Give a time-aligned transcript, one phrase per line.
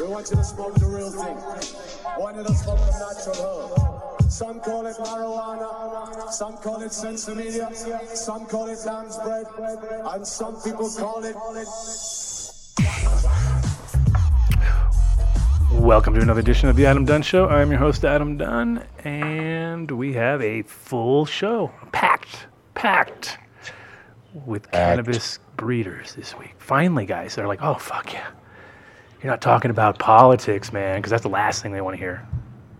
[0.00, 1.34] We want you to smoke the real thing.
[2.16, 4.30] We want you to smoke the natural herb.
[4.30, 7.74] Some call it marijuana, some call it sinsemilla,
[8.16, 11.34] some call it lamb's bread, and some people call it
[15.72, 17.48] Welcome to another edition of the Adam Dunn Show.
[17.48, 23.38] I'm your host, Adam Dunn, and we have a full show, packed, packed
[24.46, 26.54] with cannabis breeders this week.
[26.58, 28.28] Finally, guys, they're like, oh, fuck yeah.
[29.22, 32.26] You're not talking about politics, man, because that's the last thing they want to hear.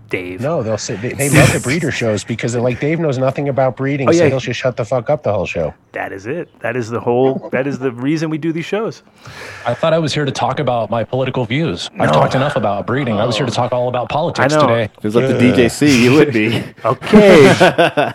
[0.09, 0.41] Dave.
[0.41, 3.51] No, they'll say they, they love the breeder shows because they're like Dave knows nothing
[3.51, 4.31] about breeding, Oh, so yeah.
[4.31, 5.75] he'll just shut the fuck up the whole show.
[5.93, 6.49] That is it.
[6.61, 9.03] That is the whole, that is the reason we do these shows.
[9.67, 11.91] I thought I was here to talk about my political views.
[11.99, 13.19] I've talked enough about breeding.
[13.19, 14.67] I was here to talk all about politics I know.
[14.67, 14.85] today.
[14.85, 16.65] If it was up to DJC, you would be.
[16.87, 17.43] Okay.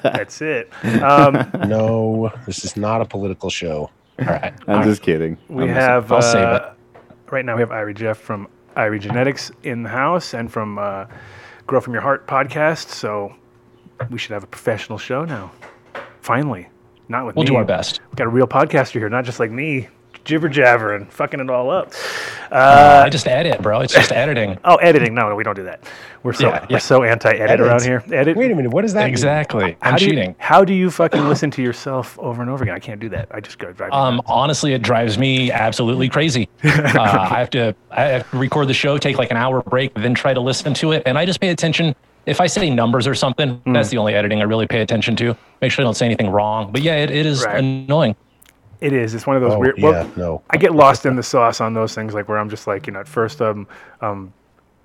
[0.02, 0.72] that's it.
[1.04, 3.92] Um, No, this is not a political show.
[4.20, 4.52] All right.
[4.68, 5.38] I'm just kidding.
[5.48, 6.72] We I'm just- have I'll save uh,
[7.32, 11.06] right now we have Irie Jeff from Irie Genetics in the house and from uh,
[11.68, 12.90] Grow from Your Heart podcast.
[12.90, 13.36] So
[14.10, 15.52] we should have a professional show now.
[16.22, 16.68] Finally,
[17.10, 17.50] not with We'll me.
[17.52, 18.00] do our best.
[18.10, 19.88] We've got a real podcaster here, not just like me,
[20.24, 21.92] jibber jabber and fucking it all up.
[22.52, 23.82] Uh, I just edit, bro.
[23.82, 24.58] It's just editing.
[24.66, 25.14] Oh, editing?
[25.14, 25.84] No, no, we don't do that.
[26.24, 26.78] We're so Yeah, we're yeah.
[26.78, 28.02] so anti-edit around here.
[28.12, 28.38] Edit.
[28.38, 29.10] Wait a minute, what does that?
[29.10, 29.76] Exactly.
[29.82, 30.36] How I'm do you- cheating.
[30.38, 32.76] how do you fucking listen to yourself over and over again?
[32.76, 33.28] I can't do that.
[33.32, 33.92] I just go drive.
[33.92, 36.48] Um, honestly, it drives me absolutely crazy.
[36.64, 39.94] Uh, I have to I have to record the show, take like an hour break,
[39.96, 41.96] then try to listen to it, and I just pay attention.
[42.26, 43.74] If I say numbers or something, Hmm.
[43.74, 45.36] that's the only editing I really pay attention to.
[45.62, 46.72] Make sure I don't say anything wrong.
[46.72, 47.58] But yeah, it, it is Right.
[47.58, 48.16] annoying.
[48.84, 49.16] It is.
[49.16, 49.78] It's one of those Oh, weird.
[49.78, 50.42] yeah, no.
[50.50, 52.94] I get lost in the sauce on those things, like where I'm just like, you
[52.94, 53.66] know, at first, um,
[54.02, 54.34] um,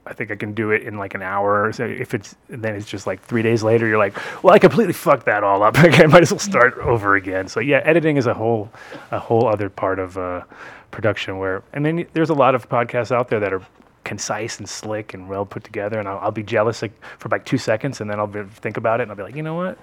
[0.06, 1.72] I think I can do it in like an hour.
[1.72, 4.94] So if it's then it's just like three days later, you're like, well, I completely
[4.94, 5.76] fucked that all up.
[5.84, 7.48] Okay, I might as well start over again.
[7.48, 8.70] So yeah, editing is a whole,
[9.10, 10.42] a whole other part of uh,
[10.92, 13.62] production where, I mean, there's a lot of podcasts out there that are
[14.04, 17.44] concise and slick and well put together, and I'll, I'll be jealous like for like
[17.44, 19.56] two seconds, and then I'll be, think about it, and I'll be like, you know
[19.56, 19.76] what?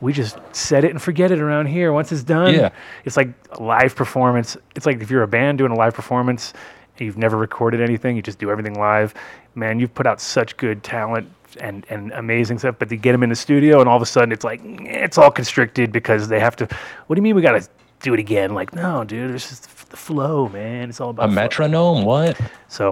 [0.00, 1.92] We just set it and forget it around here.
[1.92, 2.70] Once it's done, Yeah.
[3.04, 4.56] it's like a live performance.
[4.74, 6.52] It's like if you're a band doing a live performance
[6.98, 9.14] and you've never recorded anything, you just do everything live.
[9.54, 11.30] Man, you've put out such good talent
[11.60, 14.06] and, and amazing stuff, but to get them in the studio and all of a
[14.06, 16.68] sudden it's like, it's all constricted because they have to,
[17.06, 17.66] what do you mean we got to
[18.00, 18.52] do it again?
[18.52, 20.88] Like, no, dude, it's just the flow, man.
[20.88, 21.34] It's all about A flow.
[21.34, 22.04] metronome?
[22.04, 22.40] What?
[22.68, 22.90] So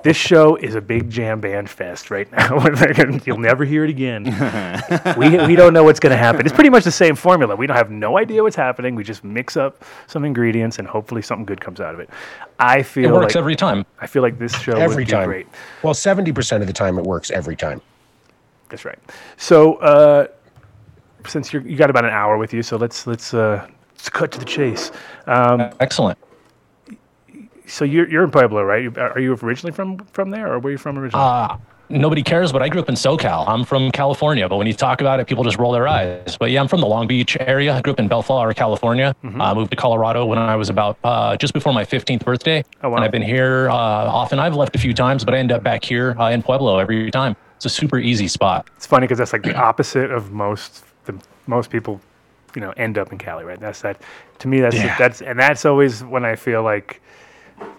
[0.04, 2.64] this show is a big jam band fest right now.
[3.24, 4.24] You'll never hear it again.
[5.16, 6.46] we, we don't know what's going to happen.
[6.46, 7.56] It's pretty much the same formula.
[7.56, 8.94] We don't have no idea what's happening.
[8.94, 12.10] We just mix up some ingredients and hopefully something good comes out of it.
[12.60, 13.84] I feel It works like every time.
[14.00, 15.26] I feel like this show Every would be time.
[15.28, 15.46] great.
[15.82, 17.80] Well, 70% of the time it works every time.
[18.68, 18.98] That's right.
[19.38, 20.26] So uh,
[21.26, 24.30] since you're, you got about an hour with you, so let's let's uh, let's cut
[24.32, 24.90] to the chase.
[25.26, 26.18] Um, Excellent.
[27.68, 28.96] So you're you're in Pueblo, right?
[28.98, 31.24] Are you originally from from there, or where are you from originally?
[31.24, 31.56] Uh,
[31.88, 33.46] nobody cares, but I grew up in SoCal.
[33.48, 36.36] I'm from California, but when you talk about it, people just roll their eyes.
[36.38, 37.74] But yeah, I'm from the Long Beach area.
[37.74, 39.14] I grew up in Bellflower, California.
[39.24, 39.40] Mm-hmm.
[39.40, 42.64] I moved to Colorado when I was about uh, just before my 15th birthday.
[42.82, 42.96] Oh, wow.
[42.96, 44.38] And I've been here uh, often.
[44.38, 47.10] I've left a few times, but I end up back here uh, in Pueblo every
[47.10, 47.36] time.
[47.56, 48.68] It's a super easy spot.
[48.76, 52.00] It's funny because that's like the opposite of most the most people,
[52.54, 53.58] you know, end up in Cali, right?
[53.58, 54.00] That's that.
[54.40, 54.96] To me, that's Yeah.
[54.96, 57.00] that's and that's always when I feel like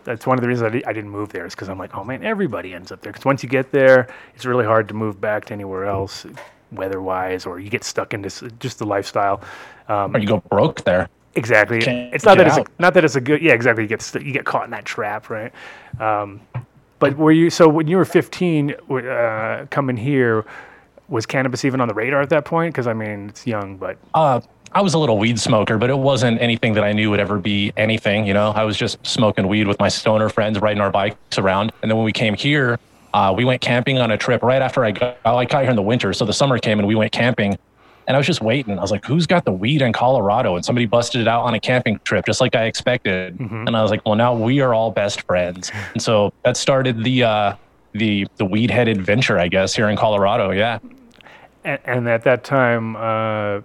[0.03, 1.95] that's one of the reasons I, di- I didn't move there is because I'm like,
[1.95, 3.11] oh man, everybody ends up there.
[3.11, 6.25] Because once you get there, it's really hard to move back to anywhere else,
[6.71, 9.41] weather-wise, or you get stuck into s- just the lifestyle.
[9.87, 11.09] Um, Or you go broke there.
[11.35, 11.79] Exactly.
[11.81, 13.41] Can't It's not that it's a, not that it's a good.
[13.41, 13.83] Yeah, exactly.
[13.83, 15.51] You get st- you get caught in that trap, right?
[15.99, 16.41] Um,
[16.97, 20.45] but were you so when you were 15 uh, coming here?
[21.07, 22.73] Was cannabis even on the radar at that point?
[22.73, 25.97] Because I mean, it's young, but Uh, I was a little weed smoker, but it
[25.97, 28.27] wasn't anything that I knew would ever be anything.
[28.27, 31.71] You know, I was just smoking weed with my stoner friends, riding our bikes around.
[31.81, 32.77] And then when we came here,
[33.13, 35.75] uh, we went camping on a trip right after I got, I got here in
[35.75, 36.13] the winter.
[36.13, 37.57] So the summer came and we went camping.
[38.07, 38.77] And I was just waiting.
[38.77, 40.55] I was like, who's got the weed in Colorado?
[40.55, 43.39] And somebody busted it out on a camping trip, just like I expected.
[43.39, 45.71] And I was like, well, now we are all best friends.
[45.93, 47.55] And so that started the, uh,
[47.93, 50.51] the, the weed head adventure, I guess, here in Colorado.
[50.51, 50.79] Yeah.
[51.63, 53.61] and, and at that time, uh,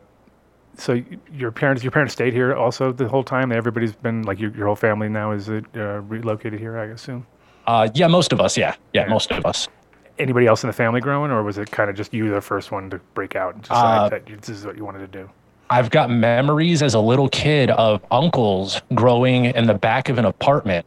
[0.76, 3.52] so your parents your parents stayed here also the whole time.
[3.52, 6.78] Everybody's been like your, your whole family now is it uh, relocated here?
[6.78, 7.26] I assume.
[7.66, 8.56] Uh, yeah, most of us.
[8.56, 8.74] Yeah.
[8.92, 9.06] Yeah.
[9.06, 9.68] Most of us.
[10.18, 12.70] anybody else in the family growing, or was it kind of just you the first
[12.70, 15.28] one to break out and decide Uh, that this is what you wanted to do?
[15.70, 20.26] I've got memories as a little kid of uncles growing in the back of an
[20.26, 20.86] apartment.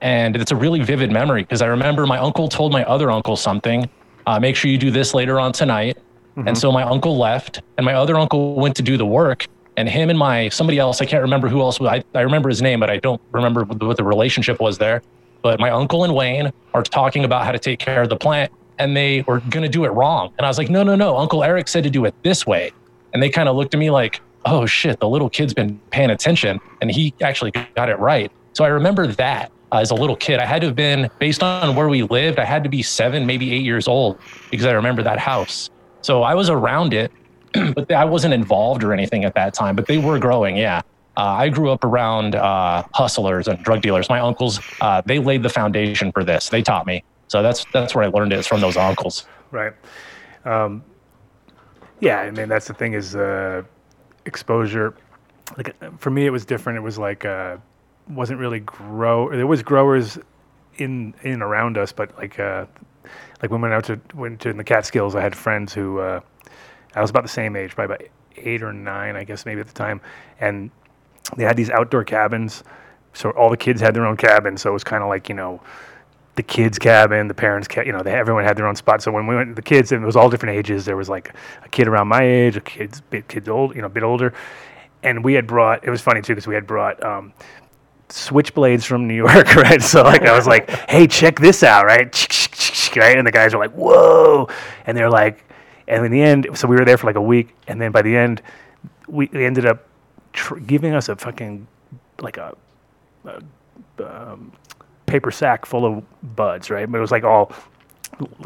[0.00, 3.36] And it's a really vivid memory because I remember my uncle told my other uncle
[3.36, 3.88] something.
[4.26, 5.98] Uh, make sure you do this later on tonight.
[6.36, 9.46] And so my uncle left, and my other uncle went to do the work.
[9.76, 11.80] And him and my somebody else, I can't remember who else.
[11.80, 14.78] I, I remember his name, but I don't remember what the, what the relationship was
[14.78, 15.02] there.
[15.42, 18.52] But my uncle and Wayne are talking about how to take care of the plant,
[18.78, 20.32] and they were going to do it wrong.
[20.38, 21.16] And I was like, no, no, no.
[21.16, 22.72] Uncle Eric said to do it this way.
[23.12, 26.10] And they kind of looked at me like, oh shit, the little kid's been paying
[26.10, 28.30] attention and he actually got it right.
[28.52, 30.38] So I remember that uh, as a little kid.
[30.38, 33.26] I had to have been, based on where we lived, I had to be seven,
[33.26, 34.18] maybe eight years old
[34.50, 35.70] because I remember that house.
[36.04, 37.10] So I was around it,
[37.74, 40.82] but I wasn't involved or anything at that time, but they were growing, yeah.
[41.16, 44.10] Uh, I grew up around uh, hustlers and drug dealers.
[44.10, 46.50] My uncles, uh, they laid the foundation for this.
[46.50, 47.04] They taught me.
[47.28, 49.26] So that's that's where I learned it is from those uncles.
[49.50, 49.72] Right.
[50.44, 50.84] Um,
[52.00, 53.62] yeah, I mean that's the thing is uh,
[54.26, 54.94] exposure.
[55.56, 56.76] Like for me, it was different.
[56.76, 57.56] It was like uh,
[58.08, 59.30] wasn't really grow.
[59.30, 60.18] There was growers
[60.76, 62.66] in in around us, but like uh,
[63.42, 65.98] like when we went out to went to in the Catskills, I had friends who
[65.98, 66.20] uh,
[66.94, 69.66] I was about the same age, probably about eight or nine, I guess maybe at
[69.66, 70.00] the time,
[70.40, 70.70] and
[71.36, 72.64] they had these outdoor cabins.
[73.12, 74.56] So all the kids had their own cabin.
[74.56, 75.60] So it was kind of like you know
[76.36, 77.86] the kids' cabin, the parents' cabin.
[77.86, 79.02] You know, they, everyone had their own spot.
[79.02, 80.84] So when we went, the kids, and it was all different ages.
[80.84, 83.86] There was like a kid around my age, a kid's bit kids old, you know,
[83.86, 84.34] a bit older,
[85.02, 85.84] and we had brought.
[85.84, 87.02] It was funny too because we had brought.
[87.04, 87.32] Um,
[88.14, 89.82] switchblades from New York, right?
[89.82, 92.12] So like I was like, "Hey, check this out," right?
[92.96, 94.48] Right, and the guys were like, "Whoa!"
[94.86, 95.44] And they're like,
[95.88, 98.02] and in the end, so we were there for like a week, and then by
[98.02, 98.40] the end,
[99.08, 99.86] we, we ended up
[100.32, 101.66] tr- giving us a fucking
[102.20, 102.56] like a,
[103.24, 103.42] a
[103.98, 104.52] um,
[105.06, 106.90] paper sack full of buds, right?
[106.90, 107.52] But it was like all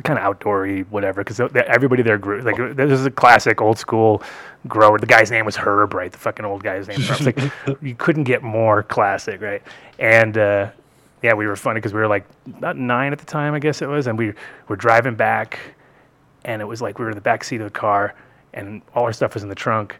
[0.04, 1.22] kind of outdoory, whatever.
[1.22, 4.22] Because everybody there grew like this is a classic old school
[4.66, 4.98] grower.
[4.98, 6.10] The guy's name was Herb, right?
[6.10, 6.98] The fucking old guy's name.
[7.08, 7.38] was like
[7.82, 9.62] you couldn't get more classic, right?
[9.98, 10.70] And uh,
[11.22, 13.82] yeah, we were funny because we were like about nine at the time, I guess
[13.82, 14.32] it was, and we
[14.68, 15.58] were driving back,
[16.44, 18.14] and it was like we were in the back seat of the car,
[18.54, 19.96] and all our stuff was in the trunk,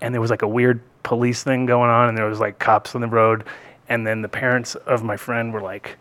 [0.00, 2.94] and there was like a weird police thing going on, and there was like cops
[2.94, 3.44] on the road,
[3.88, 5.96] and then the parents of my friend were like,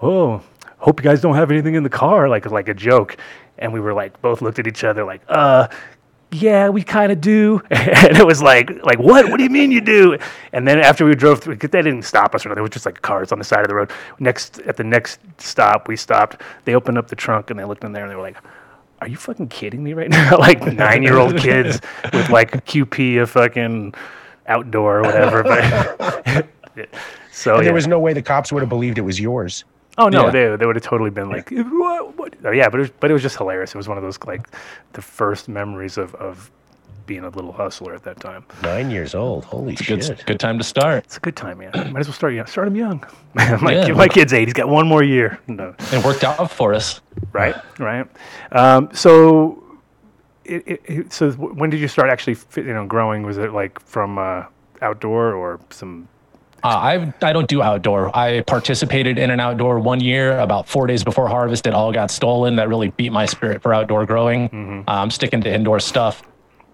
[0.00, 0.42] "Oh,
[0.82, 3.16] hope you guys don't have anything in the car," like like a joke,
[3.58, 5.68] and we were like both looked at each other like, "Uh."
[6.34, 9.28] Yeah, we kind of do, and it was like, like what?
[9.28, 10.16] What do you mean you do?
[10.54, 12.60] And then after we drove through, 'cause they didn't stop us or nothing.
[12.60, 13.90] It was just like cars on the side of the road.
[14.18, 16.40] Next, at the next stop, we stopped.
[16.64, 18.38] They opened up the trunk and they looked in there and they were like,
[19.02, 21.82] "Are you fucking kidding me right now?" like nine-year-old kids
[22.14, 23.92] with like a QP of fucking
[24.46, 25.42] outdoor or whatever.
[25.42, 26.48] But
[27.30, 27.62] so yeah.
[27.64, 29.64] there was no way the cops would have believed it was yours.
[29.98, 30.30] Oh no, Yeah.
[30.30, 32.16] they they would have totally been like, what?
[32.16, 32.34] what?
[32.44, 33.74] Oh, yeah, but it was, but it was just hilarious.
[33.74, 34.48] It was one of those like
[34.94, 36.50] the first memories of of
[37.04, 38.44] being a little hustler at that time.
[38.62, 39.44] Nine years old.
[39.44, 40.24] Holy Good, shit.
[40.24, 41.04] good time to start.
[41.04, 41.72] It's a good time, man.
[41.92, 42.46] Might as well start young.
[42.46, 43.04] Start him young.
[43.34, 43.86] my, Yeah.
[43.86, 44.46] kid- my kid's eight.
[44.46, 45.40] He's got one more year.
[45.48, 47.00] No, It worked out for us.
[47.32, 48.06] right, right.
[48.52, 49.62] Um, so,
[50.44, 53.24] it, it, it- so when did you start actually, you know, growing?
[53.24, 54.44] Was it like from uh,
[54.80, 56.06] outdoor or some?
[56.64, 58.16] Uh, I I don't do outdoor.
[58.16, 61.66] I participated in an outdoor one year, about four days before harvest.
[61.66, 62.56] It all got stolen.
[62.56, 64.84] That really beat my spirit for outdoor growing.
[64.86, 66.22] Uh, I'm sticking to indoor stuff.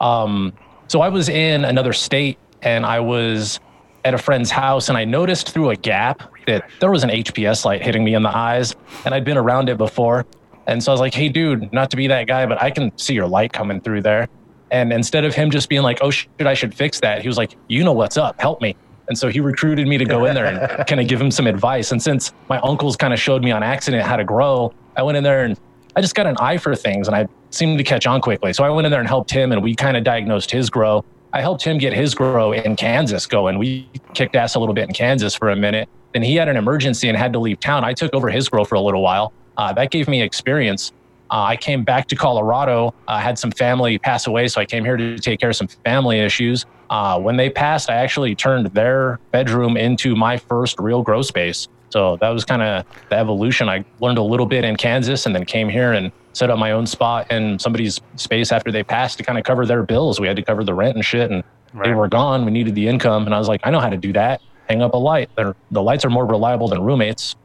[0.00, 0.52] Um,
[0.88, 3.60] so I was in another state, and I was
[4.04, 7.64] at a friend's house, and I noticed through a gap that there was an HPS
[7.64, 10.26] light hitting me in the eyes, and I'd been around it before.
[10.66, 12.96] And so I was like, "Hey, dude, not to be that guy, but I can
[12.98, 14.28] see your light coming through there."
[14.70, 17.38] And instead of him just being like, "Oh shit, I should fix that," he was
[17.38, 18.38] like, "You know what's up?
[18.38, 18.76] Help me."
[19.08, 21.46] And so he recruited me to go in there and kind of give him some
[21.46, 21.92] advice.
[21.92, 25.16] And since my uncles kind of showed me on accident how to grow, I went
[25.16, 25.58] in there and
[25.96, 28.52] I just got an eye for things and I seemed to catch on quickly.
[28.52, 31.04] So I went in there and helped him and we kind of diagnosed his grow.
[31.32, 33.58] I helped him get his grow in Kansas going.
[33.58, 35.88] We kicked ass a little bit in Kansas for a minute.
[36.12, 37.84] Then he had an emergency and had to leave town.
[37.84, 39.32] I took over his grow for a little while.
[39.56, 40.92] Uh, that gave me experience.
[41.30, 42.94] Uh, I came back to Colorado.
[43.06, 45.68] I had some family pass away, so I came here to take care of some
[45.68, 46.64] family issues.
[46.90, 51.68] Uh, when they passed, I actually turned their bedroom into my first real grow space.
[51.90, 53.68] So that was kind of the evolution.
[53.68, 56.72] I learned a little bit in Kansas and then came here and set up my
[56.72, 60.20] own spot in somebody's space after they passed to kind of cover their bills.
[60.20, 61.42] We had to cover the rent and shit, and
[61.82, 62.44] they were gone.
[62.44, 64.40] We needed the income, and I was like, I know how to do that.
[64.68, 65.30] Hang up a light.
[65.34, 67.36] They're, the lights are more reliable than roommates.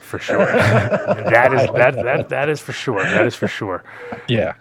[0.00, 0.38] For sure.
[0.46, 3.02] that is that, that that is for sure.
[3.02, 3.84] That is for sure.
[4.28, 4.54] Yeah.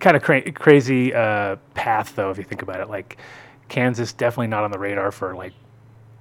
[0.00, 3.18] Kind of cra- crazy uh, path though if you think about it like
[3.68, 5.52] kansas definitely not on the radar for like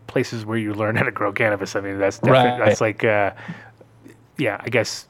[0.08, 2.66] places where you learn how to grow cannabis i mean that's definitely Right.
[2.68, 3.32] that's like uh,
[4.38, 5.08] yeah, I guess,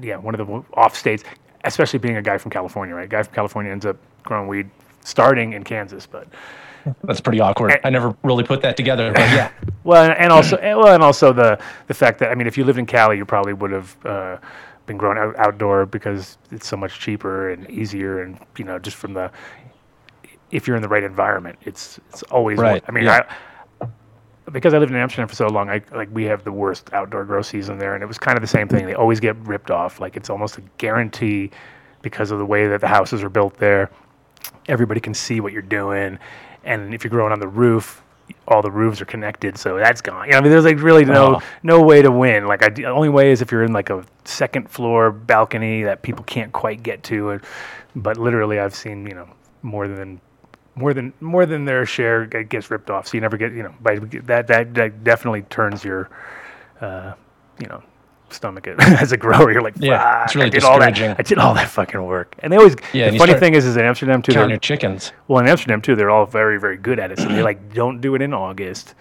[0.00, 1.24] yeah, one of the off states,
[1.64, 3.08] especially being a guy from California, right?
[3.08, 4.70] guy from California ends up growing weed
[5.02, 6.28] starting in Kansas, but
[7.02, 7.80] That's pretty awkward.
[7.82, 9.50] I never really put that together, but yeah.
[9.84, 12.56] well, and, and also, and, well, and also the the fact that I mean, if
[12.56, 14.36] you lived in Cali, you probably would have uh,
[14.86, 18.96] been growing out, outdoor because it's so much cheaper and easier, and you know, just
[18.96, 19.30] from the
[20.50, 22.58] if you're in the right environment, it's it's always.
[22.58, 23.26] Right, I mean, yeah.
[23.28, 23.36] I
[24.52, 27.24] because I lived in Amsterdam for so long, I like we have the worst outdoor
[27.24, 28.86] grow season there, and it was kind of the same thing.
[28.86, 30.00] They always get ripped off.
[30.00, 31.50] Like it's almost a guarantee
[32.02, 33.90] because of the way that the houses are built there.
[34.68, 36.18] Everybody can see what you're doing,
[36.64, 38.02] and if you're growing on the roof,
[38.48, 40.26] all the roofs are connected, so that's gone.
[40.26, 41.42] You know, I mean, there's like really no Oh.
[41.62, 42.46] no way to win.
[42.46, 46.02] Like I, the only way is if you're in like a second floor balcony that
[46.02, 47.30] people can't quite get to.
[47.30, 47.42] And,
[47.94, 49.28] but literally, I've seen you know
[49.62, 50.20] more than
[50.74, 53.08] more than more than their share gets ripped off.
[53.08, 56.10] So you never get you know by that that that definitely turns your
[56.80, 57.14] uh,
[57.60, 57.82] you know
[58.36, 59.50] stomach it as a grower.
[59.50, 60.98] You're like, Yeah, it's really I did all that.
[61.18, 62.36] I did all that fucking work.
[62.40, 62.76] And they always.
[62.92, 64.32] Yeah, the funny thing is, is in Amsterdam too.
[64.32, 65.12] Counting they're- your chickens.
[65.28, 67.18] well, in Amsterdam too, they're all very, very good at it.
[67.18, 68.94] So they like don't do it in August.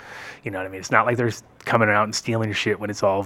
[0.43, 0.79] You know what I mean?
[0.79, 1.31] It's not like they're
[1.65, 3.25] coming out and stealing your shit when it's all,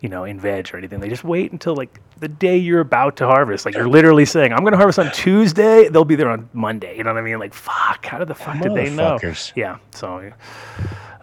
[0.00, 0.98] you know, in veg or anything.
[0.98, 3.64] They just wait until like the day you're about to harvest.
[3.64, 6.96] Like you're literally saying, "I'm going to harvest on Tuesday." They'll be there on Monday.
[6.96, 7.38] You know what I mean?
[7.38, 8.04] Like, fuck.
[8.06, 9.18] How did the fuck did they know?
[9.54, 9.78] Yeah.
[9.92, 10.32] So.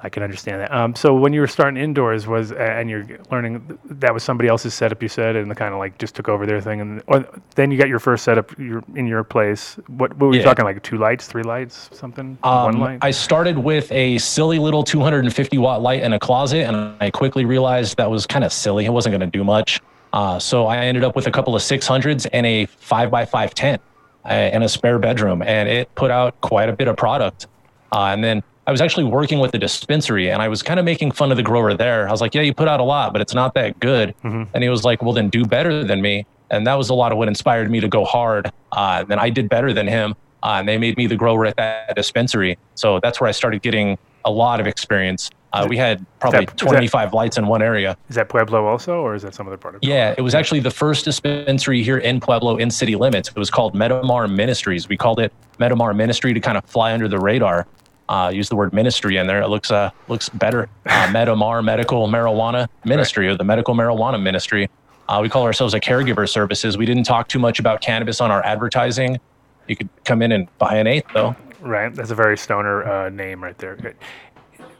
[0.01, 0.71] I can understand that.
[0.73, 4.47] Um, so when you were starting indoors, was uh, and you're learning that was somebody
[4.47, 5.01] else's setup.
[5.03, 7.25] You said, and the kind of like just took over their thing, and or
[7.55, 9.75] then you got your first setup your, in your place.
[9.87, 10.45] What, what were you Yeah.
[10.45, 10.81] talking like?
[10.83, 12.37] Two lights, three lights, something?
[12.41, 12.99] One Um, light.
[13.01, 17.43] I started with a silly little 250 watt light in a closet, and I quickly
[17.43, 18.85] realized that was kind of silly.
[18.85, 19.81] It wasn't going to do much.
[20.13, 23.81] Uh, so I ended up with a couple of 600s and a 5x5 tent
[24.29, 27.47] uh, in a spare bedroom, and it put out quite a bit of product.
[27.91, 30.85] Uh, and then I was actually working with the dispensary, and I was kind of
[30.85, 32.07] making fun of the grower there.
[32.07, 34.61] I was like, "Yeah, you put out a lot, but it's not that good." And
[34.61, 37.17] he was like, "Well, then do better than me." And that was a lot of
[37.17, 38.51] what inspired me to go hard.
[38.71, 41.57] Uh, then I did better than him, uh, and they made me the grower at
[41.57, 42.59] that dispensary.
[42.75, 45.31] So that's where I started getting a lot of experience.
[45.51, 47.97] Uh, we had probably that- 25 lights in one area.
[48.07, 49.83] is that Pueblo also, or is that some other part of?
[49.83, 53.29] Yeah, it was actually the first dispensary here in Pueblo in city limits.
[53.29, 54.87] It was called Metamar Ministries.
[54.87, 57.65] We called it Metamar Ministry to kind of fly under the radar.
[58.09, 59.41] Uh, use the word ministry in there.
[59.41, 60.67] It looks uh, looks better.
[60.87, 64.67] Uh, Metamar Medical Marijuana Ministry or the Medical Marijuana Ministry.
[65.07, 66.75] Uh, we call ourselves a caregiver services.
[66.77, 69.19] We didn't talk too much about cannabis on our advertising.
[69.67, 71.35] You could come in and buy an eighth though.
[71.61, 71.93] Right.
[71.93, 73.95] That's a very stoner uh, name right there.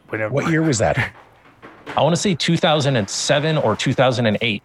[0.10, 0.98] Whenever, What year was that?
[1.96, 4.64] I want to say 2007 or 2008.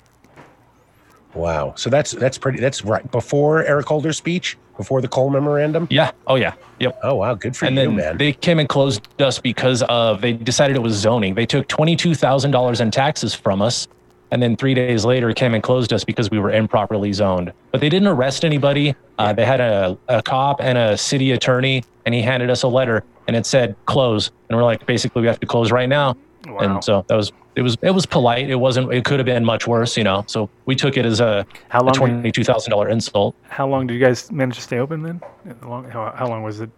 [1.34, 1.74] Wow.
[1.76, 2.60] So that's that's pretty.
[2.60, 5.86] That's right before Eric Holder's speech, before the Cole memorandum.
[5.90, 6.10] Yeah.
[6.26, 6.54] Oh yeah.
[6.80, 6.98] Yep.
[7.02, 8.18] Oh wow, good for and you, then man.
[8.18, 11.34] they came and closed us because of they decided it was zoning.
[11.34, 13.88] They took twenty two thousand dollars in taxes from us,
[14.30, 17.52] and then three days later came and closed us because we were improperly zoned.
[17.70, 18.94] But they didn't arrest anybody.
[19.18, 22.68] Uh, they had a, a cop and a city attorney, and he handed us a
[22.68, 26.16] letter, and it said close, and we're like, basically we have to close right now.
[26.46, 26.58] Wow.
[26.58, 28.50] And so that was it was it was polite.
[28.50, 28.92] It wasn't.
[28.92, 30.24] It could have been much worse, you know.
[30.26, 33.34] So we took it as a, How long twenty two thousand dollar insult.
[33.48, 35.20] how long did you guys manage to stay open then?
[35.60, 36.70] How long, how, how long was it?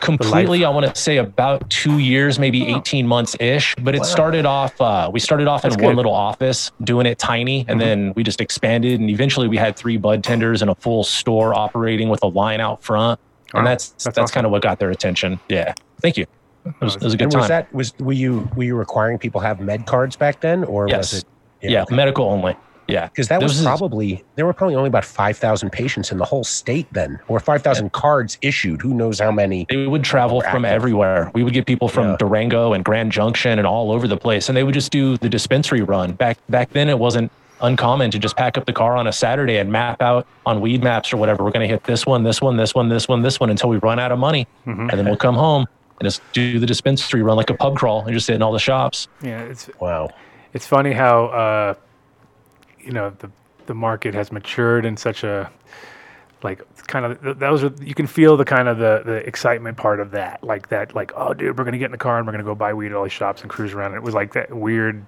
[0.00, 4.46] completely i want to say about two years maybe 18 months ish but it started
[4.46, 8.14] off uh, we started off in That's one little office doing it tiny and then
[8.16, 12.08] we just expanded and eventually we had three bud tenders and a full store operating
[12.08, 13.20] with a line out front
[13.52, 14.34] and that's that's that's, awesome.
[14.34, 16.24] kind of what got their attention yeah thank you
[16.64, 18.76] it was, it was a good and time was that was were you were you
[18.76, 21.24] requiring people have med cards back then, or yes was
[21.62, 21.70] it?
[21.70, 22.56] yeah, medical only
[22.88, 26.10] yeah Because that was This is- probably there were probably only about five thousand patients
[26.10, 28.82] in the whole state then, or five thousand cards issued.
[28.82, 29.66] Who knows how many?
[29.70, 31.30] they would travel from everywhere.
[31.34, 32.16] We would get people from Yeah.
[32.18, 35.28] Durango and Grand Junction and all over the place, and they would just do the
[35.28, 36.12] dispensary run.
[36.12, 37.30] Back back then, it wasn't
[37.62, 40.82] uncommon to just pack up the car on a Saturday and map out on weed
[40.82, 41.44] maps or whatever.
[41.44, 43.68] We're going to hit this one, this one, this one, this one, this one until
[43.68, 44.88] we run out of money, mm-hmm.
[44.88, 45.66] and then we'll come home
[46.00, 48.52] and just do the dispensary run like a pub crawl and just sit in all
[48.52, 49.06] the shops.
[49.22, 50.10] Yeah, it's Wow.
[50.54, 51.74] it's funny how uh,
[52.80, 53.30] you know the
[53.66, 55.50] the market has matured in such a
[56.42, 59.76] like kind of th- those are you can feel the kind of the the excitement
[59.76, 62.26] part of that like that like oh dude we're gonna get in the car and
[62.26, 64.14] we're gonna go buy weed at all these shops and cruise around and it was
[64.14, 65.04] like that weird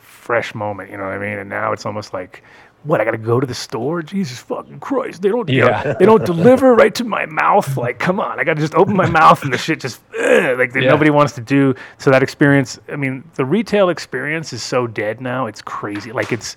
[0.00, 2.42] fresh moment you know what I mean and now it's almost like
[2.84, 5.94] what I gotta go to the store Jesus fucking Christ they don't Yeah.
[5.98, 9.08] they don't deliver right to my mouth like come on I gotta just open my
[9.08, 10.90] mouth and the shit just ugh, like Yeah.
[10.90, 15.20] nobody wants to do so that experience I mean the retail experience is so dead
[15.20, 16.56] now it's crazy like it's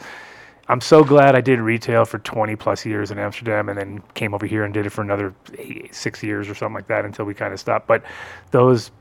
[0.70, 4.34] I'm so glad I did retail for 20 plus years in Amsterdam and then came
[4.34, 7.24] over here and did it for another eight, six years or something like that until
[7.24, 7.88] we kind of stopped.
[7.88, 8.04] But
[8.52, 8.92] those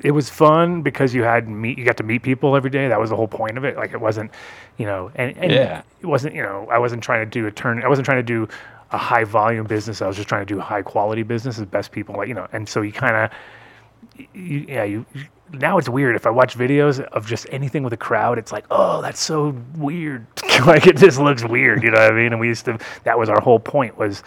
[0.00, 2.88] it was fun because you had meet you got to meet people every day.
[2.88, 3.76] That was the whole point of it.
[3.76, 4.30] Like it wasn't,
[4.76, 5.82] you know, and, and Yeah.
[6.00, 7.82] it wasn't, you know, I wasn't trying to do a turn.
[7.82, 8.48] I wasn't trying to do
[8.90, 10.00] a high volume business.
[10.00, 12.48] I was just trying to do high quality business as best people, like you know.
[12.52, 15.04] And so you kind of, you, yeah, you.
[15.52, 16.14] Now it's weird.
[16.14, 19.54] If I watch videos of just anything with a crowd, it's like, oh, that's so
[19.76, 20.26] weird.
[20.66, 21.82] like it just looks weird.
[21.82, 22.32] You know what I mean?
[22.32, 22.78] And we used to.
[23.04, 23.96] That was our whole point.
[23.96, 24.22] Was,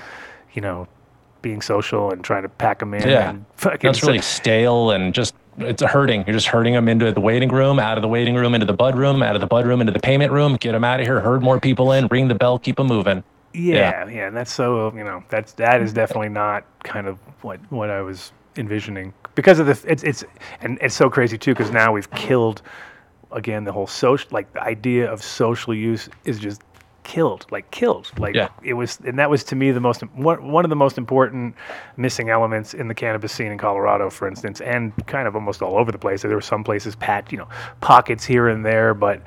[0.54, 0.88] you know,
[1.42, 3.08] being social and trying to pack them in.
[3.08, 3.32] Yeah.
[3.32, 6.24] And fucking That's really stale and just it's hurting.
[6.26, 8.74] You're just hurting them into the waiting room, out of the waiting room into the
[8.74, 10.56] bud room, out of the bud room into the payment room.
[10.56, 11.20] Get them out of here.
[11.20, 12.08] Herd more people in.
[12.08, 12.58] Ring the bell.
[12.58, 13.24] Keep them moving.
[13.54, 17.60] Yeah, yeah, and that's so you know that's that is definitely not kind of what
[17.70, 20.24] what I was envisioning because of the it's it's
[20.62, 22.62] and it's so crazy too because now we've killed
[23.32, 26.62] again the whole social like the idea of social use is just
[27.04, 28.50] killed like killed like Yeah.
[28.64, 31.56] it was and that was to me the most one, one of the most important
[31.98, 35.78] missing elements in the cannabis scene in Colorado for instance and kind of almost all
[35.78, 37.48] over the place there were some places pat you know
[37.82, 39.22] pockets here and there but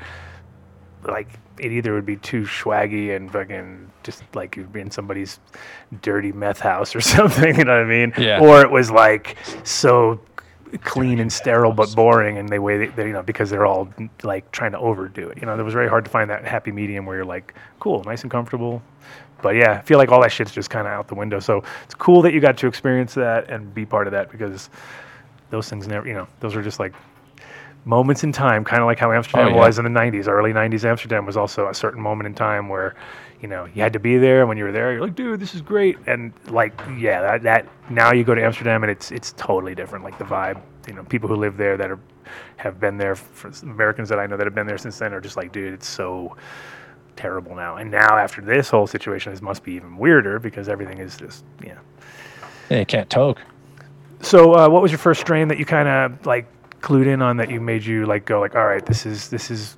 [1.04, 1.28] like
[1.59, 5.38] it either would be too swaggy and fucking just like you'd be in somebody's
[6.02, 8.12] dirty meth house or something, you know what I mean?
[8.19, 8.40] Yeah.
[8.40, 10.19] Or it was like so
[10.83, 13.88] clean and sterile but boring, and they way they, you know because they're all
[14.23, 15.38] like trying to overdo it.
[15.38, 18.02] You know, it was very hard to find that happy medium where you're like cool,
[18.04, 18.83] nice and comfortable.
[19.43, 21.38] But yeah, I feel like all that shit's just kind of out the window.
[21.38, 24.71] So it's cool that you got to experience that and be part of that because
[25.50, 26.95] those things never, you know, those are just like
[27.85, 29.57] moments in time, kind of like how Amsterdam oh, yeah.
[29.57, 30.28] was in the 90s.
[30.28, 32.95] Early 90s Amsterdam was also a certain moment in time where,
[33.44, 34.46] you know, you had to be there.
[34.46, 35.98] When you were there, you're like, dude, this is great.
[36.06, 40.02] And like, yeah, that, that now you go to Amsterdam and it's it's totally different.
[40.02, 42.00] Like the vibe, you know, people who live there that are
[42.56, 45.20] have been there, for Americans that I know that have been there since then are
[45.20, 46.38] just like, dude, it's so
[47.16, 47.76] terrible now.
[47.76, 51.44] And now after this whole situation, it must be even weirder because everything is just,
[51.62, 51.76] yeah.
[52.70, 53.42] Yeah, you can't talk.
[54.22, 56.46] So, uh, what was your first strain that you kind of like
[56.80, 59.50] clued in on that you made you like go like, all right, this is this
[59.50, 59.76] is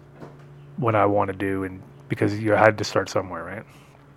[0.76, 3.64] what I want to do, and because you had to start somewhere, right?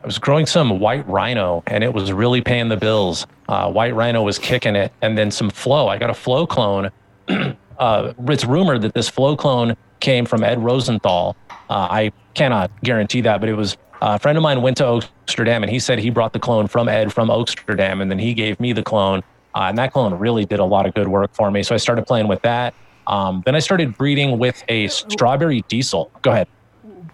[0.01, 3.27] I was growing some white rhino and it was really paying the bills.
[3.49, 5.87] Uh, white rhino was kicking it, and then some flow.
[5.87, 6.89] I got a flow clone.
[7.27, 11.35] uh, it's rumored that this flow clone came from Ed Rosenthal.
[11.69, 14.83] Uh, I cannot guarantee that, but it was uh, a friend of mine went to
[14.83, 18.33] Oaksterdam and he said he brought the clone from Ed from Oaksterdam, and then he
[18.33, 19.21] gave me the clone.
[19.55, 21.63] Uh, and that clone really did a lot of good work for me.
[21.63, 22.73] So I started playing with that.
[23.07, 26.11] Um, then I started breeding with a strawberry diesel.
[26.21, 26.47] Go ahead.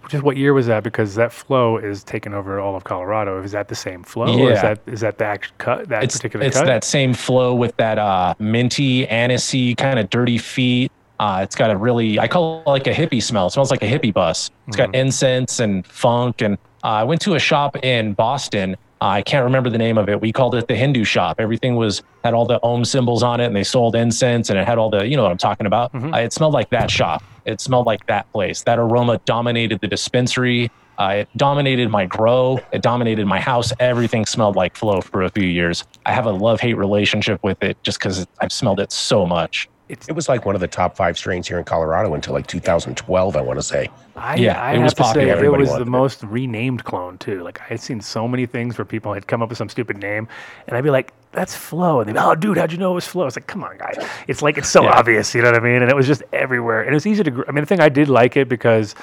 [0.09, 0.83] Just what year was that?
[0.83, 3.41] Because that flow is taking over all of Colorado.
[3.41, 6.15] Is that the same flow, or is that is that the act cut that it's,
[6.15, 6.65] particular it's cut?
[6.65, 10.91] that same flow with that uh, minty, anisey, kind of dirty feet.
[11.19, 13.47] Uh, it's got a really, I call it like a hippie smell.
[13.47, 14.51] It smells like a hippie bus.
[14.67, 16.41] It's got incense and funk.
[16.41, 18.75] And uh, I went to a shop in Boston.
[19.01, 20.21] I can't remember the name of it.
[20.21, 21.39] We called it the Hindu shop.
[21.39, 24.65] Everything was had all the Om symbols on it, and they sold incense, and it
[24.65, 25.91] had all the, you know what I'm talking about.
[26.13, 27.23] Uh, it smelled like that shop.
[27.45, 28.63] It smelled like that place.
[28.63, 30.71] That aroma dominated the dispensary.
[30.97, 32.59] Uh, it dominated my grow.
[32.71, 33.73] It dominated my house.
[33.79, 35.83] Everything smelled like flow for a few years.
[36.05, 39.67] I have a love hate relationship with it just because I've smelled it so much.
[39.87, 43.35] It was like one of the top five strains here in Colorado until like 2012,
[43.35, 43.87] I want to say.
[44.15, 45.45] I, Yeah, I it have was to say popular.
[45.45, 45.87] it was the it.
[45.87, 47.43] most renamed clone too.
[47.43, 49.97] Like I had seen so many things where people had come up with some stupid
[49.97, 50.27] name,
[50.67, 52.95] and I'd be like, "That's Flow," and they'd be, "Oh, dude, how'd you know it
[52.95, 54.97] was Flow?" It's like, "Come on, guys, it's like it's so Yeah.
[54.97, 55.83] obvious," you know what I mean?
[55.83, 57.29] And it was just everywhere, and it was easy to.
[57.29, 58.95] Gr- I mean, the thing I did like it because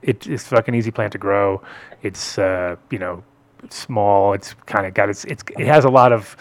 [0.00, 1.60] it, it's fucking easy plant to grow.
[2.02, 3.22] It's uh, you know,
[3.68, 4.32] small.
[4.32, 5.24] It's kind of got its.
[5.26, 6.34] It's it has a lot of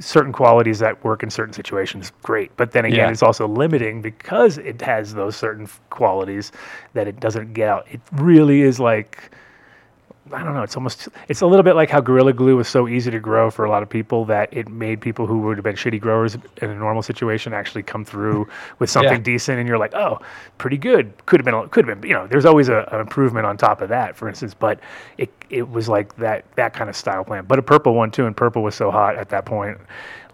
[0.00, 3.10] certain qualities that work in certain situations great but then again Yeah.
[3.10, 6.52] it's also limiting because it has those certain qualities
[6.94, 9.30] that it doesn't get out it really is like
[10.32, 12.86] i don't know it's almost it's a little bit like how gorilla glue was so
[12.88, 15.64] easy to grow for a lot of people that it made people who would have
[15.64, 18.46] been shitty growers in a normal situation actually come through
[18.78, 19.18] with something Yeah.
[19.18, 20.20] decent and you're like oh
[20.58, 23.00] pretty good could have been a- could have been you know there's always a, an
[23.00, 24.80] improvement on top of that for instance but
[25.18, 28.26] it it was like that that kind of style plant but a purple one too
[28.26, 29.78] and purple was so hot at that point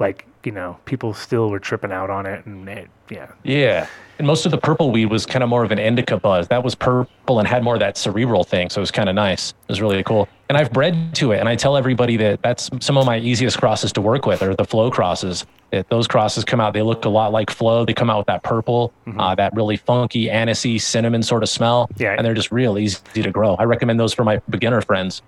[0.00, 3.87] like you know people still were tripping out on it and it yeah Yeah.
[4.18, 6.46] And most of the purple weed was kind of more of an indica buzz.
[6.46, 8.70] That was purple and had more of that cerebral thing.
[8.70, 9.50] So it was kind of nice.
[9.50, 10.28] It was really cool.
[10.48, 11.40] And I've bred to it.
[11.40, 14.54] And I tell everybody that that's some of my easiest crosses to work with are
[14.54, 15.44] the flow crosses.
[15.72, 17.85] That those crosses come out, they look a lot like flow.
[17.85, 21.90] They come out with that purple, uh, that really funky, anisey, cinnamon sort of smell.
[21.96, 22.14] Yeah.
[22.16, 23.57] And they're just real easy to grow.
[23.57, 25.22] I recommend those for my beginner friends.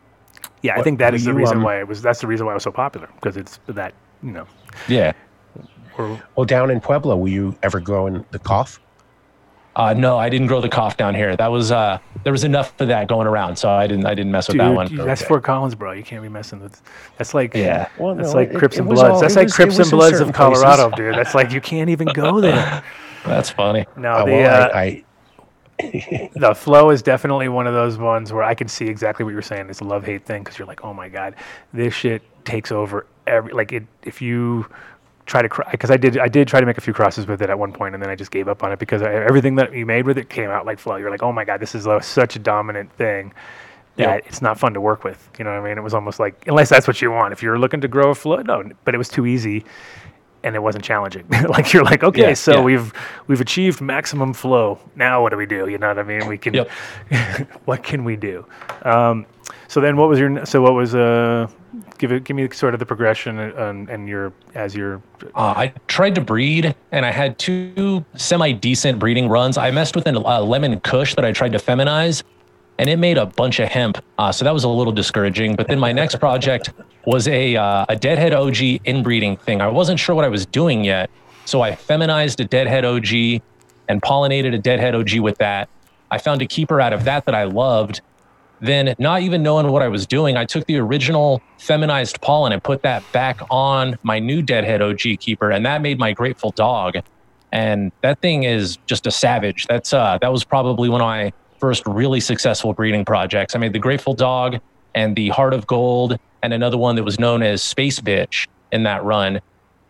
[0.63, 2.53] yeah i think that is the reason um, why it was that's the reason why
[2.53, 4.47] it was so popular because it's that you know
[4.89, 5.13] Yeah.
[5.99, 8.81] or Well, down in Pueblo, were you ever growing the cough?
[9.75, 11.37] Uh, no, I didn't grow the cough down here.
[11.37, 14.33] That was uh, there was enough of that going around, so I didn't I didn't
[14.33, 14.97] mess with Dude, that one.
[14.97, 15.93] that's Fort Collins, bro.
[15.93, 16.81] You can't be messing with.
[17.19, 17.89] That's like Yeah.
[17.99, 19.03] Well, that's no, like it- Crips it and Bloods.
[19.03, 20.63] all- that's it like was- Crips and Bloods of certain places.
[20.63, 21.15] Colorado, dude.
[21.15, 22.83] That's like you can't even go there.
[23.27, 23.85] That's funny.
[23.99, 25.05] No, Uh, the well, uh, I,
[26.37, 29.43] the flow is definitely one of those ones where I can see exactly what you're
[29.43, 29.69] saying.
[29.69, 31.35] It's a love hate thing because you're like, oh my god,
[31.75, 33.85] this shit takes over every like it.
[34.03, 34.67] If you
[35.27, 37.51] try to because I did I did try to make a few crosses with it
[37.51, 39.73] at one point and then I just gave up on it because I, everything that
[39.75, 40.97] you made with it came out like flow.
[40.97, 43.33] You're like, oh my god, this is a, such a dominant thing.
[43.97, 44.29] that Yeah.
[44.29, 45.29] it's not fun to work with.
[45.39, 45.79] You know what I mean?
[45.79, 47.33] It was almost like unless that's what you want.
[47.33, 49.65] If you're looking to grow a flow, no, oh, but it was too easy
[50.47, 51.27] and it wasn't challenging.
[51.49, 52.63] like you're like, okay, Yeah, so yeah.
[52.63, 52.93] we've
[53.27, 54.79] we've achieved maximum flow.
[54.95, 55.69] Now what do we do?
[55.69, 56.27] You know what I mean?
[56.29, 56.71] We can Yep.
[57.65, 58.47] what can we do?
[58.83, 59.27] Um,
[59.67, 61.49] so then what was your so what was uh
[61.99, 65.03] give it give me sort of the progression and, and your as your
[65.35, 69.59] Uh, I tried to breed, and I had two semi decent breeding runs.
[69.59, 72.23] I messed with a uh, lemon Kush that I tried to feminize,
[72.79, 73.99] and it made a bunch of hemp.
[74.19, 75.57] Uh, so that was a little discouraging.
[75.57, 76.71] But then my next project
[77.07, 79.63] was a uh, a deadhead OG inbreeding thing.
[79.63, 81.09] I wasn't sure what I was doing yet,
[81.47, 83.41] so I feminized a deadhead OG
[83.89, 85.69] and pollinated a deadhead OG with that.
[86.11, 88.03] I found a keeper out of that that I loved.
[88.59, 92.63] Then, not even knowing what I was doing, I took the original feminized pollen and
[92.63, 96.97] put that back on my new deadhead OG keeper, and that made my grateful dog.
[97.53, 99.67] And that thing is just a savage.
[99.67, 103.55] That's uh, that was probably one of my first really successful breeding projects.
[103.55, 104.59] I made the grateful dog
[104.97, 108.83] and the heart of gold, and another one that was known as Space Bitch in
[108.83, 109.41] that run.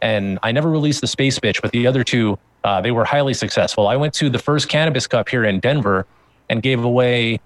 [0.02, 3.32] And I never released the Space Bitch, but the other two, uh, they were highly
[3.32, 3.88] successful.
[3.88, 6.06] I went to the first Cannabis Cup here in Denver
[6.50, 7.40] and gave away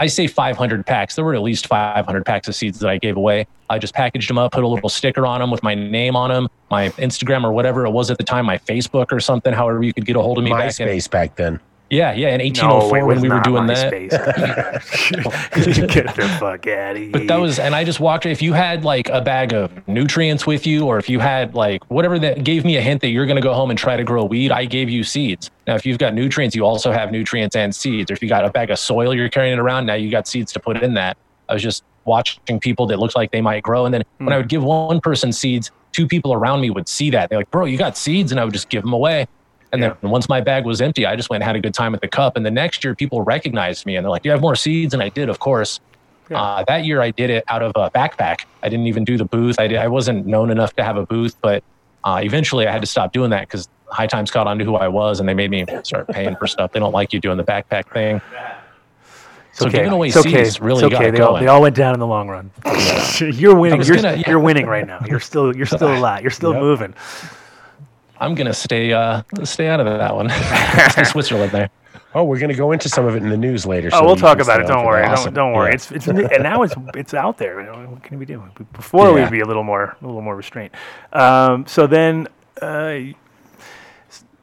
[0.00, 1.14] I say 500 packs.
[1.14, 3.46] There were at least 500 packs of seeds that I gave away.
[3.70, 6.30] I just packaged them up, put a little sticker on them with my name on
[6.30, 9.82] them, my Instagram or whatever it was at the time, my Facebook or something, however
[9.82, 11.10] you could get a hold of me back in.
[11.10, 11.60] Back then.
[11.94, 13.92] Yeah, yeah, in 1804 it when we were doing that.
[15.92, 17.10] Get the fuck out of here.
[17.10, 18.26] But that was, and I just walked.
[18.26, 21.88] If you had like a bag of nutrients with you, or if you had like
[21.90, 24.02] whatever that gave me a hint that you're going to go home and try to
[24.02, 25.50] grow weed, I gave you seeds.
[25.68, 28.10] Now, if you've got nutrients, you also have nutrients and seeds.
[28.10, 30.26] Or if you got a bag of soil you're carrying it around, now you got
[30.26, 31.16] seeds to put in that.
[31.48, 34.36] I was just watching people that looked like they might grow, and then when I
[34.36, 34.40] hmm.
[34.40, 37.30] would give one person seeds, two people around me would see that.
[37.30, 39.28] They're like, "Bro, you got seeds," and I would just give them away.
[39.74, 41.94] And then once my bag was empty, I just went and had a good time
[41.94, 42.36] at the cup.
[42.36, 44.94] And the next year, people recognized me and they're like, "Do you have more seeds?"
[44.94, 45.80] And I did, of course.
[46.30, 46.40] Yeah.
[46.40, 48.46] Uh, that year, I did it out of a backpack.
[48.62, 49.60] I didn't even do the booth.
[49.60, 51.62] I, did, I wasn't known enough to have a booth, but
[52.02, 54.74] uh, eventually, I had to stop doing that because High Times caught on to who
[54.76, 56.72] I was, and they made me start paying for stuff.
[56.72, 58.22] They don't like you doing the backpack thing.
[59.50, 59.78] It's so okay.
[59.78, 60.44] giving away it's okay.
[60.44, 61.10] seeds really it's okay.
[61.10, 61.42] They all, going.
[61.44, 62.50] they all went down in the long run.
[63.20, 63.82] you're winning.
[63.82, 64.24] You're, gonna- yeah.
[64.28, 65.00] you're winning right now.
[65.06, 66.22] You're still you're still alive.
[66.22, 66.60] You're still Yep.
[66.62, 66.94] moving.
[68.24, 70.28] I'm gonna stay uh, stay out of that one.
[70.90, 71.70] Stay Switzerland there.
[72.16, 73.88] Oh, we're going to go into some of it in the news later.
[73.92, 74.68] Oh, so we'll talk about it.
[74.68, 75.02] Don't worry.
[75.02, 75.16] that.
[75.24, 75.70] Don't, don't worry.
[75.70, 75.74] Yeah.
[75.74, 77.60] It's it's and now it's it's out there.
[77.86, 78.40] What can we do?
[78.72, 79.24] Before Yeah.
[79.24, 80.70] we'd be a little more a little more restrained.
[81.12, 82.28] Um, so then,
[82.62, 82.98] uh,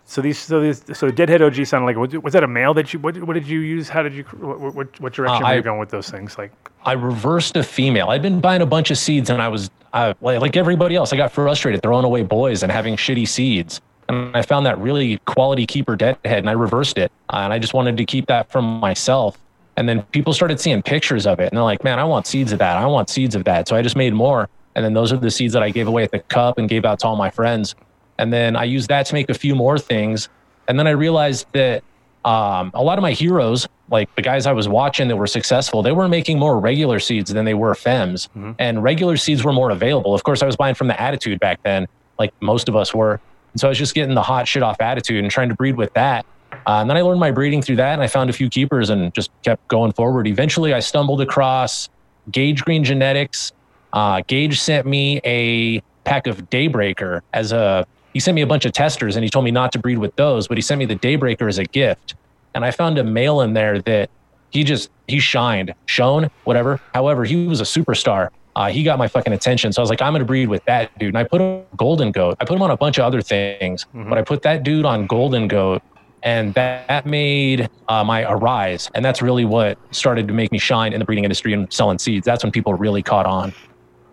[0.06, 2.92] so these so these so Deadhead OG sounded like was, was that a male that
[2.94, 3.88] you what, what did you use?
[3.88, 6.38] How did you what what, what direction Uh, were you I- going with those things?
[6.38, 6.52] Like
[6.84, 8.10] I reversed a female.
[8.10, 11.14] I'd been buying a bunch of seeds, and I was like, like everybody else.
[11.14, 13.82] I got frustrated throwing away boys and having shitty seeds.
[14.10, 17.12] And I found that really quality keeper deadhead, and I reversed it.
[17.32, 19.38] Uh, and I just wanted to keep that from myself.
[19.78, 22.52] And then people started seeing pictures of it, and they're like, "Man, I want seeds
[22.52, 22.78] of that.
[22.78, 24.50] I want seeds of that." So I just made more.
[24.76, 26.86] And then those are the seeds that I gave away at the cup and gave
[26.86, 27.76] out to all my friends.
[28.18, 30.30] And then I used that to make a few more things.
[30.68, 31.84] And then I realized that
[32.24, 35.82] um, a lot of my heroes, like the guys I was watching that were successful,
[35.82, 38.30] they were making more regular seeds than they were fems.
[38.60, 40.14] And regular seeds were more available.
[40.14, 41.88] Of course, I was buying from the Attitude back then,
[42.20, 43.20] like most of us were.
[43.54, 45.76] And so I was just getting the hot shit off Attitude and trying to breed
[45.76, 46.26] with that.
[46.68, 48.90] Uh, and then I learned my breeding through that, and I found a few keepers
[48.90, 50.28] and just kept going forward.
[50.28, 51.90] Eventually, I stumbled across
[52.30, 53.52] Gage Green Genetics.
[53.94, 57.86] Uh, Gage sent me a pack of Daybreaker as a.
[58.14, 60.16] He sent me a bunch of testers, and he told me not to breed with
[60.16, 62.16] those, but he sent me the Daybreaker as a gift.
[62.54, 64.10] And I found a male in there that
[64.50, 66.80] he just he shined, shone, whatever.
[66.94, 68.30] However, he was a superstar.
[68.56, 70.98] Uh, he got my fucking attention, so I was like, I'm gonna breed with that
[71.00, 71.10] dude.
[71.10, 72.38] And I put him on Golden Goat.
[72.42, 75.08] I put him on a bunch of other things, but I put that dude on
[75.08, 75.82] Golden Goat,
[76.24, 78.90] and that, that made uh, my arise.
[78.94, 81.98] And that's really what started to make me shine in the breeding industry and selling
[81.98, 82.26] seeds.
[82.26, 83.54] That's when people really caught on.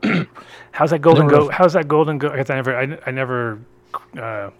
[0.70, 1.52] how's that golden goat?
[1.52, 2.32] How's that golden goat?
[2.32, 3.58] I guess I never I, I never
[4.18, 4.50] uh,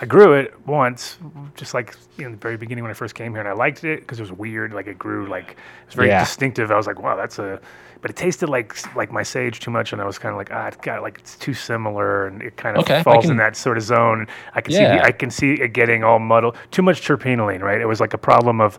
[0.00, 1.18] I grew it once,
[1.56, 4.00] just like in the very beginning when I first came here, and I liked it
[4.00, 4.72] because it was weird.
[4.72, 6.20] Like it grew like it was very Yeah.
[6.20, 6.70] distinctive.
[6.70, 7.60] I was like, wow, that's a.
[8.00, 10.50] But it tasted like like my sage too much, and I was kind of like,
[10.52, 13.56] ah, it's got like it's too similar, and it kind of Okay, falls in that
[13.56, 14.28] sort of zone.
[14.54, 15.02] I can see Yeah.
[15.02, 16.56] I can see it getting all muddled.
[16.70, 17.80] Too much terpinolene, right?
[17.80, 18.78] It was like a problem of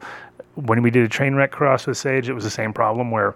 [0.55, 2.29] when we did a train wreck cross with sage.
[2.29, 3.35] It was the same problem where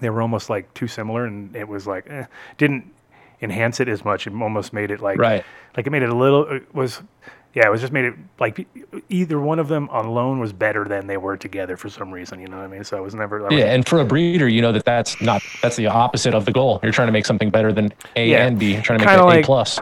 [0.00, 2.24] they were almost like too similar, and it was like eh,
[2.56, 2.90] didn't
[3.42, 4.26] enhance it as much.
[4.26, 5.44] It almost made it like Right.
[5.76, 7.00] like it made it a little it was
[7.54, 8.66] yeah it was just made it like
[9.08, 12.40] either one of them alone was better than they were together for some reason.
[12.40, 12.84] You know what I mean?
[12.84, 15.20] So I was never I was- Yeah, and for a breeder, you know that that's
[15.20, 16.80] not that's the opposite of the goal.
[16.82, 18.46] You're trying to make something better than A Yeah.
[18.46, 18.74] and B.
[18.74, 19.78] You're trying to make it like- A plus.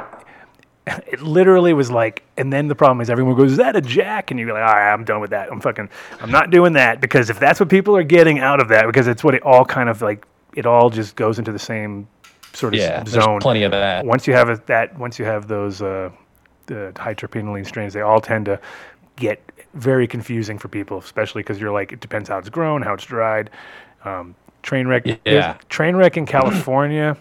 [1.07, 4.31] it literally was like, and then the problem is everyone goes, "Is that a jack?"
[4.31, 5.53] And you're like, "All right, I'm done with that.
[5.53, 5.90] I'm fucking,
[6.23, 9.07] I'm not doing that because if that's what people are getting out of that, because
[9.07, 12.09] it's what it all kind of like, it all just goes into the same
[12.53, 13.41] sort of Yeah, there's zone.
[13.41, 14.05] plenty of that.
[14.05, 16.11] Once you have a, that, once you have those uh,
[16.67, 18.61] the high terpinolene strains, they all tend to
[19.17, 19.41] get
[19.75, 23.05] very confusing for people, especially because you're like, it depends how it's grown, how it's
[23.05, 23.51] dried.
[24.05, 25.57] Um, train wreck, Yeah.
[25.69, 27.17] train wreck in California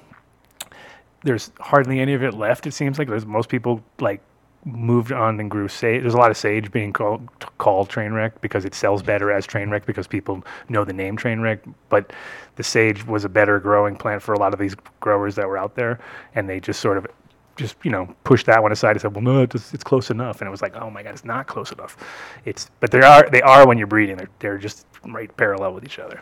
[1.23, 2.67] there's hardly any of it left.
[2.67, 4.21] It seems like there's most people like
[4.67, 6.01] moved on and grew sage.
[6.01, 7.27] There's a lot of sage being called
[7.57, 11.15] called train wreck because it sells better as train wreck because people know the name
[11.15, 11.59] train wreck.
[11.89, 12.11] But
[12.55, 15.57] the sage was a better growing plant for a lot of these growers that were
[15.57, 15.99] out there,
[16.35, 17.07] and they just sort of
[17.55, 20.41] just you know pushed that one aside and said, well, no, it's, it's close enough.
[20.41, 21.97] And it was like, oh my god, it's not close enough.
[22.45, 24.17] It's but they are they are when you're breeding.
[24.17, 26.21] They're they're just right parallel with each other.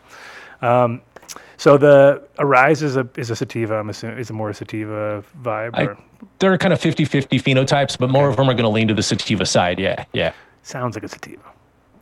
[0.61, 1.01] Um,
[1.57, 3.75] so the Arise is a is a sativa.
[3.75, 5.71] I'm assuming is a more sativa vibe.
[5.73, 5.97] I, or
[6.39, 9.03] they're kind of 50-50 phenotypes, but more of them are going to lean to the
[9.03, 9.79] sativa side.
[9.79, 10.33] Yeah, yeah.
[10.63, 11.41] sounds like a sativa.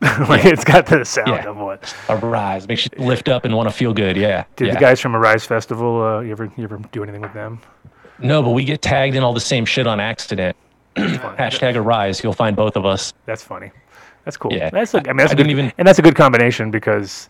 [0.28, 1.48] like it's got the sound Yeah.
[1.48, 1.94] of what.
[2.08, 4.16] Arise makes you lift up and want to feel good.
[4.16, 4.44] Yeah.
[4.56, 4.74] Did yeah.
[4.74, 6.02] the guys from Arise Festival?
[6.02, 7.60] Uh, you ever you ever do anything with them?
[8.18, 10.56] No, but we get tagged in all the same shit on accident.
[10.96, 12.22] Hashtag Arise.
[12.22, 13.12] You'll find both of us.
[13.26, 13.70] That's funny.
[14.24, 14.52] That's cool.
[14.52, 14.70] Yeah.
[14.70, 17.28] That's a, I mean that's I a good, even- and that's a good combination because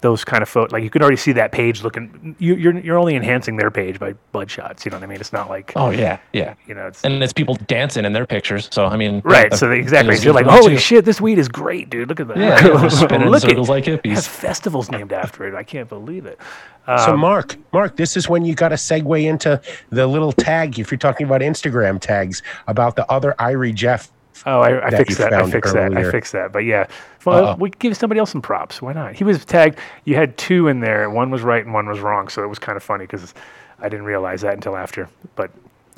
[0.00, 2.36] those kind of photos, like you can already see that page looking.
[2.38, 4.84] You, you're you're only enhancing their page by blood shots.
[4.84, 5.20] You know what I mean?
[5.20, 6.54] It's not like Oh yeah, yeah.
[6.66, 6.86] you know.
[6.86, 8.68] It's, And it's people dancing in their pictures.
[8.72, 9.48] So I mean, Right.
[9.50, 10.14] yeah, So they, exactly.
[10.14, 10.80] feels You're like, good for me, holy too.
[10.80, 12.08] shit, this weed is great, dude.
[12.08, 12.36] Look at that.
[12.36, 14.28] Yeah, yeah, spinning Look circles it like has hippies.
[14.28, 15.54] festivals named after it.
[15.54, 16.38] I can't believe it.
[16.86, 20.78] so um, Mark, Mark, this is when you got to segue into the little tag.
[20.78, 24.10] If you're talking about Instagram tags, about the other Irie Jeff.
[24.44, 25.32] Oh, I, I that fixed that.
[25.32, 25.92] I found fixed that.
[25.92, 26.10] I earlier.
[26.10, 26.52] fixed that.
[26.52, 26.86] But yeah,
[27.24, 27.56] well, Uh-oh.
[27.58, 28.82] we give somebody else some props.
[28.82, 29.14] Why not?
[29.14, 29.78] He was tagged.
[30.04, 31.08] You had two in there.
[31.10, 32.28] One was right and one was wrong.
[32.28, 33.34] So it was kind of funny because
[33.78, 35.08] I didn't realize that until after.
[35.36, 35.50] But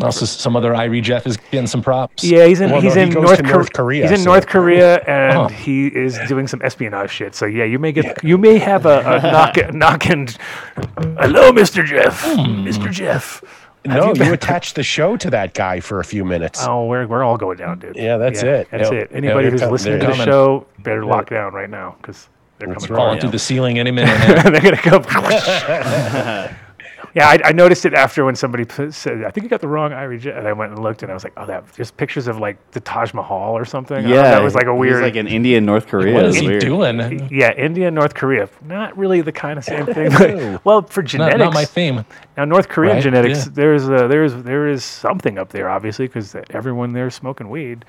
[0.02, 2.22] Also, some other Irie Jeff is getting some props.
[2.24, 2.70] yeah, he's in.
[2.70, 4.98] Well, he's no, he in goes North, to North Korea, He's in so- North Korea,
[5.04, 5.48] and Oh.
[5.64, 7.34] he is doing some espionage shit.
[7.34, 8.22] So yeah, you may get.
[8.22, 9.56] You may have a, a knock.
[9.74, 10.36] knock and
[11.18, 11.84] hello, Mr.
[11.84, 12.22] Jeff.
[12.24, 12.66] Hmm.
[12.66, 12.90] Mr.
[12.90, 13.42] Jeff.
[13.86, 16.64] No, you you, attached the show to that guy for a few minutes.
[16.66, 17.96] Oh, we're, we're all going down, dude.
[17.96, 18.68] Yeah, that's it.
[18.70, 18.92] That's Yep.
[18.92, 19.10] it.
[19.14, 22.28] Anybody they're who's com- listening to they're the show better lock down right now because
[22.58, 22.96] they're That's coming.
[22.96, 24.16] Falling through the ceiling any minute.
[24.44, 26.54] they're gonna go.
[27.14, 29.68] yeah, I, I noticed it after when somebody put, said, "I think you got the
[29.68, 31.96] wrong Irie Jeff," and I went and looked, and I was like, "Oh, that just
[31.96, 34.66] pictures of like the Taj Mahal or something." I don't know, Yeah, that was like
[34.66, 35.02] a he's weird.
[35.02, 36.14] like in India and North Korea.
[36.14, 36.60] what It's is he weird.
[36.62, 37.28] doing?
[37.30, 40.10] yeah, India and North Korea, not really the kind of same thing.
[40.10, 42.04] but- well, for Not, genetics, not my theme.
[42.36, 43.52] now North Korean Right, genetics, yeah.
[43.54, 47.84] there's uh, there's there is something up there, obviously, because everyone there is smoking weed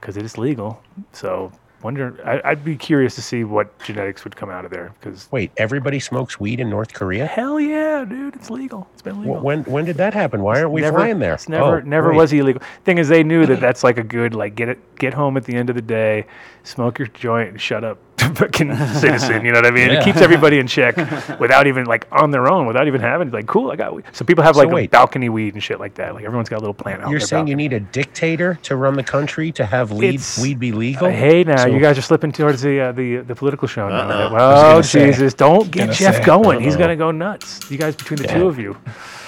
[0.00, 0.82] because it is legal.
[1.12, 1.50] So
[1.82, 4.92] wonder, I, I'd be curious to see what genetics would come out of there.
[5.00, 7.26] Because Wait, everybody smokes weed in North Korea?
[7.26, 8.88] hell yeah, dude, it's legal.
[8.92, 9.40] It's been legal.
[9.40, 10.42] When when did that happen?
[10.42, 11.34] Why aren't we never, flying there?
[11.34, 12.16] It's never, Oh, never great.
[12.16, 12.62] was illegal.
[12.84, 15.44] Thing is, they knew that that's like a good, like, get it, get home at
[15.44, 16.26] the end of the day,
[16.64, 17.98] smoke your joint, and shut up,
[18.34, 19.44] fucking citizen.
[19.44, 19.90] You know what I mean?
[19.90, 20.96] It keeps everybody in check
[21.40, 24.04] without even like on their own, without even having like, cool, I got weed.
[24.12, 24.90] So people have So like a wait.
[24.90, 26.14] balcony weed and shit like that.
[26.14, 27.10] Like everyone's got a little plant out.
[27.10, 30.38] You're their saying you need a dictator to run the country to have weed It's-
[30.40, 31.06] weed be legal?
[31.06, 33.88] Uh, hey, now So- you guys are slipping towards the uh, the the political show
[33.88, 34.08] now.
[34.08, 34.34] Uh-oh.
[34.34, 35.06] Well, gonna say.
[35.06, 36.24] Jesus, don't get Jeff say.
[36.24, 36.60] going.
[36.60, 37.70] He's gonna go nuts.
[37.70, 38.34] You guys between the Yeah.
[38.38, 38.76] two of you.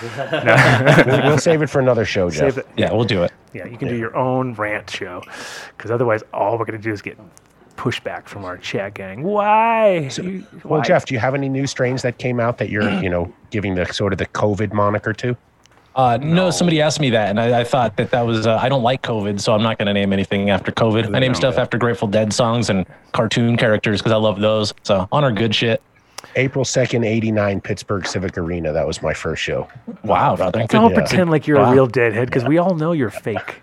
[0.03, 2.38] we'll, we'll save it for another show, Jeff.
[2.40, 3.33] Save the- Yeah, we'll do it.
[3.53, 5.22] Yeah, you can do your own rant show,
[5.76, 7.18] because otherwise, all we're gonna do is get
[7.84, 9.22] pushback from our chat gang.
[9.22, 10.10] Why?
[10.16, 10.82] You- Well.
[10.82, 13.74] Jeff, do you have any new strains that came out that you're, you know, giving
[13.74, 15.34] the sort of the COVID moniker to?
[15.96, 16.50] Uh, no.
[16.50, 18.46] somebody asked me that, and I, I thought that that was.
[18.46, 21.14] Uh, I don't like COVID, so I'm not going to name anything after COVID.
[21.14, 24.72] I name stuff after Grateful Dead songs and cartoon characters because I love those.
[24.84, 25.82] So honor good shit.
[26.36, 28.72] April 2nd, 89, Pittsburgh Civic Arena.
[28.72, 29.66] That was my first show.
[30.04, 30.64] Wow, brother.
[30.68, 33.62] Don't Good- pretend like you're a real deadhead, because we all know you're fake.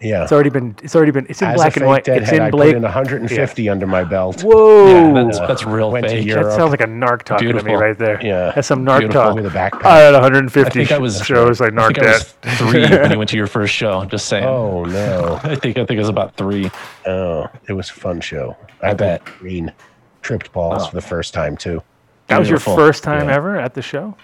[0.00, 0.24] Yeah.
[0.24, 0.76] It's already been.
[0.82, 1.26] It's already been.
[1.30, 2.04] It's in As black a and white.
[2.04, 2.70] deadhead, It's in I Blake.
[2.72, 4.42] put in 150 under my belt.
[4.42, 4.88] Whoa.
[5.14, 6.28] Yeah, that's, that's real Went fake.
[6.28, 8.20] That sounds like a narc talking to me right there.
[8.24, 8.52] Yeah.
[8.54, 9.22] That's some narc Beautiful.
[9.22, 9.34] talk.
[9.34, 9.84] With a backpack.
[9.86, 11.62] I had 150 I think I was shows.
[11.62, 14.00] I I narked think I was three when you went to your first show.
[14.00, 14.44] I'm just saying.
[14.44, 15.40] Oh no!
[15.44, 16.70] I think I think it was about three.
[17.06, 18.54] Oh, it was a fun show.
[18.82, 19.38] I, I bet bet.
[19.38, 19.72] Green
[20.20, 20.86] tripped balls Oh.
[20.88, 21.82] for the first time too.
[22.26, 23.36] That was your first time Yeah.
[23.36, 24.14] ever at the show.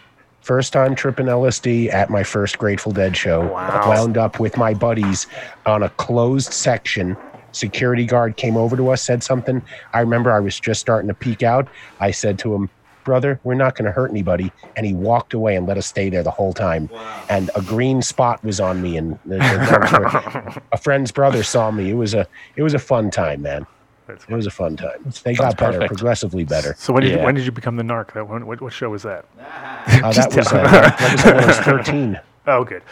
[0.42, 3.46] First time tripping LSD at my first Grateful Dead show.
[3.52, 3.88] Wow.
[3.88, 5.26] Wound up with my buddies
[5.66, 7.16] on a closed section.
[7.52, 9.62] Security guard came over to us, said something.
[9.92, 11.68] I remember I was just starting to peek out.
[12.00, 12.70] I said to him,
[13.04, 14.52] Brother, we're not going to hurt anybody.
[14.76, 16.88] And he walked away and let us stay there the whole time.
[17.28, 21.90] And a green spot was on me, and the- the- a friend's brother saw me.
[21.90, 22.26] It was a
[22.56, 23.66] it was a fun time, man.
[24.06, 25.02] That's It was a fun time.
[25.04, 25.88] They Sounds got better, perfect.
[25.94, 26.74] progressively better.
[26.78, 28.12] So when did you, when did you become the narc?
[28.14, 29.24] That one, what, what show was that?
[29.38, 32.20] Uh, that was uh, that was when I was 13.
[32.44, 32.82] Oh, good.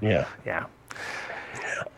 [0.00, 0.26] Yeah.
[0.46, 0.66] Yeah.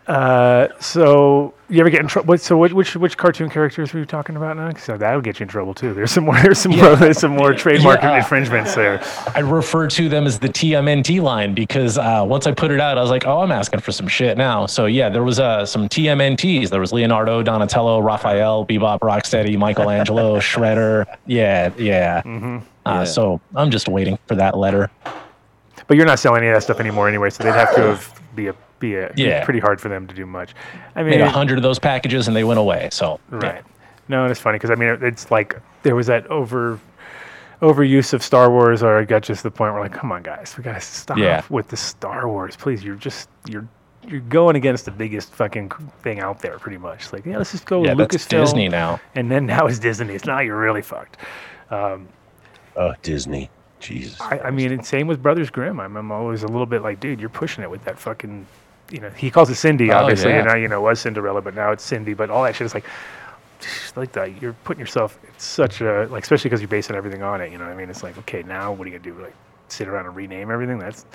[0.08, 2.38] Uh, so you ever get in trouble?
[2.38, 4.72] So which, which which cartoon characters were you talking about now?
[4.72, 5.92] So that would get you in trouble too.
[5.92, 6.40] There's some more.
[6.40, 6.96] There's some more.
[6.96, 8.16] There's some more trademark Yeah.
[8.16, 9.02] infringements there.
[9.34, 12.96] I refer to them as the TMNT line because uh, once I put it out,
[12.96, 14.64] I was like, oh, I'm asking for some shit now.
[14.64, 16.70] So yeah, there was uh, some TMNTs.
[16.70, 21.04] There was Leonardo, Donatello, Raphael, Bebop, Rocksteady, Michelangelo, Shredder.
[21.26, 22.22] Yeah, yeah.
[22.22, 22.58] Mm-hmm.
[22.86, 24.90] Uh, So I'm just waiting for that letter.
[25.86, 27.28] But you're not selling any of that stuff anymore anyway.
[27.28, 29.44] So they'd have to have be a be a Yeah.
[29.44, 30.54] pretty hard for them to do much.
[30.96, 32.88] I Made mean, a hundred of those packages and they went away.
[32.92, 33.38] So yeah.
[33.38, 33.64] Right.
[34.08, 36.78] No, and it's funny because I mean, it's like there was that over
[37.60, 40.22] overuse of Star Wars, or it got just to the point where like, come on,
[40.22, 41.42] guys, we gotta stop Yeah.
[41.50, 42.84] with the Star Wars, please.
[42.84, 43.66] You're just you're
[44.06, 45.70] you're going against the biggest fucking
[46.02, 47.12] thing out there, pretty much.
[47.12, 49.00] Like, yeah, let's just go Yeah, with that's Lucasfilm, Disney now.
[49.14, 50.14] and then now it's Disney.
[50.14, 51.18] It's now you're really fucked.
[51.70, 52.08] Um,
[52.76, 53.50] Oh, Disney.
[53.80, 54.20] Jesus.
[54.20, 55.78] I, I mean, and same with Brothers Grimm.
[55.80, 58.46] I'm, I'm always a little bit like, dude, you're pushing it with that fucking,
[58.90, 60.38] you know, he calls it Cindy, Oh, obviously, yeah.
[60.38, 62.14] and now you know it was Cinderella, but now it's Cindy.
[62.14, 62.84] But all that shit is like,
[63.96, 64.40] like that.
[64.40, 65.18] You're putting yourself.
[65.24, 67.52] It's such a like, especially because you're basing everything on it.
[67.52, 67.90] You know what I mean?
[67.90, 69.22] It's like, okay, now what are you gonna do?
[69.22, 69.34] Like,
[69.68, 70.78] sit around and rename everything?
[70.78, 71.06] That's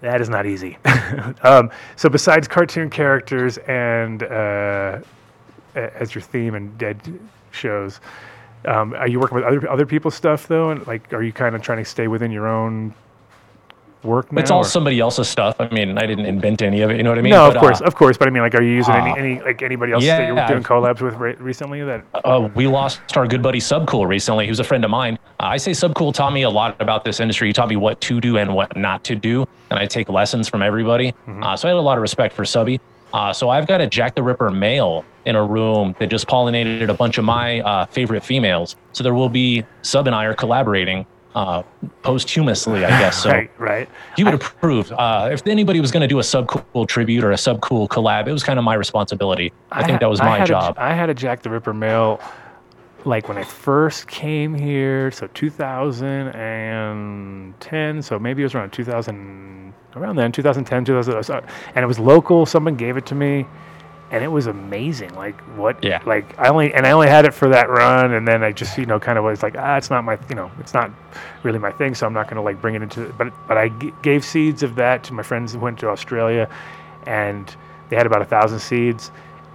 [0.00, 0.76] that is not easy.
[1.42, 5.00] um, so besides cartoon characters and uh,
[5.74, 7.00] as your theme and dead
[7.50, 8.00] shows.
[8.66, 11.54] Um, are you working with other other people's stuff though, and like, are you kind
[11.54, 12.94] of trying to stay within your own
[14.04, 14.40] work now?
[14.40, 15.56] It's all or- somebody else's stuff.
[15.58, 16.96] I mean, I didn't invent any of it.
[16.96, 17.30] You know what I mean?
[17.30, 18.16] no, of But, course, uh, of course.
[18.16, 20.46] But I mean, like, are you using any, uh, any like anybody else that you're
[20.46, 21.82] doing collabs with re- recently?
[21.82, 24.44] That uh, we lost our good buddy Subcool recently.
[24.44, 25.18] He was a friend of mine.
[25.40, 27.48] Uh, I say Subcool taught me a lot about this industry.
[27.48, 30.48] He taught me what to do and what not to do, and I take lessons
[30.48, 31.12] from everybody.
[31.12, 31.42] Mm-hmm.
[31.42, 32.80] Uh, so I had a lot of respect for Subby.
[33.12, 36.88] Uh, so I've got a Jack the Ripper male in a room that just pollinated
[36.88, 38.74] a bunch of my uh, favorite females.
[38.92, 41.62] So there will be Sub and I are collaborating uh,
[42.02, 43.22] posthumously, I guess.
[43.22, 43.88] So right, right.
[44.16, 44.92] he would approve.
[44.92, 48.32] Uh, if anybody was going to do a Subcool tribute or a Subcool collab, it
[48.32, 49.50] was kind of my responsibility.
[49.70, 50.74] I, think ha- that was I my job.
[50.78, 52.20] I had a Jack the Ripper mail,
[53.04, 58.02] like when I first came here, so 2010.
[58.02, 61.44] So maybe it was around 2000, around then, 2010, 2000,
[61.74, 62.46] and it was local.
[62.46, 63.46] Someone gave it to me,
[64.10, 65.14] and it was amazing.
[65.14, 65.82] Like what?
[65.82, 66.02] Yeah.
[66.04, 68.76] Like I only and I only had it for that run, and then I just
[68.78, 70.90] you know kind of was like ah, it's not my you know it's not
[71.42, 73.12] really my thing, so I'm not going to like bring it into.
[73.18, 76.48] But but I g- gave seeds of that to my friends who went to Australia,
[77.06, 77.54] and
[77.88, 79.10] they had about a thousand seeds,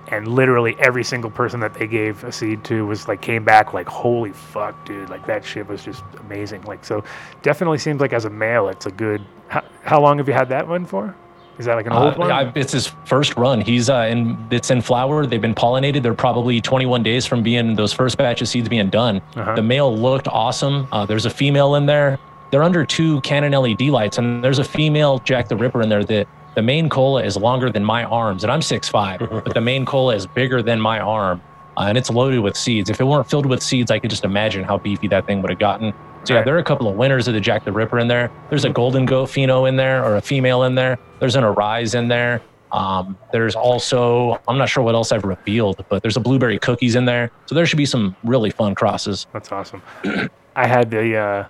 [0.08, 3.74] and literally every single person that they gave a seed to was like came back
[3.74, 6.64] like holy fuck, dude, like that shit was just amazing.
[6.64, 7.04] Like so,
[7.44, 9.24] definitely seems like as a male, it's a good.
[9.48, 11.16] How, how long have you had that one for?
[11.60, 12.32] Is that like an old Uh, one?
[12.32, 13.60] I, it's his first run.
[13.62, 14.38] He's uh, in.
[14.50, 15.26] It's in flower.
[15.26, 16.02] They've been pollinated.
[16.02, 19.22] They're probably 21 days from being those first batch of seeds being done.
[19.36, 19.56] Uh-huh.
[19.56, 20.88] The male looked awesome.
[20.92, 22.18] Uh, there's a female in there.
[22.52, 26.04] They're under two Canon LED lights, and there's a female Jack the Ripper in there.
[26.06, 29.62] That the main cola is longer than my arms, and I'm six five, but the
[29.62, 31.42] main cola is bigger than my arm,
[31.78, 32.90] uh, and it's loaded with seeds.
[32.90, 35.52] If it weren't filled with seeds, I could just imagine how beefy that thing would
[35.52, 35.94] have gotten.
[36.30, 38.30] So yeah, there are a couple of winners of the Jack the Ripper in there.
[38.52, 41.00] There's a golden goat pheno in there, or a female in there.
[41.18, 42.40] There's an arise in there.
[42.72, 46.94] Um, there's also I'm not sure what else I've revealed, but there's a blueberry cookies
[46.94, 47.32] in there.
[47.48, 49.26] So there should be some really fun crosses.
[49.34, 49.82] That's awesome.
[50.56, 51.48] I had the uh,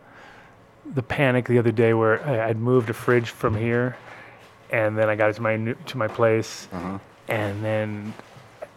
[0.94, 3.98] the panic the other day where I, I'd moved a fridge from here,
[4.70, 6.70] and then I got it to my new, to my place,
[7.28, 8.14] and then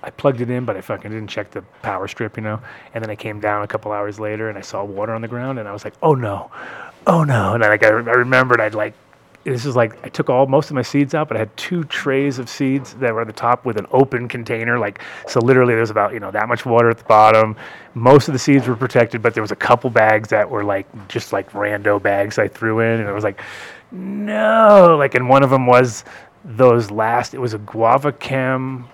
[0.02, 2.60] I plugged it in, but I fucking didn't check the power strip, you know.
[2.94, 5.28] And then I came down a couple hours later, and I saw water on the
[5.28, 6.50] ground, and I was like, "Oh no,
[7.06, 8.94] oh no!" And then like, I, re- I remembered I'd like.
[9.44, 11.82] This is like I took all most of my seeds out, but I had two
[11.84, 14.78] trays of seeds that were at the top with an open container.
[14.78, 17.56] Like so, literally, there was about you know that much water at the bottom.
[17.94, 20.86] Most of the seeds were protected, but there was a couple bags that were like
[21.08, 23.40] just like rando bags I threw in, and it was like,
[23.92, 26.04] no, like, and one of them was
[26.44, 28.88] those last, it was a guava chem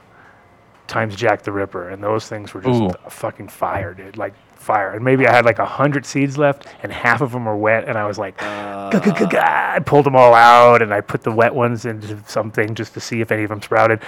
[0.89, 2.91] times Jack the Ripper, and those things were just Ooh.
[3.11, 4.17] fucking fire, dude.
[4.17, 4.93] Like fire.
[4.93, 7.89] And maybe I had like a hundred seeds left, and half of them were wet,
[7.89, 11.01] and I was like, "Gah, gah, gah, gah." I pulled them all out, and I
[11.01, 14.01] put the wet ones into something just to see if any of them sprouted.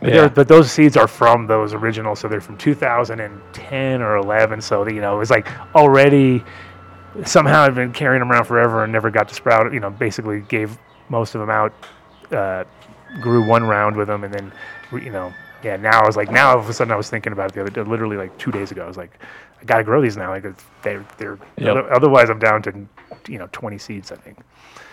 [0.00, 0.28] But, Yeah.
[0.28, 4.60] but those seeds are from those original, so they're from 2010 or 11.
[4.60, 6.44] So you know, it was like already
[7.24, 9.72] somehow I've been carrying them around forever and never got to sprout.
[9.72, 10.76] You know, basically gave
[11.08, 11.72] most of them out,
[12.32, 12.64] uh,
[13.20, 14.52] grew one round with them, and then
[14.92, 15.32] you know,
[15.64, 15.76] yeah.
[15.76, 17.62] Now I was like, now all of a sudden I was thinking about it the
[17.62, 18.84] other day, literally like two days ago.
[18.84, 19.18] I was like,
[19.60, 20.30] I got to grow these now.
[20.30, 20.44] Like
[20.82, 21.68] they're they're Yep.
[21.70, 22.86] other- otherwise I'm down to
[23.28, 24.12] you know 20 seeds.
[24.12, 24.38] I think.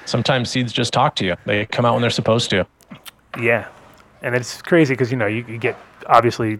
[0.05, 1.35] Sometimes seeds just talk to you.
[1.45, 2.65] They come out when they're supposed to.
[3.39, 3.67] Yeah,
[4.23, 6.59] and it's crazy because you know you, you get obviously.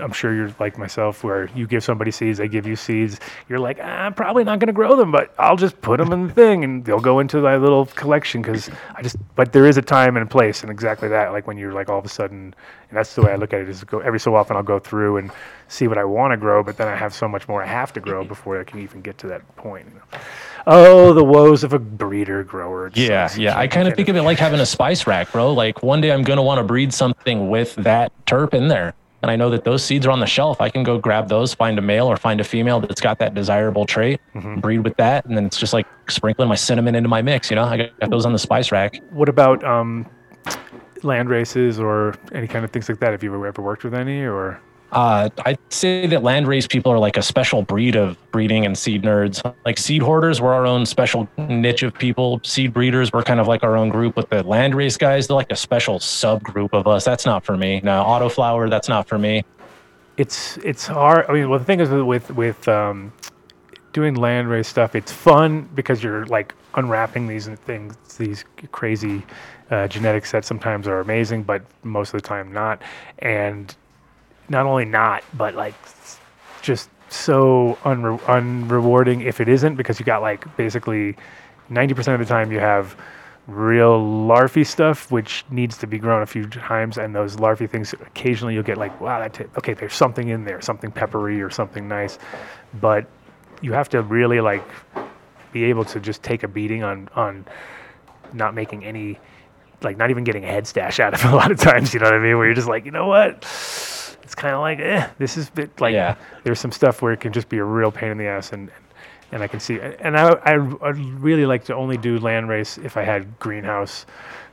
[0.00, 3.20] I'm sure you're like myself, where you give somebody seeds, they give you seeds.
[3.48, 6.12] You're like, "Ah, I'm probably not going to grow them, but I'll just put them
[6.12, 8.42] in the thing, and they'll go into my little collection.
[8.42, 11.32] Because I just, but there is a time and a place, and exactly that.
[11.32, 12.54] Like when you're like all of a sudden,
[12.88, 13.68] and that's the way I look at it.
[13.68, 15.30] Is go every so often I'll go through and
[15.68, 17.92] see what I want to grow, but then I have so much more I have
[17.94, 19.86] to grow before I can even get to that point.
[19.88, 20.18] You know?
[20.66, 22.86] Oh, the woes of a breeder grower.
[22.88, 23.38] It Yeah, sucks.
[23.38, 23.58] yeah.
[23.58, 25.52] I kind of think of it like having a spice rack, bro.
[25.52, 28.94] Like one day I'm going to want to breed something with that terp in there.
[29.22, 30.60] And I know that those seeds are on the shelf.
[30.60, 33.32] I can go grab those, find a male or find a female that's got that
[33.34, 34.60] desirable trait, Mm-hmm.
[34.60, 35.24] breed with that.
[35.24, 37.48] And then it's just like sprinkling my cinnamon into my mix.
[37.50, 39.00] You know, I got those on the spice rack.
[39.10, 40.04] What about um,
[41.02, 43.12] land races or any kind of things like that?
[43.12, 44.60] Have you ever worked with any or?
[44.94, 48.78] Uh, I'd say that land race people are like a special breed of breeding and
[48.78, 49.42] seed nerds.
[49.64, 52.40] Like seed hoarders, we're our own special niche of people.
[52.44, 54.14] Seed breeders, we're kind of like our own group.
[54.14, 57.04] But the land race guys, they're like a special subgroup of us.
[57.04, 57.80] That's not for me.
[57.82, 59.44] No, autoflower, that's not for me.
[60.16, 61.26] It's it's hard.
[61.28, 63.12] I mean, well, the thing is with with, with um,
[63.92, 69.24] doing land race stuff, it's fun because you're like unwrapping these things, these crazy
[69.72, 72.80] uh, genetics that sometimes are amazing, but most of the time not.
[73.18, 73.74] And
[74.48, 75.74] not only not, but like
[76.62, 81.16] just so unre- unrewarding if it isn't because you got like basically
[81.70, 82.96] 90% of the time you have
[83.46, 87.92] real larvae stuff which needs to be grown a few times and those larvae things
[87.92, 91.86] occasionally you'll get like wow that okay there's something in there something peppery or something
[91.86, 92.18] nice.
[92.80, 93.06] But
[93.60, 94.66] you have to really like
[95.52, 97.44] be able to just take a beating on on
[98.32, 99.18] not making any
[99.82, 102.00] like not even getting a head stash out of it a lot of times you
[102.00, 102.36] know what i mean?
[102.36, 103.44] Where you're just like you know what
[104.24, 106.16] it's kind of like eh, this is bit like Yeah.
[106.42, 108.70] there's some stuff where it can just be a real pain in the ass and
[109.32, 112.78] and I can see and I I I'd really like to only do land race
[112.78, 114.06] if I had greenhouse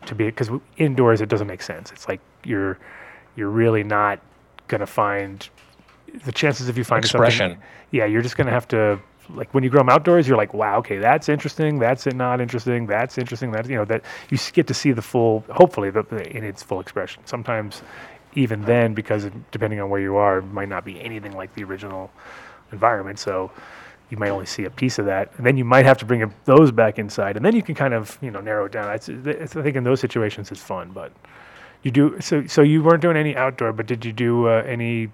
[0.05, 2.77] to be because indoors it doesn't make sense it's like you're
[3.35, 4.19] you're really not
[4.67, 5.47] gonna find
[6.25, 7.51] the chances if you find Expression.
[7.51, 8.99] something yeah you're just gonna have to
[9.29, 12.41] like when you grow them outdoors you're like wow okay that's interesting that's it not
[12.41, 16.03] interesting that's interesting that you know that you get to see the full hopefully the,
[16.03, 17.81] the- in its full expression sometimes
[18.33, 21.63] even then because depending on where you are it might not be anything like the
[21.63, 22.11] original
[22.71, 23.19] environment.
[23.19, 23.51] So
[24.09, 25.31] you might only see a piece of that.
[25.37, 27.37] And then you might have to bring those back inside.
[27.37, 28.93] And then you can kind of you know narrow it down.
[28.93, 31.11] It's, it's, i think in those situations it's fun but
[31.83, 35.09] you do so so you weren't doing any outdoor but did you do uh, any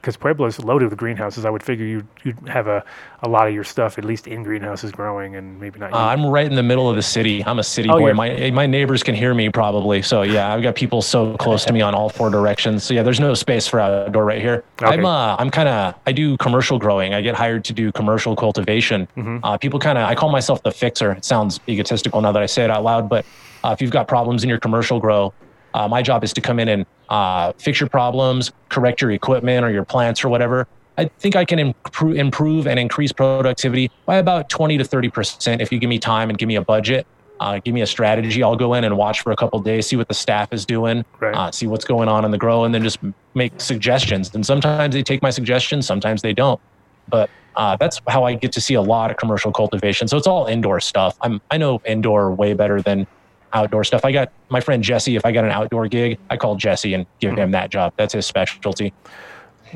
[0.00, 1.44] because Pueblo is loaded with greenhouses.
[1.44, 2.82] I would figure you'd, you'd have a,
[3.22, 5.92] a lot of your stuff at least in greenhouses growing and maybe not.
[5.92, 7.44] Uh, I'm right in the middle of the city.
[7.44, 8.14] I'm a city Oh, boy.
[8.14, 10.00] My my neighbors can hear me probably.
[10.02, 12.84] So yeah, I've got people so close to me on all four directions.
[12.84, 14.64] So yeah, there's no space for outdoor right here.
[14.80, 14.94] Okay.
[14.94, 17.12] I'm uh I'm kind of I do commercial growing.
[17.12, 19.06] I get hired to do commercial cultivation.
[19.16, 19.44] Mm-hmm.
[19.44, 21.12] Uh, people kind of I call myself the fixer.
[21.12, 23.26] It sounds egotistical now that I say it out loud, but
[23.64, 25.34] uh, if you've got problems in your commercial grow,
[25.74, 29.64] uh, my job is to come in and uh, fix your problems, correct your equipment
[29.64, 30.66] or your plants or whatever.
[30.96, 35.62] I think I can improve, improve and increase productivity by about 20 to 30 percent
[35.62, 37.06] if you give me time and give me a budget.
[37.40, 38.42] Uh, give me a strategy.
[38.42, 41.06] I'll go in and watch for a couple days, see what the staff is doing,
[41.20, 41.34] Right.
[41.34, 42.98] uh, see what's going on in the grow, and then just
[43.34, 44.30] make suggestions.
[44.34, 46.60] And sometimes they take my suggestions, sometimes they don't.
[47.08, 50.06] But uh, that's how I get to see a lot of commercial cultivation.
[50.06, 51.16] So it's all indoor stuff.
[51.22, 53.06] I'm I know indoor way better than
[53.52, 54.04] outdoor stuff.
[54.04, 55.16] I got my friend Jesse.
[55.16, 57.92] If I got an outdoor gig, I call Jesse and give him that job.
[57.96, 58.92] That's his specialty.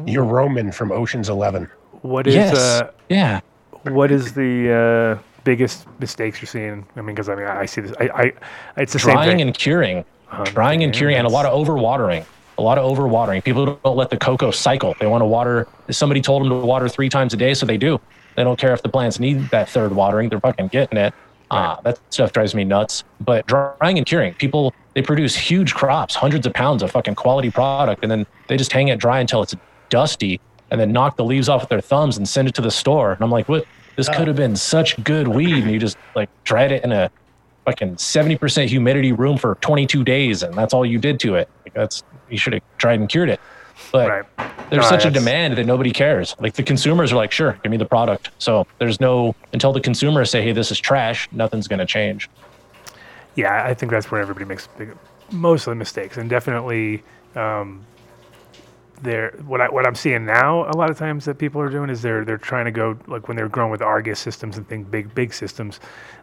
[0.07, 1.69] You're Roman from Ocean's Eleven.
[2.03, 2.57] what is yes.
[2.57, 3.41] uh, yeah.
[3.85, 6.85] what is the uh, biggest mistakes you're seeing?
[6.97, 7.93] I mean, because I mean, I, I see this.
[8.01, 8.33] I, I
[8.81, 9.41] it's the same drying thing.
[9.43, 9.99] and curing,
[10.31, 10.45] Uh-huh.
[10.45, 12.25] drying and Yeah, curing, and a lot of overwatering.
[12.59, 13.43] A lot of overwatering.
[13.43, 14.95] People don't let the coco cycle.
[15.01, 15.67] They want to water.
[15.91, 18.01] Somebody told them to water three times a day, so they do.
[18.37, 20.29] They don't care if the plants need that third watering.
[20.29, 21.15] They're fucking getting it.
[21.55, 23.05] Uh, that stuff drives me nuts.
[23.21, 27.51] But drying and curing, people they produce huge crops, hundreds of pounds of fucking quality
[27.51, 29.55] product, and then they just hang it dry until it's
[29.89, 30.41] dusty,
[30.71, 33.13] and then knock the leaves off with their thumbs and send it to the store.
[33.13, 33.67] And I'm like, what?
[33.97, 37.11] This could have been such good weed, and you just like dried it in a
[37.65, 41.49] fucking 70% humidity room for 22 days and that's all you did to it.
[41.65, 43.41] Like that's you should have tried and cured it.
[43.93, 44.25] But Right.
[44.71, 46.35] there's No, such a demand that nobody cares.
[46.41, 48.31] Like the consumers are like, sure, give me the product.
[48.39, 52.29] So there's no until the consumers say, hey, this is trash, nothing's gonna change.
[53.37, 54.97] Yeah, I think that's where everybody makes big,
[55.33, 57.03] most of the mistakes, and definitely
[57.35, 57.85] um,
[59.03, 61.91] they're what I what I'm seeing now a lot of times that people are doing
[61.91, 64.87] is they're they're trying to go like when they're growing with Argus systems and things
[64.89, 65.81] big big systems,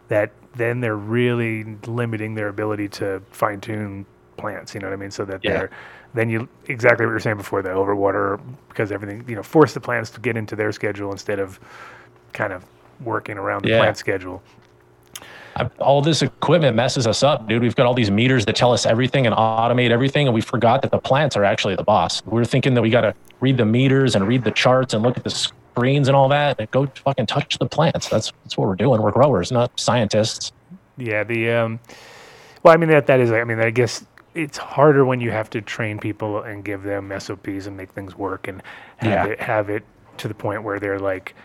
[0.08, 4.06] that then they're really limiting their ability to fine tune
[4.38, 4.74] plants.
[4.74, 5.12] You know what I mean?
[5.12, 5.52] So that Yeah.
[5.52, 5.72] they're
[6.14, 8.40] then you exactly what you're saying before the overwater
[8.70, 11.60] because everything you know force the plants to get into their schedule instead of
[12.34, 12.66] kind of
[13.02, 13.80] working around the Yeah.
[13.80, 14.42] plant schedule.
[15.56, 17.62] I, all this equipment messes us up, dude.
[17.62, 20.82] We've got all these meters that tell us everything and automate everything, and we forgot
[20.82, 22.22] that the plants are actually the boss.
[22.26, 25.04] We are thinking that we got to read the meters and read the charts and
[25.04, 26.58] look at the screens and all that.
[26.60, 28.08] And go fucking touch the plants.
[28.08, 29.02] That's that's what we're doing.
[29.02, 30.54] We're growers, not scientists.
[30.98, 31.80] Yeah, the um,
[32.64, 33.32] well, I mean that that is.
[33.32, 37.12] I mean, I guess it's harder when you have to train people and give them
[37.20, 38.62] SOPs and make things work and
[38.98, 39.34] have Yeah.
[39.34, 39.84] it have it
[40.18, 41.36] to the point where they're like,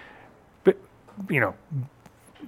[0.64, 0.76] but
[1.28, 1.54] you know,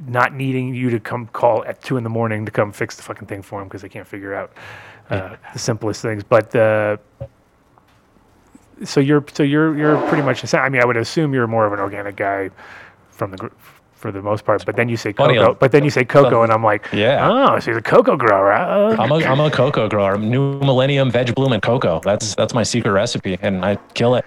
[0.06, 3.02] not needing you to come call at two in the morning to come fix the
[3.02, 4.52] fucking thing for them because they can't figure out
[5.10, 6.22] uh, the simplest things.
[6.22, 6.98] But uh,
[8.84, 10.40] so you're so you're you're pretty much.
[10.40, 12.50] the same- I mean, I would assume you're more of an organic guy
[13.10, 13.48] from the gr-
[13.98, 14.64] for the most part.
[14.64, 15.54] But then you say Funny, coco.
[15.54, 17.28] But then you say coco, and I'm like, Yeah.
[17.28, 18.52] oh, so he's a coco grower.
[18.52, 18.96] huh?
[18.98, 20.16] I'm a I'm a coco grower.
[20.16, 22.00] New Millennium Veg Bloom and Coco.
[22.04, 24.24] That's that's my secret recipe, and I kill it.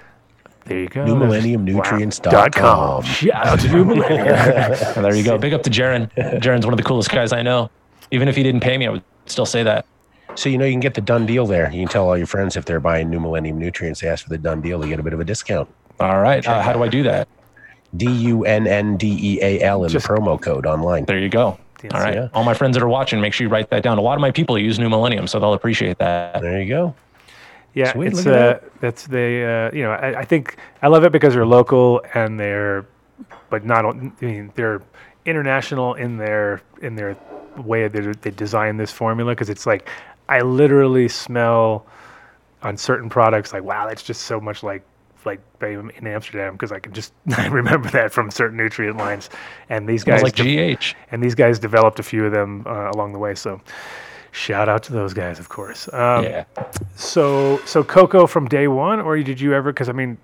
[0.66, 1.04] There you go.
[1.06, 2.32] NewMillenniumNutrients.com.
[2.32, 3.04] Dot com.
[3.04, 4.28] Shout out to New Millennium.
[4.28, 5.38] And there you go.
[5.38, 6.12] Big up to Jaron.
[6.42, 7.70] Jaron's one of the coolest guys I know.
[8.12, 9.86] Even if he didn't pay me, I would still say that.
[10.36, 11.70] So you know you can get the done deal there.
[11.72, 14.30] You can tell all your friends if they're buying New Millennium Nutrients, they ask for
[14.30, 15.68] the done deal, they get a bit of a discount.
[16.00, 16.46] All right.
[16.48, 17.28] Uh, how do I do that?
[17.98, 21.06] D U N N D E A L in Just- the promo code online.
[21.06, 21.58] There you go.
[21.84, 22.14] Yes, All right.
[22.14, 22.28] yeah.
[22.36, 23.98] All my friends that are watching, make sure you write that down.
[23.98, 26.40] A lot of my people use New Millennium, so they'll appreciate that.
[26.42, 26.94] There you go.
[27.74, 31.06] Yeah, Sweet, it's look uh, that's the uh, you know I, I think I love
[31.06, 32.86] it because they're local and they're,
[33.50, 34.82] but not I mean they're
[35.26, 37.16] international in their in their
[37.58, 39.88] way that they design this formula because it's like
[40.28, 41.86] I literally smell
[42.62, 44.84] on certain products like wow that's just so much like
[45.26, 49.30] like in Amsterdam because I can just I remember that from certain nutrient lines
[49.70, 50.96] and these guys like de- GH.
[51.12, 53.62] and these guys developed a few of them uh, along the way so.
[54.34, 55.90] Shout out to those guys, of course.
[55.92, 56.46] Um, yeah.
[56.96, 59.74] so, so Coco from day one, or did you ever?
[59.74, 60.18] Because I mean,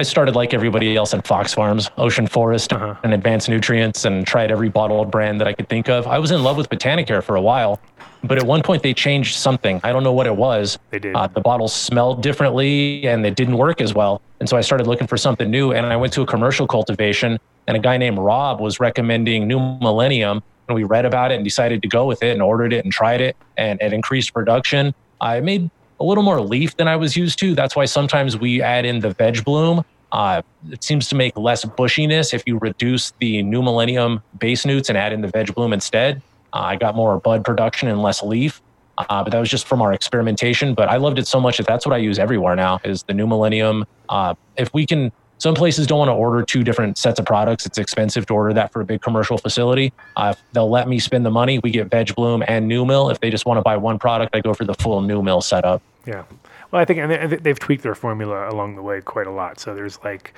[0.00, 2.94] I started like everybody else at Fox Farms, Ocean Forest, Uh-huh.
[3.02, 6.06] and Advanced Nutrients, and tried every bottled brand that I could think of.
[6.06, 7.78] I was in love with Botanicare for a while,
[8.24, 9.78] but at one point they changed something.
[9.84, 10.78] I don't know what it was.
[10.88, 11.14] They did.
[11.14, 14.22] Uh, the bottles smelled differently, and it didn't work as well.
[14.40, 17.38] And so I started looking for something new, and I went to a commercial cultivation,
[17.66, 21.44] and a guy named Rob was recommending New Millennium, and we read about it and
[21.44, 24.94] decided to go with it and ordered it and tried it, and it increased production.
[25.20, 27.54] I made a little more leaf than I was used to.
[27.54, 29.84] That's why sometimes we add in the veg bloom.
[30.12, 34.88] Uh, it seems to make less bushiness if you reduce the new millennium base newts
[34.88, 36.20] and add in the veg bloom instead.
[36.52, 38.60] Uh, I got more bud production and less leaf,
[38.98, 40.74] uh, but that was just from our experimentation.
[40.74, 43.14] But I loved it so much that that's what I use everywhere now is the
[43.14, 43.86] new millennium.
[44.08, 47.64] Uh, if we can, some places don't want to order two different sets of products.
[47.64, 49.92] It's expensive to order that for a big commercial facility.
[50.16, 53.10] Uh, they'll let me spend the money, we get veg bloom and new mill.
[53.10, 55.40] If they just want to buy one product, I go for the full new mill
[55.40, 55.82] setup.
[56.04, 56.24] yeah.
[56.70, 59.30] Well, I think and they- and they've tweaked their formula along the way quite a
[59.32, 59.58] lot.
[59.60, 60.34] So there's like,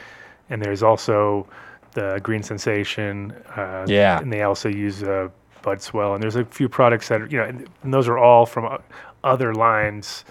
[0.50, 1.46] and there's also
[1.92, 3.32] the Green Sensation.
[3.56, 4.18] Uh, Yeah.
[4.18, 5.28] And they also use uh,
[5.62, 8.18] Bud Swell, and there's a few products that are, you know, and, and those are
[8.18, 8.78] all from uh,
[9.24, 10.24] other lines,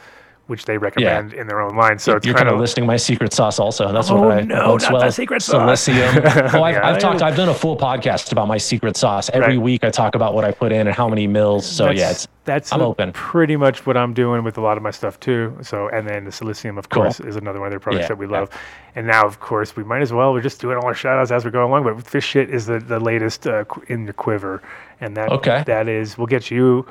[0.51, 1.97] which they recommend in their own line.
[1.97, 3.91] So it's You're kind of listing my secret sauce also.
[3.93, 5.87] That's Oh, what I no, not the secret sauce.
[5.87, 6.53] Silicium.
[6.53, 7.21] Oh, I've, Yeah, I've talked.
[7.21, 9.29] I've done a full podcast about my secret sauce.
[9.29, 9.63] Every Right.
[9.63, 11.65] week I talk about what I put in and how many mils.
[11.65, 13.13] So that's, yeah, it's that's I'm open.
[13.13, 15.57] pretty much what I'm doing with a lot of my stuff too.
[15.61, 17.03] So, and then the Silicium, of Cool.
[17.03, 18.39] course, is another one of their products Yeah, that we yeah.
[18.39, 18.49] love.
[18.95, 20.33] And now, of course, we might as well.
[20.33, 21.83] We're just doing all our shout outs as we're going along.
[21.85, 24.61] But this shit is the, the latest uh, in the quiver.
[24.99, 25.63] And that, Okay.
[25.65, 26.85] that is, we'll get you,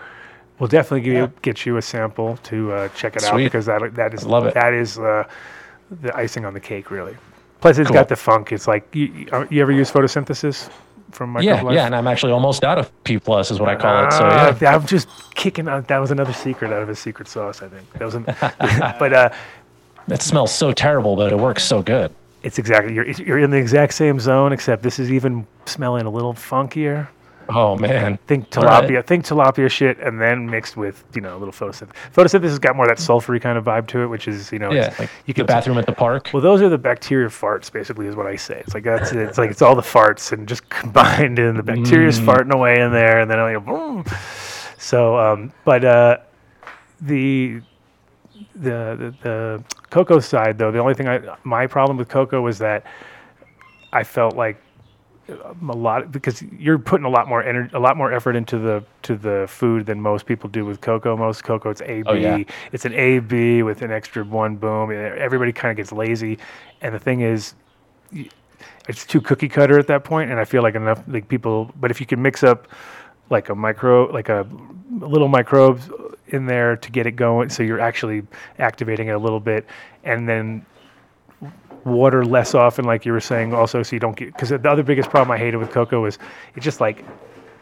[0.61, 3.95] we'll definitely give you, get you a sample to uh, check it out because that,
[3.95, 4.55] that is, Love it.
[4.55, 5.25] that is uh,
[6.03, 7.17] the icing on the cake, really.
[7.61, 7.95] Plus, it's Cool.
[7.95, 8.53] got the funk.
[8.53, 10.71] It's like, you, you, uh, ever use photosynthesis
[11.11, 11.75] from yeah, Microblast?
[11.75, 11.87] yeah.
[11.87, 14.13] And I'm actually almost out of P plus is what I call it.
[14.13, 15.89] So Ah, yeah, I'm just kicking out.
[15.89, 17.93] That was another secret out of his secret sauce, I think.
[17.95, 18.25] That was, an,
[18.99, 19.31] but uh,
[20.09, 22.15] it smells so terrible, but it works so good.
[22.43, 26.11] it's exactly you're you're in the exact same zone, except this is even smelling a
[26.11, 27.09] little funkier.
[27.53, 28.19] Oh man.
[28.27, 28.85] Think All right.
[28.89, 31.93] tilapia, think tilapia shit, and then mixed with you know a little photosynthesis.
[32.15, 34.59] Photosynthesis has got more of that sulfury kind of vibe to it, which is you
[34.59, 36.31] know Yeah, it's, like you the can bathroom at the park.
[36.33, 38.61] Well, those are the bacteria farts, basically, is what I say.
[38.61, 39.13] It's like that's.
[39.13, 42.27] It's like it's all the farts and just combined, and the bacteria's Mm.
[42.27, 44.05] farting away in there, and then know, boom.
[44.79, 46.19] So, um, but uh,
[47.01, 47.61] the,
[48.55, 52.59] the the the coco side, though, the only thing I my problem with coco was
[52.59, 52.85] that
[53.93, 54.57] I felt like
[55.31, 58.85] a lot because you're putting a lot more energy, a lot more effort into the
[59.03, 61.17] to the food than most people do with coco.
[61.17, 62.05] Most coco, it's A B.
[62.07, 62.43] Oh, yeah.
[62.73, 64.91] It's an A B with an extra one boom.
[64.91, 66.39] Everybody kind of gets lazy,
[66.81, 67.55] and the thing is,
[68.89, 70.31] it's too cookie cutter at that point.
[70.31, 71.71] And I feel like enough like people.
[71.81, 72.69] But if you can mix up
[73.31, 74.47] like a micro, like a
[74.91, 75.89] little microbes
[76.29, 78.23] in there to get it going, so you're actually
[78.59, 79.67] activating it a little bit,
[80.05, 80.65] and then
[81.85, 84.27] water less often, like you were saying, also, so you don't get.
[84.33, 86.19] Because the other biggest problem I hated with coco was
[86.55, 87.05] it's just like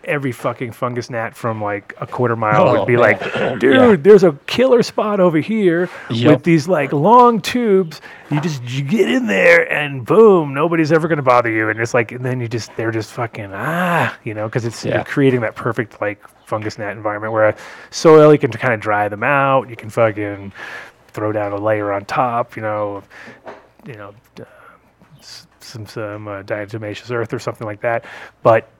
[0.04, 3.00] every fucking fungus gnat from like a quarter mile Oh, would be man.
[3.20, 6.30] like, dude, there's a killer spot over here Yep.
[6.36, 8.00] with these like long tubes.
[8.30, 11.68] You just you get in there and boom, nobody's ever gonna bother you.
[11.68, 14.82] And it's like, and then you just they're just fucking ah, you know, because it's
[14.84, 14.94] Yeah.
[14.96, 17.54] you're creating that perfect like fungus gnat environment where
[17.90, 19.68] soil you can kind of dry them out.
[19.68, 20.52] You can fucking
[21.08, 23.02] throw down a layer on top, you know,
[23.88, 24.44] you know, uh,
[25.20, 28.04] some some uh, diatomaceous earth or something like that.
[28.42, 28.70] But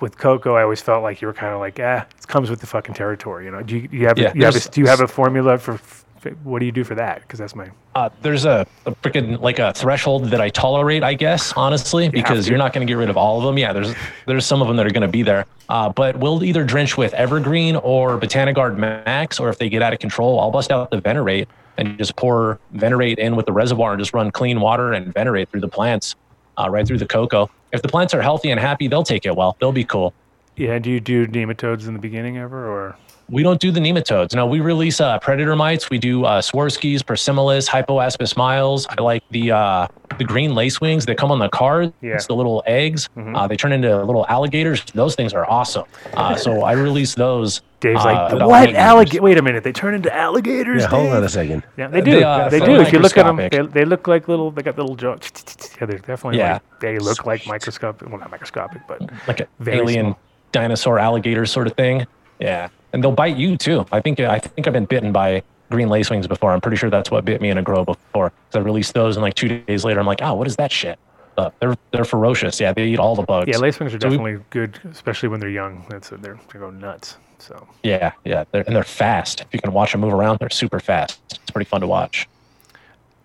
[0.00, 2.60] with coco, I always felt like you were kind of like, ah, it comes with
[2.60, 3.46] the fucking territory.
[3.46, 5.08] You know, do you, do you have Yeah, you have a, do you have a
[5.08, 6.04] formula for f-
[6.42, 7.22] what do you do for that?
[7.22, 11.14] Because that's my Uh, there's a, a freaking like a threshold that I tolerate, I
[11.14, 12.50] guess, honestly, because to.
[12.50, 13.58] you're not going to get rid of all of them.
[13.58, 13.94] Yeah, there's
[14.26, 15.46] there's some of them that are going to be there.
[15.68, 19.92] Uh, but we'll either drench with Evergreen or Botanigard Max, or if they get out
[19.92, 21.48] of control, I'll bust out the Venerate
[21.78, 25.50] and just pour Venerate in with the reservoir and just run clean water and Venerate
[25.50, 26.14] through the plants,
[26.58, 27.50] uh, right through the cocoa.
[27.72, 29.56] If the plants are healthy and happy, they'll take it well.
[29.60, 30.14] They'll be cool.
[30.56, 30.78] yeah.
[30.78, 32.96] Do you do nematodes in the beginning ever or?
[33.28, 34.34] We don't do the nematodes.
[34.36, 35.90] No, we release uh, predator mites.
[35.90, 38.86] We do uh, Swirskiis, Persimilis, Hypoaspis miles.
[38.88, 41.92] I like the uh, the green lacewings that come on the cards.
[42.00, 42.10] Yeah.
[42.14, 42.26] Mm-hmm.
[42.28, 43.08] the little eggs.
[43.16, 44.84] Uh, they turn into little alligators.
[44.94, 45.86] Those things are awesome.
[46.14, 47.62] Uh, so I release those.
[47.80, 49.22] Dave's uh, like, about what eight alligator?
[49.22, 50.82] Wait a minute, they turn into alligators.
[50.82, 51.62] Yeah, hold on a second.
[51.76, 52.22] Yeah, they They, do.
[52.24, 52.80] uh, They, they're do.
[52.80, 53.74] If you look at them, they, microscopic.
[53.74, 54.50] they look like little.
[54.50, 55.20] They got little jaws.
[55.78, 56.38] Yeah, they're definitely.
[56.38, 56.54] Yeah.
[56.54, 58.08] Like, they look like microscopic.
[58.08, 60.18] Well, not microscopic, but like an Very alien small.
[60.52, 62.06] dinosaur alligator sort of thing.
[62.40, 63.84] Yeah, and they'll bite you too.
[63.92, 66.52] I think I think I've been bitten by green lacewings before.
[66.52, 68.32] I'm pretty sure that's what bit me in a grow before.
[68.54, 70.72] So I released those, and like two days later, I'm like, oh, what is that
[70.72, 70.98] shit?
[71.36, 72.58] Uh, they're they're ferocious.
[72.58, 73.48] Yeah, they eat all the bugs.
[73.48, 75.84] yeah, lacewings are So we- definitely good, especially when they're young.
[75.90, 77.18] That's they're they go nuts.
[77.38, 79.40] So Yeah, yeah, they're, and they're fast.
[79.40, 81.20] If you can watch them move around, they're super fast.
[81.30, 82.28] It's pretty fun to watch.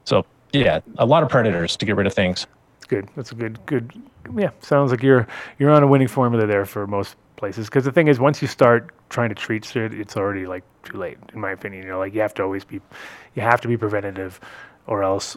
[0.05, 2.47] So yeah, a lot of predators to get rid of things.
[2.87, 3.09] good.
[3.15, 3.91] That's a good good.
[4.37, 5.27] Yeah, sounds like you're
[5.59, 7.67] you're on a winning formula there for most places.
[7.67, 10.97] Because the thing is, once you start trying to treat shit, it's already like too
[10.97, 11.83] late, in my opinion.
[11.83, 12.79] You know, like you have to always be,
[13.35, 14.39] you have to be preventative,
[14.87, 15.35] or else,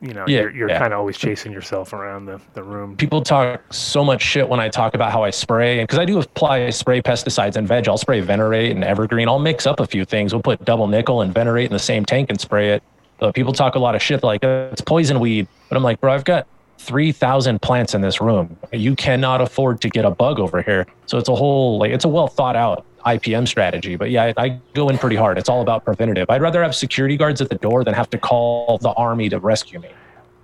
[0.00, 0.78] you know, Yeah, you're, you're yeah.
[0.78, 2.96] kind of always chasing yourself around the, the room.
[2.96, 6.04] People talk so much shit when I talk about how I spray, and because I
[6.04, 9.28] do apply spray pesticides and veg, I'll spray Venerate and Evergreen.
[9.28, 10.32] I'll mix up a few things.
[10.32, 12.82] We'll put double nickel and Venerate in the same tank and spray it.
[13.18, 16.00] But people talk a lot of shit like "Uh, it's poison weed, but I'm like,
[16.00, 16.46] bro, I've got
[16.78, 18.56] three thousand plants in this room.
[18.72, 20.86] You cannot afford to get a bug over here.
[21.04, 23.96] So it's a whole like it's a well thought out IPM strategy.
[23.96, 25.38] But yeah, I, I go in pretty hard.
[25.38, 26.28] It's all about preventative.
[26.30, 29.38] I'd rather have security guards at the door than have to call the army to
[29.38, 29.90] rescue me.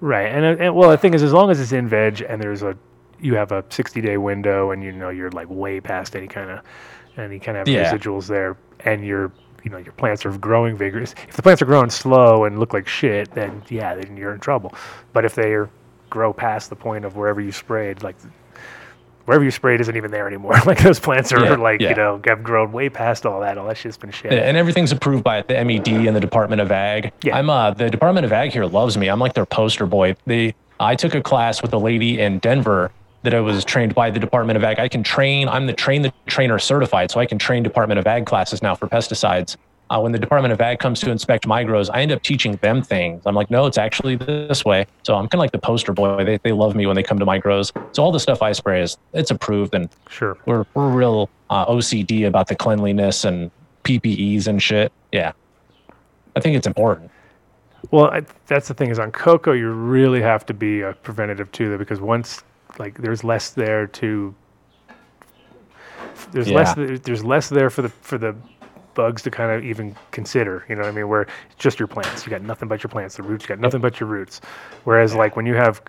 [0.00, 2.62] Right, and, and well, the thing is, as long as it's in veg and there's
[2.62, 2.76] a,
[3.20, 6.50] you have a 60 day window, and you know you're like way past any kind
[6.50, 6.60] of,
[7.16, 7.90] any kind of Yeah.
[7.90, 9.32] residuals there, and your,
[9.64, 11.14] you know, your plants are growing vigorous.
[11.28, 14.40] If the plants are growing slow and look like shit, then yeah, then you're in
[14.40, 14.74] trouble.
[15.14, 15.70] But if they are,
[16.10, 18.16] grow past the point of wherever you sprayed, like
[19.26, 20.54] wherever you sprayed isn't even there anymore.
[20.66, 21.90] like those plants are Yeah, like yeah.
[21.90, 23.58] you know have grown way past all that.
[23.58, 24.32] All that shit's been shit.
[24.32, 27.12] Yeah, and everything's approved by the MED and the Department of Ag.
[27.22, 27.36] Yeah.
[27.36, 29.08] I'm uh the Department of Ag here loves me.
[29.08, 30.16] I'm like their poster boy.
[30.24, 32.90] They I took a class with a lady in Denver
[33.22, 34.78] that I was trained by the Department of Ag.
[34.78, 35.48] I can train.
[35.48, 38.74] I'm the train the trainer certified, so I can train Department of Ag classes now
[38.74, 39.56] for pesticides.
[39.88, 42.56] Uh, when the Department of Ag comes to inspect my grows, I end up teaching
[42.56, 43.22] them things.
[43.24, 44.84] I'm like, no, it's actually this way.
[45.04, 46.24] So I'm kind of like the poster boy.
[46.24, 47.72] They, they love me when they come to my grows.
[47.92, 50.36] So all the stuff I spray is it's approved, and Sure.
[50.46, 53.50] we're we're real uh, OCD about the cleanliness and
[53.84, 54.90] PPEs and shit.
[55.12, 55.30] Yeah,
[56.34, 57.12] I think it's important.
[57.92, 61.52] Well, I, that's the thing is on coco, you really have to be a preventative
[61.52, 62.42] too, though, because once
[62.80, 64.34] like there's less there to
[66.32, 66.86] there's less Yeah.
[66.86, 68.34] th- there's less there for the for the
[68.96, 70.66] bugs to kind of even consider.
[70.68, 71.08] You know what I mean?
[71.08, 73.16] Where it's just your plants, you got nothing but your plants.
[73.18, 74.42] The roots, you got nothing but your roots.
[74.84, 75.82] Whereas like when you have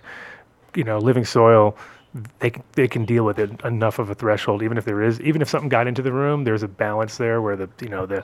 [0.76, 1.78] you know living soil
[2.40, 5.22] they can, they can deal with it enough of a threshold, even if there is,
[5.22, 8.08] even if something got into the room, there's a balance there where the you know
[8.08, 8.24] the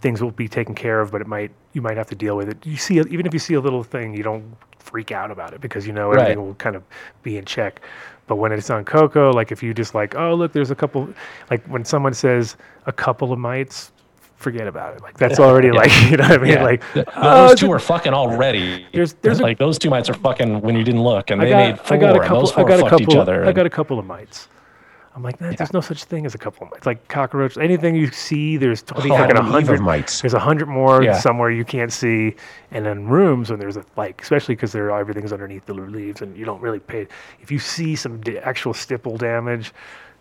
[0.00, 2.48] things will be taken care of, but it might you might have to deal with
[2.50, 2.66] it.
[2.66, 5.62] You see, even if you see a little thing, you don't freak out about it
[5.62, 6.12] because you know Right.
[6.12, 6.84] everything will kind of
[7.24, 7.82] be in check.
[8.28, 11.08] But when it's on Coco, like if you just like, oh look, there's a couple,
[11.50, 12.56] like when someone says
[12.86, 13.92] a couple of mites,
[14.36, 15.02] forget about it.
[15.02, 16.52] Like that's already like you know what I mean.
[16.52, 16.62] Yeah.
[16.64, 18.86] Like Th- oh, uh, those it's two a- are fucking already.
[18.92, 21.44] There's- there's a- like those two mites are fucking when you didn't look, and I
[21.44, 21.96] they got, made four.
[21.96, 22.40] I got a couple.
[22.40, 23.12] those I four got a fucked couple.
[23.14, 23.44] each other.
[23.44, 24.48] I and- got a couple of mites.
[25.14, 26.84] I'm like, man, there's no such thing as a couple of mites.
[26.84, 30.20] Like cockroach, anything you see, there's twenty, Oh, fucking a hundred mites.
[30.20, 31.14] There's a hundred more Yeah.
[31.18, 32.36] somewhere you can't see,
[32.70, 36.36] and then rooms when there's a like, especially because there everything's underneath the leaves, and
[36.36, 37.06] you don't really pay.
[37.40, 39.72] If you see some d- actual stipple damage,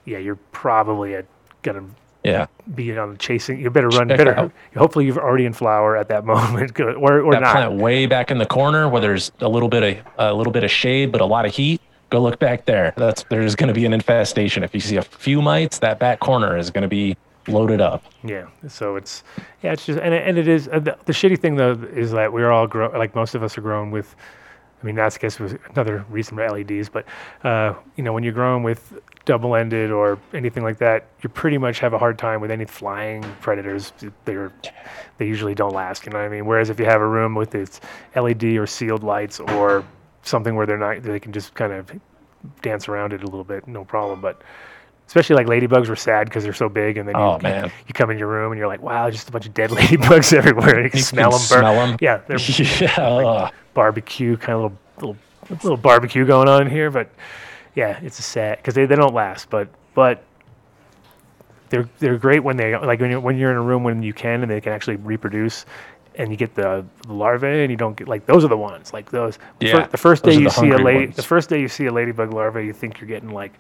[0.06, 1.22] yeah, you're probably
[1.62, 1.84] gonna
[2.26, 3.60] yeah, be on chasing.
[3.60, 4.10] You better run.
[4.10, 4.38] Check Better.
[4.38, 4.52] out.
[4.76, 7.52] Hopefully, you're already in flower at that moment, good- or or that not.
[7.54, 10.64] plant way back in the corner where there's a little bit of a little bit
[10.64, 11.82] of shade, but a lot of heat.
[12.10, 12.94] Go look back there.
[12.98, 14.64] That's there's going to be an infestation.
[14.64, 17.18] If you see a few mites, that back corner is going to be
[17.48, 18.04] loaded up.
[18.24, 18.48] Yeah.
[18.68, 19.24] So it's
[19.64, 22.12] yeah, it's just and it, and it is uh, the, the shitty thing though is
[22.12, 24.16] that we're all grow like most of us are grown with.
[24.82, 27.06] I mean, that's I guess was another reason for LEDs, but
[27.44, 28.94] uh, you know when you're growing with
[29.26, 33.24] double-ended or anything like that, you pretty much have a hard time with any flying
[33.42, 33.92] predators.
[34.26, 34.52] They're
[35.18, 36.06] they usually don't last.
[36.06, 36.46] You know what I mean?
[36.46, 37.82] Whereas if you have a room with its
[38.16, 39.84] LED or sealed lights or
[40.24, 41.92] something where they're not, they can just kind of
[42.62, 44.22] dance around it a little bit, no problem.
[44.22, 44.42] But
[45.08, 47.72] especially like ladybugs were sad because they're so big, and then Oh, you, man.
[47.88, 50.34] you come in your room and you're like, wow, just a bunch of dead ladybugs
[50.34, 50.84] everywhere.
[50.84, 51.48] You can You smell can them.
[51.50, 51.60] Burn.
[51.62, 51.98] smell 'em.
[52.02, 52.38] Yeah, they're
[52.82, 53.54] yeah, ugh.
[53.74, 55.18] barbecue kind of little little
[55.64, 57.10] little barbecue going on here, but
[57.76, 60.24] yeah, it's a sad because they, they don't last, but but
[61.70, 64.14] they're they're great when they like when you're when you're in a room when you
[64.14, 65.66] can and they can actually reproduce.
[66.18, 68.94] And you get the, the larvae, and you don't get like those are the ones
[68.94, 69.38] like those.
[69.60, 71.18] the fir- the first day you see a lady, ones.
[71.18, 73.60] the first day you see a ladybug larva, you think you're getting like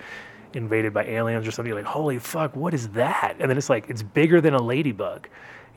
[0.54, 1.68] invaded by aliens or something.
[1.70, 3.36] You're like, holy fuck, what is that?
[3.40, 5.28] And then it's like it's bigger than a ladybug.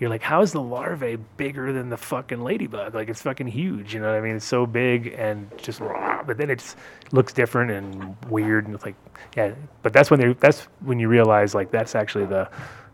[0.00, 2.94] You're like, how is the larvae bigger than the fucking ladybug?
[2.94, 3.94] Like it's fucking huge.
[3.94, 4.36] You know what I mean?
[4.36, 6.22] It's so big and just raw.
[6.22, 6.74] But then it
[7.10, 8.94] looks different and weird and it's like,
[9.36, 9.54] yeah.
[9.82, 12.48] But that's when they that's when you realize like that's actually the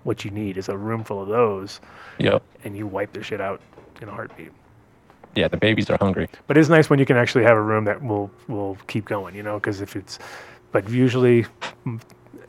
[0.04, 1.80] what you need is a room full of those,
[2.18, 2.42] Yep.
[2.64, 3.60] and you wipe their shit out
[4.02, 4.52] in a heartbeat.
[5.34, 6.28] Yeah, the babies are hungry.
[6.46, 9.34] But it's nice when you can actually have a room that will will keep going,
[9.34, 10.18] you know, because if it's,
[10.72, 11.46] but usually,
[11.86, 12.00] mm,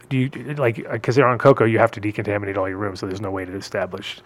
[0.10, 3.08] do you like because they're on coco, you have to decontaminate all your rooms, so
[3.08, 4.20] there's no way to establish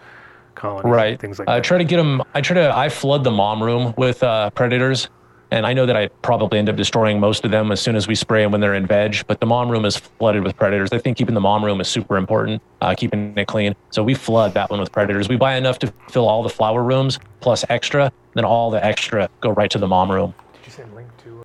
[0.60, 1.18] colonies, Right.
[1.18, 1.64] Things like I that.
[1.64, 2.22] try to get them.
[2.34, 2.76] I try to.
[2.76, 5.08] I flood the mom room with uh, predators,
[5.50, 8.06] and I know that I probably end up destroying most of them as soon as
[8.06, 9.24] we spray them when they're in veg.
[9.26, 10.90] But the mom room is flooded with predators.
[10.92, 12.62] I think keeping the mom room is super important.
[12.82, 13.74] Uh, keeping it clean.
[13.90, 15.28] So we flood that one with predators.
[15.28, 18.12] We buy enough to fill all the flower rooms plus extra.
[18.34, 20.34] Then all the extra go right to the mom room.
[20.52, 21.42] Did you send link to?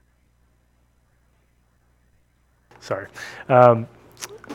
[2.81, 3.07] Sorry,
[3.49, 3.87] um,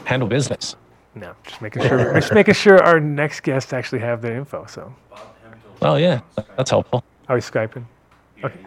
[0.04, 0.76] Handle business.
[1.14, 4.66] No, just making sure, just making sure our next guests actually have their info.
[4.66, 4.94] So,
[5.82, 6.20] Oh yeah,
[6.56, 7.02] that's helpful.
[7.28, 7.84] are we skyping?
[8.44, 8.58] Okay.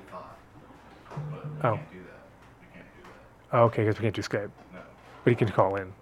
[1.64, 1.80] Oh.
[3.54, 4.50] Oh, okay, because we can't do Skype.
[5.24, 5.94] But he can call in.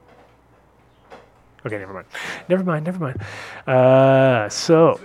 [1.66, 2.06] Okay, never mind.
[2.48, 3.22] Never mind, never mind.
[3.68, 5.00] Uh, so,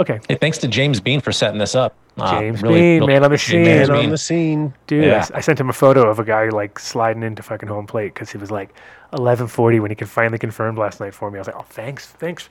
[0.00, 1.94] okay, Hey, thanks to James Bean for setting this up.
[2.18, 3.62] Uh, James Bean, man on the scene.
[3.64, 4.72] Man on the scene.
[4.86, 5.14] dude, I Yeah.
[5.18, 8.14] s- I, sent him a photo of a guy like sliding into fucking home plate
[8.14, 8.70] because he was like
[9.12, 11.38] 11:40 when he could finally confirmed last night for me.
[11.38, 12.48] I was like, oh, thanks, thanks.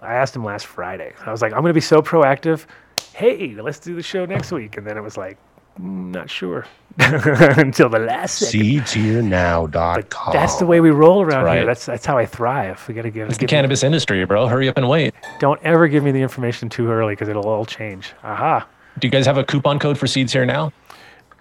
[0.00, 1.12] I asked him last Friday.
[1.26, 2.64] I was like, I'm gonna be so proactive.
[3.12, 5.36] Hey, let's do the show next week, and then it was like,
[5.80, 6.66] mm, not sure
[6.98, 8.60] until the last second.
[8.60, 10.32] Seedsherenow.com.
[10.32, 11.58] That's the way we roll around right.
[11.58, 11.66] here.
[11.66, 12.82] That's that's how I thrive.
[12.88, 13.28] We gotta give.
[13.28, 14.46] It's the give me- cannabis industry, bro.
[14.46, 15.14] Hurry up and wait.
[15.38, 18.12] don't ever give me the information too early because it'll all change.
[18.24, 18.66] Aha,
[18.98, 20.72] Do you guys have a coupon code for seeds here now?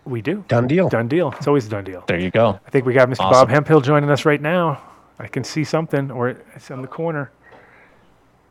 [0.06, 0.44] we do.
[0.48, 0.90] Done deal.
[0.90, 1.32] Done deal.
[1.38, 2.04] It's always a done deal.
[2.08, 2.60] There you go.
[2.66, 3.18] I think we got Mr.
[3.20, 3.50] Bob Awesome.
[3.50, 4.82] Hemphill joining us right now.
[5.20, 7.32] I can see something, or it's on the corner.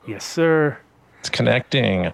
[0.07, 0.79] Yes, sir.
[1.19, 2.13] It's connecting.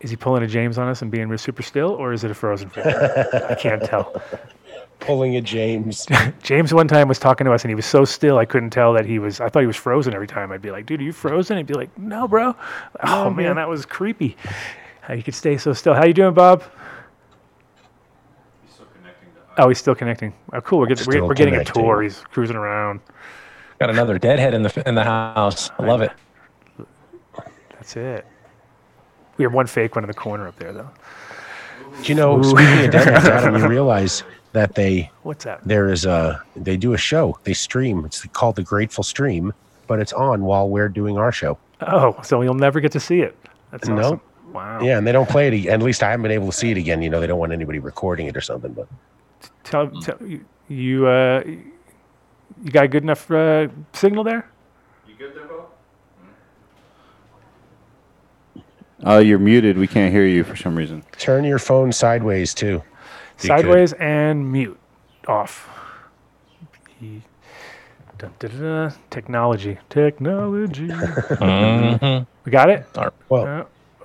[0.00, 2.34] Is he pulling a James on us and being super still, or is it a
[2.34, 2.86] frozen fish?
[3.50, 4.22] I can't tell.
[5.00, 6.06] Pulling a James.
[6.42, 8.92] James one time was talking to us and he was so still I couldn't tell
[8.92, 9.40] that he was.
[9.40, 10.52] I thought he was frozen every time.
[10.52, 12.54] I'd be like, "Dude, are you frozen?" He'd be like, "No, bro."
[13.02, 14.36] Oh man, that was creepy.
[15.00, 15.94] How you could stay so still?
[15.94, 16.62] How you doing, Bob?
[19.58, 20.32] Oh, he's still connecting.
[20.52, 20.78] Oh, cool.
[20.78, 22.02] We're getting we're, we're getting a tour.
[22.02, 23.00] He's cruising around.
[23.78, 25.70] Got another deadhead in the in the house.
[25.78, 26.12] I love it.
[27.72, 28.26] That's it.
[29.36, 30.90] We have one fake one in the corner up there, though.
[32.02, 34.22] Do you know, speaking of deadheads, Adam, you realize
[34.52, 35.60] that they What's that?
[35.64, 37.38] there is a they do a show.
[37.44, 38.04] They stream.
[38.04, 39.52] It's called the Grateful Stream,
[39.86, 41.58] but it's on while we're doing our show.
[41.82, 43.36] Oh, so you'll never get to see it.
[43.70, 43.98] That's No.
[43.98, 44.20] awesome.
[44.52, 44.80] Wow.
[44.82, 45.66] Yeah, and they don't play it.
[45.68, 47.00] At least I haven't been able to see it again.
[47.02, 48.72] You know, they don't want anybody recording it or something.
[48.72, 48.88] But
[49.62, 54.50] Tell, tell you, you uh, you got a good enough uh, signal there?
[55.06, 55.68] You good there, Bob?
[59.04, 59.78] Oh, you're muted.
[59.78, 61.02] We can't hear you for some reason.
[61.18, 62.82] turn your phone sideways too.
[63.42, 63.60] You could.
[63.60, 64.78] Sideways and mute
[65.26, 65.68] off.
[67.02, 67.22] E-
[68.18, 68.94] dun, dun, dun, dun.
[69.10, 69.78] Technology.
[69.88, 70.88] Technology.
[70.88, 72.26] Mhm.
[72.44, 72.86] we got it?
[73.28, 73.46] Well,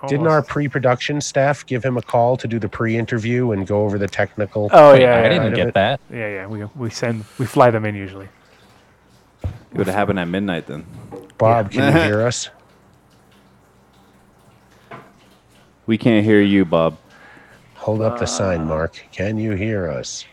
[0.01, 3.83] Uh, didn't our pre-production staff give him a call to do the pre-interview and go
[3.85, 4.69] over the technical?
[4.71, 5.15] Oh, Wait, yeah.
[5.15, 5.63] I yeah, didn't yeah.
[5.65, 5.99] get that.
[6.11, 6.47] Yeah, yeah.
[6.47, 8.27] We, we send, we fly them in usually.
[9.43, 10.85] It would have happened at midnight then.
[11.37, 12.49] Bob, can you hear us?
[15.87, 16.97] We can't hear you, Bob.
[17.85, 18.99] Hold up the sign, uh, Mark.
[19.11, 20.25] Can you hear us?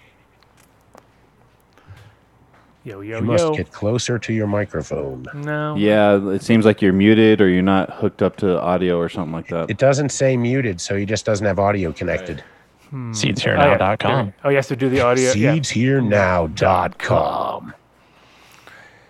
[2.83, 3.55] Yo, yo, You must yo.
[3.55, 5.27] get closer to your microphone.
[5.35, 5.77] no.
[5.77, 9.35] Yeah, it seems like you're muted or you're not hooked up to audio or something
[9.35, 9.69] like that.
[9.69, 12.43] It doesn't say muted, so he just doesn't have audio connected.
[12.89, 13.13] Hmm.
[13.13, 13.33] Oh, yeah.
[13.35, 14.33] Seedsherenow.com.
[14.45, 15.33] Oh, he has to do the audio.
[15.33, 15.53] Yeah.
[15.57, 17.75] Seedsherenow.com.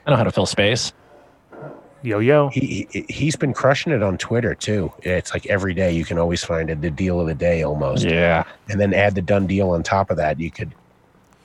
[0.05, 0.93] I know how to fill space.
[2.03, 2.49] Yo, yo.
[2.49, 4.93] He, he he's been crushing it on Twitter too.
[5.03, 8.05] It's like every day you can always find it, the deal of the day almost.
[8.05, 8.45] Yeah.
[8.69, 10.41] And then add the done deal on top of that.
[10.41, 10.75] You could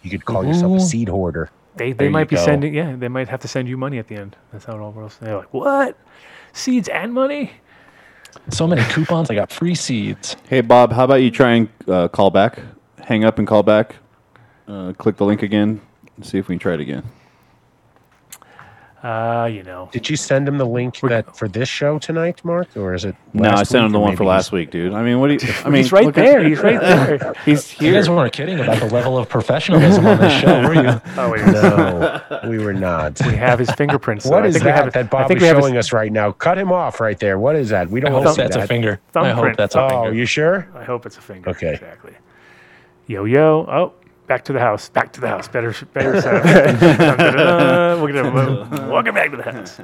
[0.02, 1.50] you could call yourself a seed hoarder.
[1.76, 2.46] They, There they might be go.
[2.46, 4.36] sending, yeah, they might have to send you money at the end.
[4.52, 5.18] That's how it all works.
[5.18, 5.96] They're like, what?
[6.54, 7.52] Seeds and money?
[8.50, 9.30] So many coupons.
[9.30, 10.38] I got free seeds.
[10.50, 12.60] Hey, Bob, how about you try and uh, call back?
[13.04, 13.96] Hang up and call back.
[14.68, 15.80] Uh, click the link again
[16.16, 17.04] and see if we can try it again.
[19.04, 19.90] Uh, you know.
[19.92, 23.16] Did you send him the link that for this show tonight, Mark, or is it?
[23.32, 24.92] no, I sent him the one for last week, dude.
[24.94, 25.54] I mean, what do you?
[25.64, 26.44] I mean, he's right look at- there.
[26.44, 27.34] He's right there.
[27.46, 31.02] He's You guys weren't kidding about the level of professionalism on this show, were you?
[31.18, 31.46] Oh, wait.
[31.46, 33.20] No, we were not.
[33.26, 34.26] We have his fingerprints.
[34.26, 34.32] though.
[34.32, 35.94] What I is think we that have, that I Bob is we his showing us
[35.94, 36.32] right now?
[36.32, 37.38] Cut him off right there.
[37.38, 37.90] What is that?
[37.90, 38.64] We don't want hope to see that's that.
[38.66, 39.00] a finger.
[39.16, 39.58] I hope Thumbprint.
[39.58, 40.14] that's a Oh, finger.
[40.14, 40.68] you sure?
[40.76, 41.52] I hope it's a finger.
[41.52, 41.74] Okay.
[41.76, 42.14] Exactly.
[43.06, 43.66] Yo, yo.
[43.70, 43.94] Oh,
[44.28, 44.90] back to the house.
[44.90, 45.48] Back to the house.
[45.48, 46.44] Better, better sound.
[46.44, 48.02] Dun-dun-dun-dun.
[48.02, 49.80] We're gonna welcome back to the house.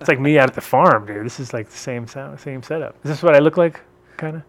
[0.00, 1.24] It's like me out at the farm, dude.
[1.26, 2.94] This is like the same sound, same setup.
[3.04, 3.80] Is this what I look like?
[4.16, 4.42] Kind of.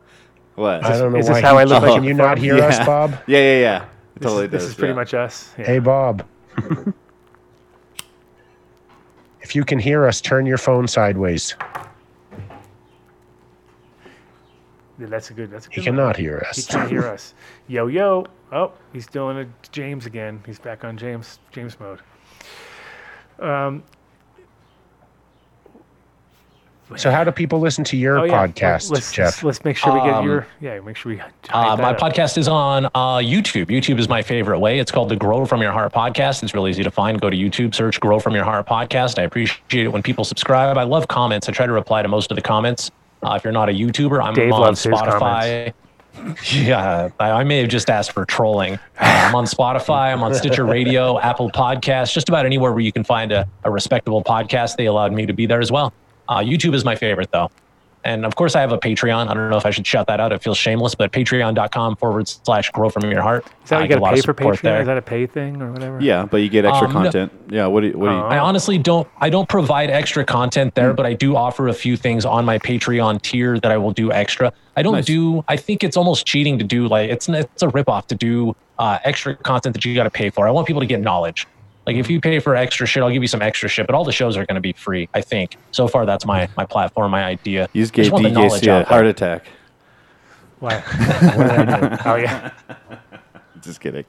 [0.55, 0.83] What?
[0.85, 1.33] I don't know is why.
[1.35, 1.95] this how I look like oh.
[1.95, 2.39] Can you the not farm?
[2.39, 3.11] hear us, Bob?
[3.27, 3.83] Yeah, yeah, yeah.
[3.83, 4.69] It This, totally is, this does.
[4.71, 5.51] is pretty much us.
[5.57, 5.65] Yeah.
[5.65, 6.25] Hey, Bob.
[9.41, 11.55] if you can hear us, turn your phone sideways.
[14.99, 15.49] Yeah, that's a good.
[15.51, 15.81] That's a good.
[15.83, 15.97] He one.
[15.97, 16.55] cannot hear us.
[16.57, 16.67] He us.
[16.67, 17.33] can't hear us.
[17.67, 18.25] Yo, yo.
[18.51, 20.41] Oh, he's doing a James again.
[20.45, 21.99] He's back on James James mode.
[23.39, 23.83] Um,
[26.97, 28.45] So, how do people listen to your oh, yeah.
[28.47, 29.41] podcast, let's, Jeff?
[29.41, 30.45] Let's make sure we get Um, your.
[30.61, 31.19] Yeah, make sure we.
[31.19, 31.97] Uh, my up.
[31.97, 33.67] podcast is on uh, YouTube.
[33.67, 34.77] YouTube is my favorite way.
[34.77, 36.43] It's called the Grow From Your Heart podcast.
[36.43, 37.19] It's really easy to find.
[37.19, 39.17] Go to YouTube, search Grow From Your Heart podcast.
[39.17, 40.77] I appreciate it when people subscribe.
[40.77, 41.49] I love comments.
[41.49, 42.91] I try to reply to most of the comments.
[43.23, 45.73] Uh, if you're not a YouTuber, I'm Dave on Spotify.
[46.51, 48.75] Yeah, I, I may have just asked for trolling.
[48.75, 50.13] Uh, I'm on Spotify.
[50.13, 53.71] I'm on Stitcher Radio, Apple Podcasts, just about anywhere where you can find a, a
[53.71, 54.75] respectable podcast.
[54.77, 55.91] They allowed me to be there as well.
[56.29, 57.49] Uh, YouTube is my favorite, though.
[58.05, 59.27] And of course, I have a Patreon.
[59.29, 60.31] I don't know if I should shout that out.
[60.33, 63.45] It feels shameless, but patreon.com forward slash grow from your heart.
[63.63, 64.61] Is that I you get got a lot to pay of for support Patreon?
[64.61, 64.81] there.
[64.81, 66.01] Is that a pay thing or whatever?
[66.01, 67.31] Yeah, but you get extra Um, no- content.
[67.49, 67.67] Yeah.
[67.67, 67.97] What do you?
[67.97, 68.21] What do you?
[68.21, 69.07] I honestly don't.
[69.21, 72.59] I don't provide extra content there, but I do offer a few things on my
[72.59, 74.51] Patreon tier that I will do extra.
[74.75, 75.05] I don't Nice.
[75.05, 75.43] do.
[75.47, 78.97] I think it's almost cheating to do like it's it's a ripoff to do uh,
[79.03, 80.47] extra content that you got to pay for.
[80.47, 81.47] I want people to get knowledge.
[81.85, 84.05] Like if you pay for extra shit, I'll give you some extra shit, but all
[84.05, 85.09] the shows are going to be free.
[85.13, 87.67] I think so far that's my my platform, my idea.
[87.73, 88.83] You just gave want DJC a out there.
[88.85, 89.45] heart attack.
[90.59, 90.79] Why?
[90.79, 91.97] what did I do?
[92.05, 92.51] Oh yeah.
[93.61, 94.03] Just kidding.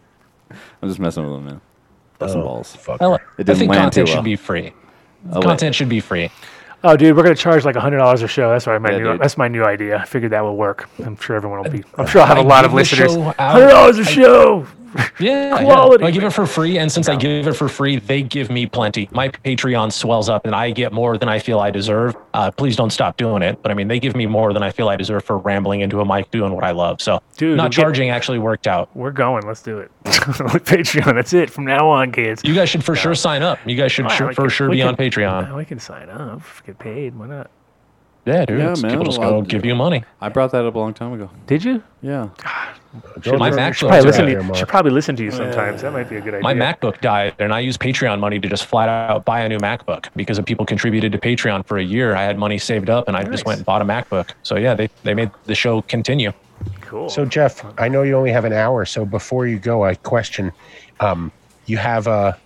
[0.83, 1.61] I'm just messing with him, man.
[2.18, 2.75] Busting Oh, balls.
[2.77, 3.01] fuck.
[3.01, 4.72] I, li- It I didn't think land content too should be free.
[5.31, 5.43] Oh, wait.
[5.45, 6.29] content should be free.
[6.83, 8.51] Oh, dude, we're gonna charge like hundred dollars a show.
[8.51, 8.81] That's right.
[8.81, 9.05] My Yeah, new.
[9.12, 9.20] dude.
[9.20, 9.97] That's my new idea.
[9.99, 10.89] I figured that will work.
[11.05, 11.85] I'm sure everyone will be.
[11.97, 13.14] I'm uh, sure I'll have a I lot of listeners.
[13.14, 14.66] Hundred dollars a I- show.
[15.19, 16.09] Yeah, Quality, yeah.
[16.09, 18.67] I give it for free, and since I give it for free, they give me
[18.67, 19.09] plenty.
[19.13, 22.17] My Patreon swells up, and I get more than I feel I deserve.
[22.33, 23.61] Uh, please don't stop doing it.
[23.63, 26.01] But I mean, they give me more than I feel I deserve for rambling into
[26.01, 27.01] a mic doing what I love.
[27.01, 28.89] So, Dude, not we'll get- charging actually worked out.
[28.97, 29.47] We're going.
[29.47, 29.91] Let's do it.
[30.05, 31.15] Patreon.
[31.15, 32.43] That's it from now on, kids.
[32.45, 33.59] You guys should for sure sign up.
[33.67, 35.49] You guys should Wow, sure, for can- sure we be on Patreon.
[35.49, 36.43] Yeah, we can sign up.
[36.67, 37.17] Get paid.
[37.17, 37.51] Why not?
[38.27, 38.59] Yeah, dude.
[38.59, 40.03] Yeah, man, People just I'll go give you money.
[40.21, 41.29] I brought that up a long time ago.
[41.47, 41.83] Did you?
[42.01, 42.31] Yeah.
[43.21, 44.55] Don't My worry, Mac should Probably are listen to you.
[44.55, 45.83] Should probably listen to you sometimes.
[45.83, 46.43] That might be a good idea.
[46.43, 49.59] My MacBook died, and I used Patreon money to just flat out buy a new
[49.59, 52.15] MacBook because of people contributed to Patreon for a year.
[52.15, 53.33] I had money saved up, and I Nice.
[53.33, 54.31] just went and bought a MacBook.
[54.43, 56.33] So yeah, they they made the show continue.
[56.83, 57.09] Cool.
[57.09, 60.53] So Jeff, I know you only have an hour, so before you go, I question:
[61.01, 61.33] um,
[61.67, 62.39] you have a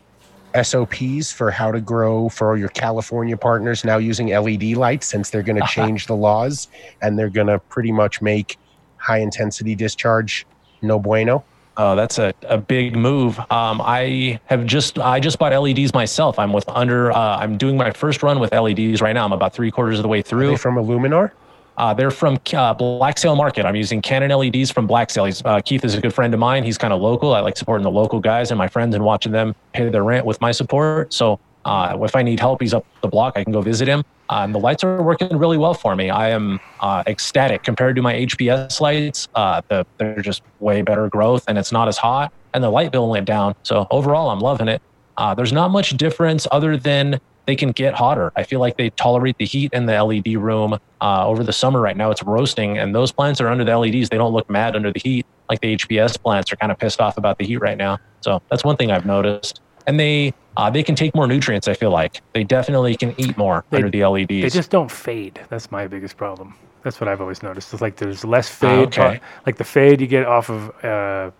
[0.62, 5.42] SOPs for how to grow for your California partners now using LED lights since they're
[5.42, 6.68] going to change the laws
[7.02, 8.56] and they're going to pretty much make
[8.98, 10.46] high intensity discharge
[10.82, 11.44] no bueno?
[11.76, 13.38] Oh, that's a, a big move.
[13.38, 16.38] Um, I have just I just bought LEDs myself.
[16.38, 19.24] I'm with under uh, I'm doing my first run with LEDs right now.
[19.24, 20.50] I'm about three quarters of the way Are through.
[20.50, 21.30] they from Illuminar?
[21.76, 23.64] Uh, they're from uh, Black Sail Market.
[23.64, 25.26] I'm using Canon LEDs from Black Sail.
[25.26, 26.64] He's, uh, Keith is a good friend of mine.
[26.64, 27.32] He's kind of local.
[27.32, 30.26] I like supporting the local guys and my friends and watching them pay their rent
[30.26, 31.14] with my support.
[31.14, 31.38] So
[31.68, 33.34] uh, if I need help, he's up the block.
[33.36, 34.02] I can go visit him.
[34.30, 36.10] Uh, and the lights are working really well for me.
[36.10, 39.28] I am uh, ecstatic compared to my HPS lights.
[39.34, 42.32] Uh, the, they're just way better growth and it's not as hot.
[42.54, 43.54] And the light bill went down.
[43.62, 44.82] So overall, I'm loving it.
[45.16, 48.32] Uh, there's not much difference other than they can get hotter.
[48.36, 50.78] I feel like they tolerate the heat in the LED room.
[51.00, 54.10] Over the summer right now, it's roasting, and those plants are under the LEDs.
[54.10, 57.00] They don't look mad under the heat like the HPS plants are kind of pissed
[57.00, 57.98] off about the heat right now.
[58.20, 59.60] So that's one thing I've noticed.
[59.88, 61.66] And they uh, they can take more nutrients.
[61.66, 64.28] I feel like they definitely can eat more They- under the LEDs.
[64.28, 65.40] They just don't fade.
[65.48, 66.54] That's my biggest problem.
[66.84, 67.72] That's what I've always noticed.
[67.72, 68.88] It's like there's less fade.
[68.88, 69.16] okay.
[69.16, 71.30] uh, like the fade you get off of uh,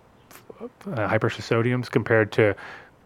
[0.91, 2.55] uh, high pressure sodiums compared to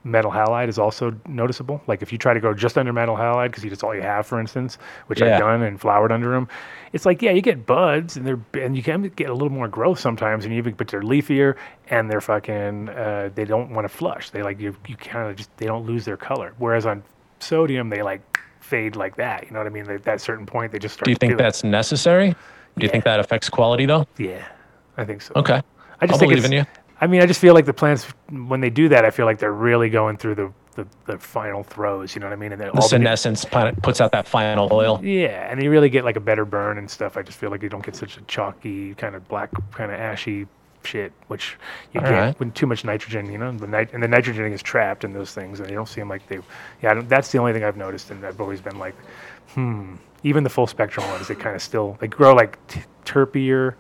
[0.06, 1.82] metal halide is also noticeable.
[1.88, 4.26] Like if you try to go just under metal halide because that's all you have,
[4.26, 4.78] for instance,
[5.08, 5.34] which Yeah.
[5.36, 6.48] I've done and flowered under them,
[6.94, 9.68] it's like yeah, you get buds and they're and you can get a little more
[9.68, 11.56] growth sometimes, and you even but they're leafier
[11.90, 14.30] and they're fucking uh, they don't want to flush.
[14.30, 16.54] They like you you kind of just they don't lose their color.
[16.60, 17.04] Whereas on
[17.40, 19.46] sodium they like fade like that.
[19.46, 19.90] You know what I mean?
[19.90, 21.06] At that certain point they just start.
[21.06, 21.38] Do you think do it.
[21.40, 22.36] that's necessary?
[22.78, 24.08] Do you think that affects quality though?
[24.18, 24.46] Yeah,
[24.98, 25.34] I think so.
[25.36, 25.62] Okay.
[26.00, 26.66] I just I'll think believe in you.
[27.02, 29.40] I mean, I just feel like the plants when they do that, I feel like
[29.40, 32.14] they're really going through the the, the final throws.
[32.16, 32.52] You know what I mean?
[32.52, 35.00] And then The all the- senescence planet puts out that final oil.
[35.04, 37.18] yeah, and you really get like a better burn and stuff.
[37.18, 40.00] I just feel like you don't get such a chalky kind of black, kind of
[40.00, 40.48] ashy
[40.84, 41.58] shit, which
[41.94, 42.40] you All get right.
[42.40, 43.32] when too much nitrogen.
[43.32, 45.88] You know, the nit- and the nitrogen is trapped in those things, and you don't
[45.88, 46.40] seem like they.
[46.82, 48.96] Yeah, I don't, that's the only thing I've noticed, and I've always been like,
[49.50, 49.96] hmm.
[50.26, 53.74] Even the full spectrum ones, they kind of still they grow like t- terpier,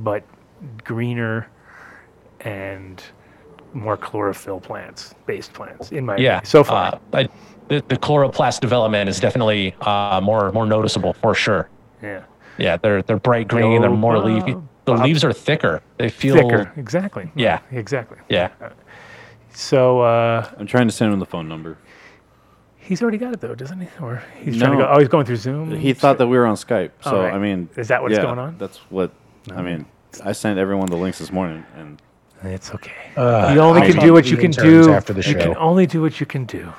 [0.00, 0.24] but
[0.84, 1.46] greener
[2.40, 3.02] and
[3.74, 6.38] more chlorophyll plants, based plants, in my Yeah.
[6.38, 6.94] opinion, so far.
[6.94, 7.28] Uh, I,
[7.68, 11.68] the, the chloroplast development is definitely uh, more more noticeable for sure.
[12.02, 12.22] yeah,
[12.56, 13.80] Yeah, they're they're bright green.
[13.82, 14.52] They're Yo, more leafy.
[14.86, 15.04] The Bob.
[15.04, 15.82] leaves are thicker.
[15.98, 17.30] They feel thicker, exactly.
[17.36, 17.60] Yeah.
[17.70, 18.16] exactly.
[18.30, 18.48] Yeah.
[19.52, 21.76] So uh, I'm trying to send him the phone number.
[22.76, 23.88] he's already got it though, doesn't he?
[24.00, 24.88] Or he's trying to go.
[24.90, 25.76] Oh, he's going through Zoom.
[25.76, 26.92] He thought that we were on Skype.
[27.02, 27.34] So Oh, right.
[27.34, 28.56] I mean, Is that what's yeah, going on?
[28.58, 29.12] That's what
[29.54, 29.84] I mean.
[30.24, 32.00] I sent everyone the links this morning, and
[32.42, 32.92] It's okay.
[33.16, 35.86] Uh, you only I'll can do what you can do after the You can only
[35.86, 36.72] do what you can do.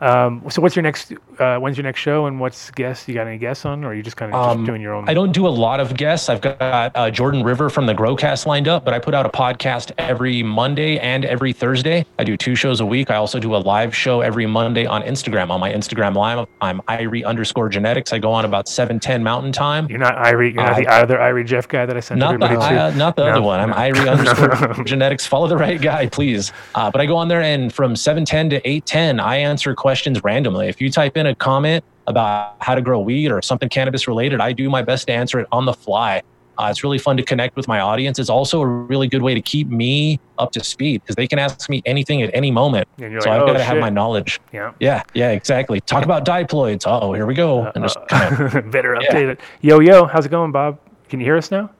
[0.00, 1.12] Um, so what's your next?
[1.42, 2.26] Uh, when's your next show?
[2.26, 3.08] And what's guests?
[3.08, 4.94] You got any guests on, or are you just kind of Um, just doing your
[4.94, 5.08] own?
[5.08, 6.28] I don't do a lot of guests.
[6.28, 6.56] I've got
[6.94, 10.42] uh, Jordan River from the Growcast lined up, but I put out a podcast every
[10.42, 12.06] Monday and every Thursday.
[12.18, 13.10] I do two shows a week.
[13.10, 15.50] I also do a live show every Monday on Instagram.
[15.50, 18.12] On my Instagram live, I'm Irie underscore genetics.
[18.12, 19.88] I go on about seven ten Mountain Time.
[19.90, 20.54] You're not Irie.
[20.54, 22.80] You're not the other Irie Jeff guy that I sent Not the, everybody to.
[22.82, 23.58] uh, not the No, other one.
[23.58, 23.76] I'm no.
[23.76, 25.26] Irie underscore genetics.
[25.26, 26.52] Follow the right guy, please.
[26.76, 30.68] Uh, but I go on there and from 710 to 810, I answer questions randomly.
[30.68, 34.40] If you type in a comment about how to grow weed or something cannabis related,
[34.40, 36.22] I do my best to answer it on the fly.
[36.58, 38.18] Uh, it's really fun to connect with my audience.
[38.18, 41.38] It's also a really good way to keep me up to speed because they can
[41.38, 42.86] ask me anything at any moment.
[42.98, 44.38] And so like, I've "Oh, got to have my knowledge.
[44.52, 44.72] Yeah.
[44.78, 45.80] Yeah, yeah, exactly.
[45.80, 46.82] Talk about diploids.
[46.86, 47.62] Oh, here we go.
[47.64, 49.08] Uh, and just uh, kind of, Better Yeah.
[49.08, 49.40] update it.
[49.62, 50.78] Yo, yo, how's it going, Bob?
[51.08, 51.70] Can you hear us now?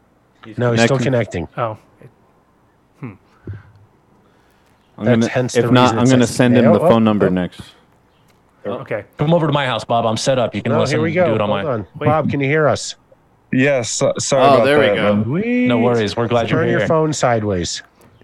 [0.56, 1.46] No, he's still Connecting.
[1.48, 1.48] connecting.
[1.62, 1.78] Oh,
[2.98, 3.12] hmm.
[4.98, 5.28] I'm That's gonna.
[5.28, 7.30] hence If the not, I'm gonna send him Yeah, the oh, oh, phone number oh.
[7.30, 7.60] next.
[8.66, 9.04] Okay.
[9.18, 10.06] come over to my house, Bob.
[10.06, 10.54] I'm set up.
[10.54, 10.96] You can No, listen.
[10.96, 11.26] here we go.
[11.26, 11.70] Do it on Hold my.
[11.72, 11.86] on.
[11.96, 12.96] Bob, can you hear us?
[13.52, 15.14] Yes, so, sorry Oh, about there we go.
[15.16, 15.68] man.
[15.68, 16.16] No worries.
[16.16, 16.72] We're glad you're here.
[16.72, 17.82] Turn your phone sideways.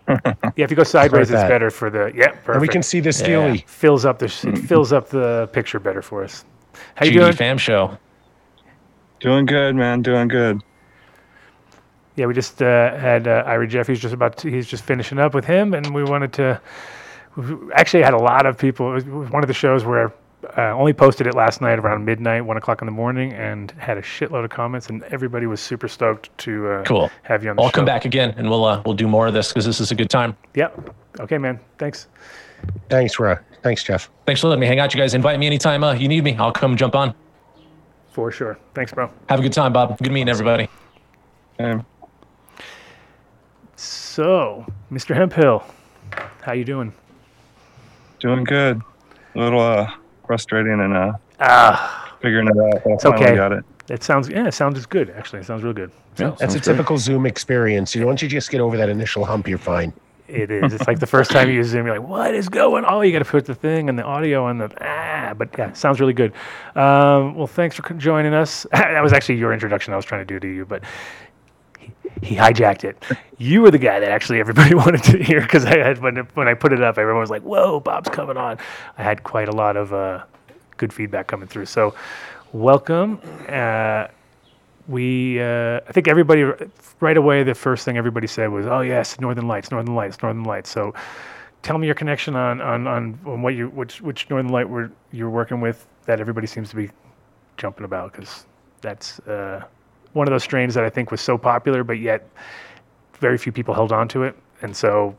[0.09, 0.17] Yeah,
[0.57, 2.11] if you go sideways, it's better for the.
[2.15, 2.49] Yeah, perfect.
[2.49, 3.65] And we can see the steely.
[3.67, 6.47] fills up the it fills up the picture better for us.
[6.95, 7.33] How you GD doing?
[7.35, 7.99] Fam Show.
[9.21, 10.01] Doing good, man.
[10.01, 10.63] Doing good.
[12.17, 13.87] Yeah, we just uh, had uh, Irie Jeff.
[13.87, 16.61] He's just about to, he's just finishing up with him, and we wanted to.
[17.37, 18.91] We actually had a lot of people.
[18.97, 20.13] It was one of the shows where
[20.57, 23.99] uh, only posted it last night around midnight, one o'clock in the morning, and had
[23.99, 27.11] a shitload of comments, and everybody was super stoked to uh, Cool.
[27.23, 27.73] have you on the I'll show.
[27.75, 29.95] come back again and we'll uh, we'll do more of this because this is a
[29.95, 30.37] good time.
[30.55, 30.95] Yep.
[31.21, 31.59] Okay, man.
[31.79, 32.07] Thanks.
[32.89, 33.37] Thanks, Ra.
[33.63, 34.11] Thanks, Jeff.
[34.27, 35.15] Thanks for letting me hang out, you guys.
[35.15, 36.37] Invite me anytime uh, you need me.
[36.37, 37.15] I'll come jump on.
[38.13, 38.59] For sure.
[38.75, 39.11] Thanks, bro.
[39.29, 39.99] Have a good time, Bob.
[39.99, 40.69] Good meeting everybody.
[41.59, 41.85] Um,
[43.77, 45.15] So, Mr.
[45.15, 45.65] Hemphill,
[46.43, 46.93] how you doing?
[48.21, 48.81] doing good.
[49.37, 49.89] A little uh,
[50.29, 52.83] frustrating and uh, Ah, figuring it out.
[52.85, 53.35] But I It's finally okay.
[53.37, 53.65] got it.
[53.89, 55.11] it sounds yeah, it sounds good.
[55.11, 55.91] Actually, it sounds real good.
[56.19, 56.75] Yeah, That's a sounds great.
[56.77, 57.95] typical Zoom experience.
[57.95, 59.93] You know, Once you just get over that initial hump, you're fine.
[60.29, 60.75] It is.
[60.75, 62.85] It's like the first time you use Zoom, you're like, "What is going?
[62.85, 62.93] on?
[62.93, 65.73] Oh, you got to put the thing and the audio and the ah." But yeah,
[65.73, 66.33] sounds really good.
[66.77, 68.67] Um, well, thanks for joining us.
[68.73, 70.83] that was actually your introduction I was trying to do to you, but
[72.23, 73.03] he, hijacked it.
[73.39, 76.49] You were the guy that actually everybody wanted to hear because I had when when
[76.49, 78.59] I put it up, everyone was like, "Whoa, Bob's coming on."
[78.97, 80.25] I had quite a lot of uh,
[80.77, 81.67] good feedback coming through.
[81.67, 81.95] So,
[82.53, 83.21] welcome.
[83.49, 84.09] Uh,
[84.89, 86.45] we uh, I think everybody
[87.01, 90.45] right away the first thing everybody said was oh yes Northern Lights Northern Lights Northern
[90.45, 90.95] Lights so
[91.63, 94.91] tell me your connection on on, on, on what you which which Northern Light were
[95.13, 96.91] you're working with that everybody seems to be
[97.59, 98.47] jumping about because
[98.81, 99.63] that's uh,
[100.19, 102.29] one of those strains that I think was so popular but yet
[103.15, 105.17] very few people held on to it and so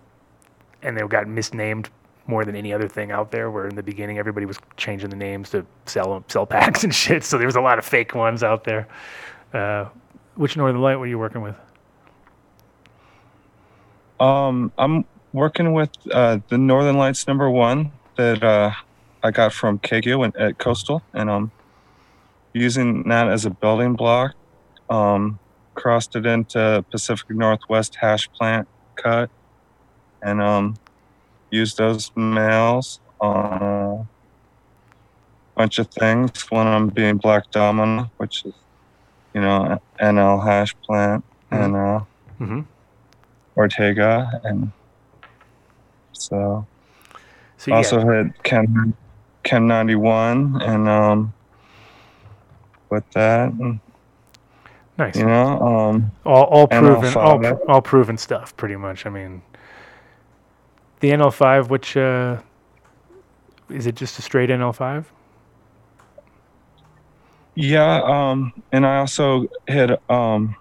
[0.84, 1.90] and they got misnamed
[2.28, 5.16] more than any other thing out there where in the beginning everybody was changing the
[5.16, 8.44] names to sell sell packs and shit so there was a lot of fake ones
[8.44, 8.88] out there
[9.54, 9.86] uh,
[10.36, 11.56] which Northern Light were you working with?
[14.20, 18.72] Um, I'm working with uh, the Northern Lights number one that uh,
[19.24, 21.52] I got from Kagyu and- at Coastal, and I'm
[22.54, 24.34] using that as a building block.
[24.90, 25.40] Um,
[25.76, 29.30] crossed it into Pacific Northwest hash plant cut,
[30.22, 30.76] and um,
[31.52, 34.08] used those males on a
[35.56, 36.50] bunch of things.
[36.52, 38.54] One of them being Black Domino, which is
[39.34, 42.02] you know NL hash plant, and uh,
[42.40, 42.62] Mm-hmm.
[43.58, 44.72] Ortega, and
[46.14, 46.66] so
[47.58, 48.94] So yeah, also had Ken
[49.44, 51.34] Chem ninety one, and um,
[52.90, 53.82] with that, and,
[55.00, 55.16] nice.
[55.16, 59.06] you know, um, all all proven, all, all proven stuff, pretty much.
[59.06, 59.42] I mean,
[61.00, 62.38] the NL5, which uh,
[63.70, 65.06] is it just a straight NL5?
[67.56, 70.56] yeah, um, and I also had um,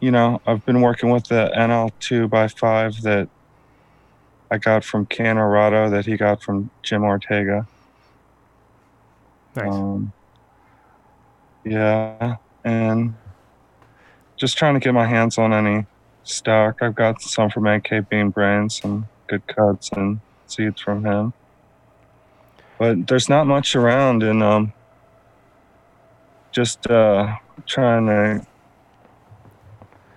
[0.00, 3.28] you know, I've been working with the NL two by five that
[4.50, 7.66] I got from Canorado that he got from Jim Ortega.
[9.54, 9.72] Nice.
[9.72, 10.12] Um,
[11.64, 13.14] yeah, and
[14.42, 15.86] just trying to get my hands on any
[16.24, 16.82] stock.
[16.82, 20.18] I've got some from AK Bean Brain, some good cuts and
[20.48, 21.32] seeds from him.
[22.76, 24.72] But there's not much around, and um,
[26.50, 27.36] just uh,
[27.66, 28.44] trying to,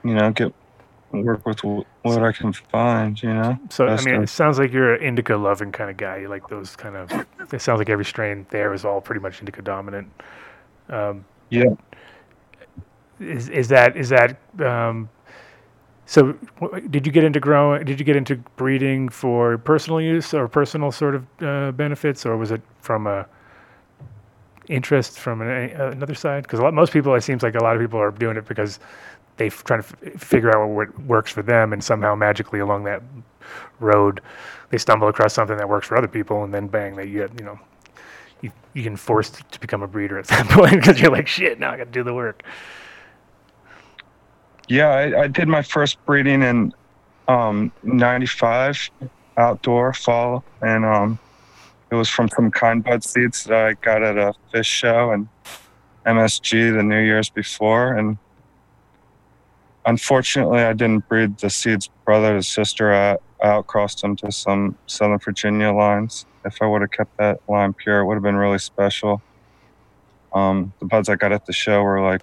[0.03, 0.51] you know, get
[1.11, 3.21] work with what I can find.
[3.21, 3.59] You know.
[3.69, 6.17] So I mean, it sounds like you're an indica loving kind of guy.
[6.17, 7.11] You like those kind of.
[7.53, 10.07] It sounds like every strain there is all pretty much indica dominant.
[10.89, 11.75] Um, Yeah.
[13.19, 14.37] Is is that is that?
[14.59, 15.09] Um,
[16.05, 17.85] so wh- did you get into growing?
[17.85, 22.37] Did you get into breeding for personal use or personal sort of uh, benefits, or
[22.37, 23.25] was it from a
[24.67, 26.43] interest from an, uh, another side?
[26.43, 28.45] Because a lot most people, it seems like a lot of people are doing it
[28.47, 28.79] because
[29.37, 32.83] they f- trying to f- figure out what works for them, and somehow magically along
[32.83, 33.01] that
[33.79, 34.21] road,
[34.69, 37.45] they stumble across something that works for other people, and then bang, they get you
[37.45, 37.59] know,
[38.41, 41.59] you you get forced to become a breeder at that point because you're like shit.
[41.59, 42.43] Now I got to do the work.
[44.67, 46.73] Yeah, I, I did my first breeding in
[47.27, 48.89] um, 95
[49.37, 51.19] outdoor fall, and um,
[51.91, 55.27] it was from some kind bud seeds that I got at a Phish show and
[56.05, 57.95] MSG the New Year's before.
[57.95, 58.17] And
[59.85, 64.77] unfortunately, I didn't breed the seeds brother and sister I, out crossed them to some
[64.87, 66.25] Southern Virginia lines.
[66.43, 69.21] If I would have kept that line pure, it would have been really special.
[70.33, 72.21] Um, the buds I got at the show were like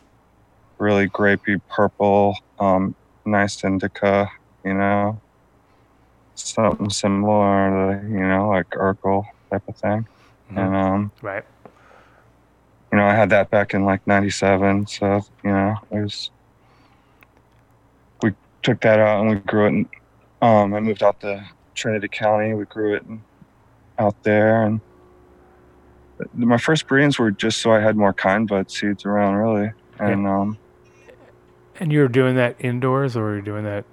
[0.82, 4.28] really grapey purple, um, nice indica,
[4.64, 5.20] you know,
[6.34, 7.70] something similar
[8.00, 10.06] to, you know, like Urkle type of thing.
[10.50, 10.58] Mhm.
[10.58, 11.44] And, um, Right.
[12.90, 14.86] you know, I had that back in like 97.
[14.88, 16.30] So, you know, it was,
[18.22, 19.68] we took that out and we grew it.
[19.68, 19.88] In,
[20.42, 22.54] um, I moved out to Trinity County.
[22.54, 23.22] We grew it in,
[23.98, 24.62] out there.
[24.64, 24.80] And
[26.34, 29.72] my first breedings were just so I had more kind bud seeds around, really.
[30.00, 30.58] And, um,
[31.82, 33.84] And you were doing that indoors, or were you doing that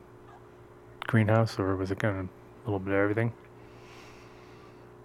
[1.07, 2.29] greenhouse, or was it kind of a
[2.67, 3.33] little bit of everything?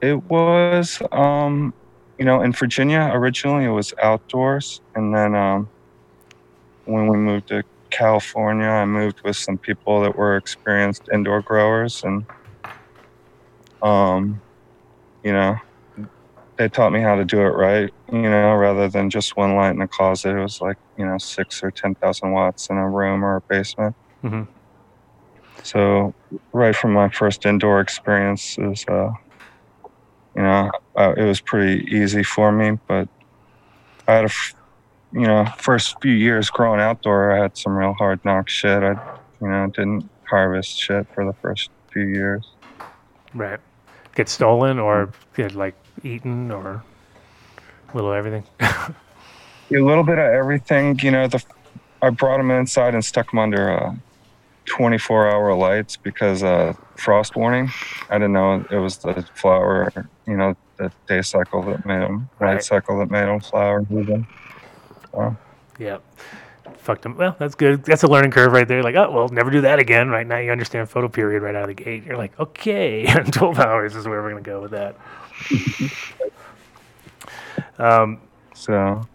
[0.03, 1.73] It was, um,
[2.19, 5.67] you know, in Virginia originally it was outdoors, and then um,
[6.85, 12.05] when we moved to California, I moved with some people that were experienced indoor growers,
[12.05, 12.27] and
[13.81, 14.43] um,
[15.23, 15.57] you know,
[16.57, 17.93] they taught me how to do it right.
[18.13, 21.19] You know, rather than just one light in a closet, it was like you know
[21.19, 23.97] six or ten thousand watts in a room or a basement.
[24.23, 24.47] Mhm.
[25.63, 26.15] So
[26.53, 29.11] right from my first indoor experiences, uh,
[30.37, 32.79] you know, uh, it was pretty easy for me.
[32.87, 33.09] But
[34.07, 34.55] I had a, f-
[35.13, 38.83] you know, first few years growing outdoor, I had some real hard knock shit.
[38.83, 38.93] I,
[39.41, 42.47] you know, didn't harvest shit for the first few years.
[43.33, 43.61] Right.
[44.15, 45.75] Get stolen or get like
[46.05, 46.83] eaten or
[47.93, 48.45] a little everything.
[49.73, 50.99] A little bit of everything.
[51.01, 51.43] You know, the
[52.03, 53.95] I brought them inside and stuck them under uh,
[54.67, 57.71] 24 hour lights because uh, frost warning.
[58.11, 59.91] I didn't know it was the flower,
[60.27, 62.55] you know, the day cycle that made them, Right.
[62.55, 63.81] light cycle that made them flower.
[63.91, 64.27] Even.
[65.13, 65.37] So,
[65.79, 66.03] Yep.
[66.77, 67.17] Fucked them.
[67.17, 67.85] Well, that's good.
[67.85, 68.83] That's a learning curve right there.
[68.83, 70.11] Like, oh, well, never do that again.
[70.11, 72.05] Right now, you understand photo period right out of the gate.
[72.05, 74.97] You're like, okay, 12 hours is where we're going to go with that.
[77.79, 78.21] Um,
[78.55, 79.07] so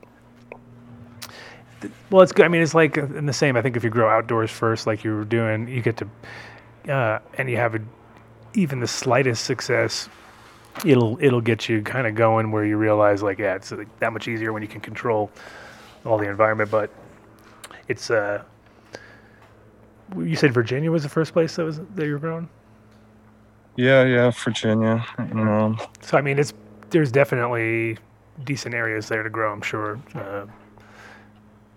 [2.09, 2.45] well, it's good.
[2.45, 3.55] I mean, it's like uh, in the same.
[3.55, 7.19] I think if you grow outdoors first, like you were doing, you get to, uh,
[7.37, 7.79] and you have a,
[8.53, 10.09] even the slightest success,
[10.85, 14.11] it'll it'll get you kind of going where you realize like, yeah, it's like, that
[14.11, 15.31] much easier when you can control
[16.05, 16.71] all the environment.
[16.71, 16.89] But
[17.87, 18.43] it's uh,
[20.17, 22.49] you said Virginia was the first place that was that you were growing.
[23.79, 25.05] Yeah, yeah, Virginia.
[25.17, 26.53] You know, So I mean, it's
[26.89, 27.97] there's definitely
[28.43, 29.53] decent areas there to grow.
[29.53, 29.99] I'm sure.
[30.13, 30.47] Uh,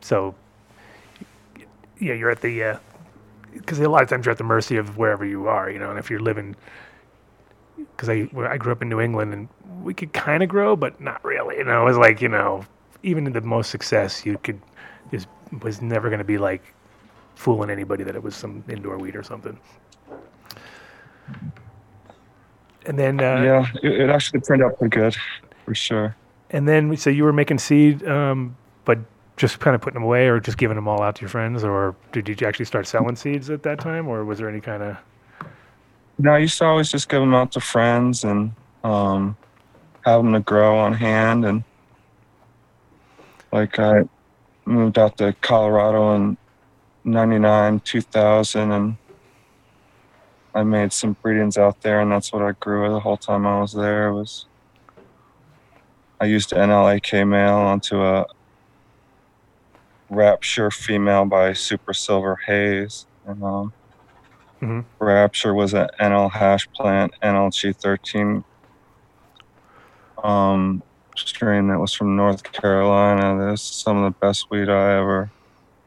[0.00, 0.34] so
[2.00, 2.80] yeah, you're at the
[3.52, 5.90] because a lot of times you're at the mercy of wherever you are, you know.
[5.90, 6.56] And if you're living,
[7.76, 9.48] because I I grew up in New England and
[9.84, 11.58] we could kind of grow, but not really.
[11.58, 12.64] You know, it was like you know,
[13.04, 14.60] even in the most success, you could
[15.12, 15.26] is
[15.62, 16.74] was never going to be like
[17.36, 19.56] fooling anybody that it was some indoor weed or something.
[22.86, 25.16] And then uh, yeah, it, it actually turned out pretty good,
[25.64, 26.16] for sure.
[26.50, 28.98] And then, so you were making seed, um, but
[29.36, 31.64] just kind of putting them away, or just giving them all out to your friends,
[31.64, 34.82] or did you actually start selling seeds at that time, or was there any kind
[34.82, 34.96] of?
[36.18, 38.52] No, I used to always just give them out to friends and
[38.84, 39.36] um,
[40.04, 41.44] have them to grow on hand.
[41.44, 41.64] And
[43.50, 44.04] like I
[44.64, 46.36] moved out to Colorado in
[47.04, 48.96] 99, 2000, and
[50.54, 53.60] I made some breedings out there, and that's what I grew the whole time I
[53.60, 54.12] was there.
[54.12, 54.46] Was
[56.20, 58.26] I used NLAK male onto a
[60.10, 63.72] Rapture female by Super Silver Haze, and um,
[64.60, 64.84] Mhm.
[65.00, 68.44] Rapture was an NL hash plant, NLG13
[70.22, 70.82] um,
[71.16, 73.36] strain that was from North Carolina.
[73.44, 75.32] That's some of the best weed I ever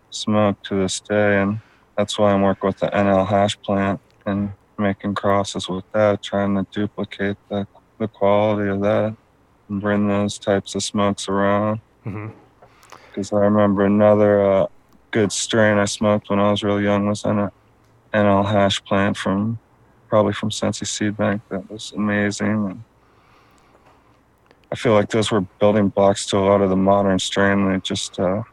[0.09, 1.61] smoked to this day, and
[1.95, 6.55] that's why I'm working with the NL hash plant and making crosses with that, trying
[6.55, 9.15] to duplicate the, the quality of that
[9.69, 11.79] and bring those types of smokes around.
[13.09, 14.67] Because I remember another uh,
[15.11, 17.51] good strain I smoked when I was real young was on a
[18.13, 19.59] NL hash plant from
[20.09, 22.47] probably from Sensi Seed Bank that was amazing.
[22.47, 22.83] And
[24.71, 27.71] I feel like those were building blocks to a lot of the modern strain.
[27.71, 28.43] They just uh,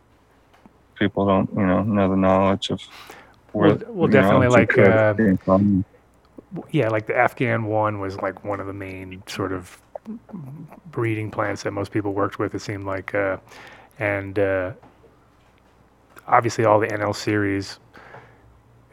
[0.94, 2.80] people don't you know know the knowledge of.
[3.52, 5.14] Well- well, know, definitely, it's like, uh.
[6.70, 9.80] Yeah, like the Afghan one was like one of the main sort of
[10.90, 12.54] breeding plants that most people worked with.
[12.54, 13.38] It seemed like, uh,
[13.98, 14.72] and uh,
[16.26, 17.78] obviously all the NL series.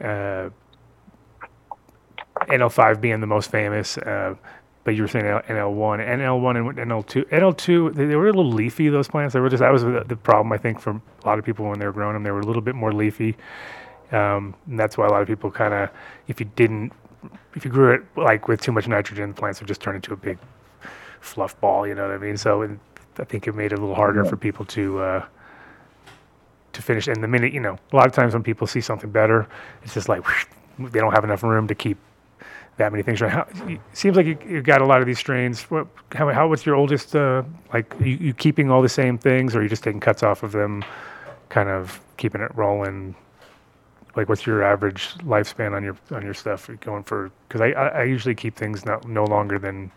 [0.01, 0.49] Uh,
[2.47, 4.33] NL5 being the most famous, uh,
[4.85, 7.29] but you were saying NL1, NL1 and NL2.
[7.29, 8.89] NL2, they, they were a little leafy.
[8.89, 11.37] Those plants, they were just that was the, the problem I think for a lot
[11.37, 12.23] of people when they were growing them.
[12.23, 13.35] They were a little bit more leafy,
[14.11, 15.89] um, and that's why a lot of people kind of,
[16.27, 16.93] if you didn't,
[17.55, 20.13] if you grew it like with too much nitrogen, the plants would just turn into
[20.13, 20.37] a big
[21.19, 21.87] fluff ball.
[21.87, 22.37] You know what I mean?
[22.37, 22.71] So it,
[23.17, 24.99] I think it made it a little harder for people to.
[24.99, 25.25] Uh,
[26.71, 29.09] to finish, and the minute you know, a lot of times when people see something
[29.09, 29.47] better,
[29.81, 30.23] it's just like
[30.77, 31.97] they don't have enough room to keep
[32.77, 33.21] that many things.
[33.21, 33.31] Right?
[33.31, 35.63] How, it seems like you, you got a lot of these strains.
[35.63, 37.15] What, how, how what's your oldest?
[37.15, 37.41] Uh,
[37.73, 40.43] like, you, you keeping all the same things, or are you just taking cuts off
[40.43, 40.85] of them,
[41.49, 43.15] kind of keeping it rolling?
[44.19, 46.67] Like, what's your average lifespan on your on your stuff?
[46.67, 49.89] Are going for because I, I I usually keep things not no longer than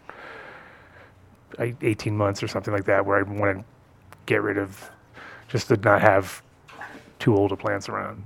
[1.58, 3.64] 18 months or something like that, where I want to
[4.26, 4.88] get rid of
[5.48, 6.40] just to not have
[7.18, 8.22] too old of plants around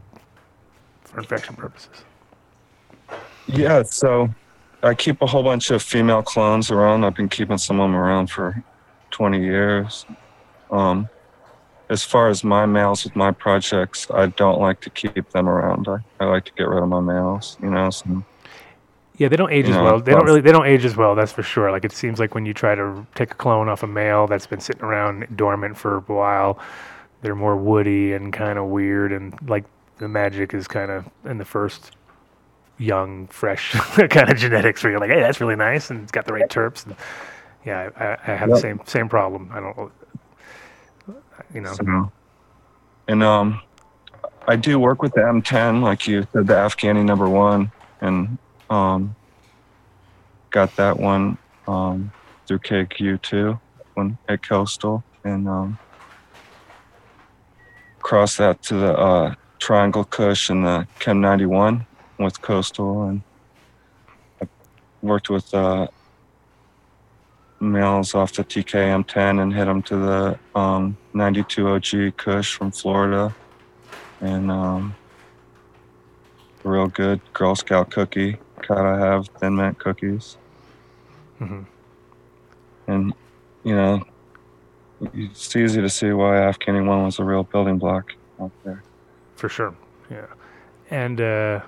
[1.04, 2.04] for infection purposes.
[3.46, 4.28] Yeah, so
[4.82, 7.04] I keep a whole bunch of female clones around.
[7.04, 8.62] I've been keeping some of them around for
[9.12, 10.04] 20 years.
[10.70, 11.08] Um,
[11.88, 15.88] as far as my males with my projects, I don't like to keep them around.
[15.88, 17.90] I, I like to get rid of my males, you know.
[17.90, 18.24] So,
[19.18, 20.00] Yeah, they don't age as No, well.
[20.00, 20.40] They don't really.
[20.40, 21.14] They don't age as well.
[21.14, 21.70] That's for sure.
[21.70, 24.46] Like it seems like when you try to take a clone off a male that's
[24.46, 26.58] been sitting around dormant for a while,
[27.22, 29.64] they're more woody and kind of weird, and like
[29.98, 31.92] the magic is kind of in the first
[32.78, 33.72] young, fresh
[34.10, 36.48] kind of genetics where you're like, hey, that's really nice, and it's got the right
[36.48, 36.84] terps.
[36.84, 36.96] And
[37.64, 39.50] yeah, I, I, I have the same same problem.
[39.52, 39.92] I don't,
[41.54, 41.72] you know.
[41.72, 42.12] so-
[43.08, 43.60] and um,
[44.48, 48.38] I do work with the M10, like you said, the Afghani number one, and
[48.70, 49.14] um,
[50.50, 51.38] got that one
[51.68, 52.12] um,
[52.46, 53.60] through KQ too,
[53.94, 55.78] when at Coastal, and um,
[58.00, 61.86] cross that to the uh, Triangle Kush and the Chem 91
[62.18, 63.22] with Coastal, and
[64.40, 64.46] I
[65.02, 65.88] worked with uh,
[67.60, 72.70] males off the TKM 10 and hit them to the um, 92 OG Kush from
[72.70, 73.34] Florida,
[74.20, 74.94] and um,
[76.64, 78.38] real good Girl Scout cookie.
[78.66, 80.36] Gotta have Thin Mint cookies.
[81.40, 81.66] Mhm.
[82.88, 83.12] And,
[83.64, 84.02] you know,
[85.12, 88.82] it's easy to see why Afghani One was a real building block out there.
[89.34, 89.74] for sure.
[90.10, 90.26] Yeah,
[90.90, 91.60] and uh,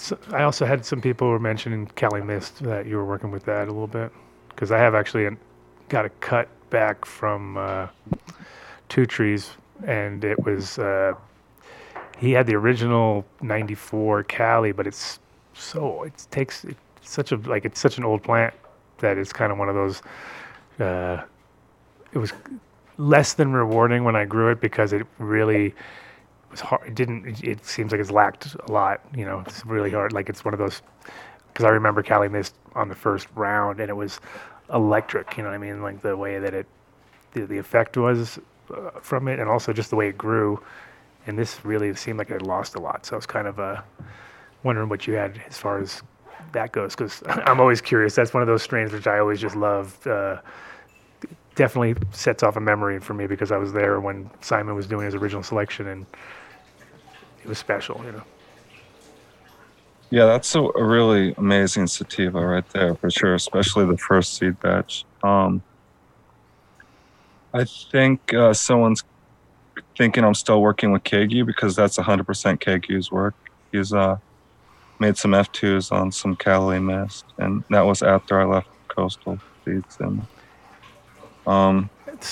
[0.00, 3.44] so I also had some people were mentioning Cali Mist that you were working with
[3.44, 4.10] that a little bit
[4.48, 5.38] because I have actually an-
[5.88, 7.88] got a cut back from uh,
[8.88, 9.50] Two Trees,
[9.86, 11.12] and it was uh,
[12.18, 15.18] he had the original '94 Cali, but it's
[15.52, 18.54] so it takes it's such a like it's such an old plant
[18.98, 20.02] that it's kind of one of those.
[20.78, 21.22] Uh,
[22.12, 22.32] it was
[22.96, 25.74] less than rewarding when I grew it because it really
[26.50, 26.86] was hard.
[26.86, 27.26] It didn't.
[27.26, 29.00] It, it seems like it's lacked a lot.
[29.14, 30.12] You know, it's really hard.
[30.12, 30.82] Like it's one of those.
[31.48, 34.20] Because I remember Cali Mist on the first round, and it was
[34.72, 35.36] electric.
[35.36, 35.82] You know what I mean?
[35.82, 36.66] Like the way that it,
[37.32, 38.38] the, the effect was
[38.74, 40.62] uh, from it, and also just the way it grew.
[41.26, 43.04] And this really seemed like it lost a lot.
[43.04, 43.82] So I was kind of uh,
[44.62, 46.02] wondering what you had as far as
[46.52, 48.14] that goes, because I'm always curious.
[48.14, 50.06] That's one of those strains which I always just love.
[50.06, 50.38] Uh,
[51.54, 55.04] definitely sets off a memory for me because I was there when Simon was doing
[55.04, 56.06] his original selection, and
[57.42, 58.00] it was special.
[58.04, 58.22] You know.
[60.10, 64.58] Yeah, that's a, a really amazing sativa right there for sure, especially the first seed
[64.60, 65.04] batch.
[65.22, 65.62] Um,
[67.54, 69.04] I think uh, someone's
[69.96, 72.24] thinking I'm still working with Kagyu because that's 100%
[72.58, 73.34] Kagyu's work.
[73.70, 74.18] He's uh,
[74.98, 79.96] made some F2s on some Cali Mist, and that was after I left Coastal Seeds.
[80.00, 80.26] And
[81.46, 81.88] um,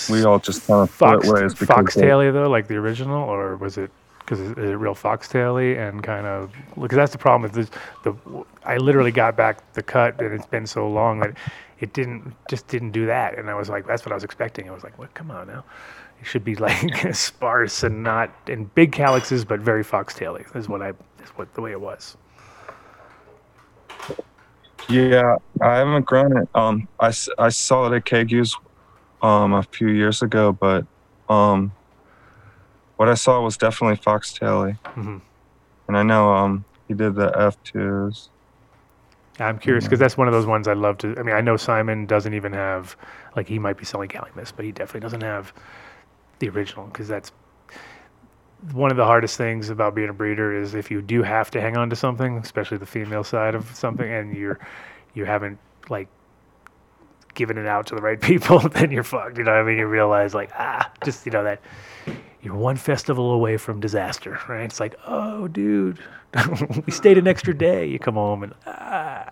[0.09, 3.77] we all just kind of Fox ways because foxtaily though, like the original, or was
[3.77, 3.91] it
[4.29, 7.69] because is it real foxtaily and kind of because that's the problem with this.
[8.03, 8.15] The
[8.63, 11.35] I literally got back the cut and it's been so long that
[11.79, 14.69] it didn't just didn't do that, and I was like, that's what I was expecting.
[14.69, 15.13] I was like, what?
[15.15, 15.63] Come on now.
[16.21, 20.45] It should be like sparse and not in big calyxes, but very foxtaily.
[20.55, 22.15] Is what I is what the way it was.
[24.87, 26.49] Yeah, I haven't grown it.
[26.53, 28.55] Um, I, I saw it at Kagyu's
[29.23, 30.85] um a few years ago, but
[31.29, 31.71] um,
[32.99, 35.21] what I saw was definitely Foxtail, Mhm.
[35.87, 38.29] and I know um he did the F twos.
[39.39, 41.15] I'm curious because that's one of those ones I love to.
[41.17, 42.97] I mean, I know Simon doesn't even have
[43.37, 45.53] like he might be selling Cali but he definitely doesn't have
[46.39, 47.31] the original because that's
[48.73, 51.61] one of the hardest things about being a breeder is if you do have to
[51.61, 54.59] hang on to something, especially the female side of something, and you're
[55.13, 55.57] you haven't
[55.89, 56.09] like
[57.33, 59.37] given it out to the right people, then you're fucked.
[59.37, 59.77] You know what I mean?
[59.77, 61.61] You realize like ah, just you know that
[62.41, 64.63] you're one festival away from disaster, right?
[64.63, 65.99] It's like oh, dude,
[66.85, 67.85] we stayed an extra day.
[67.85, 69.29] You come home and ah,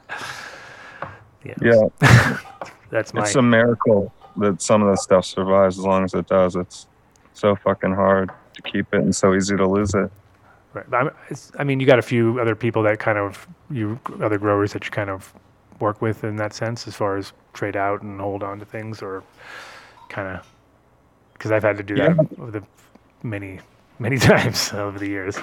[1.43, 2.37] yeah, Yeah,
[2.89, 6.27] that's my it's a miracle that some of the stuff survives as long as it
[6.27, 6.55] does.
[6.55, 6.87] It's
[7.33, 10.11] so fucking hard to keep it and so easy to lose it.
[10.73, 11.11] Right.
[11.57, 14.85] I mean, you got a few other people that kind of you other growers that
[14.85, 15.33] you kind of
[15.79, 19.01] work with in that sense, as far as trade out and hold on to things,
[19.01, 19.23] or
[20.09, 20.45] kind of
[21.33, 22.63] because I've had to do that over the
[23.29, 23.59] many
[23.99, 25.37] many times over the years.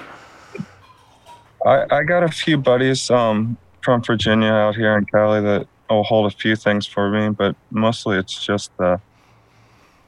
[1.65, 6.03] I, I got a few buddies um, from Virginia out here in Cali that will
[6.03, 8.99] hold a few things for me, but mostly it's just the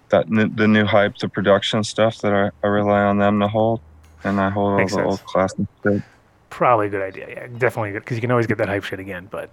[0.10, 3.48] that n- the new hype, the production stuff that I, I rely on them to
[3.48, 3.82] hold,
[4.24, 5.02] and I hold all the sense.
[5.02, 6.02] old classic shit.
[6.50, 7.30] Probably a good idea.
[7.30, 9.50] Yeah, definitely good because you can always get that hype shit again, but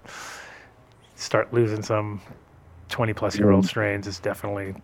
[1.17, 2.21] start losing some
[2.89, 4.75] twenty plus year old strains is definitely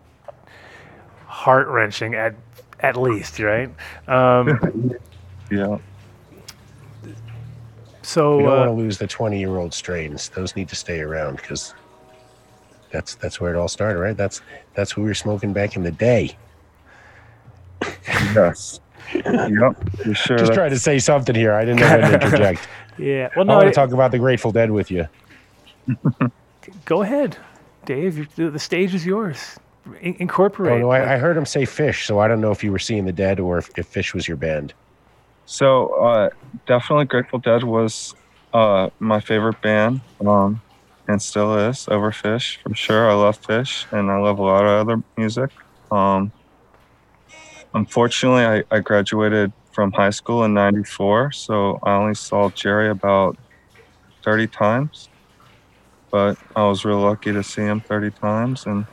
[1.25, 2.35] heart wrenching at
[2.81, 3.69] at least, right?
[4.07, 4.93] Um,
[5.51, 5.79] Yeah,
[8.03, 10.29] so We don't uh, want to lose the 20 year old strains.
[10.29, 11.73] Those need to stay around because
[12.89, 14.17] that's that's where it all started, right?
[14.17, 14.41] That's
[14.73, 16.35] that's who we were smoking back in the day.
[18.07, 18.79] yes,
[19.13, 20.37] yep, for sure.
[20.37, 21.53] Just trying to say something here.
[21.53, 22.67] I didn't know when to interject.
[22.97, 25.07] yeah, well, no, I want to talk about the Grateful Dead with you.
[26.85, 27.37] Go ahead,
[27.85, 28.33] Dave.
[28.35, 29.57] the the stage is yours.
[29.85, 30.79] In- Oh, incorporate.
[30.81, 33.05] no, I, I heard him say Phish, so I don't know if you were seeing
[33.05, 34.73] the Dead or if, if Phish was your band.
[35.45, 36.29] So uh,
[36.67, 38.13] definitely Grateful Dead was
[38.53, 40.61] uh, my favorite band, um,
[41.07, 43.09] and still is over Phish for sure.
[43.09, 45.49] I love Phish, and I love a lot of other music.
[45.89, 46.31] Um,
[47.73, 53.37] unfortunately, I, I graduated from high school in '94, so I only saw Jerry about
[54.23, 55.09] 30 times.
[56.11, 58.63] but I was real lucky to see him 30 times.
[58.65, 58.85] And,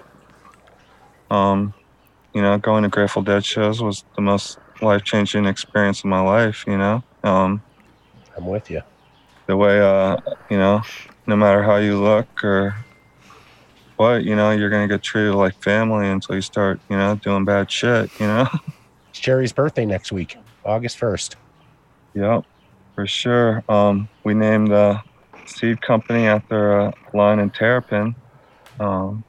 [1.31, 1.75] um,
[2.35, 6.21] you know, going to Grateful Dead shows was the most life changing experience of my
[6.21, 7.03] life, you know.
[7.25, 7.63] Um,
[8.37, 8.83] I'm with you.
[9.47, 10.17] the way, uh,
[10.51, 10.83] you know,
[11.27, 12.77] no matter how you look or
[13.97, 17.17] what, you know, you're going to get treated like family until you start, you know,
[17.17, 18.49] doing bad shit, you know?
[19.11, 21.37] It's Jerry's birthday next week, August 1st.
[22.15, 22.45] Yep,
[22.95, 23.65] for sure.
[23.69, 25.01] Um, we named the
[25.47, 28.15] seed company after a line in Terrapin.
[28.79, 29.25] Um,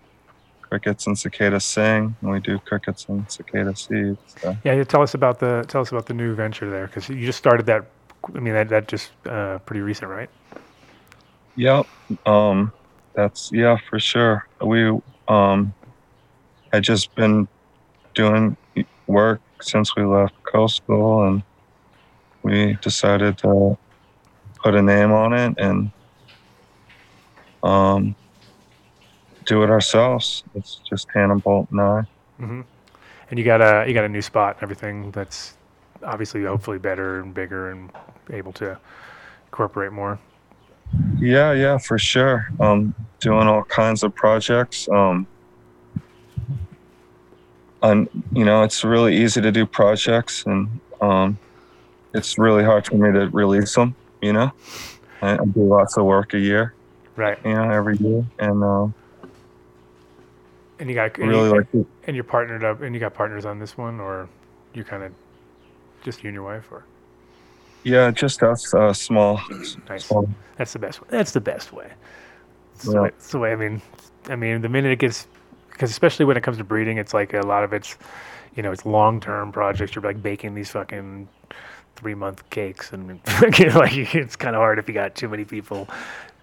[0.70, 4.20] crickets and cicadas sing, and we do crickets and cicada seeds.
[4.42, 4.56] So.
[4.64, 7.40] Yeah, tell us about the tell us about the new venture there because you just
[7.40, 7.86] started that.
[8.36, 10.30] I mean, that that just uh, pretty recent, right?
[11.56, 11.88] Yep.
[12.26, 12.72] Um,
[13.14, 14.48] that's yeah, for sure.
[14.62, 15.74] We um,
[16.72, 17.48] had just been
[18.14, 18.56] doing
[19.08, 21.44] work since we left coastal, and
[22.44, 23.78] we decided to
[24.62, 25.92] put a name on it and
[27.64, 28.16] um,
[29.50, 30.44] do it ourselves.
[30.54, 32.02] It's just Hannah Bolt and I.
[32.38, 32.62] hmm
[33.30, 35.58] And you got a you got a new spot and everything that's
[36.04, 37.90] obviously hopefully better and bigger and
[38.30, 38.78] able to
[39.48, 40.20] incorporate more.
[41.18, 42.48] Yeah, yeah, for sure.
[42.60, 44.88] Um, doing all kinds of projects.
[44.90, 45.28] Um,
[47.82, 50.70] and you know, it's really easy to do projects, and
[51.02, 51.40] um,
[52.14, 53.96] it's really hard for me to release them.
[54.22, 54.52] You know,
[55.22, 56.74] I, I do lots of work a year,
[57.16, 57.38] Right.
[57.44, 58.88] you know, every year, and uh,
[60.80, 61.88] And you got and, really you, like.
[62.08, 64.30] and you're partnered up and you got partners on this one or
[64.74, 65.12] you kind of
[66.04, 66.86] just you and your wife or
[67.84, 69.42] Yeah, just us, uh, small.
[69.90, 70.06] nice.
[70.06, 71.08] small That's the best way.
[71.12, 71.88] That's the best way.
[72.74, 73.02] That's, the Yeah.
[73.02, 73.10] way.
[73.10, 73.52] that's the way.
[73.52, 73.82] I mean,
[74.30, 75.28] I mean, the minute it gets,
[75.72, 77.98] because especially when it comes to breeding, it's like a lot of it's,
[78.56, 79.96] you know, it's long term projects.
[79.96, 81.28] You're like baking these fucking
[81.96, 83.08] three month cakes, and
[83.76, 85.88] like it's kind of hard if you got too many people.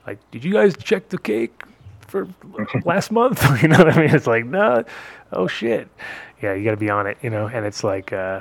[0.06, 1.62] Like, did you guys check the cake
[2.07, 2.28] for
[2.85, 3.45] last month?
[3.62, 4.15] you know what I mean?
[4.15, 4.85] It's like, no,
[5.33, 5.89] oh shit.
[6.43, 7.47] Yeah, you got to be on it, you know.
[7.47, 8.41] And it's like, uh,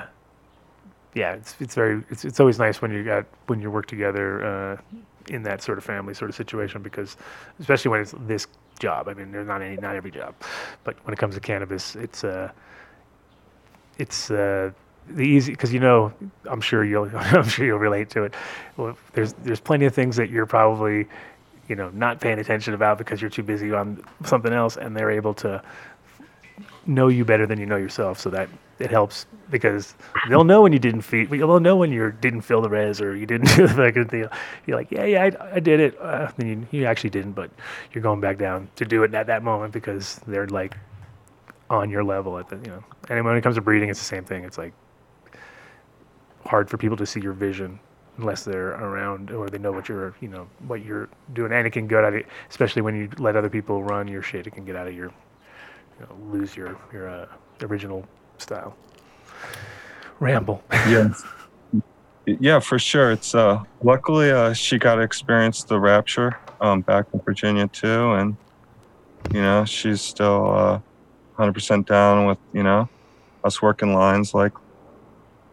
[1.13, 4.43] yeah, it's it's very it's it's always nice when you got when you work together
[4.43, 4.77] uh,
[5.29, 7.17] in that sort of family sort of situation because
[7.59, 8.47] especially when it's this
[8.79, 9.07] job.
[9.07, 10.35] I mean, there's not any not every job,
[10.83, 12.51] but when it comes to cannabis, it's uh
[13.97, 14.71] it's uh
[15.07, 16.11] the easy because you know
[16.45, 18.33] I'm sure you'll I'm sure you'll relate to it.
[18.77, 21.07] Well, there's there's plenty of things that you're probably
[21.67, 25.11] you know not paying attention about because you're too busy on something else, and they're
[25.11, 25.61] able to
[26.85, 28.19] know you better than you know yourself.
[28.19, 29.95] So that it helps because
[30.29, 31.29] they'll know when you didn't feed.
[31.29, 34.27] They'll know when you didn't fill the res or you didn't do the fucking thing.
[34.65, 35.99] You're like, yeah, yeah, I, I did it.
[35.99, 36.31] Uh,
[36.71, 37.49] you actually didn't, but
[37.93, 40.77] you're going back down to do it at that moment because they're like
[41.69, 42.83] on your level at the you know.
[43.09, 44.43] And when it comes to breeding, it's the same thing.
[44.43, 44.73] It's like
[46.45, 47.79] hard for people to see your vision
[48.17, 51.51] unless they're around or they know what you're you know what you're doing.
[51.51, 54.47] And it can get out of especially when you let other people run your shit
[54.47, 55.07] it can get out of your
[55.99, 57.27] you know, lose your your uh,
[57.61, 58.05] original
[58.37, 58.75] style.
[60.19, 60.63] Ramble.
[60.71, 61.13] Yeah.
[62.27, 63.11] Yeah for sure.
[63.11, 68.13] It's uh luckily uh she got to experience the rapture um back in virginia too.
[68.13, 68.35] And
[69.31, 70.79] you know she's still uh
[71.37, 72.89] 100% down with you know
[73.43, 74.53] us working lines like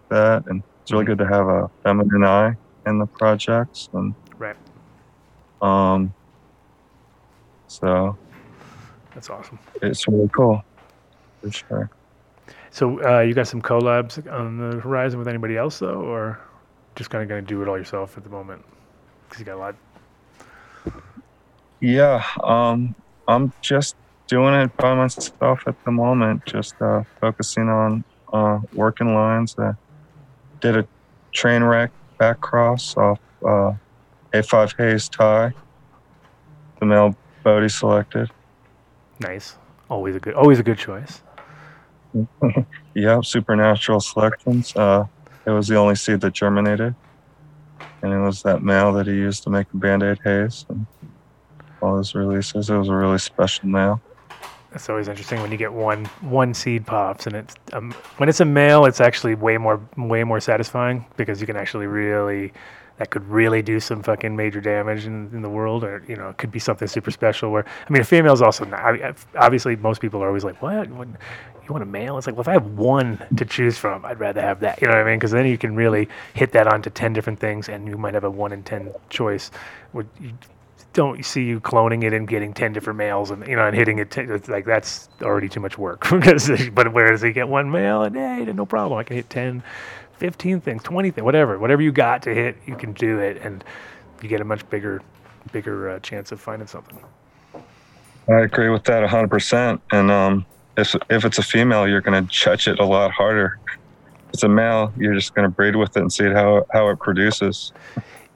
[0.09, 0.47] that.
[0.47, 2.57] And it's really good to have a feminine eye
[2.87, 4.57] in the projects and right.
[5.61, 6.13] um
[7.69, 8.17] so
[9.15, 9.59] that's awesome.
[9.81, 10.63] it's really cool
[11.41, 11.91] for sure.
[12.71, 16.41] So uh, you got some collabs on the horizon with anybody else though or
[16.95, 18.65] just kind of going to do it all yourself at the moment?
[19.25, 19.75] Because you got a lot.
[21.81, 22.95] Yeah, um,
[23.27, 23.97] I'm just
[24.29, 29.57] doing it by myself at the moment, just uh, focusing on uh, working lines.
[29.59, 29.73] Uh,
[30.63, 30.89] did a
[31.35, 33.73] train wreck back cross off uh,
[34.35, 35.53] A5 Haze tie,
[36.81, 37.15] the male
[37.45, 38.31] Bodhi selected.
[39.21, 39.59] nice
[39.91, 41.23] always a good always a good choice
[42.95, 44.75] Yeah, supernatural selections.
[44.77, 45.05] Uh,
[45.47, 46.95] it was the only seed that germinated,
[48.03, 50.67] and it was that male that he used to make the Band Aid haze.
[50.69, 50.87] And
[51.81, 54.03] all his releases, it was a really special male.
[54.75, 58.41] It's always interesting when you get one one seed pops, and it's um, when it's
[58.41, 62.53] a male, it's actually way more way more satisfying because you can actually really
[62.99, 66.29] that could really do some fucking major damage in, in the world, or you know,
[66.29, 67.51] it could be something super special.
[67.51, 70.61] Where I mean, a female is also not, I obviously most people are always like,
[70.63, 70.89] what?
[70.91, 71.17] When,
[71.65, 72.19] You want a male?
[72.19, 74.81] It's like, well, if I have one to choose from, I'd rather have that.
[74.81, 75.19] You know what I mean?
[75.19, 78.25] Because then you can really hit that onto ten different things, and you might have
[78.25, 79.51] a one in ten choice.
[79.93, 80.33] Would you
[80.93, 83.99] don't see you cloning it and getting 10 different males and you know and hitting
[83.99, 87.71] it t- it's like that's already too much work because but whereas you get one
[87.71, 89.63] male and hey no problem i can hit 10
[90.19, 93.65] 15 things 20 things whatever whatever you got to hit you can do it and
[94.23, 95.03] you get a much bigger
[95.51, 96.99] bigger uh, chance of finding something
[98.29, 99.81] I agree with that 100%.
[99.91, 100.47] And um,
[100.77, 103.59] if, if it's a female, you're going to judge it a lot harder.
[103.67, 106.89] If it's a male, you're just going to breed with it and see how, how
[106.89, 107.73] it produces.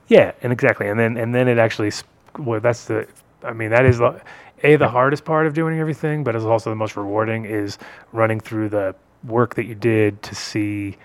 [0.09, 2.07] Yeah, and exactly, and then and then it actually, sp-
[2.39, 3.07] well, that's the,
[3.43, 4.21] I mean, that is the,
[4.63, 7.79] a the hardest part of doing everything, but it's also the most rewarding is
[8.13, 8.95] running through the
[9.25, 10.97] work that you did to see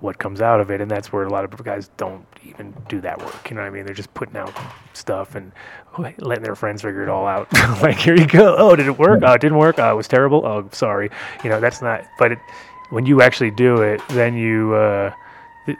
[0.00, 3.00] what comes out of it, and that's where a lot of guys don't even do
[3.02, 3.50] that work.
[3.50, 3.84] You know what I mean?
[3.84, 4.52] They're just putting out
[4.94, 5.52] stuff and
[5.98, 7.52] letting their friends figure it all out.
[7.82, 8.56] like, here you go.
[8.56, 9.22] Oh, did it work?
[9.22, 9.78] Oh, it didn't work.
[9.78, 10.46] Oh, it was terrible.
[10.46, 11.10] Oh, sorry.
[11.44, 12.06] You know, that's not.
[12.18, 12.38] But it,
[12.88, 14.74] when you actually do it, then you.
[14.74, 15.12] Uh,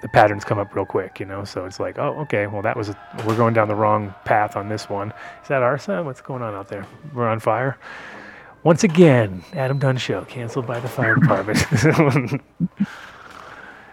[0.01, 1.45] the, patterns come up real quick, you know.
[1.45, 4.57] So it's like, oh, okay, well, that was a, we're going down the wrong path
[4.57, 5.13] on this one.
[5.43, 6.05] Is that our son?
[6.05, 6.87] What's going on out there?
[7.15, 7.79] We're on fire.
[8.63, 11.59] Once again, Adam Dunn show canceled by the fire department.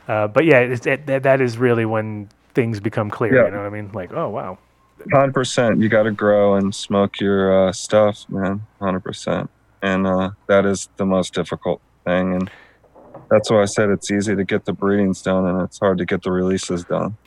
[0.08, 3.36] uh, but yeah, it's, it, that, that is really when things become clear.
[3.36, 3.46] Yeah.
[3.46, 3.92] You know what I mean?
[3.94, 4.58] Like, oh wow,
[5.06, 5.82] 100%.
[5.82, 8.66] You got to grow and smoke your uh, stuff, man.
[8.82, 9.48] 100%.
[9.82, 12.34] And uh, that is the most difficult thing.
[12.34, 12.52] And
[13.30, 16.06] that's why I said it's easy to get the breedings done and it's hard to
[16.06, 17.18] get the releases done.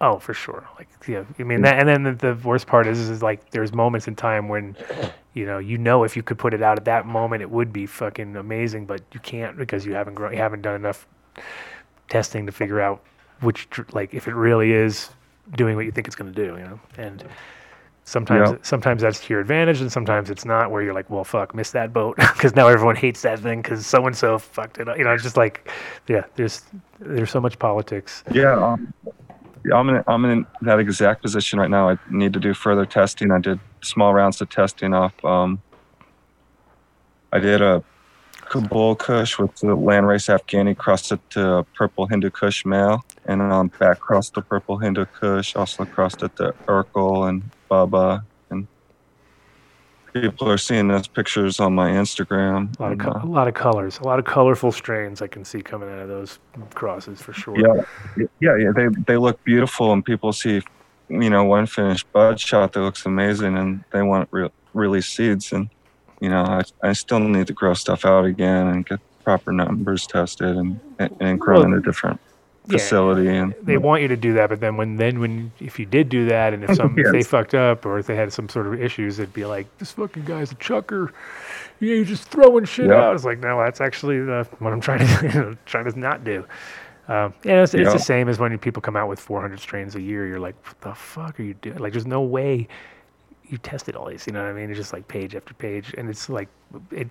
[0.00, 0.66] Oh, for sure.
[0.78, 1.62] Like, yeah, I mean mm.
[1.64, 4.76] that, and then the, the worst part is, is like there's moments in time when,
[5.34, 7.72] you know, you know if you could put it out at that moment, it would
[7.72, 11.06] be fucking amazing, but you can't because you haven't grown, you haven't done enough
[12.08, 13.02] testing to figure out
[13.40, 15.10] which, like, if it really is
[15.56, 17.24] doing what you think it's going to do, you know, and
[18.04, 18.56] sometimes, Yeah.
[18.62, 20.70] sometimes that's to your advantage, and sometimes it's not.
[20.70, 23.86] Where you're like, well, fuck, missed that boat because now everyone hates that thing because
[23.86, 24.98] so and so fucked it up.
[24.98, 25.70] You know, it's just like,
[26.08, 26.62] yeah, there's
[26.98, 28.24] there's so much politics.
[28.32, 28.92] Yeah, um,
[29.74, 31.88] I'm in I'm in that exact position right now.
[31.90, 33.30] I need to do further testing.
[33.30, 35.12] I did small rounds of testing off.
[35.24, 35.62] Um,
[37.32, 37.82] I did a
[38.50, 43.40] Kabul Kush with the Landrace Afghani, crossed it to a Purple Hindu Kush male, and
[43.40, 45.54] then on back crossed the Purple Hindu Kush.
[45.54, 48.66] Also crossed it to Urkle and Baba, and
[50.12, 52.78] people are seeing those pictures on my Instagram.
[52.78, 55.28] A lot of co- uh, a lot of colors, a lot of colorful strains I
[55.28, 56.38] can see coming out of those
[56.74, 57.58] crosses for sure.
[57.58, 58.72] Yeah, yeah, yeah.
[58.74, 60.60] They they look beautiful, and people see,
[61.08, 65.52] you know, one finished bud shot that looks amazing, and they want re- release seeds,
[65.52, 65.70] and
[66.20, 70.06] you know, I I still need to grow stuff out again and get proper numbers
[70.08, 71.80] tested and and, and grow Well, in a
[72.68, 75.52] different yeah, facility and They want you to do that, but then when then when
[75.60, 78.16] if you did do that, and if some if they fucked up or if they
[78.16, 81.12] had some sort of issues, it'd be like this fucking guy's a chucker.
[81.80, 82.96] Yeah, you're just throwing shit Yeah.
[82.96, 83.14] out.
[83.14, 86.24] It's like no, that's actually the, what I'm trying to you know, trying to not
[86.24, 86.44] do.
[87.08, 90.00] Um, yeah, it's, it's the same as when people come out with 400 strains a
[90.00, 90.28] year.
[90.28, 91.78] You're like, what the fuck are you doing?
[91.78, 92.68] Like, there's no way
[93.48, 94.26] you tested all these.
[94.28, 94.70] You know what I mean?
[94.70, 96.48] It's just like page after page, and it's like
[96.92, 97.08] it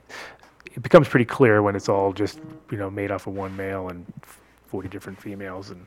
[0.74, 2.40] it becomes pretty clear when it's all just
[2.72, 4.06] you know made off of one male and
[4.70, 5.86] 40 different females and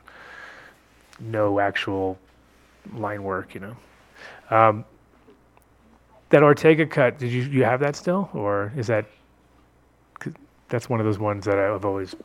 [1.19, 2.17] no actual
[2.93, 3.53] line work.
[3.53, 3.77] You know.
[4.49, 4.85] Um,
[6.29, 9.05] that Ortega cut, did you you have that still, or is that?
[10.69, 12.15] That's one of those ones that I've always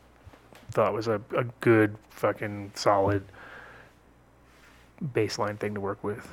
[0.71, 3.23] thought was a, a good fucking solid
[5.13, 6.27] baseline thing to work with.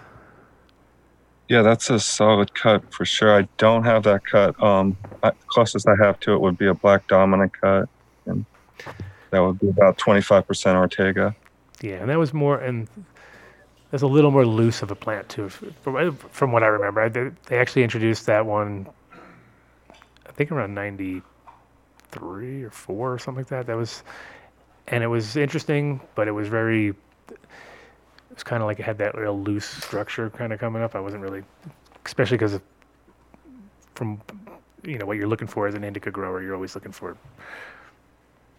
[1.50, 3.38] yeah, that's a solid cut for sure.
[3.38, 4.62] I don't have that cut.
[4.62, 7.90] Um, I, closest I have to it would be a Black Domino cut,
[8.26, 8.46] and
[9.36, 11.36] that would be about 25% Ortega.
[11.82, 12.88] Yeah, and that was more, and
[13.92, 17.10] that's a little more loose of a plant too, from, uh, from what I remember.
[17.10, 18.88] They, they actually introduced that one,
[20.26, 23.68] I think around '93 or four or something like that.
[23.68, 24.04] That was,
[24.88, 26.98] and it was interesting, but it was very, it
[28.34, 30.96] was kind of like it had that real loose structure kind of coming up.
[30.96, 31.44] I wasn't really,
[32.06, 32.58] especially because
[33.96, 34.22] from,
[34.86, 37.18] you know, what you're looking for as an indica grower, you're always looking for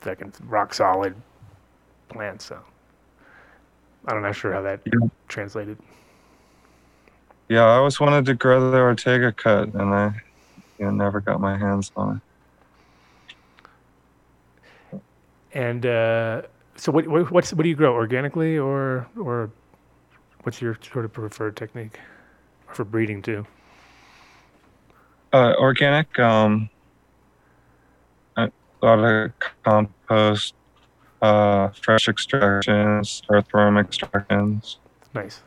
[0.06, 1.14] fucking rock solid
[2.08, 2.46] plants.
[2.46, 2.58] So.
[4.06, 5.08] I'm not sure how that Yeah.
[5.28, 5.78] translated.
[7.48, 10.14] Yeah, I always wanted to grow the Ortega cut, and I
[10.78, 12.20] you know, never got my hands on
[14.92, 15.00] it.
[15.52, 16.42] And uh,
[16.76, 19.50] so, what, what what's what do you grow organically, or or
[20.42, 21.98] what's your sort of preferred technique
[22.72, 23.46] for breeding too?
[25.32, 26.68] Uh, organic, um,
[28.86, 29.32] a lot of
[29.64, 30.54] compost,
[31.22, 34.78] uh, fresh extractions, earthworm extractions.
[35.14, 35.42] Nice.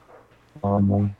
[0.63, 1.15] Um,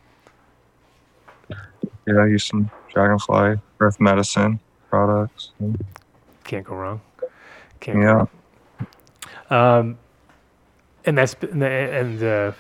[1.50, 4.60] yeah, I use some dragonfly earth medicine
[4.90, 5.52] products.
[6.44, 7.02] Can't go wrong.
[7.80, 8.00] Can't.
[8.00, 8.30] Yeah, Go
[9.50, 9.80] wrong.
[9.80, 9.98] Um,
[11.06, 12.52] and that's and, uh,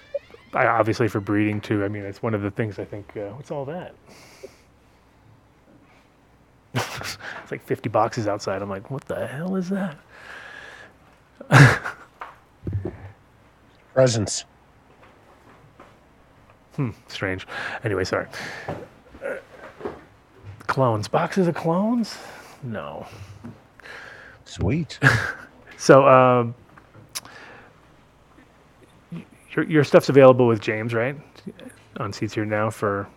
[0.53, 1.83] obviously for breeding too.
[1.83, 3.15] I mean, it's one of the things I think.
[3.15, 3.93] Uh, what's all that?
[6.75, 7.17] it's
[7.51, 8.61] like 50 boxes outside.
[8.61, 9.97] I'm like, what the hell is that?
[13.93, 14.45] Presents.
[16.75, 17.47] Hmm, strange.
[17.83, 18.27] Anyway, sorry.
[20.67, 21.07] Clones.
[21.07, 22.17] Boxes of clones?
[22.63, 23.05] No.
[24.45, 24.99] Sweet.
[25.81, 26.53] So, um,
[29.53, 31.15] your your stuff's available with James, right?
[31.97, 33.07] On Seeds Here Now for.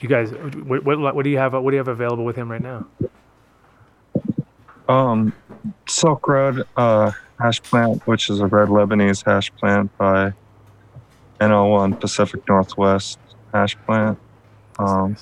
[0.00, 1.54] You guys, what, what what do you have?
[1.54, 2.86] What do you have available with him right now?
[4.88, 5.32] Um,
[5.88, 10.32] Silk Road uh, hash plant, which is a red Lebanese hash plant by
[11.40, 13.18] NL1 Pacific Northwest
[13.52, 14.18] hash plant.
[14.78, 15.16] Um,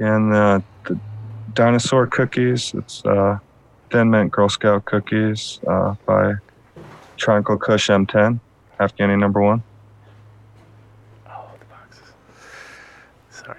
[0.00, 0.98] and uh, the
[1.54, 2.72] dinosaur cookies.
[2.74, 3.38] It's uh,
[3.90, 6.34] Thin Mint Girl Scout cookies uh, by
[7.16, 8.38] Triangle Kush M10,
[8.78, 9.62] Afghani number one.
[11.26, 12.12] Oh, the boxes.
[13.30, 13.58] Sorry,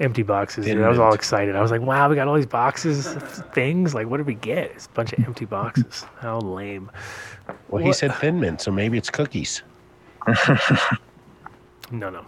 [0.00, 0.66] empty boxes.
[0.66, 0.80] Dude.
[0.82, 1.54] I was all excited.
[1.56, 3.14] I was like, "Wow, we got all these boxes
[3.52, 3.94] things.
[3.94, 4.70] Like, what did we get?
[4.72, 6.04] It's a bunch of empty boxes.
[6.20, 6.90] How lame."
[7.68, 9.62] Well, he said thin mint, so maybe it's cookies.
[11.90, 12.24] No, no.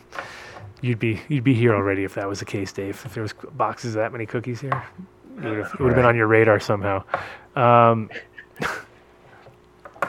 [0.82, 3.00] You'd be you'd be here already if that was the case, Dave.
[3.06, 4.82] If there was boxes of that many cookies here,
[5.38, 7.02] it would have, it would have been on your radar somehow.
[7.56, 8.10] Um,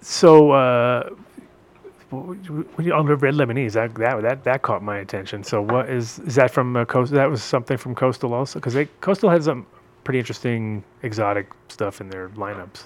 [0.00, 4.82] so, uh, w- w- when you- on the red Lebanese, that, that that that caught
[4.82, 5.44] my attention.
[5.44, 7.12] So, what is is that from uh, Coast?
[7.12, 9.66] That was something from Coastal also, because Coastal had some
[10.04, 12.84] pretty interesting exotic stuff in their lineups.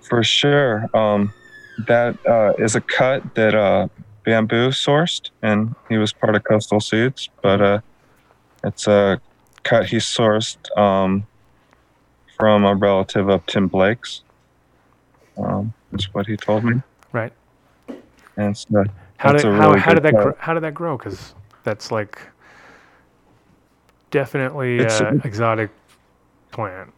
[0.00, 0.88] For sure.
[0.94, 1.32] Um,
[1.86, 3.88] that uh, is a cut that uh,
[4.24, 7.28] Bamboo sourced, and he was part of Coastal Seeds.
[7.42, 7.80] But uh,
[8.64, 9.20] it's a
[9.62, 11.26] cut he sourced um,
[12.36, 14.22] from a relative of Tim Blake's.
[15.36, 16.82] Um, that's what he told me.
[17.12, 17.32] Right.
[18.36, 18.84] And so
[19.18, 20.96] How did a how, really how did that gr- how did that grow?
[20.96, 21.34] Because
[21.64, 22.20] that's like
[24.10, 25.70] definitely It's- uh, exotic
[26.50, 26.92] plant.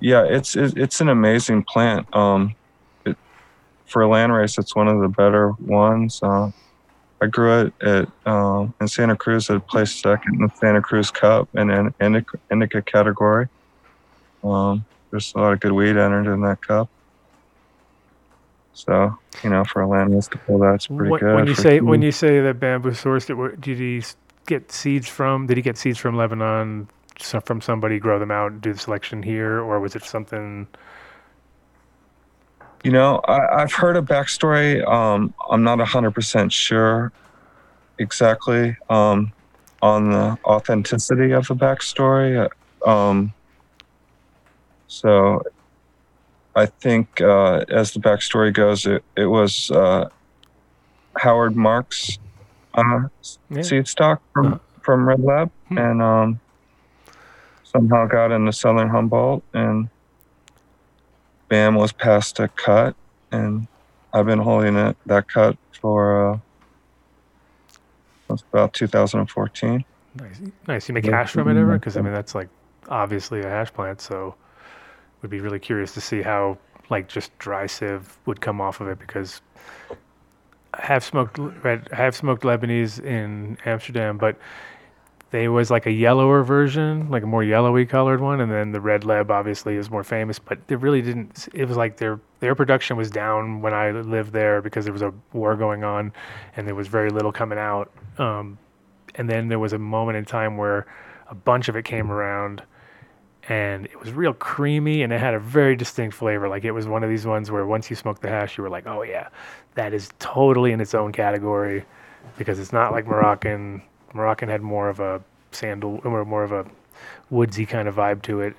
[0.00, 2.12] Yeah, it's it's an amazing plant.
[2.14, 2.54] Um,
[3.04, 3.16] it,
[3.86, 6.18] for a land race, it's one of the better ones.
[6.22, 6.50] Uh,
[7.20, 9.48] I grew it at um, in Santa Cruz.
[9.48, 13.46] I placed second in the Santa Cruz Cup in an indica, indica category.
[14.42, 16.88] Um, there's a lot of good weed entered in that cup.
[18.74, 21.34] So you know, for a land to pull that, it's pretty When, good.
[21.34, 24.02] when you say when you say that bamboo sourced it, did he
[24.46, 25.46] get seeds from?
[25.46, 26.88] Did he get seeds from Lebanon?
[27.20, 30.66] So from somebody grow them out and do the selection here, or was it something?
[32.82, 34.84] You know, I, I've heard a backstory.
[34.88, 37.12] Um, I'm not 100% sure
[37.98, 39.32] exactly um,
[39.82, 42.48] on the authenticity of the backstory.
[42.84, 43.32] Um,
[44.88, 45.42] so
[46.54, 50.08] I think, uh, as the backstory goes, it, it was uh,
[51.18, 52.18] Howard Marks
[52.74, 53.00] uh,
[53.50, 53.62] Yeah.
[53.62, 55.78] seed stock from, from Red Leb Hmm.
[55.78, 56.40] and um,
[57.64, 59.88] somehow got into Southern Humboldt and
[61.48, 62.96] Bam was passed a cut,
[63.30, 63.68] and
[64.14, 66.32] I've been holding it that cut for
[68.30, 69.84] uh, about 2014.
[70.14, 70.88] Nice, nice.
[70.88, 71.74] You make hash from it ever?
[71.74, 72.48] Because I mean, that's like
[72.88, 74.00] obviously a hash plant.
[74.00, 74.34] So,
[75.22, 76.58] would be really curious to see how
[76.90, 79.40] like just dry sieve would come off of it because
[80.74, 81.88] I have smoked red.
[81.92, 84.36] I have smoked Lebanese in Amsterdam, but
[85.30, 88.80] they was like a yellower version, like a more yellowy colored one, and then the
[88.80, 90.38] red leb obviously is more famous.
[90.38, 91.48] But they really didn't.
[91.54, 95.02] It was like their their production was down when I lived there because there was
[95.02, 96.12] a war going on,
[96.56, 97.90] and there was very little coming out.
[98.18, 98.58] Um,
[99.14, 100.86] and then there was a moment in time where
[101.28, 102.62] a bunch of it came around
[103.48, 106.48] and it was real creamy and it had a very distinct flavor.
[106.48, 108.70] Like it was one of these ones where once you smoked the hash you were
[108.70, 109.28] like oh yeah
[109.74, 111.84] that is totally in its own category
[112.38, 113.82] because it's not like moroccan.
[114.14, 116.64] Moroccan had more of a sandal or more of a
[117.30, 118.54] woodsy kind of vibe to it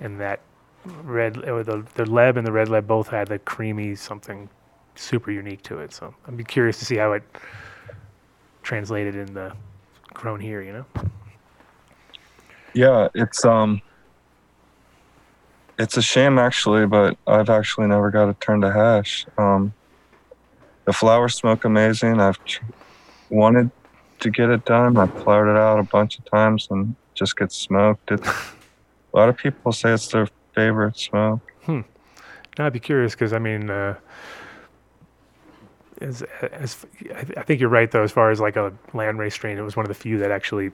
[0.00, 0.40] and that
[1.02, 4.48] red or the, the leb and the red leb both had the creamy something
[4.94, 5.92] super unique to it.
[5.92, 7.22] So i'd be curious to see how it
[8.62, 9.52] translated in the
[10.14, 10.84] grown here you know?
[12.74, 13.80] Yeah, it's um,
[15.78, 19.26] it's a shame actually, but I've actually never got it turned to hash.
[19.36, 19.72] Um,
[20.84, 22.20] the flowers smoke amazing.
[22.20, 22.38] I've
[23.30, 23.70] wanted
[24.20, 24.96] to get it done.
[24.96, 28.10] I've flowered it out a bunch of times and just gets smoked.
[28.10, 31.40] It's, a lot of people say it's their favorite smoke.
[32.58, 33.96] No, I'd be curious because I mean, uh,
[36.00, 36.22] as,
[36.52, 38.02] as I th- I think you're right though.
[38.02, 40.30] As far as like a land race strain, it was one of the few that
[40.32, 40.72] actually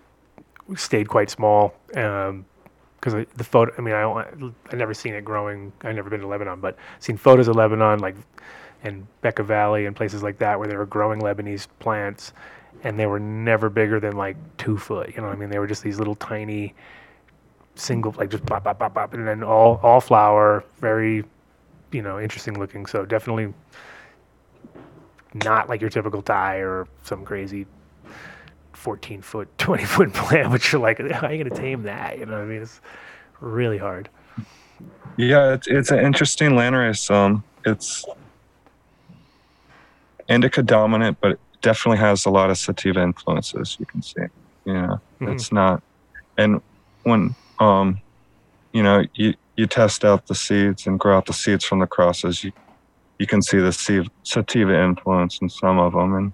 [0.76, 1.74] stayed quite small.
[3.04, 5.74] Because the photo, I mean, I don't- I never seen it growing.
[5.82, 8.16] I've never been to Lebanon, but seen photos of Lebanon, like
[8.82, 12.32] in Bekaa Valley and places like that, where they were growing Lebanese plants,
[12.82, 15.10] and they were never bigger than like two foot.
[15.14, 16.74] You know, what I mean, they were just these little tiny
[17.74, 21.24] single, like just pop, pop, pop, pop, and then all all flower, very
[21.92, 22.86] you know, interesting looking.
[22.86, 23.52] So definitely
[25.44, 27.66] not like your typical Thai or some crazy
[28.84, 32.18] 14 foot, 20 foot plant, which you're like, how are you going to tame that?
[32.18, 32.60] You know what I mean?
[32.60, 32.82] It's
[33.40, 34.10] really hard.
[35.16, 37.10] Yeah, it's it's an interesting landrace.
[37.10, 38.04] Um, it's
[40.28, 43.76] indica dominant, but it definitely has a lot of sativa influences.
[43.80, 44.20] You can see.
[44.66, 45.32] You know, Mhm.
[45.32, 45.82] it's not.
[46.36, 46.60] And
[47.04, 48.00] when um,
[48.72, 51.86] you know, you you test out the seeds and grow out the seeds from the
[51.86, 52.52] crosses, you
[53.18, 53.72] you can see the
[54.24, 56.32] sativa influence in some of them, and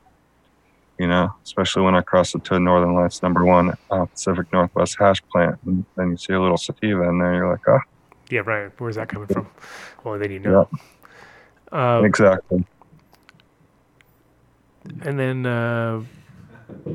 [1.00, 4.96] you know, especially when I cross it to Northern Lights number one uh, Pacific Northwest
[4.98, 7.78] hash plant, and then you see a little sativa in there, you're like, oh,
[8.28, 8.70] Yeah, right.
[8.78, 9.48] Where's that coming from?
[10.04, 10.68] Well, then you know.
[11.72, 12.66] Uh, exactly.
[15.00, 16.02] and then, uh,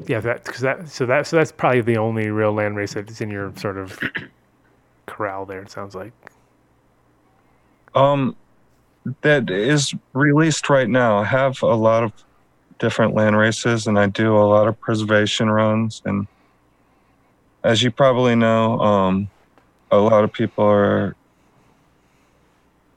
[0.06, 3.22] yeah, that because that so that so that's probably the only real land race that's
[3.22, 4.00] in your sort of
[5.08, 5.62] corral there.
[5.64, 6.14] It sounds like.
[7.96, 8.36] Um,
[9.22, 11.18] that is released right now.
[11.18, 12.12] I have a lot of
[12.80, 16.02] different land races, and I do a lot of preservation runs.
[16.06, 16.28] And
[17.64, 19.30] as you probably know, um,
[19.92, 21.16] a lot of people are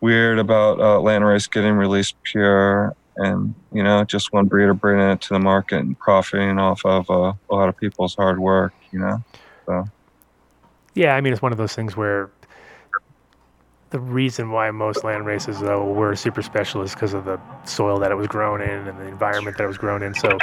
[0.01, 5.09] weird about uh, land race getting released pure, and you know, just one breeder bringing
[5.11, 8.73] it to the market and profiting off of uh, a lot of people's hard work.
[8.91, 9.25] You know,
[9.67, 9.85] so
[10.95, 12.31] Yeah, I mean it's one of those things where
[13.91, 17.99] the reason why most land races though were super special is because of the soil
[18.01, 20.15] that it was grown in and the environment that it was grown in.
[20.15, 20.39] So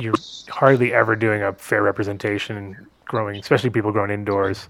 [0.00, 0.14] you're
[0.48, 4.68] hardly ever doing a fair representation growing, especially people growing indoors.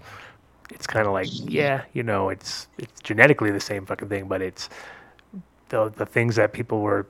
[0.69, 4.41] It's kind of like, yeah, you know, it's it's genetically the same fucking thing, but
[4.41, 4.69] it's
[5.69, 7.07] the the things that people were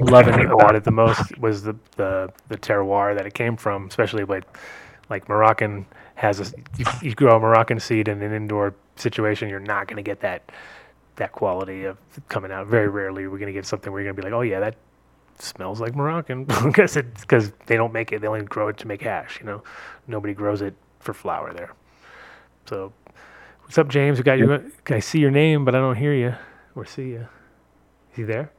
[0.00, 4.24] loving about it the most was the the the terroir that it came from, especially
[4.24, 4.44] with
[5.08, 9.60] like Moroccan has a you, you grow a Moroccan seed in an indoor situation, you're
[9.60, 10.50] not going to get that
[11.16, 11.96] that quality of
[12.28, 12.66] coming out.
[12.66, 14.60] Very rarely we're going to get something where you're going to be like, oh yeah,
[14.60, 14.76] that
[15.38, 18.20] smells like Moroccan because because they don't make it.
[18.20, 19.38] They only grow it to make hash.
[19.40, 19.62] You know,
[20.06, 21.72] nobody grows it for flour there.
[22.66, 22.92] So,
[23.62, 24.18] what's up, James?
[24.18, 24.72] We got you.
[24.88, 26.34] I see your name, but I don't hear you
[26.74, 27.28] or see you.
[28.12, 28.50] Is he there?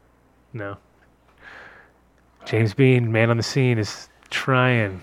[0.53, 0.77] No.
[2.45, 5.01] James Bean, man on the scene, is trying.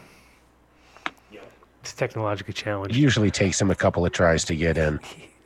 [1.85, 2.97] It's technologically challenged.
[2.97, 4.99] It usually takes him a couple of tries to get in.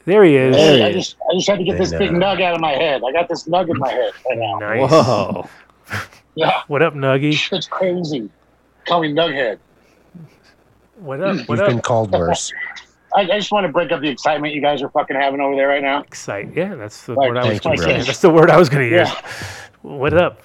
[0.04, 0.54] There he is.
[0.54, 2.20] Hey, I just I just had to get this big know.
[2.28, 3.02] nug out of my head.
[3.04, 4.58] I got this nug in my head right now.
[4.60, 4.88] Nice.
[4.88, 5.48] Whoa.
[6.36, 7.52] Yeah, What up, Nuggy?
[7.52, 8.30] it's crazy.
[8.86, 9.58] Call me Nughead.
[11.00, 11.38] What up?
[11.48, 11.66] What You've up?
[11.66, 12.52] been called worse.
[13.16, 15.56] I, I just want to break up the excitement you guys are fucking having over
[15.56, 16.02] there right now.
[16.02, 16.54] Excite.
[16.54, 17.98] Yeah, that's the Right, word I was thank you, going to brother.
[17.98, 18.06] use.
[18.06, 19.08] That's the word I was going to use.
[19.08, 19.22] Yeah.
[19.82, 20.40] What up?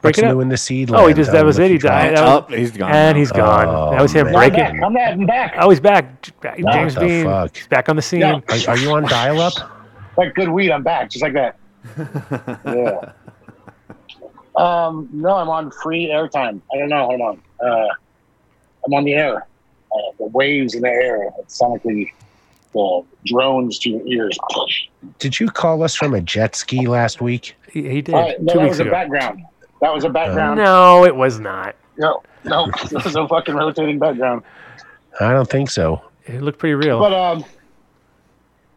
[0.00, 0.32] Break What's up.
[0.34, 1.72] new in the seed Oh, he just, that was it.
[1.72, 2.16] He died.
[2.16, 2.92] That was- Oh, he's gone.
[2.92, 3.18] and now.
[3.18, 3.66] he's gone.
[3.66, 4.36] Oh, that was him man.
[4.36, 4.58] I'm breaking.
[4.80, 4.82] back.
[4.84, 5.12] I'm back.
[5.14, 5.54] I'm back.
[5.58, 6.22] Oh, he's back.
[6.22, 6.32] J-
[6.72, 7.24] James the Bean.
[7.24, 7.56] fuck?
[7.56, 8.20] He's back on the scene.
[8.20, 8.40] Yeah.
[8.48, 9.54] Are, are you on dial up?
[10.16, 11.56] Like good weed, I'm back, just like that.
[12.66, 13.12] yeah.
[14.56, 16.60] Um, no, I'm on free airtime.
[16.74, 17.04] I don't know.
[17.06, 17.42] Hold on.
[17.64, 17.86] Uh,
[18.84, 19.46] I'm on the air.
[19.92, 21.28] Uh, the waves in the air.
[21.38, 22.10] It's sonically
[22.72, 24.36] the drones to your ears.
[25.20, 27.54] Did you call us from a jet ski last week?
[27.70, 28.90] He, he did All right, no, two that weeks was a ago.
[28.90, 29.44] background.
[29.80, 30.58] That was a background.
[30.58, 31.76] No, it was not.
[31.96, 34.42] No, no, it was a fucking rotating background.
[35.20, 36.02] I don't think so.
[36.26, 36.98] It looked pretty real.
[36.98, 37.44] But um,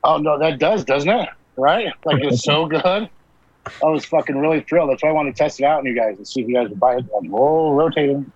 [0.03, 1.29] oh no, that does, doesn't it?
[1.57, 1.91] Right?
[2.05, 2.83] Like it's so good.
[2.83, 4.89] I was fucking really thrilled.
[4.89, 6.55] That's why I wanted to test it out on you guys and see if you
[6.55, 7.05] guys would buy it.
[7.13, 8.31] Like, whoa, rotating.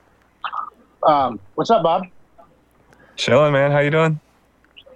[1.03, 2.07] Um, what's up, Bob?
[3.15, 3.71] chilling, man.
[3.71, 4.19] How you doing?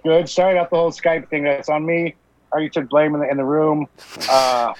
[0.04, 0.28] Good.
[0.28, 1.44] Sorry about the whole Skype thing.
[1.44, 2.14] That's on me.
[2.52, 3.86] I already took blame in the in the room.
[4.28, 4.72] Uh,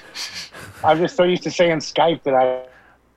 [0.82, 2.66] I'm just so used to saying Skype that I.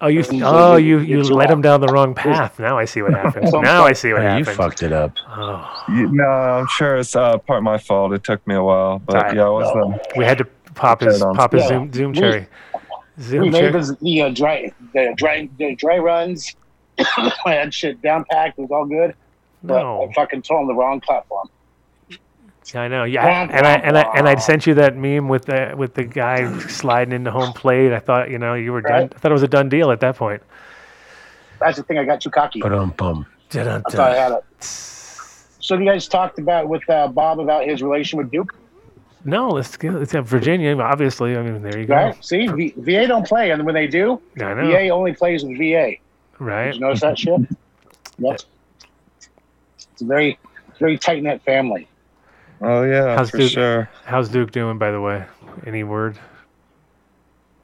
[0.02, 0.24] oh, you.
[0.44, 1.00] Oh, you.
[1.00, 2.60] You it's led him down the wrong path.
[2.60, 3.50] Now I see what happened.
[3.52, 5.14] Now I see what Oh, you fucked it up.
[5.30, 8.14] Oh, You, no, I'm sure it's uh, part of my fault.
[8.14, 9.36] It took me a while, but Alright.
[9.36, 10.46] yeah, I was um, we had to
[10.76, 11.68] pop his pop his Yeah.
[11.70, 12.48] zoom zoom We- cherry.
[13.18, 13.72] We Zoom made cherry.
[13.72, 16.56] this, the uh, dry the dry the dry runs.
[17.00, 18.58] I had shit down packed.
[18.58, 19.16] It was all good.
[19.64, 20.10] But No.
[20.10, 21.48] I fucking told him the wrong platform.
[22.76, 24.40] I know, yeah, Wah, and I and I and I wah.
[24.40, 27.92] sent you that meme with the with the guy sliding into home plate.
[27.94, 29.10] I thought you know you were done.
[29.14, 30.42] I thought it was a done deal at that point.
[31.60, 31.98] That's the thing.
[31.98, 32.62] I got too cocky.
[32.62, 33.26] But um, bum.
[33.54, 34.44] I thought I had it.
[35.60, 38.54] So you guys talked about with uh, Bob about his relation with Duke,
[39.24, 39.92] No, let's go.
[39.92, 40.76] Let's have Virginia.
[40.78, 41.96] Obviously, I mean, there you go.
[41.96, 42.26] right?
[42.26, 45.58] See, v- VA don't play, and when they do, I know, VA only plays with
[45.58, 45.94] VA.
[46.38, 46.66] Right.
[46.66, 47.40] Did you notice that shit?
[48.20, 48.42] Yep.
[49.94, 50.38] It's a very,
[50.80, 51.88] very tight knit family.
[52.64, 53.52] Oh yeah, How's for Duke?
[53.52, 53.90] sure.
[54.06, 55.26] How's Duke doing, by the way?
[55.66, 56.18] Any word?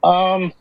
[0.02, 0.52] Um,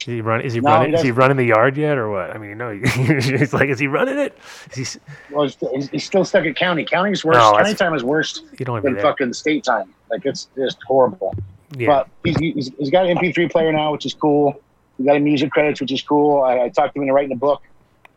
[0.00, 0.40] Is he run?
[0.40, 0.90] Is he No, running?
[0.90, 2.34] he is he running the yard yet, or what?
[2.34, 2.70] I mean, no.
[2.96, 4.36] He's like, is he running it?
[4.76, 5.00] Is he?
[5.30, 6.84] well, he's, he's- he's still stuck at county.
[6.84, 7.36] County's worse.
[7.36, 9.94] No, county time is worse You don't want to than fucking state time.
[10.10, 11.34] Like it's just horrible.
[11.76, 11.86] Yeah.
[11.86, 14.60] But he's, he's, he's got an MP3 player now, which is cool.
[14.98, 16.42] He got a music credits, which is cool.
[16.42, 17.62] I, I talked to him into writing a book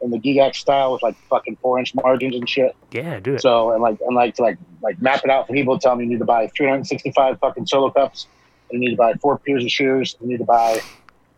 [0.03, 2.75] in the Gigax style with like fucking four inch margins and shit.
[2.91, 3.41] yeah, do it.
[3.41, 5.80] So and like and like to like like map it out for people.
[5.80, 8.27] Tell me you need to buy 365 fucking solo cups.
[8.71, 10.15] You need to buy four pairs of shoes.
[10.21, 10.81] You need to buy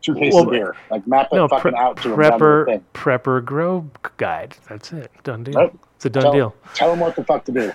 [0.02, 0.76] two cases Well, of beer.
[0.90, 2.86] Like map it no, fucking pre- out to prepper thing.
[2.94, 4.56] prepper grow guide.
[4.70, 5.12] That's it.
[5.24, 5.56] Done deal.
[5.56, 5.74] Right.
[5.98, 6.56] It's a done tell, deal.
[6.74, 7.72] Tell them what the fuck to do.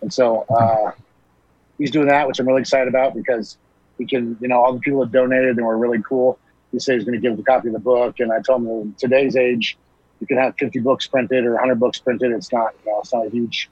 [0.00, 0.92] And so uh,
[1.78, 3.56] he's doing that, which I'm really excited about because
[3.98, 6.38] he can, you know, all the people that donated and were really cool.
[6.72, 8.68] He said he's going to give a copy of the book, and I told him
[8.68, 9.78] in today's age,
[10.28, 12.32] you can have 50 books printed or 100 books printed.
[12.32, 13.68] It's not, you know, it's not a huge,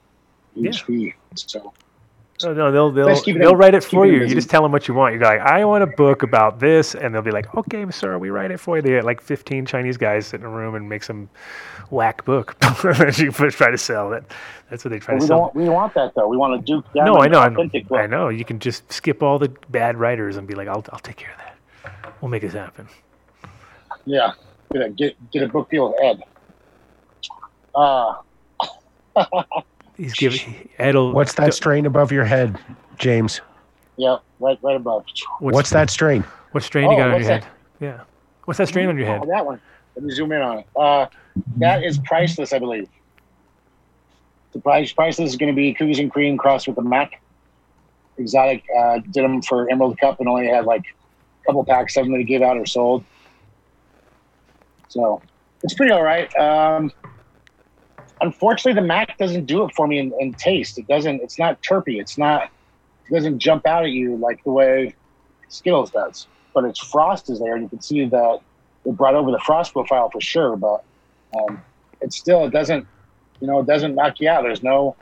[0.55, 0.83] huge Yeah.
[0.85, 1.13] fee.
[1.35, 1.73] So
[2.43, 4.19] No, no, they'll they'll they'll write it for you.
[4.19, 4.29] busy.
[4.29, 5.15] You just tell them what you want.
[5.15, 8.29] You're like, I want a book about this, and they'll be like, Okay, sir, we
[8.29, 8.81] write it for you.
[8.83, 11.29] They get like fifteen Chinese guys sit in a room and make some
[11.89, 14.13] whack book that you try to sell.
[14.13, 14.23] It.
[14.69, 15.39] That's what they try but to we sell.
[15.39, 16.27] don't, we don't want that though.
[16.27, 16.85] We want a Duke.
[16.95, 17.99] no, I know, I know, authentic book.
[17.99, 18.29] I know.
[18.29, 21.31] You can just skip all the bad writers and be like, I'll I'll take care
[21.31, 22.13] of that.
[22.21, 22.87] We'll make this happen.
[24.05, 24.33] Yeah,
[24.73, 26.23] get a, get, get a book deal with Ed.
[27.75, 28.13] Uh,
[29.97, 31.13] He's giving Ed'll.
[31.13, 32.57] What's that strain above your head,
[32.97, 33.41] James?
[33.97, 35.05] yeah, right, right above.
[35.39, 36.23] What's, that strain?
[36.51, 37.45] What strain you Oh, got on your what's head?
[37.79, 38.01] Yeah.
[38.45, 39.21] What's that strain on your head?
[39.23, 39.61] Oh, that one.
[39.95, 40.67] Let me zoom in on it.
[40.75, 41.05] Uh,
[41.57, 42.89] that is priceless, I believe.
[44.53, 47.21] The price priceless is going to be cookies and cream crossed with a Mac.
[48.17, 52.05] Exotic uh, did them for Emerald Cup and only had like a couple packs of
[52.05, 53.03] them to give out or sold.
[54.89, 55.21] So
[55.63, 56.35] it's pretty all right.
[56.37, 56.91] Um,
[58.23, 60.77] unfortunately, the Mac doesn't do it for me in, in taste.
[60.79, 61.21] It doesn't.
[61.21, 61.99] It's not terpy.
[61.99, 62.49] It's not.
[63.09, 64.95] It doesn't jump out at you like the way
[65.49, 66.27] Skittles does.
[66.53, 68.39] But its frost is there, and you can see that
[68.85, 70.55] it brought over the frost profile for sure.
[70.55, 70.83] But
[71.37, 71.61] um,
[72.01, 72.87] it still it doesn't.
[73.39, 74.43] You know, it doesn't knock you out.
[74.43, 74.95] There's no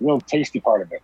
[0.00, 1.02] real tasty part of it.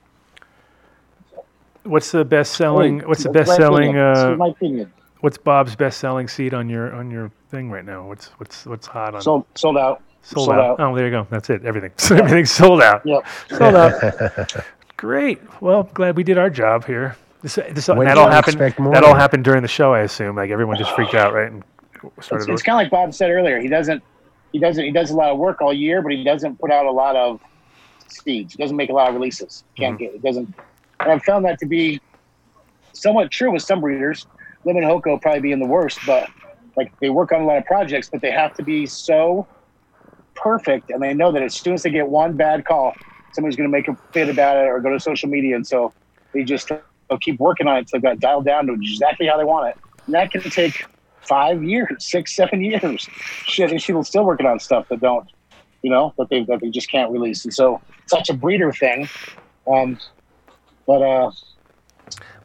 [1.85, 3.01] What's the best selling?
[3.01, 3.97] What's the best selling?
[3.97, 4.93] Uh, my opinion.
[5.21, 8.07] what's Bob's best selling seed on your on your thing right now?
[8.07, 9.23] What's what's what's hot on?
[9.23, 10.03] Sold sold out.
[10.25, 10.81] Sold, sold out.
[10.81, 10.81] out.
[10.81, 11.27] Oh, there you go.
[11.31, 11.65] That's it.
[11.65, 11.93] Everything.
[12.19, 13.03] Everything's sold out.
[13.05, 13.27] Yep.
[13.51, 14.65] Sold out.
[14.97, 15.41] Great.
[15.61, 17.17] Well, glad we did our job here.
[17.43, 18.59] This, this that do all happened.
[18.59, 20.35] That all happened during the show, I assume.
[20.35, 21.53] Like everyone just freaked out, right?
[21.53, 21.63] And
[22.17, 22.49] It's, started.
[22.49, 23.61] it's kind of like Bob said earlier.
[23.61, 24.03] He doesn't.
[24.53, 24.83] He doesn't.
[24.83, 27.17] He does a lot of work all year, but he doesn't put out a lot
[27.17, 27.41] of
[28.09, 28.55] seeds.
[28.55, 29.65] He doesn't make a lot of releases.
[29.77, 30.05] Can't mm-hmm.
[30.05, 30.15] get.
[30.15, 30.55] It doesn't.
[31.01, 32.01] And I've found that to be
[32.95, 34.27] somewhat true with some breeders.
[34.65, 36.31] Lemon Hoko probably being the worst, but
[36.77, 39.47] like they work on a lot of projects, but they have to be so
[40.35, 42.93] perfect, and they know that as soon as they get one bad call,
[43.33, 45.93] somebody's going to make a fit about it or go to social media, and so
[46.33, 49.37] they just they'll keep working on it until they've got dialed down to exactly how
[49.37, 49.77] they want it.
[50.07, 50.85] And that can take
[51.29, 53.09] five years, six, seven years.
[53.47, 55.27] Shit, and she's still working on stuff that don't,
[55.83, 57.45] you know, that they that they just can't release.
[57.45, 59.09] And so it's such a breeder thing.
[59.67, 59.99] Um,
[60.87, 61.31] but uh,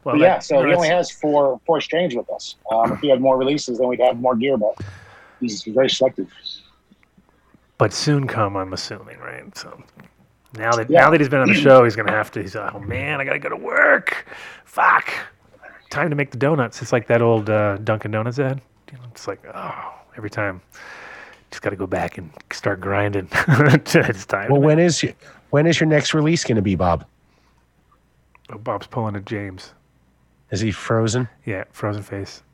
[0.04, 2.56] well, but yeah, that- so no, he only has four four strains with us.
[2.70, 4.56] Um, if he had more releases, then we'd have more gear.
[4.56, 4.74] But
[5.40, 6.28] he's very selective.
[7.80, 9.56] But soon come, I'm assuming, right?
[9.56, 9.82] So
[10.56, 11.00] now that Yeah.
[11.00, 12.42] now that he's been on the show, he's gonna have to.
[12.42, 14.26] He's like, oh man, I gotta go to work.
[14.66, 15.12] Fuck.
[15.88, 16.82] Time to make the donuts.
[16.82, 18.60] It's like that old uh, Dunkin' Donuts ad.
[19.10, 20.60] It's like oh, every time.
[21.50, 23.28] Just got to go back and start grinding.
[23.48, 24.52] it's time.
[24.52, 25.14] Well, when is your,
[25.50, 27.04] when is your next release going to be, Bob?
[28.50, 29.72] Oh, Bob's pulling a James.
[30.52, 31.28] Is he frozen?
[31.46, 32.44] Yeah, frozen face.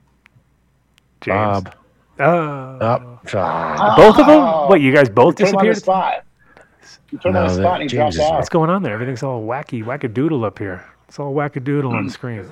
[1.20, 1.36] James.
[1.36, 1.74] Bob.
[2.18, 2.78] Oh.
[2.80, 3.94] Oh, ah.
[3.96, 4.40] Both of them?
[4.68, 5.76] What, you guys both Put him on the disappeared?
[5.76, 6.24] spot.
[7.10, 8.34] You put him on No, the spot and he drops is- out.
[8.34, 8.94] What's going on there?
[8.94, 10.84] Everything's all wacky, wackadoodle up here.
[11.08, 12.48] It's all wackadoodle on the screen.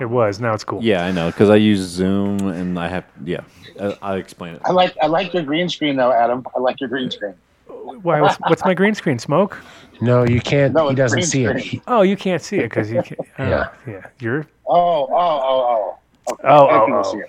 [0.00, 0.40] It was.
[0.40, 0.82] Now it's cool.
[0.82, 3.04] Yeah, I know because I use Zoom and I have.
[3.24, 3.40] Yeah,
[3.80, 4.60] I, I'll explain it.
[4.66, 6.46] I like I like your green screen though, Adam.
[6.54, 7.32] I like your green screen.
[7.66, 8.20] Why?
[8.20, 9.18] What's, what's my green screen?
[9.18, 9.58] Smoke?
[10.02, 10.74] No, you can't.
[10.74, 11.56] No, he doesn't green see it.
[11.56, 13.18] He- Oh, you can't see it because you can't.
[13.38, 13.68] Oh, Yeah.
[13.86, 14.06] yeah.
[14.20, 16.32] You're Oh, oh, oh, oh.
[16.34, 16.42] Okay.
[16.44, 17.22] Oh, oh, oh.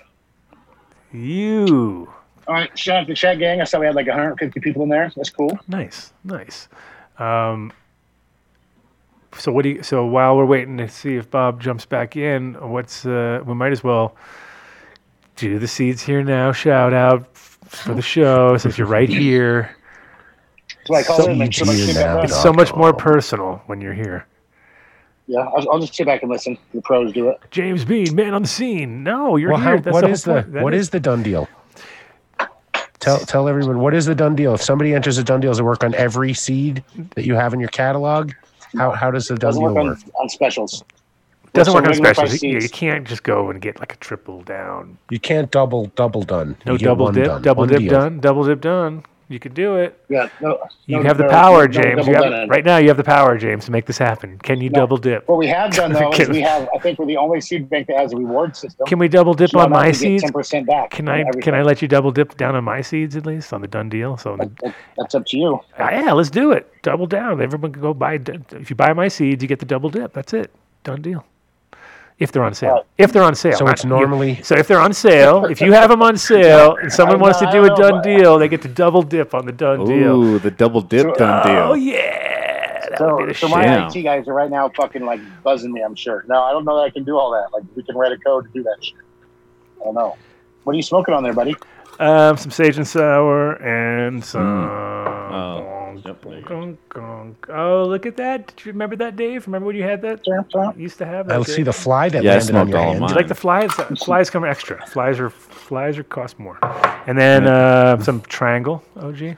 [1.12, 1.22] See it.
[1.24, 2.12] you.
[2.46, 3.60] All right, shout out to Chat Gang.
[3.60, 5.12] I saw we had like 150 people in there.
[5.14, 5.58] That's cool.
[5.68, 6.68] Nice, nice.
[7.18, 7.72] Um,
[9.36, 9.82] so what do you?
[9.82, 13.72] So while we're waiting to see if Bob jumps back in, what's uh, we might
[13.72, 14.16] as well
[15.36, 16.52] do the Seeds Here Now.
[16.52, 19.76] Shout out for the show since you're right here.
[20.68, 21.36] That's what I call So it.
[21.36, 22.42] Make sure my easy team now, back It's on.
[22.42, 24.26] so much more personal when you're here.
[25.28, 26.56] Yeah, I'll, I'll just sit back and listen.
[26.72, 27.38] The pros do it.
[27.50, 29.02] James Bean, man on the scene.
[29.04, 29.76] No, you're well, here.
[29.76, 30.52] how, That's what the is the point.
[30.54, 31.46] That what is the done deal?
[32.98, 34.54] Tell tell everyone what is the done deal.
[34.54, 36.82] If somebody enters a done deal, does it work on every seed
[37.14, 38.32] that you have in your catalog?
[38.76, 39.98] How how does the done Doesn't deal work on, work?
[40.20, 40.82] on specials.
[41.52, 42.30] doesn't work on specials.
[42.30, 44.98] price You, you can't just go and get like a triple down.
[45.10, 46.56] You can't double double done.
[46.66, 47.90] No You get double one dip, done, double one dip deal.
[47.90, 49.04] done, double dip done.
[49.30, 50.00] You can do it.
[50.08, 52.06] Yeah, no, You no- have the power, no James.
[52.06, 54.38] have, right now, you have the power, James, to make this happen.
[54.38, 55.28] Can you double dip?
[55.28, 56.66] What we have done though is we have.
[56.74, 58.86] I think we're the only seed bank that has a reward system.
[58.86, 60.22] Can we double dip So on my seeds?
[60.22, 60.90] Ten percent back.
[60.90, 61.42] Can I everything.
[61.42, 63.90] can I let you double dip down on my seeds at least on the done
[63.90, 64.16] deal?
[64.16, 65.60] So That- That's up to you.
[65.78, 66.72] Ah, yeah, let's do it.
[66.82, 67.42] Double down.
[67.42, 68.18] Everyone can go buy.
[68.52, 70.14] If you buy my seeds, you get the double dip.
[70.14, 70.50] That's it.
[70.84, 71.26] Done deal.
[72.18, 72.72] If they're on sale.
[72.74, 72.82] Right.
[72.98, 73.56] If they're on sale.
[73.56, 76.92] So it's normally- So if they're on sale, if you have them on sale, and
[76.92, 79.84] someone wants to do a done deal, they get to double dip on the done
[79.84, 80.20] deal.
[80.22, 81.56] Ooh, the double dip done deal.
[81.70, 82.88] Oh yeah.
[82.90, 83.56] That would So, be the so shit.
[83.56, 83.88] my Damn.
[83.90, 85.82] IT guys are right now fucking like buzzing me.
[85.82, 86.24] I'm sure.
[86.26, 87.52] No, I don't know that I can do all that.
[87.52, 88.96] Like we can write a code to do that shit.
[89.80, 90.16] I don't know.
[90.64, 91.54] What are you smoking on there, buddy?
[92.00, 95.17] Um, some sage and sour and some.
[95.34, 96.48] Oh, yep, there you go.
[96.48, 97.36] Gong, gong.
[97.48, 98.46] Oh, look at that!
[98.48, 99.46] Did you remember that, Dave?
[99.46, 100.26] Remember when you had that?
[100.26, 101.34] You used to have that.
[101.34, 101.46] I Dave?
[101.54, 103.00] see the fly that Yeah, landed on your hand.
[103.00, 103.08] mine.
[103.10, 103.70] You like the flies?
[104.02, 104.84] Flies come extra.
[104.86, 106.58] Flies are flies are cost more.
[107.06, 108.82] And then uh, some triangle.
[108.96, 109.36] OG.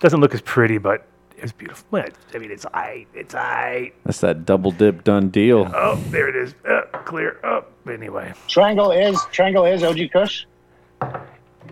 [0.00, 1.86] Doesn't look as pretty, but it's beautiful.
[1.90, 3.06] Well, I mean, it's I.
[3.14, 3.92] It's I.
[4.04, 5.70] That's that double dip done deal.
[5.74, 6.54] Oh, there it is.
[6.68, 7.70] Uh, clear up.
[7.88, 10.44] Anyway, Triangle is Triangle is OG Kush.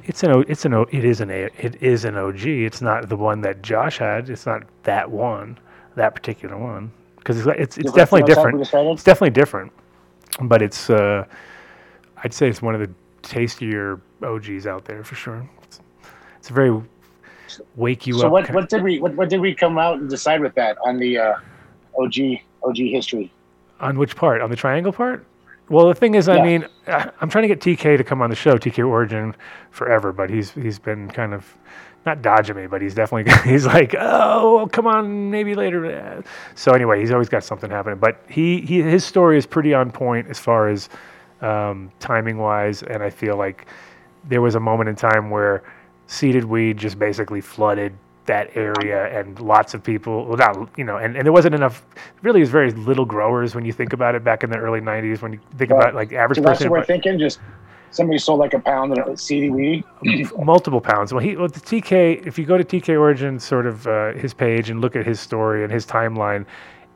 [0.05, 0.41] It's an O.
[0.49, 0.87] It's an O.
[0.91, 1.49] It is an A.
[1.59, 2.47] It is an OG.
[2.47, 4.31] It's not the one that Josh had.
[4.31, 5.59] It's not that one.
[5.97, 6.91] That particular one.
[7.17, 8.61] Because it's it's, it's definitely different.
[8.61, 9.73] It's definitely different.
[10.43, 10.91] But it's.
[10.91, 11.25] Uh,
[12.23, 12.91] I'd say it's one of the
[13.23, 15.49] tastier OGs out there for sure.
[15.63, 15.81] It's,
[16.39, 16.83] it's a very
[17.77, 18.33] wake you So up.
[18.33, 20.99] what, what did we what, what did we come out and decide with that on
[20.99, 21.35] the uh,
[21.99, 22.15] OG
[22.63, 23.33] OG history?
[23.81, 24.41] On which part?
[24.43, 25.25] On the triangle part?
[25.71, 28.35] Well, the thing is, I mean, I'm trying to get TK to come on the
[28.37, 29.37] show, TK Origin,
[29.71, 31.57] forever, but he's he's been kind of
[32.05, 36.25] not dodging me, but he's definitely he's like, oh, come on, maybe later.
[36.57, 39.93] So anyway, he's always got something happening, but he, he his story is pretty on
[39.93, 40.89] point as far as
[41.41, 43.67] um, timing wise, and I feel like
[44.29, 45.63] there was a moment in time where
[46.09, 47.97] seeded weed just basically flooded
[48.31, 51.85] that area and lots of people well not you know and, and there wasn't enough
[52.23, 55.21] really was very little growers when you think about it back in the early 90s
[55.23, 55.81] when you think Right.
[55.83, 57.19] about like average So person we're but thinking.
[57.19, 57.41] Just
[57.91, 59.85] somebody sold like a pound of seedy weed.
[60.39, 61.93] multiple pounds well he well, the tk
[62.27, 65.19] if you go to tk origin sort of uh, his page and look at his
[65.19, 66.47] story and his timeline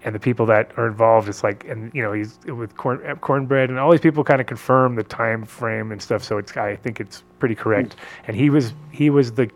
[0.05, 3.15] and the people that are involved it's like and you know he's with corn uh,
[3.17, 6.57] cornbread and all these people kind of confirm the time frame and stuff so it's
[6.57, 7.97] i think it's pretty correct
[8.29, 9.51] and he was he was the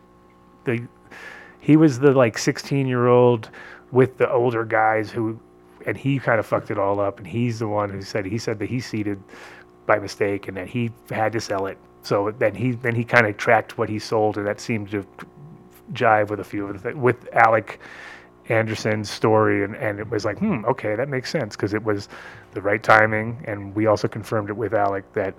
[0.64, 0.80] the
[1.68, 3.50] he was the like 16 year old
[3.92, 5.38] with the older guys who
[5.84, 8.38] and he kind of fucked it all up and he's the one who said he
[8.38, 9.22] said that he seeded
[9.84, 11.76] by mistake and that he had to sell it.
[12.00, 15.06] So then he then he kind of tracked what he sold and that seemed to
[15.92, 17.80] jive with a few of the things with alec
[18.48, 22.08] anderson's story and, and it was like hmm okay that makes sense because it was
[22.52, 25.34] the right timing and we also confirmed it with alec that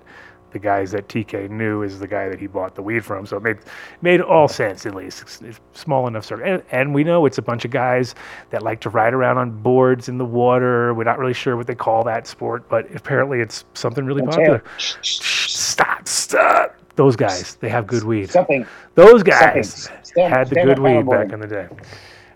[0.52, 3.26] the guys that TK knew is the guy that he bought the weed from.
[3.26, 3.58] So it made
[4.02, 5.22] made all sense at least.
[5.22, 8.14] It's, it's small enough circle, and, and we know it's a bunch of guys
[8.50, 10.92] that like to ride around on boards in the water.
[10.94, 14.36] We're not really sure what they call that sport, but apparently it's something really That's
[14.36, 14.56] popular.
[14.56, 14.98] it.
[15.02, 16.76] Stop, stop.
[16.96, 18.30] Those guys, they have good weed.
[18.30, 18.66] Something.
[18.94, 20.04] Those guys Something.
[20.04, 21.68] Stand- had the good weed back in the day.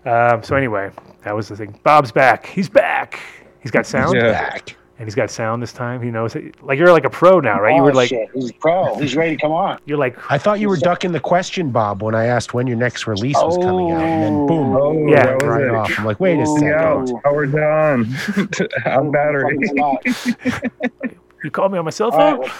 [0.09, 0.91] Um, so anyway,
[1.23, 1.77] that was the thing.
[1.83, 2.45] Bob's back.
[2.45, 3.19] He's back.
[3.59, 4.15] He's got sound.
[4.15, 4.31] Yeah.
[4.31, 4.75] Back.
[4.97, 6.01] And he's got sound this time.
[6.01, 6.63] He knows it.
[6.63, 7.75] Like you're like a pro now, right?
[7.75, 8.29] you Oh, were like shit.
[8.33, 8.95] He's pro.
[8.97, 9.77] He's ready to come on.
[9.85, 12.77] you're like I thought you were ducking the question, Bob, when I asked when your
[12.77, 15.69] next release was coming out, and then boom, Oh, Yeah, that right it.
[15.75, 15.91] off.
[15.99, 16.67] I'm like, wait a Oh, second.
[17.09, 18.05] Yeah, power down.
[18.85, 19.57] on battery.
[19.67, 21.11] Fucking spot.
[21.43, 22.39] you called me on my cell phone.
[22.39, 22.51] right,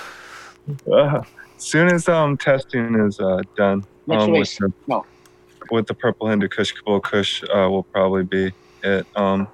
[0.86, 1.24] well, Uh,
[1.57, 5.06] soon as um testing is uh, done Next um, with, the, No.
[5.72, 8.52] with the purple Hindu Kush Kabul Kush uh, will probably be
[8.84, 9.07] it.
[9.16, 9.48] Um,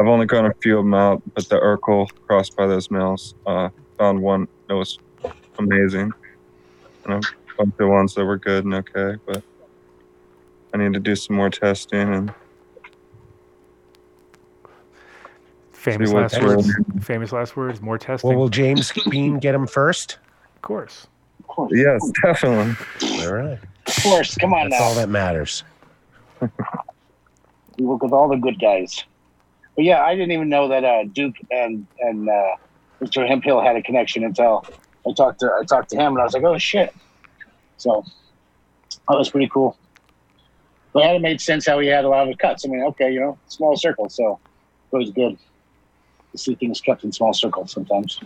[0.00, 3.34] I've only gone a few of them out, but the Urkle crossed by those males
[3.44, 3.68] uh,
[3.98, 4.98] found one that was
[5.58, 6.10] amazing,
[7.04, 7.20] and a
[7.58, 9.20] bunch of ones that were good and okay.
[9.26, 9.42] But
[10.72, 12.32] I need to do some more testing and
[15.72, 16.56] famous last real.
[16.56, 16.70] words.
[17.02, 17.82] Famous last words.
[17.82, 18.30] More testing.
[18.30, 20.16] Well, will James Bean get him first?
[20.56, 21.08] of course.
[21.40, 21.72] of course.
[21.74, 22.74] yes, definitely.
[23.22, 23.58] All right.
[23.86, 24.34] Of course.
[24.36, 24.86] Come on That's now.
[24.86, 25.62] all that matters.
[27.78, 29.04] We work with all the good guys.
[29.80, 32.56] But yeah, I didn't even know that uh, Duke and and uh,
[33.00, 33.26] Mr.
[33.26, 34.62] Hemphill had a connection until
[35.08, 36.94] I talked to I talked to him and I was like, oh shit.
[37.78, 38.04] So
[39.08, 39.78] that was pretty cool.
[40.92, 42.66] But it made sense how he had a lot of cuts.
[42.66, 44.38] I mean, okay, you know, small circle, so
[44.92, 45.38] it was good
[46.32, 48.20] to see things kept in small circles sometimes.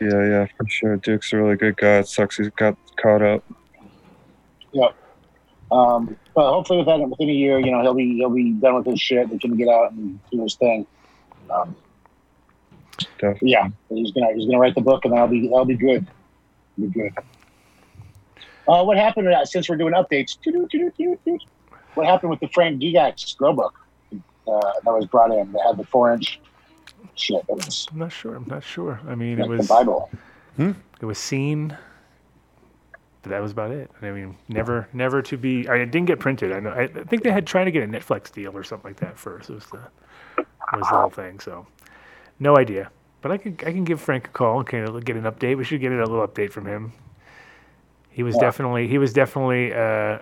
[0.00, 0.96] Yeah, yeah, for sure.
[0.96, 1.98] Duke's a really good guy.
[1.98, 3.44] It sucks he's got caught up.
[5.70, 8.86] Um, but hopefully within within a year, you know, he'll be he'll be done with
[8.86, 9.28] his shit.
[9.28, 10.86] He can get out and do his thing.
[11.50, 11.74] Um,
[13.18, 13.50] Definitely.
[13.52, 16.06] yeah, he's gonna he's gonna write the book, and that'll be that'll be good.
[16.78, 17.12] Be good.
[18.68, 20.36] Uh, what happened uh, since we're doing updates?
[21.94, 23.74] What happened with the Frank Gigax grow book
[24.12, 24.16] uh,
[24.84, 25.50] that was brought in?
[25.52, 26.40] That had the four inch
[27.16, 27.42] shit.
[27.48, 28.36] Was I'm not sure.
[28.36, 29.00] I'm not sure.
[29.08, 30.10] I mean, like it the was Bible.
[30.58, 31.76] it was seen,
[33.22, 33.90] but that was about it.
[34.00, 35.68] I mean, never, never to be.
[35.68, 36.52] I didn't get printed.
[36.52, 36.70] I know.
[36.70, 39.50] I, think they had trying to get a Netflix deal or something like that first.
[39.50, 39.80] Was the
[40.36, 41.40] was the whole thing.
[41.40, 41.66] So,
[42.38, 42.90] no idea.
[43.20, 44.60] But I can I can give Frank a call.
[44.60, 45.58] Okay, get an update.
[45.58, 46.92] We should get a little update from him.
[48.08, 50.20] He was definitely he was definitely uh,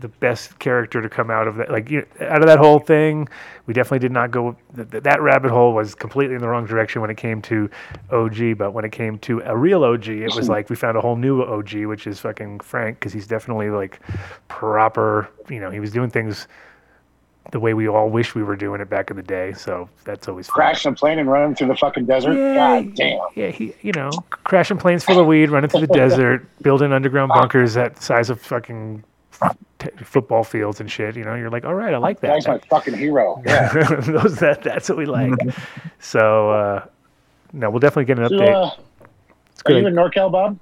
[0.00, 1.70] the best character to come out of that.
[1.70, 3.28] Like you out of that whole thing,
[3.66, 4.56] we definitely did not go.
[4.74, 7.70] Th- th- that rabbit hole was completely in the wrong direction when it came to
[8.10, 8.58] OG.
[8.58, 11.16] But when it came to a real OG, it was like we found a whole
[11.16, 14.00] new OG, which is fucking Frank, because he's definitely like
[14.48, 15.28] proper.
[15.48, 16.48] You know, he was doing things
[17.50, 19.52] the way we all wish we were doing it back in the day.
[19.52, 20.48] So that's always.
[20.48, 22.34] Crashing a plane and running through the fucking desert.
[22.34, 23.20] God damn.
[23.34, 27.30] Yeah, he, you know, crashing planes full of weed, running through the desert, building underground
[27.34, 29.04] bunkers that size of fucking
[29.82, 31.16] t- football fields and shit.
[31.16, 32.28] You know, you're like, all right, I like that.
[32.28, 33.42] Guy's my fucking hero.
[33.44, 33.72] Yeah.
[34.00, 35.32] Those that that's what we like.
[35.98, 36.84] so uh,
[37.52, 38.66] no, we'll definitely get an So, update.
[38.68, 38.76] uh,
[39.52, 40.58] It's are you in NorCal, Bob?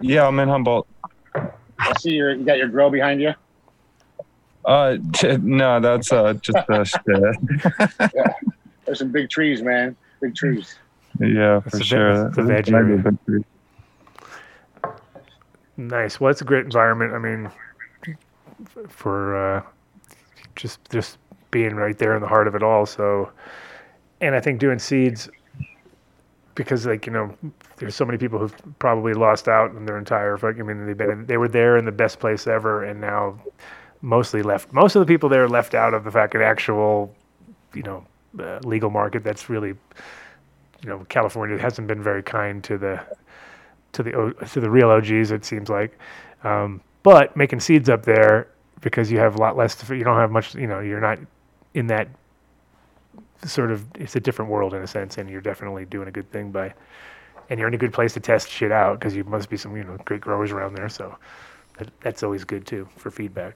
[0.00, 0.86] Yeah, I'm in Humboldt.
[1.34, 3.32] I see your, you got your grill behind you.
[4.64, 7.02] Uh, t- no, that's uh just uh, shit.
[8.84, 9.96] There's some big trees, man.
[10.20, 10.76] Big trees.
[11.20, 12.24] Yeah, for a ve- sure.
[12.24, 12.94] that's a That- veg might be area.
[12.94, 13.44] a bit true.
[15.76, 16.20] Nice.
[16.20, 17.12] Well, it's a great environment.
[17.14, 17.56] I mean, f-
[18.88, 19.62] for uh,
[20.56, 21.18] just just
[21.50, 22.86] being right there in the heart of it all.
[22.86, 23.30] So,
[24.20, 25.28] and I think doing seeds
[26.54, 27.36] because, like you know,
[27.76, 30.38] there's so many people who've probably lost out in their entire.
[30.44, 33.38] I mean, they've been in, they were there in the best place ever, and now
[34.02, 34.72] mostly left.
[34.72, 37.14] Most of the people there left out of the fact that actual,
[37.74, 38.06] you know,
[38.38, 39.24] uh, legal market.
[39.24, 43.00] That's really, you know, California hasn't been very kind to the
[43.92, 45.30] to the to the real OGs.
[45.30, 45.98] It seems like,
[46.44, 48.48] um, but making seeds up there
[48.80, 49.76] because you have a lot less.
[49.76, 50.56] To, you don't have much.
[50.56, 51.20] You know, you're not
[51.74, 52.08] in that
[53.44, 53.86] sort of.
[53.94, 56.74] It's a different world in a sense, and you're definitely doing a good thing by.
[57.50, 59.76] And you're in a good place to test shit out because you must be some
[59.76, 60.88] you know great growers around there.
[60.88, 61.16] So
[61.78, 63.54] that, that's always good too for feedback.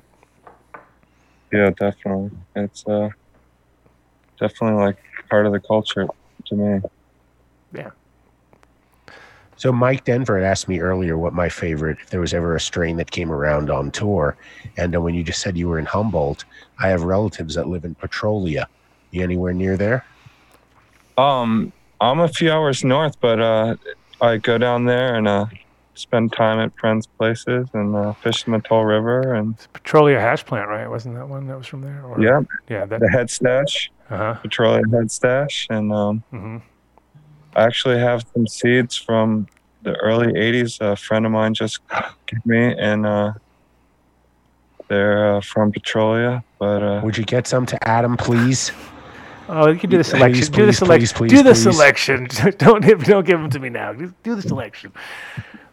[1.51, 2.31] Yeah, definitely.
[2.55, 3.09] It's uh
[4.39, 4.99] definitely like
[5.31, 6.07] part of the culture
[6.47, 6.81] to me.
[7.73, 7.91] Yeah.
[9.59, 12.61] So Mike Denver had asked me earlier what my favorite, if there was ever a
[12.61, 14.37] strain that came around on tour.
[14.77, 16.45] And uh, when you just said you were in Humboldt,
[16.79, 18.69] I have relatives that live in Petrolia.
[19.11, 20.05] You anywhere near there?
[21.17, 23.75] Um, I'm a few hours north, but uh,
[24.21, 25.47] I go down there and uh,
[25.95, 30.21] spend time at friends' places and uh, fish in the Mattole River and It's Petrolia
[30.21, 30.89] hash plant, right?
[30.89, 32.05] Wasn't that one that was from there?
[32.05, 32.85] Or, yeah, Yeah.
[32.87, 33.01] That.
[33.01, 34.35] the head stash, Uh huh.
[34.35, 36.59] Petrolia head stash, and um, hmm
[37.59, 39.49] I actually have some seeds from
[39.83, 40.81] the early '80s.
[40.81, 41.81] A friend of mine just
[42.27, 43.33] gave me, and uh,
[44.87, 48.71] they're uh, from Petrolia, but uh, Would you get some to Adam, please?
[49.49, 50.53] Oh, you can do the Please, selection.
[50.53, 51.17] do the please, selection.
[51.17, 51.63] please, do the please.
[51.63, 52.29] selection.
[52.59, 53.93] don't give, don't give them to me now.
[53.95, 54.93] Do the selection.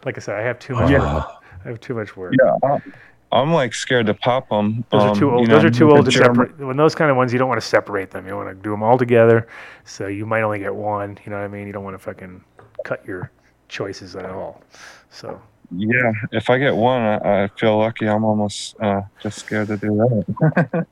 [0.04, 0.90] Like I said, I have too much.
[0.90, 1.14] Yeah.
[1.14, 1.26] Work.
[1.64, 2.34] I have too much work.
[2.42, 2.82] yeah, I'm-
[3.32, 4.84] I'm like scared to pop them.
[4.90, 5.48] Those are too old.
[5.48, 6.58] those are too old to separate.
[6.58, 8.26] When those kind of ones, you don't want to separate them.
[8.26, 9.48] You want to do them all together.
[9.84, 11.18] So you might only get one.
[11.24, 11.66] You know what I mean?
[11.66, 12.42] You don't want to fucking
[12.84, 13.30] cut your
[13.68, 14.62] choices at all.
[15.10, 15.40] So
[15.70, 18.08] Yeah, if I get one, I, I feel lucky.
[18.08, 20.86] I'm almost uh, just scared to do that.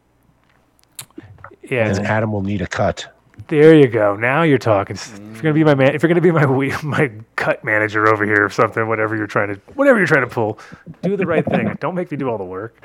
[1.62, 3.13] yeah, And Adam will need a cut.
[3.48, 4.16] There you go.
[4.16, 4.96] Now you're talking.
[4.96, 6.46] If you're gonna be my man, if you're gonna be my
[6.82, 10.32] my cut manager over here or something, whatever you're trying to, whatever you're trying to
[10.32, 10.58] pull,
[11.02, 11.76] do the right thing.
[11.80, 12.80] Don't make me do all the work.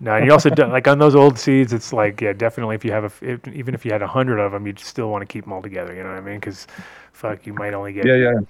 [0.00, 1.72] No, and you also do, like on those old seeds.
[1.72, 2.74] It's like yeah, definitely.
[2.74, 5.10] If you have a, if, even if you had a hundred of them, you'd still
[5.10, 5.94] want to keep them all together.
[5.94, 6.40] You know what I mean?
[6.40, 6.66] Because
[7.12, 8.40] fuck, you might only get yeah, yeah.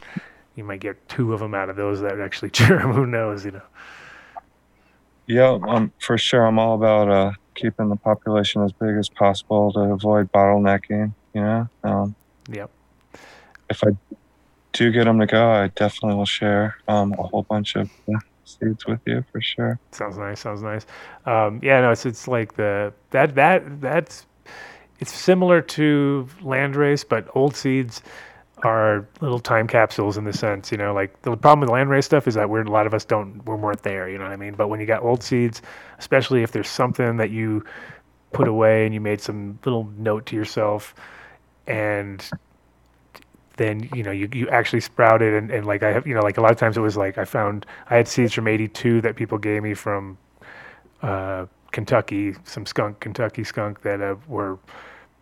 [0.55, 2.93] you might get two of them out of those that actually germ.
[2.93, 3.45] Who knows?
[3.45, 3.63] You know.
[5.27, 6.47] Yeah, um, for sure.
[6.47, 11.13] I'm all about uh, keeping the population as big as possible to avoid bottlenecking.
[11.35, 12.17] You know, um,
[12.51, 12.71] Yep.
[13.71, 13.89] if I
[14.73, 17.91] do get them to go, I definitely will share um, a whole bunch of
[18.45, 19.79] seeds with you for sure.
[19.93, 20.41] Sounds nice.
[20.41, 20.87] Sounds nice.
[21.27, 24.27] Um, yeah, no, it's it's like the that that that's
[25.01, 28.03] it's similar to landrace, but old seeds
[28.63, 32.29] are little time capsules in the sense, you know, like the problem with landrace stuff
[32.29, 34.37] is that we're a lot of us don't we weren't there, you know what I
[34.37, 34.55] mean?
[34.55, 35.63] But when you got old seeds,
[35.99, 37.65] especially if there's something that you
[38.33, 40.95] put away and you made some little note to yourself
[41.67, 42.29] and
[43.57, 46.39] then you know you, you actually sprouted and, and like I have you know like
[46.39, 49.17] a lot of times it was like I found I had seeds from 82 that
[49.17, 50.19] people gave me from
[51.03, 54.59] uh, Kentucky some skunk Kentucky skunk that uh, were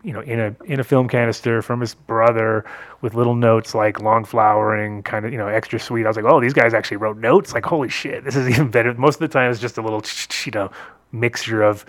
[0.03, 2.65] you know, in a in a film canister from his brother
[3.01, 6.05] with little notes like long flowering, kind of you know, extra sweet.
[6.05, 7.53] I was like, oh, these guys actually wrote notes.
[7.53, 8.93] Like, holy shit, this is even better.
[8.95, 10.03] Most of the time, it's just a little
[10.45, 10.71] you know
[11.11, 11.85] mixture of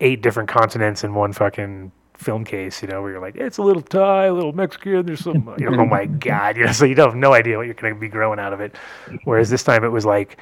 [0.00, 2.82] eight different continents in one fucking film case.
[2.82, 5.06] You know, where you're like, it's a little Thai, a little Mexican.
[5.06, 7.56] There's some, you know, oh my god, you know, so you don't have no idea
[7.56, 8.76] what you're going to be growing out of it.
[9.24, 10.36] Whereas this time, it was like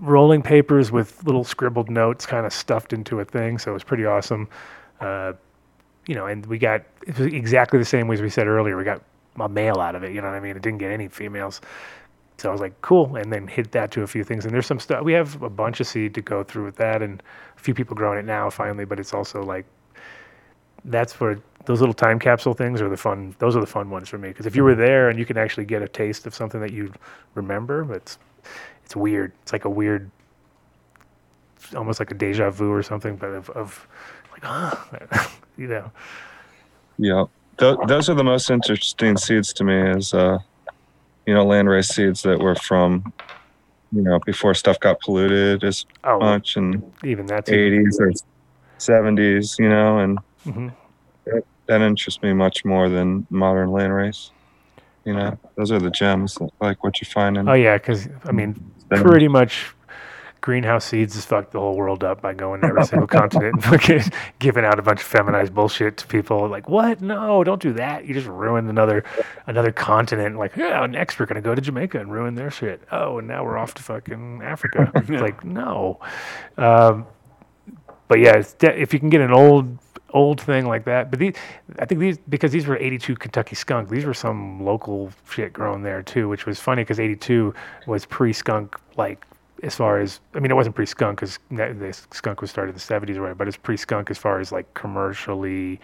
[0.00, 3.58] rolling papers with little scribbled notes kind of stuffed into a thing.
[3.58, 4.48] So it was pretty awesome.
[5.00, 5.32] Uh,
[6.06, 8.76] you know, and we got exactly the same way as we said earlier.
[8.76, 9.02] We got
[9.38, 10.12] a male out of it.
[10.12, 10.56] You know what I mean?
[10.56, 11.60] It didn't get any females.
[12.38, 14.44] So I was like, cool, and then hit that to a few things.
[14.44, 15.04] And there's some stuff.
[15.04, 17.22] We have a bunch of seed to go through with that, and
[17.56, 18.84] a few people growing it now finally.
[18.84, 19.64] But it's also like
[20.84, 23.34] that's for those little time capsule things are the fun.
[23.38, 25.36] Those are the fun ones for me because if you were there and you can
[25.38, 26.92] actually get a taste of something that you
[27.34, 28.18] remember, it's
[28.84, 29.32] it's weird.
[29.42, 30.10] It's like a weird,
[31.76, 33.86] almost like a deja vu or something, but of, of
[34.32, 35.90] like, ah, you know.
[36.98, 37.24] Yeah,
[37.58, 39.90] Th- those are the most interesting seeds to me.
[39.90, 40.38] Is uh,
[41.26, 43.12] you know, landrace seeds that were from,
[43.92, 48.10] you know, before stuff got polluted as Oh, much and even that's eighties or
[48.78, 49.56] seventies.
[49.58, 50.68] You know, and hmm
[51.24, 54.30] that, that interests me much more than modern landrace.
[55.04, 57.48] You know, those are the gems, like what you find in.
[57.48, 59.74] Oh yeah, because I mean, pretty much
[60.40, 63.64] greenhouse seeds has fucked the whole world up by going to every single continent and
[63.64, 64.02] fucking
[64.38, 66.48] giving out a bunch of feminized bullshit to people.
[66.48, 67.00] Like, what?
[67.00, 68.06] No, don't do that.
[68.06, 69.04] You just ruined another
[69.48, 70.38] another continent.
[70.38, 72.82] Like, yeah, next we're gonna go to Jamaica and ruin their shit.
[72.92, 74.92] Oh, and now we're off to fucking Africa.
[74.94, 75.98] It's like, no.
[76.56, 77.06] Um,
[78.06, 79.78] but yeah, it's de- if you can get an old
[80.12, 81.10] old thing like that.
[81.10, 81.34] But these,
[81.78, 83.88] I think these because these were 82 Kentucky skunk.
[83.88, 87.54] These were some local shit grown there too, which was funny because 82
[87.86, 88.76] was pre-skunk.
[88.96, 89.26] Like
[89.62, 92.80] as far as I mean, it wasn't pre-skunk because the skunk was started in the
[93.12, 93.36] 70s, right?
[93.36, 95.80] But it's pre-skunk as far as like commercially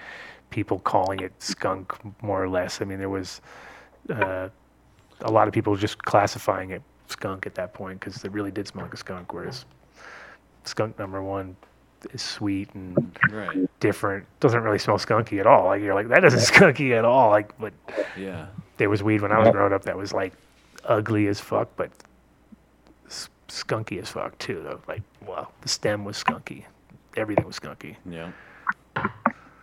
[0.50, 2.80] people calling it skunk more or less.
[2.80, 3.40] I mean, there was
[4.10, 4.48] uh,
[5.20, 8.66] a lot of people just classifying it skunk at that point because it really did
[8.66, 9.64] smell like a skunk, whereas
[10.64, 11.56] skunk number one
[12.12, 13.68] is sweet and Right.
[13.80, 14.26] different.
[14.40, 15.66] Doesn't really smell skunky at all.
[15.66, 17.30] Like you're like that doesn't skunky at all.
[17.30, 17.72] Like but
[18.16, 18.46] Yeah.
[18.78, 20.32] there was weed when I was growing up that was like
[20.84, 21.90] ugly as fuck, but
[23.06, 24.60] s- skunky as fuck too.
[24.62, 24.80] Though.
[24.88, 26.64] Like well, the stem was skunky.
[27.16, 27.96] Everything was skunky.
[28.08, 28.30] Yeah.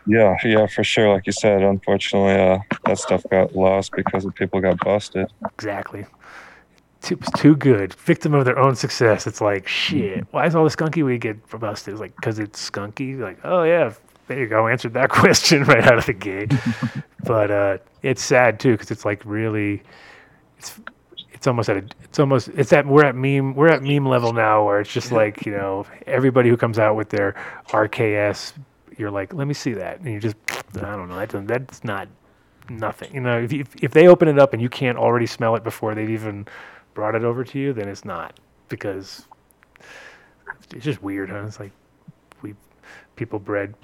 [0.07, 1.09] Yeah, yeah, for sure.
[1.11, 5.31] Like you said, unfortunately, uh, that stuff got lost because of people got busted.
[5.53, 6.05] Exactly.
[7.11, 7.93] It was too good.
[7.93, 9.27] Victim of their own success.
[9.27, 10.25] It's like shit.
[10.31, 11.93] Why is all the skunky weed get busted?
[11.93, 13.19] It's like because it's skunky.
[13.19, 13.93] Like oh yeah,
[14.27, 14.67] there you go.
[14.67, 16.53] Answered that question right out of the gate.
[17.23, 19.83] but uh, it's sad too because it's like really,
[20.57, 20.79] it's
[21.31, 24.33] it's almost at a, it's almost it's at we're at meme we're at meme level
[24.33, 27.35] now where it's just like you know everybody who comes out with their
[27.67, 28.53] RKS,
[28.97, 30.37] you're like let me see that and you just
[30.77, 32.07] I don't know that doesn't, that's not
[32.69, 33.13] nothing.
[33.13, 35.63] You know, if, you, if they open it up and you can't already smell it
[35.63, 36.47] before they've even
[36.95, 38.39] brought it over to you, then it's not
[38.69, 39.25] because
[40.71, 41.43] it's just weird, huh?
[41.45, 41.71] It's like
[42.41, 42.55] we
[43.15, 43.75] people bred,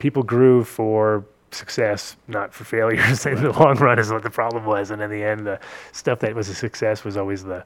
[0.00, 3.24] people grew for success, not for failures.
[3.26, 5.60] in the long run is what the problem was, and in the end, the
[5.92, 7.64] stuff that was a success was always the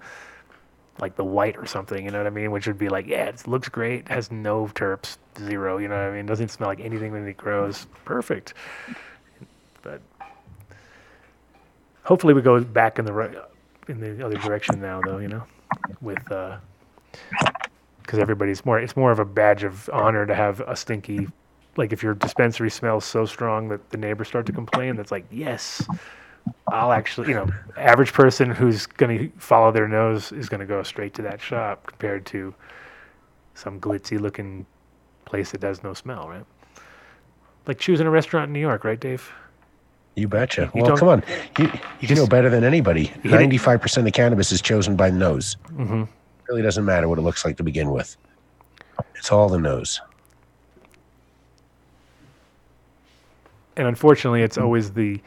[1.00, 2.04] like the white or something.
[2.04, 2.50] You know what I mean?
[2.50, 5.78] Which would be like, yeah, it looks great, has no terps, zero.
[5.78, 6.26] You know what I mean?
[6.26, 7.86] Doesn't smell like anything when it grows.
[8.04, 8.54] Perfect.
[9.82, 10.02] But
[12.02, 13.34] hopefully we go back in the right
[13.88, 15.44] in the other direction now though you know
[16.00, 16.56] with uh
[18.02, 21.28] because everybody's more it's more of a badge of honor to have a stinky
[21.76, 25.24] like if your dispensary smells so strong that the neighbors start to complain that's like
[25.30, 25.86] yes
[26.68, 27.46] i'll actually you know
[27.76, 31.40] average person who's going to follow their nose is going to go straight to that
[31.40, 32.54] shop compared to
[33.54, 34.66] some glitzy looking
[35.24, 36.44] place that does no smell right?
[37.66, 39.32] Like choosing a restaurant in new york right dave
[40.14, 40.70] You betcha.
[40.74, 41.24] You well, come on.
[41.58, 41.70] You,
[42.00, 43.12] you just- know better than anybody.
[43.22, 45.56] You it- 95% of cannabis is chosen by nose.
[45.68, 46.04] mm-hmm.
[46.48, 48.16] really doesn't matter what it looks like to begin with.
[49.14, 50.00] It's all the nose.
[53.76, 55.20] and unfortunately, it's always the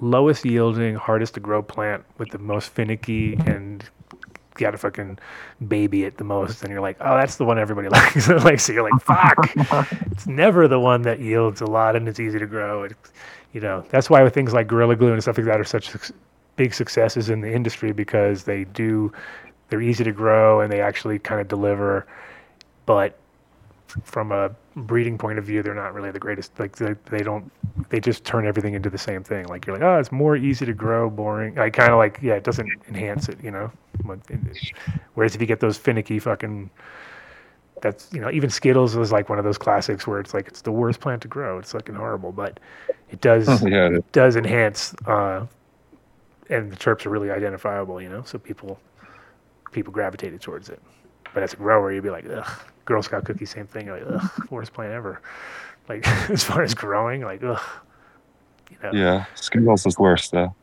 [0.00, 5.18] lowest yielding, hardest to grow plant with the most finicky and you got to fucking
[5.68, 6.62] baby it the most.
[6.62, 8.28] And you're like, oh, that's the one everybody likes.
[8.44, 9.50] like, so you're like, fuck.
[10.10, 12.84] it's never the one that yields a lot and it's easy to grow.
[12.84, 12.96] It,
[13.52, 15.90] you know, that's why with things like Gorilla Glue and stuff like that are such
[15.90, 16.14] suc-
[16.56, 19.12] big successes in the industry because they do,
[19.68, 22.06] they're easy to grow and they actually kind of deliver.
[22.86, 23.18] But
[24.04, 26.58] from a breeding point of view, they're not really the greatest.
[26.58, 27.50] Like they, they don't,
[27.88, 29.46] they just turn everything into the same thing.
[29.46, 31.56] Like you're like, oh, it's more easy to grow, boring.
[31.56, 33.70] Like kind of like, yeah, it doesn't enhance it, you know.
[35.14, 36.70] Whereas if you get those finicky fucking
[37.82, 40.62] that's you know even Skittles was like one of those classics where it's like it's
[40.62, 41.58] the worst plant to grow.
[41.58, 42.60] It's fucking horrible, but
[43.10, 44.02] it does yeah, it is.
[44.12, 45.46] does enhance, uh,
[46.48, 48.00] and the terps are really identifiable.
[48.00, 48.80] You know, so people
[49.72, 50.80] people gravitated towards it.
[51.32, 52.50] But as a grower, you'd be like, ugh,
[52.84, 53.86] Girl Scout cookie, same thing.
[53.86, 55.20] You're like, ugh, worst plant ever.
[55.88, 57.60] Like as far as growing, like ugh.
[58.70, 60.54] You know, Yeah, Skittles is worse though.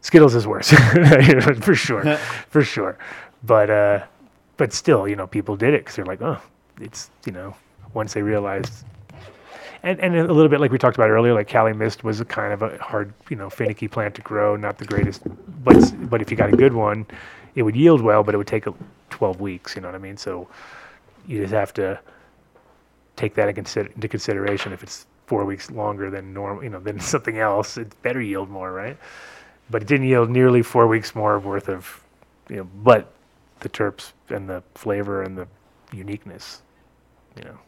[0.00, 0.70] Skittles is worse
[1.60, 2.04] for sure,
[2.48, 2.98] for sure.
[3.42, 4.04] But uh,
[4.56, 6.40] but still, you know, people did it because they're like, oh,
[6.80, 7.54] it's you know,
[7.94, 8.84] once they realized,
[9.82, 12.24] and and a little bit like we talked about earlier, like Cali Mist was a
[12.24, 15.22] kind of a hard, you know, finicky plant to grow, not the greatest,
[15.64, 17.06] but but if you got a good one,
[17.54, 18.66] it would yield well, but it would take
[19.10, 19.76] 12 weeks.
[19.76, 20.16] You know what I mean?
[20.16, 20.48] So
[21.26, 21.98] you just have to
[23.16, 24.72] take that into consideration.
[24.72, 28.50] If it's four weeks longer than normal, you know, than something else, it better yield
[28.50, 28.96] more, right?
[29.70, 32.02] but it didn't yield nearly four weeks more worth of,
[32.48, 33.12] you know, but
[33.60, 35.48] the terps and the flavor and the
[35.94, 36.62] uniqueness,
[37.36, 37.58] you know.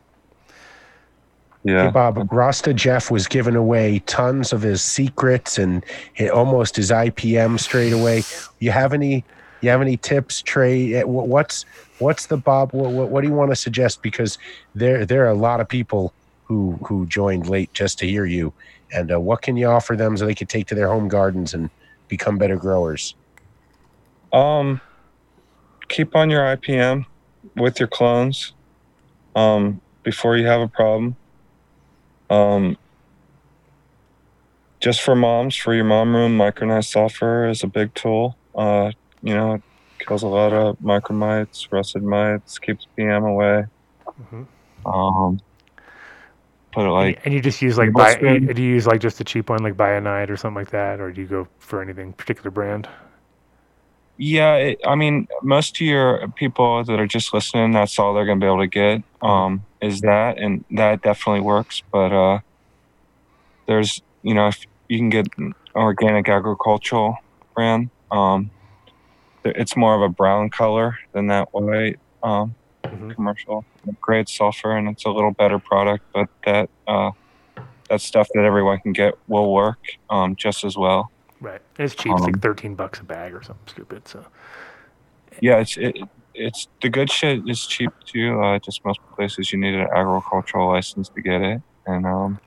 [1.64, 1.90] Hey, Yeah.
[1.90, 5.84] Bob, Rasta Jeff was giving away tons of his secrets and
[6.32, 8.22] almost his IPM straight away.
[8.60, 9.24] You have any?
[9.62, 10.94] You have any tips, Trey?
[10.94, 11.64] Eh, What's
[11.98, 12.72] what's the Bob?
[12.72, 14.02] What, what, what do you want to suggest?
[14.02, 14.38] Because
[14.74, 16.12] there there are a lot of people
[16.44, 18.52] who who joined late just to hear you.
[18.92, 21.54] And uh, what can you offer them so they could take to their home gardens
[21.54, 21.68] and
[22.06, 23.16] become better growers?
[24.32, 24.80] Um,
[25.88, 27.06] keep on your IPM
[27.56, 28.52] with your clones.
[29.34, 31.16] Um, before you have a problem.
[32.30, 32.76] Um,
[34.80, 38.36] just for moms, for your mom room, micronized sulfur is a big tool.
[38.54, 38.92] Uh,
[39.22, 39.62] you know, it
[39.98, 43.64] kills a lot of micromites, russet mites, keeps PM away.
[44.32, 44.46] Mhm.
[44.86, 45.40] Um,
[46.72, 49.20] put it And- like and you just use like bi- do you use like just
[49.20, 52.12] a cheap one like Bonide or something like that, or do you go for anything
[52.12, 52.88] particular brand?
[54.18, 58.24] Yeah, it, I mean, most of your people that are just listening, that's all they're
[58.26, 61.82] gonna be able to get um, is that, and that definitely works.
[61.92, 62.38] But uh,
[63.66, 67.16] there's, you know, if you can get an organic agricultural
[67.54, 68.50] brand, um,
[69.44, 72.56] it's more of a brown color than that white um,
[72.92, 73.14] Mhm.
[73.16, 73.66] commercial
[74.00, 76.04] grade sulfur, and it's a little better product.
[76.14, 77.10] But that uh,
[77.90, 79.78] that stuff that everyone can get will work
[80.10, 81.10] um, just as well.
[81.40, 82.12] Right, it's cheap.
[82.12, 84.08] it's Um, like thirteen bucks a bag or something stupid.
[84.08, 84.24] So
[85.40, 85.96] Yeah, it's it,
[86.34, 88.40] it's the good shit is cheap too.
[88.42, 92.40] Uh, just most places you need an agricultural license to get it, and um,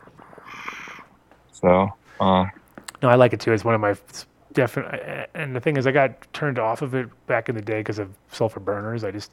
[1.52, 1.90] so
[2.20, 2.46] uh,
[3.02, 3.52] No, I like it too.
[3.54, 3.96] It's one of my
[4.54, 5.30] definite.
[5.34, 8.00] And the thing is, I got turned off of it back in the day because
[8.00, 9.04] of sulfur burners.
[9.04, 9.32] I just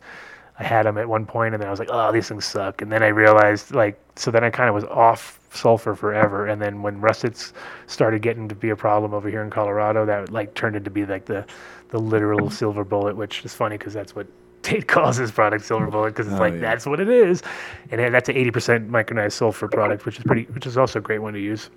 [0.59, 2.81] I had them at one point, and then I was like, oh, these things suck.
[2.83, 6.47] And then I realized, like, so then I kind of was off sulfur forever.
[6.49, 7.53] And then when russets
[7.87, 11.07] started getting to be a problem over here in Colorado, that like turned into be
[11.07, 11.47] like the
[11.91, 14.27] the literal silver bullet, which is funny because that's what.
[14.63, 16.61] Tate calls his product silver bullet because it's Oh, like yeah.
[16.61, 17.43] that's what it is,
[17.91, 21.21] and that's an 80% micronized sulfur product, which is pretty, which is also a great
[21.21, 21.71] one to use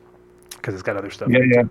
[0.51, 1.34] because it's got other stuff.
[1.34, 1.69] yeah, in it yeah, too.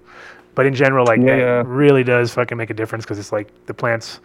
[0.55, 1.63] But in general, like Yeah, that yeah.
[1.67, 4.21] really does fucking make a difference because it's like the plants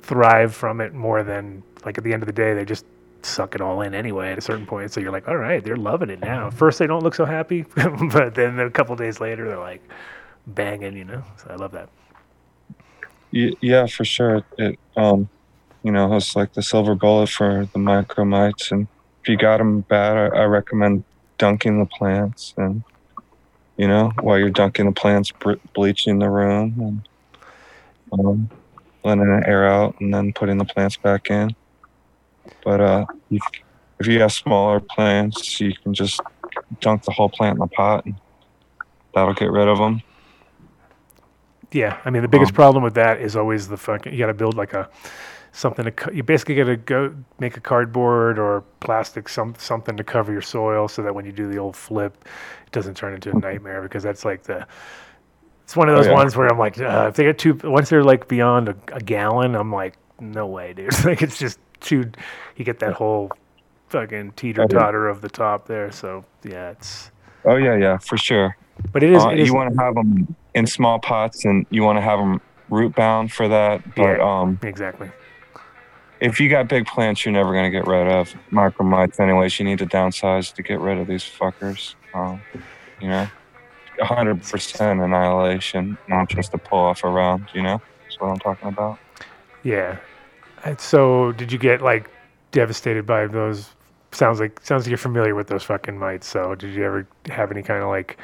[0.00, 2.86] thrive from it more than like at the end of the day they just
[3.24, 4.92] suck it all in anyway at a certain point.
[4.92, 6.50] So you're like, all right, they're loving it now.
[6.50, 7.62] First they don't look so happy,
[8.12, 9.82] but then a couple days later they're like
[10.46, 11.22] banging, you know.
[11.36, 11.88] So I love that.
[13.30, 14.44] Yeah, for sure.
[14.58, 15.28] It um,
[15.82, 18.86] you know, it's like the silver bullet for the micromites, and
[19.22, 21.04] if you got them bad, I, I recommend
[21.38, 22.84] dunking the plants, and
[23.76, 25.32] you know, while you're dunking the plants,
[25.74, 27.02] bleaching the room,
[28.12, 28.50] and um,
[29.02, 31.54] letting it air out, and then putting the plants back in.
[32.64, 33.42] But uh, if,
[34.00, 36.20] if you have smaller plants, you can just
[36.80, 38.16] dunk the whole plant in the pot, and
[39.14, 40.02] that'll get rid of them.
[41.72, 44.12] Yeah, I mean the biggest Um, problem with that is always the fucking.
[44.12, 44.90] You got to build like a
[45.52, 46.10] something to.
[46.14, 50.42] You basically got to go make a cardboard or plastic some something to cover your
[50.42, 52.26] soil so that when you do the old flip,
[52.66, 54.66] it doesn't turn into a nightmare because that's like the.
[55.64, 56.12] It's one of Oh, those yeah.
[56.12, 59.00] ones where I'm like, uh, if they get too once they're like beyond a, a
[59.00, 60.92] gallon, I'm like, no way, dude.
[61.04, 62.10] like it's just too.
[62.56, 63.30] You get that whole
[63.88, 65.92] fucking teeter totter of the top there.
[65.92, 67.10] So yeah, it's.
[67.44, 68.56] Oh yeah, yeah, for sure.
[68.92, 69.22] But it is.
[69.22, 72.02] Uh, it is you want to have them in small pots, and you want to
[72.02, 72.40] have them
[72.70, 73.82] root bound for that.
[73.94, 74.40] But Yeah.
[74.40, 75.10] um, exactly.
[76.20, 79.18] if you got big plants, you're never going to get rid of micromites.
[79.20, 81.94] Anyways, you need to downsize to get rid of these fuckers.
[82.14, 82.40] Um,
[83.00, 83.26] you know,
[84.00, 87.46] hundred percent annihilation, not just a pull off around.
[87.52, 88.98] You know, that's what I'm talking about.
[89.64, 89.98] Yeah.
[90.78, 92.10] So, did you get like
[92.52, 93.70] devastated by those?
[94.12, 96.26] Sounds like sounds like you're familiar with those fucking mites.
[96.26, 98.18] So, did you ever have any kind of like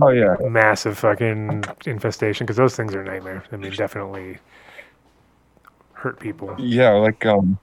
[0.00, 2.44] Oh yeah, massive fucking infestation?
[2.46, 3.44] Because those things are a nightmare.
[3.52, 4.38] I mean, definitely
[5.92, 6.54] hurt people.
[6.58, 6.90] yeah.
[6.90, 7.58] Like um,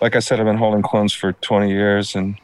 [0.00, 2.38] like I said, I've been holding clones for 20 years and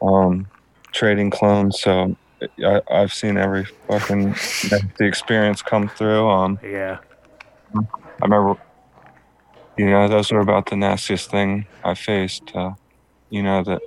[0.00, 0.46] um,
[0.92, 1.80] trading clones.
[1.80, 2.16] So
[2.64, 4.32] I, I've seen every fucking
[4.98, 6.28] the experience come through.
[6.28, 6.98] Um, Yeah.
[7.74, 8.56] I remember,
[9.76, 12.50] you know, those were about the nastiest thing I faced.
[12.54, 12.72] Uh,
[13.30, 13.80] you know, that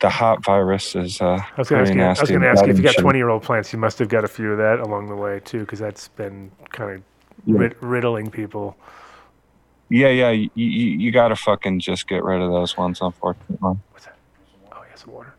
[0.00, 2.32] the hot virus is uh, I was going pretty to ask, nasty.
[2.34, 3.98] you, I was gonna ask you if you got 20 year old plants, you must
[3.98, 7.02] have got a few of that along the way too, because that's been kind of
[7.44, 7.58] Yeah.
[7.58, 8.76] rid- riddling people.
[9.90, 13.56] Yeah, yeah, you, you, you got to fucking just get rid of those ones, unfortunately.
[13.90, 14.16] What's that?
[14.70, 15.34] Oh, yeah, some water.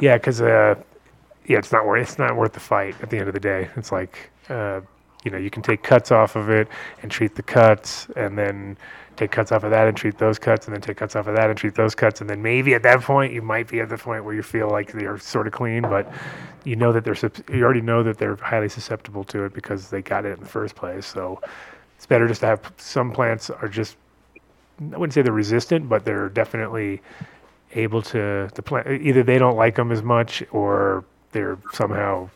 [0.00, 0.76] Yeah, because uh,
[1.46, 3.68] yeah, it's not worth it's not worth the fight at the end of the day.
[3.76, 4.80] It's like uh,
[5.26, 6.68] you know you can take cuts off of it
[7.02, 8.78] and treat the cuts, and then
[9.16, 11.34] take cuts off of that and treat those cuts, and then take cuts off of
[11.34, 13.88] that and treat those cuts, and then maybe at that point you might be at
[13.88, 16.10] the point where you feel like they're sort of clean, but
[16.64, 17.16] you know that they're
[17.52, 20.48] you already know that they're highly susceptible to it because they got it in the
[20.48, 21.04] first place.
[21.04, 21.40] So
[21.96, 23.96] it's better just to have some plants are just
[24.80, 27.02] I wouldn't say they're resistant, but they're definitely
[27.74, 28.86] able to the plant.
[28.88, 32.28] Either they don't like them as much, or they're somehow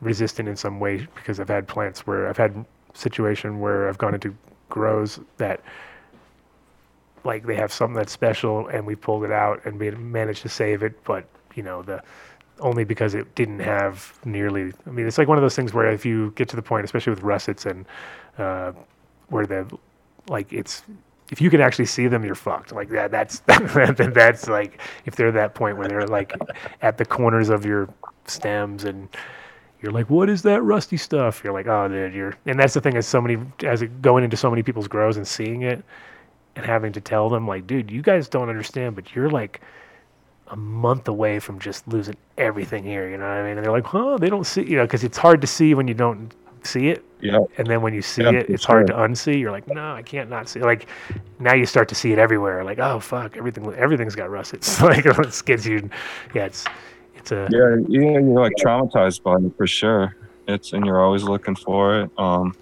[0.00, 1.06] resistant in some way.
[1.14, 2.64] Because I've had plants where I've had
[2.94, 4.34] situation where I've gone into
[4.68, 5.60] grows that
[7.24, 10.48] like they have something that's special, and we pulled it out and we managed to
[10.48, 12.02] save it, but you know the
[12.60, 14.72] only because it didn't have nearly.
[14.86, 16.84] I mean, it's like one of those things where if you get to the point,
[16.84, 17.84] especially with russets and
[18.38, 18.72] uh,
[19.28, 19.66] where the
[20.28, 20.82] like it's
[21.30, 22.72] if you can actually see them, you're fucked.
[22.72, 23.10] Like that.
[23.10, 26.32] That's that's like if they're that point where they're like
[26.82, 27.88] at the corners of your
[28.26, 29.08] stems and
[29.80, 31.42] you're like, what is that rusty stuff?
[31.44, 32.34] You're like, oh, dude, you're.
[32.46, 35.16] And that's the thing is so many as it going into so many people's grows
[35.16, 35.84] and seeing it
[36.56, 39.60] and having to tell them like, dude, you guys don't understand, but you're like
[40.48, 43.08] a month away from just losing everything here.
[43.10, 43.58] You know what I mean?
[43.58, 44.16] And they're like, huh?
[44.18, 46.32] They don't see, you know, because it's hard to see when you don't
[46.62, 47.04] see it.
[47.20, 47.38] Yeah.
[47.58, 49.38] And then when you see Yeah, it, it's hard to unsee.
[49.38, 50.60] You're like, no, I can't not see.
[50.60, 50.86] Like
[51.38, 52.64] now you start to see it everywhere.
[52.64, 54.80] Like, oh fuck, everything, everything's got russets.
[54.82, 55.90] like it skids you.
[56.34, 56.64] Yeah, it's
[57.32, 60.10] a Yeah, yeah, you're like traumatized by it for sure.
[60.46, 62.10] It's and you're always looking for it.
[62.18, 62.52] Um,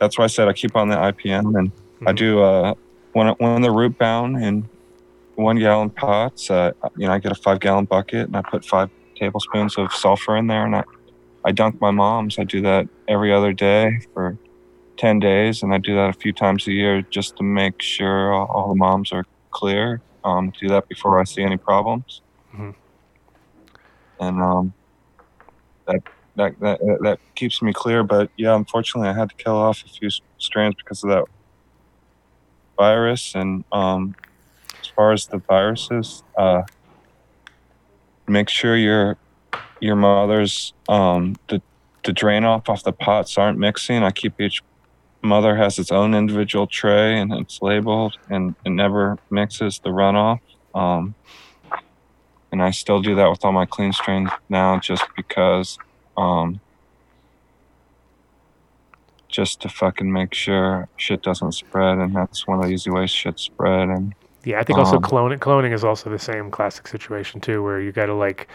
[0.00, 1.72] that's why I said I keep on the IPM and
[2.06, 2.16] I Mhm.
[2.16, 2.74] do uh
[3.12, 4.68] when when they're root bound in
[5.36, 6.50] one gallon pots.
[6.50, 8.88] Uh, you know, I get a five gallon bucket and I put five
[9.18, 10.84] tablespoons of sulfur in there and I
[11.46, 12.38] I dunk my moms.
[12.38, 14.36] I do that every other day for
[14.98, 18.32] ten days and I do that a few times a year just to make sure
[18.32, 20.02] all, all the moms are clear.
[20.24, 22.22] Um, do that before I see any problems.
[24.20, 24.74] And um,
[25.86, 26.02] that
[26.36, 28.02] that that that keeps me clear.
[28.02, 31.24] But yeah, unfortunately, I had to kill off a few strands because of that
[32.76, 33.34] virus.
[33.34, 34.14] And um,
[34.80, 36.62] as far as the viruses, uh,
[38.26, 39.16] make sure your
[39.80, 41.60] your mother's um, the
[42.04, 44.02] the drain off off the pots aren't mixing.
[44.02, 44.62] I keep each
[45.22, 50.40] mother has its own individual tray and it's labeled and it never mixes the runoff.
[50.74, 51.14] Um,
[52.54, 55.76] and I still do that with all my clean strains now just because
[56.16, 56.60] um,
[59.26, 63.10] just to fucking make sure shit doesn't spread and that's one of the easy ways
[63.10, 64.14] shit spread and
[64.44, 67.80] Yeah, I think also Um, cloning cloning is also the same classic situation too, where
[67.80, 68.46] you got to like,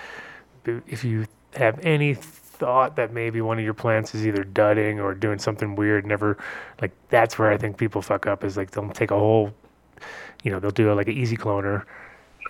[0.65, 5.13] if you have any thought that maybe one of your plants is either dudding or
[5.13, 6.37] doing something weird, never
[6.81, 9.53] like that's where I think people fuck up is like they'll take a whole,
[10.43, 11.83] you know, they'll do a, like an easy cloner.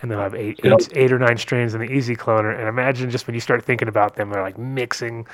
[0.01, 0.79] And they'll have eight, Yep.
[0.81, 2.57] eight, eight or nine strains in the easy cloner.
[2.57, 5.27] And imagine just when you start thinking about them, they're like mixing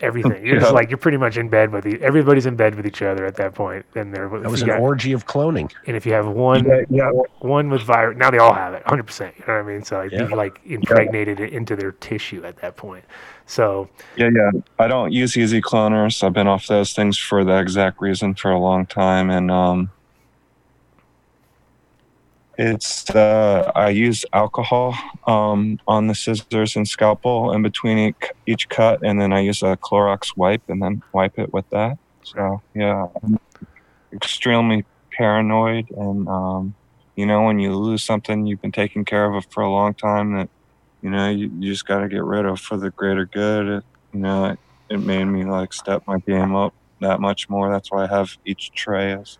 [0.00, 0.44] everything.
[0.46, 1.98] You're just like, you're pretty much in bed with you.
[2.00, 3.84] Everybody's in bed with each other at that point.
[3.94, 5.70] And they're, That was an orgy of cloning.
[5.86, 7.10] and if you have one Yeah, yeah.
[7.40, 9.34] one with virus, now they all have it, hundred percent.
[9.38, 9.82] You know what I mean?
[9.84, 10.20] So like, Yeah.
[10.22, 13.04] you've like impregnated it into their tissue at that point.
[13.46, 14.60] So Yeah, yeah.
[14.78, 16.22] I don't use easy cloners.
[16.24, 19.90] I've been off those things for that exact reason for a long time, and um,
[22.60, 24.94] it's uh, I use alcohol
[25.26, 28.14] um, on the scissors and scalpel in between
[28.46, 31.96] each, cut, and then I use a Clorox wipe and then wipe it with that.
[32.22, 33.38] So yeah, I'm
[34.12, 36.74] extremely paranoid, and um,
[37.16, 40.34] you know when you lose something you've been taking care of for a long time
[40.34, 40.50] that
[41.02, 43.84] you know you, you just got to get rid of for the greater good it,
[44.12, 44.58] you know it,
[44.90, 48.36] it made me like step my game up that much more that's why i have
[48.44, 49.38] each tray is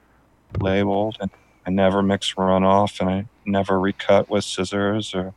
[0.61, 1.31] labeled and
[1.67, 5.35] i never mix runoff and i never recut with scissors or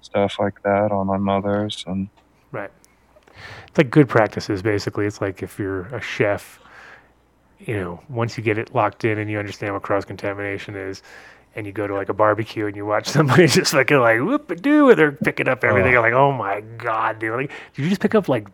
[0.00, 2.08] stuff like that on my mother's and
[2.50, 2.70] right,
[3.68, 4.62] it's like good practices.
[4.62, 6.60] Basically, it's like if you're a chef,
[7.58, 11.02] you know, once you get it locked in and you understand what cross contamination is.
[11.54, 14.50] And you go to like a barbecue and you watch somebody just fucking like whoop
[14.50, 15.90] a doo and they're picking up everything.
[15.90, 15.92] Oh.
[15.92, 17.34] You're like, oh my god, dude!
[17.34, 18.48] Like, did you just pick up like,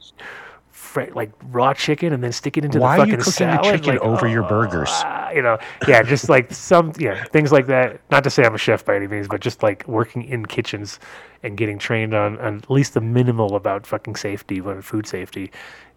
[0.79, 3.49] fr- like raw chicken and then stick it into Why the are fucking you cooking
[3.49, 4.89] the chicken Like, over your oh, burgers?
[4.91, 8.01] ah, ah, you know, yeah, just like some, yeah, things like that.
[8.11, 11.01] Not to say I'm a chef by any means, but just like working in kitchens
[11.43, 15.51] and getting trained on, on at least the minimal about fucking safety, when food safety,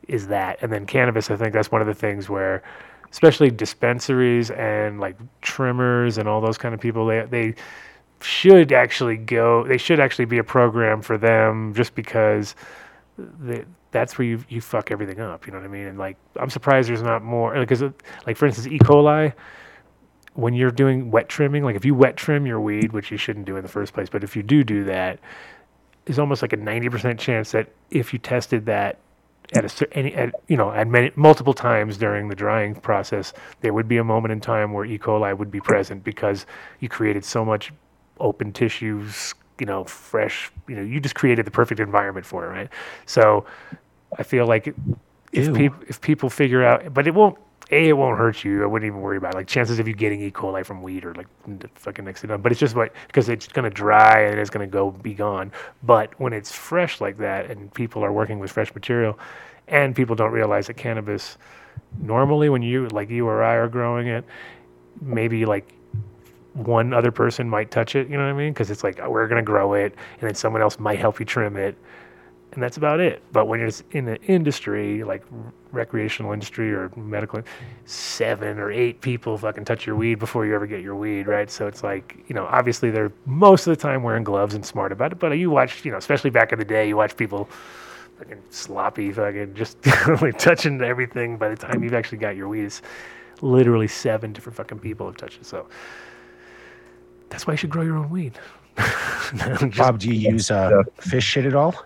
[0.08, 0.58] is that.
[0.62, 2.64] And then cannabis, I think that's one of the things where,
[3.12, 7.56] especially dispensaries and like trimmers and all those kind of people, they they
[8.22, 9.66] should actually go.
[9.68, 12.56] They should actually be a program for them, just because
[13.18, 15.46] the, that's where you you fuck everything up.
[15.46, 15.88] You know what I mean?
[15.88, 17.84] And like, I'm surprised there's not more because,
[18.26, 18.80] like, for instance, E.
[18.80, 19.34] coli.
[20.34, 23.46] When you're doing wet trimming, like if you wet trim your weed, which you shouldn't
[23.46, 25.20] do in the first place, but if you do do that,
[26.06, 29.00] there's almost like a 90% chance that if you tested that
[29.54, 33.74] at a any at, you know at many multiple times during the drying process, there
[33.74, 34.98] would be a moment in time where E.
[34.98, 36.46] coli would be present because
[36.80, 37.74] you created so much
[38.20, 42.50] open tissues, you know, fresh, you know, you just created the perfect environment for it,
[42.50, 42.70] right?
[43.06, 43.46] So
[44.18, 44.74] I feel like
[45.32, 47.38] if people if people figure out, but it won't.
[47.74, 48.64] A, it won't hurt you.
[48.64, 49.38] I wouldn't even worry about it.
[49.38, 50.30] like chances of you getting E.
[50.30, 51.28] coli from weed or like
[51.76, 52.42] fucking next to none.
[52.42, 55.54] But it's just like because it's gonna dry and it's gonna go be gone.
[55.84, 59.18] But when it's fresh like that and people are working with fresh material,
[59.70, 61.38] and people don't realize that cannabis
[62.02, 64.26] normally when you like you or I are growing it,
[65.00, 65.74] maybe like
[66.54, 68.10] one other person might touch it.
[68.10, 68.52] You know what I mean?
[68.52, 71.26] Because it's like oh, we're gonna grow it, and then someone else might help you
[71.26, 71.78] trim it,
[72.54, 73.24] and that's about it.
[73.32, 75.24] But when you're in the industry, like
[75.72, 77.42] recreational industry or medical,
[77.86, 81.50] seven or eight people fucking touch your weed before you ever get your weed, right?
[81.50, 84.92] So it's like you know, obviously they're most of the time wearing gloves and smart
[84.92, 85.20] about it.
[85.20, 87.50] But you watch, you know, especially back in the day, you watch people
[88.20, 89.82] fucking sloppy, fucking just
[90.38, 91.38] touching everything.
[91.38, 92.82] By the time you've actually got your weed, it's
[93.42, 95.46] literally seven different fucking people have touched it.
[95.46, 95.68] So
[97.30, 98.38] that's why you should grow your own weed.
[99.78, 101.86] Bob, do you use uh, fish shit at all?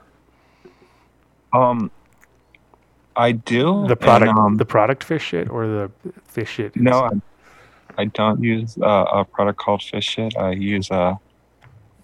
[1.55, 1.91] Um,
[3.15, 3.87] I do.
[3.87, 5.91] the product, and, um, the product fish shit, or the
[6.25, 6.75] fish shit.
[6.75, 7.11] no, I,
[7.97, 10.35] I don't use uh, a product called Fish Shit.
[10.37, 11.15] I use uh,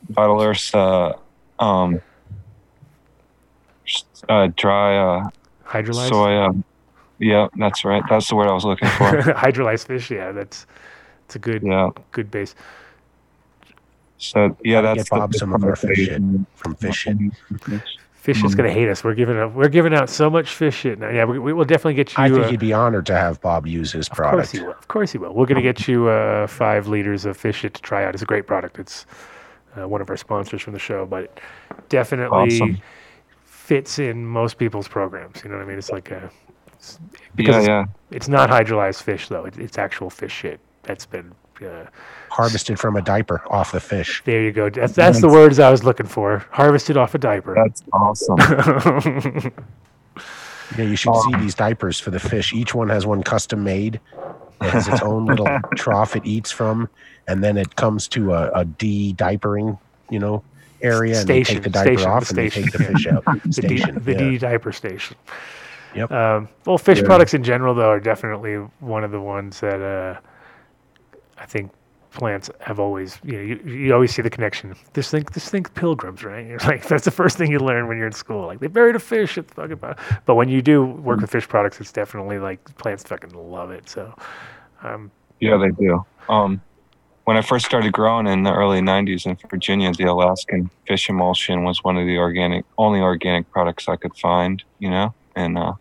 [0.09, 1.13] Vital Earth's uh,
[1.59, 2.01] um,
[4.29, 5.29] uh, dry uh,
[5.65, 6.09] hydrolyzed.
[6.09, 6.33] soy.
[6.33, 6.53] Uh,
[7.19, 8.03] yeah, that's right.
[8.09, 9.05] That's the word I was looking for.
[9.21, 10.09] hydrolyzed fish.
[10.09, 10.65] Yeah, that's
[11.25, 11.89] it's a good yeah.
[12.11, 12.55] good base.
[14.17, 16.21] So yeah, that's get the Bob some of our fish shit
[16.61, 17.31] conversation.
[17.47, 17.81] from
[18.21, 18.43] fish shit.
[18.43, 18.57] Fish is Mm.
[18.57, 19.03] gonna hate us.
[19.03, 19.53] We're giving up.
[19.53, 21.09] We're giving out so much fish shit now.
[21.09, 22.23] Yeah, we, we will definitely get you.
[22.23, 24.33] I think uh, he'd be honored to have Bob use his product.
[24.33, 24.71] Of course he will.
[24.73, 25.33] Of course he will.
[25.33, 28.13] We're gonna get you uh, five liters of fish shit to try out.
[28.13, 28.79] It's a great product.
[28.79, 29.05] It's
[29.79, 31.39] uh, one of our sponsors from the show, but
[31.89, 32.77] definitely Awesome.
[33.43, 35.41] fits in most people's programs.
[35.43, 35.77] You know what I mean?
[35.77, 36.29] It's like a
[36.73, 36.99] it's,
[37.35, 39.45] because Yeah, it's, it's not hydrolyzed fish though.
[39.45, 41.31] It, it's actual fish shit that's been.
[41.61, 41.85] Uh,
[42.29, 44.21] Harvested from a diaper off the fish.
[44.25, 44.69] there you go.
[44.69, 46.45] That's that's the words I was looking for.
[46.51, 47.53] Harvested off a diaper.
[47.55, 49.51] That's awesome.
[50.77, 52.53] Yeah, you should see these diapers for the fish.
[52.53, 53.99] Each one has one custom made.
[54.61, 56.87] It has its own little trough it eats from,
[57.27, 59.77] and then it comes to a, a de-diapering,
[60.09, 60.43] you know,
[60.81, 63.25] area, and they take the diaper station, off the and they take the fish out.
[63.43, 64.01] the D, Station.
[64.03, 64.17] the yeah.
[64.17, 65.17] D diaper station.
[65.93, 66.09] Yep.
[66.09, 67.05] Um, well, fish Yeah.
[67.05, 70.19] products in general, though, are definitely one of the ones that uh,
[71.41, 71.71] I think
[72.11, 73.19] plants have always.
[73.23, 74.75] You know, you, you always see the connection.
[74.93, 76.45] Just think, just think pilgrims, right?
[76.45, 78.45] You're like that's the first thing you learn when you're in school.
[78.45, 79.77] Like they buried a fish at the fucking.
[79.77, 80.03] bottom.
[80.25, 83.89] But when you do work with fish products, it's definitely like plants fucking love it.
[83.89, 84.13] So,
[84.83, 86.05] um, Yeah, they do.
[86.29, 86.61] Um,
[87.25, 91.63] when I first started growing in the early '90s in Virginia, the Alaskan fish emulsion
[91.63, 94.63] was one of the organic, only organic products I could find.
[94.79, 95.73] You know, and uh,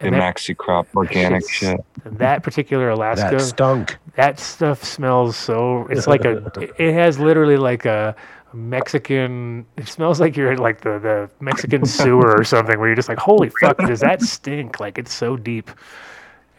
[0.00, 1.80] the that- Maxicrop organic shit.
[2.04, 3.30] that particular Alaska.
[3.36, 3.96] That stunk.
[4.16, 8.14] that stuff smells so it's like a it- it has literally like a
[8.52, 12.94] mexican it smells like you're in like the, the mexican sewer or something where you're
[12.96, 15.70] just like holy fuck does that stink like it's so deep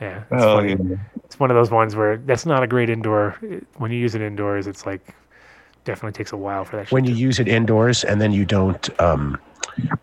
[0.02, 0.76] yeah it's, Hell funny.
[0.90, 0.98] yeah.
[1.24, 3.38] it's one of those ones where that's not a great indoor
[3.78, 5.16] when you use it indoors it's like
[5.86, 8.32] definitely takes a while for that shit When you to- use it indoors and then
[8.34, 9.40] you don't um,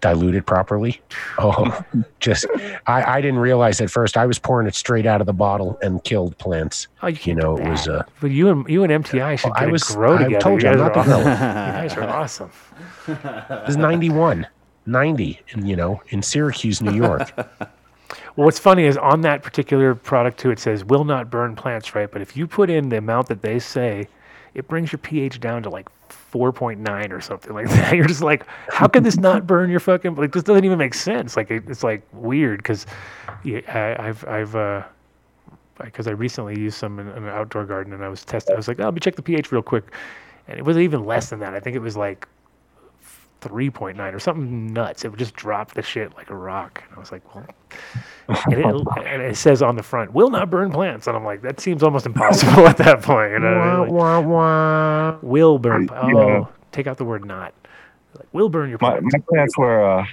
[0.01, 1.01] dilute it properly.
[1.39, 1.83] Oh,
[2.21, 2.47] just
[2.87, 4.17] I, I didn't realize at first.
[4.17, 6.89] I was pouring it straight out of the bottle and killed plants.
[7.03, 7.95] oh, you, You know, it was that.
[8.01, 10.25] uh, but you and you and mti should Well, I get a was- grow I
[10.25, 11.19] together told you, I'm not are the awesome.
[11.21, 12.51] you guys are awesome
[13.09, 14.47] it was 91,
[14.87, 17.31] 90, in, you know, in Syracuse, New York.
[18.37, 21.95] Well, what's funny is on that particular product too, it says will not burn plants,
[21.95, 22.11] right?
[22.11, 24.07] But if you put in the amount that they say,
[24.55, 25.89] it brings your pH down to like
[26.33, 27.95] 4.9 or something like that.
[27.95, 30.15] You're just like, how can this not burn your fucking?
[30.15, 31.37] Like this doesn't even make sense.
[31.37, 32.87] Like it, it's like weird because
[33.45, 34.83] I've I've uh
[35.83, 38.55] because I recently used some in, in an outdoor garden and I was testing.
[38.55, 39.93] I was like, oh, let me check the pH real quick,
[40.49, 41.55] and it was even less than that.
[41.55, 42.29] I think it was like
[43.43, 45.05] 3.9 or something nuts.
[45.05, 46.83] It would just drop the shit like a rock.
[46.89, 47.47] And I was like, well,
[48.47, 48.65] and it,
[49.07, 51.07] and it says on the front, will not burn plants.
[51.07, 53.33] And I'm like, that seems almost impossible at that point.
[53.33, 55.89] You know, like, will burn.
[55.93, 56.45] Oh, Yeah.
[56.71, 57.53] take out the word not.
[58.17, 59.13] Like, will burn your My, plants.
[59.15, 60.05] my plants were uh,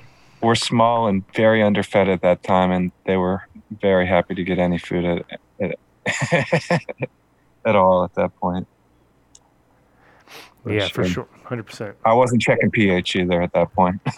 [0.41, 3.41] were small and very underfed at that time, and they were
[3.81, 5.25] very happy to get any food at
[5.59, 5.77] at,
[7.65, 8.67] at all at that point.
[10.65, 11.27] Yeah, for sure.
[11.45, 11.93] 100%.
[12.05, 13.99] I wasn't checking pH either at that point.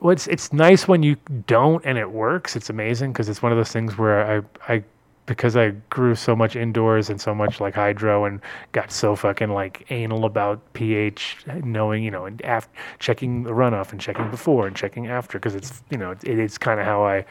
[0.00, 1.16] well, it's it's nice when you
[1.46, 2.56] don't and it works.
[2.56, 4.84] It's amazing because it's one of those things where I I
[5.26, 8.40] because I grew so much indoors and so much like hydro and
[8.72, 12.68] got so fucking like anal about pH, knowing you know and af-
[12.98, 16.58] checking the runoff and checking before and checking after because it's you know it, it's
[16.58, 17.24] kind of how I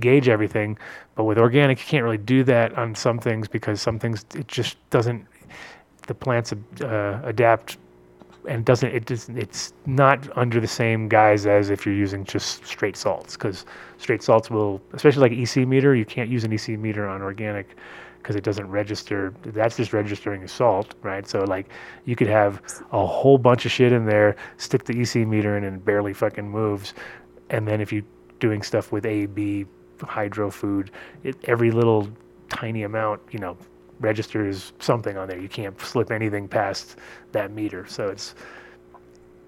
[0.00, 0.78] gauge everything.
[1.14, 4.48] But with organic, you can't really do that on some things because some things it
[4.48, 5.26] just doesn't.
[6.06, 7.78] The plants uh, adapt
[8.46, 12.64] and doesn't it doesn't it's not under the same guise as if you're using just
[12.66, 13.64] straight salts because
[13.98, 17.76] straight salts will especially like EC meter you can't use an EC meter on organic
[18.18, 21.26] because it doesn't register that's just registering a salt right?
[21.26, 21.68] So like
[22.04, 22.62] you could have
[22.92, 26.48] a whole bunch of shit in there stick the EC meter in and barely fucking
[26.48, 26.94] moves.
[27.50, 28.04] And then if you're
[28.40, 29.66] doing stuff with A B
[30.02, 30.90] hydro food
[31.22, 32.08] it, every little
[32.48, 33.56] tiny amount you know
[34.00, 35.38] registers something on there.
[35.38, 36.96] You can't slip anything past
[37.32, 37.86] that meter.
[37.86, 38.34] So it's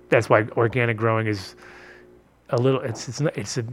[0.09, 1.57] that's why organic growing is
[2.51, 2.81] a little.
[2.81, 3.65] It's it's it's a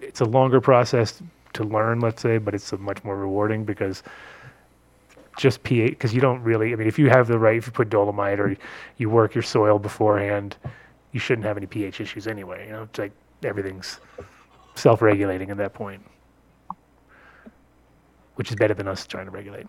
[0.00, 1.22] it's a longer process
[1.54, 4.02] to learn, let's say, but it's much more rewarding because
[5.36, 6.72] just pH because you don't really.
[6.72, 8.56] I mean, if you have the right, if you put dolomite or
[8.96, 10.56] you work your soil beforehand,
[11.12, 12.66] you shouldn't have any pH issues anyway.
[12.66, 13.12] You know, it's like
[13.44, 14.00] everything's
[14.74, 16.02] self-regulating at that point,
[18.34, 19.66] which is better than us trying to regulate.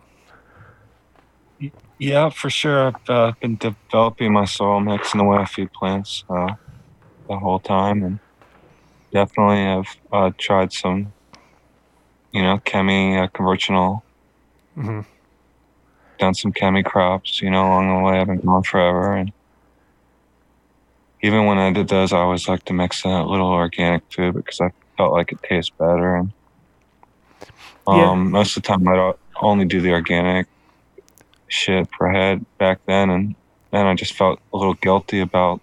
[1.99, 2.87] Yeah, for sure.
[2.87, 6.53] I've uh, been developing my soil mix and the way I feed plants uh,
[7.27, 8.19] the whole time, and
[9.13, 11.13] definitely I've uh, tried some,
[12.31, 14.05] you know, chemi uh, conventional,
[14.77, 15.05] Mhm.
[16.19, 18.19] done some chemi crops, you know, along the way.
[18.19, 19.31] I've been growing forever, and
[21.21, 24.35] even when I did those, I always like to mix in a little organic food
[24.35, 26.15] because I felt like it tastes better.
[26.15, 26.31] And
[27.87, 28.15] um, Yeah.
[28.31, 30.47] most of the time, I'd o- only do the organic
[31.49, 33.35] shit for head back then, and
[33.71, 35.61] then I just felt a little guilty about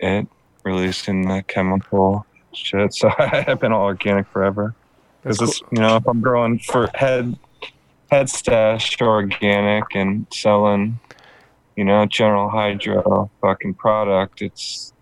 [0.00, 0.26] it
[0.64, 2.92] releasing the chemical shit.
[2.94, 4.74] So I've been all organic forever.
[5.22, 7.36] Because it's you know if I'm growing for head
[8.10, 11.00] head stash organic and selling,
[11.74, 14.92] you know, General Hydro fucking product, it's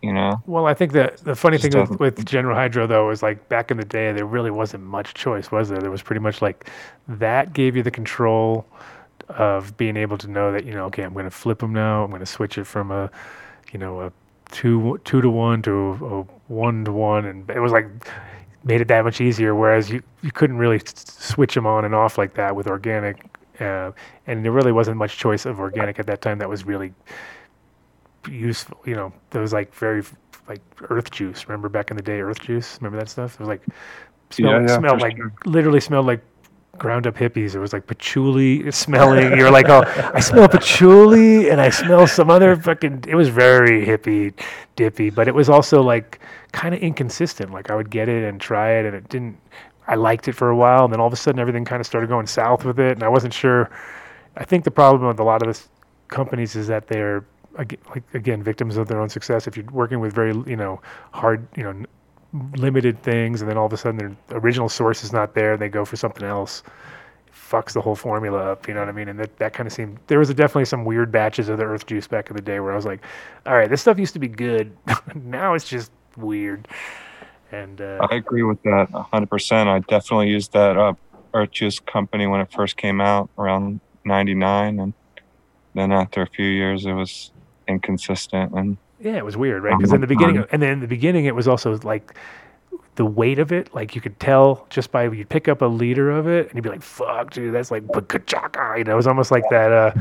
[0.00, 3.22] you know Well, I think that the funny thing with, with General Hydro though is
[3.22, 5.78] like back in the day there really wasn't much choice, was there?
[5.78, 6.70] There was pretty much like
[7.08, 8.66] that gave you the control
[9.28, 12.04] of being able to know that you know, okay, I'm going to flip them now.
[12.04, 13.10] I'm going to switch it from a,
[13.72, 14.12] you know, a
[14.50, 15.72] two two to one to
[16.02, 17.88] a one to one, and it was like
[18.64, 19.54] made it that much easier.
[19.54, 23.24] Whereas you you couldn't really switch them on and off like that with organic,
[23.60, 23.92] uh,
[24.26, 26.92] and there really wasn't much choice of organic at that time that was really
[28.28, 28.80] useful.
[28.86, 30.02] You know, there was like very
[30.48, 30.60] like
[30.90, 31.48] earth juice.
[31.48, 32.78] Remember back in the day, earth juice.
[32.80, 33.34] Remember that stuff?
[33.34, 33.62] It was like
[34.30, 35.32] smelled, Yeah, yeah, smelled like sure.
[35.46, 36.22] literally smelled like
[36.78, 37.54] ground up hippies.
[37.54, 39.36] It was like patchouli smelling.
[39.36, 39.82] You're like, oh,
[40.14, 43.04] I smell patchouli and I smell some other fucking.
[43.08, 44.32] It was very hippie
[44.76, 46.20] dippy, but it was also like
[46.52, 47.52] kind of inconsistent.
[47.52, 49.38] Like I would get it and try it, and it didn't.
[49.86, 51.86] I liked it for a while, and then all of a sudden everything kind of
[51.86, 53.70] started going south with it, and I wasn't sure.
[54.36, 55.68] I think the problem with a lot of this
[56.08, 57.24] companies is that they're
[57.56, 57.78] like
[58.14, 59.46] again victims of their own success.
[59.46, 60.80] If you're working with very you know
[61.12, 61.84] hard you know
[62.56, 63.96] limited things, and then all of a sudden
[64.28, 66.62] their original source is not there, and they go for something else,
[67.26, 68.66] it fucks the whole formula up.
[68.68, 69.08] You know what I mean?
[69.08, 71.86] And that that kind of seemed there was definitely some weird batches of the Earth
[71.86, 73.04] Juice back in the day where I was like,
[73.46, 74.76] all right, this stuff used to be good,
[75.14, 76.68] now it's just weird.
[77.52, 79.66] And uh, I agree with that 100%.
[79.68, 80.96] I definitely used that
[81.34, 84.80] Earth Juice company when it first came out around 99.
[84.80, 84.94] And
[85.74, 87.32] then after a few years, it was
[87.68, 88.52] inconsistent.
[88.52, 89.76] And Yeah, it was weird, right?
[89.76, 92.14] Because in the beginning, and then in the beginning, it was also like
[92.94, 93.74] the weight of it.
[93.74, 96.62] Like you could tell just by you pick up a liter of it, and you'd
[96.62, 99.70] be like, "Fuck, dude, that's like bakachaka." You know, it was almost like that.
[99.70, 99.92] Uh,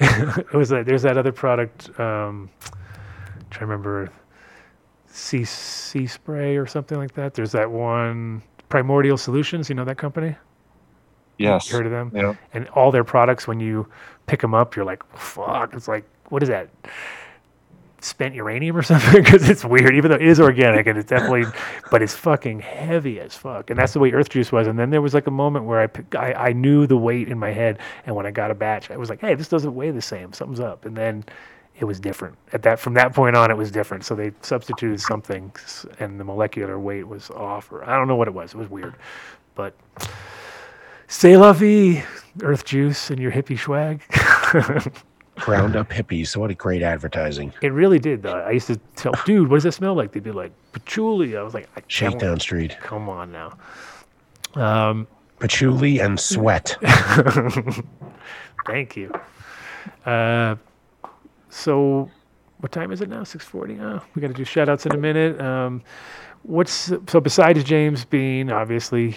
[0.40, 1.90] it was like there's that other product.
[2.00, 2.48] Um,
[3.50, 4.10] trying to remember,
[5.08, 7.34] sea sea spray or something like that.
[7.34, 9.68] There's that one Primordial Solutions.
[9.68, 10.36] You know that company?
[11.36, 11.70] yes.
[11.70, 12.10] You heard of them?
[12.14, 12.34] Yeah.
[12.54, 13.86] and all their products when you
[14.26, 16.68] pick them up you're like fuck it's like what is that
[18.00, 21.44] spent uranium or something because it's weird even though it is organic and it's definitely
[21.90, 24.90] but it's fucking heavy as fuck and that's the way earth juice was and then
[24.90, 27.50] there was like a moment where I, pick- I i knew the weight in my
[27.50, 30.02] head and when i got a batch i was like hey this doesn't weigh the
[30.02, 31.24] same something's up and then
[31.80, 32.36] it was different.
[32.52, 34.04] At that from that point on, it was different.
[34.04, 35.52] So they substituted something,
[36.00, 38.52] and the molecular weight was off, or I don't know what it was.
[38.54, 38.96] It was weird,
[39.54, 39.74] but
[41.06, 42.04] say la vie,
[42.42, 44.02] Earth Juice, and your hippie swag.
[45.38, 46.36] Ground up hippies.
[46.36, 47.52] What a great advertising.
[47.62, 48.22] it really did.
[48.22, 48.34] Though.
[48.34, 50.12] I used to tell, dude, what does that smell like?
[50.12, 51.36] They'd be like patchouli.
[51.36, 52.76] I was like, I Shakedown Street.
[52.80, 53.56] Come on now.
[54.54, 55.06] Um,
[55.38, 56.76] Patchouli and sweat.
[58.66, 59.12] Thank you.
[60.04, 60.56] Uh,
[61.48, 62.10] so,
[62.58, 63.24] what time is it now?
[63.24, 63.78] Six forty.
[63.80, 65.40] Oh, we got to do shout outs in a minute.
[65.40, 65.82] Um,
[66.42, 69.16] what's so besides James Bean, obviously,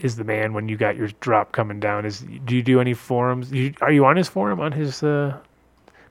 [0.00, 2.06] is the man when you got your drop coming down?
[2.06, 3.52] Is do you do any forums?
[3.52, 4.60] You, are you on his forum?
[4.60, 5.02] On his?
[5.02, 5.38] Uh,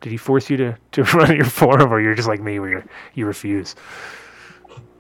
[0.02, 2.70] did he force you to to run your forum, or you're just like me, where
[2.70, 2.84] you
[3.16, 3.76] you refuse?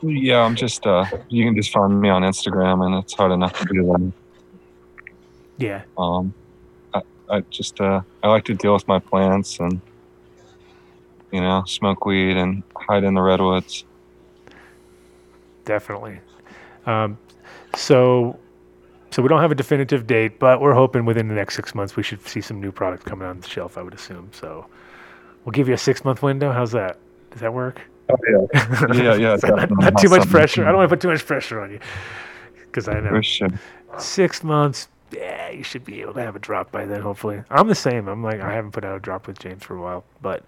[0.01, 0.85] Yeah, I'm just.
[0.85, 4.11] Uh, you can just find me on Instagram, and it's hard enough to do that.
[5.57, 6.33] Yeah, Um,
[6.93, 7.81] I, I just.
[7.81, 9.81] Uh, I like to deal with my plants and,
[11.33, 13.83] you know, smoke weed and hide in the redwoods.
[15.65, 16.19] definitely.
[16.85, 17.17] Um,
[17.75, 18.39] so,
[19.11, 21.95] so we don't have a definitive date, but we're hoping within the next six months
[21.97, 23.77] we should see some new product coming on the shelf.
[23.77, 24.29] I would assume.
[24.31, 24.65] So,
[25.45, 26.51] we'll give you a six month window.
[26.51, 26.97] How's that?
[27.31, 27.81] Does that work?
[28.09, 28.17] Oh
[28.53, 29.35] yeah, yeah, yeah.
[29.37, 30.63] So not, not too much Something pressure.
[30.63, 31.79] I don't want to put too much pressure on you,
[32.65, 33.57] because I know We should.
[33.99, 34.87] six months.
[35.11, 37.01] Yeah, you should be able to have a drop by then.
[37.01, 38.07] Hopefully, I'm the same.
[38.07, 40.43] I'm like I haven't put out a drop with James for a while, but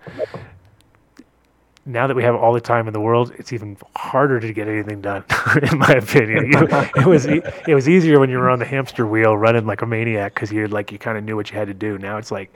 [1.86, 4.68] now that we have all the time in the world, it's even harder to get
[4.68, 5.24] anything done,
[5.72, 6.52] in my opinion.
[6.52, 9.66] You- it was e- it was easier when you were on the hamster wheel running
[9.66, 11.98] like a maniac because you like you kind of knew what you had to do.
[11.98, 12.54] Now it's like,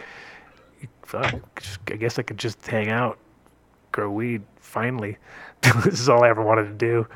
[1.04, 3.18] fuck, I guess I could just hang out,
[3.92, 4.42] grow weed.
[4.60, 5.18] Finally,
[5.62, 7.08] this is all I ever wanted to do.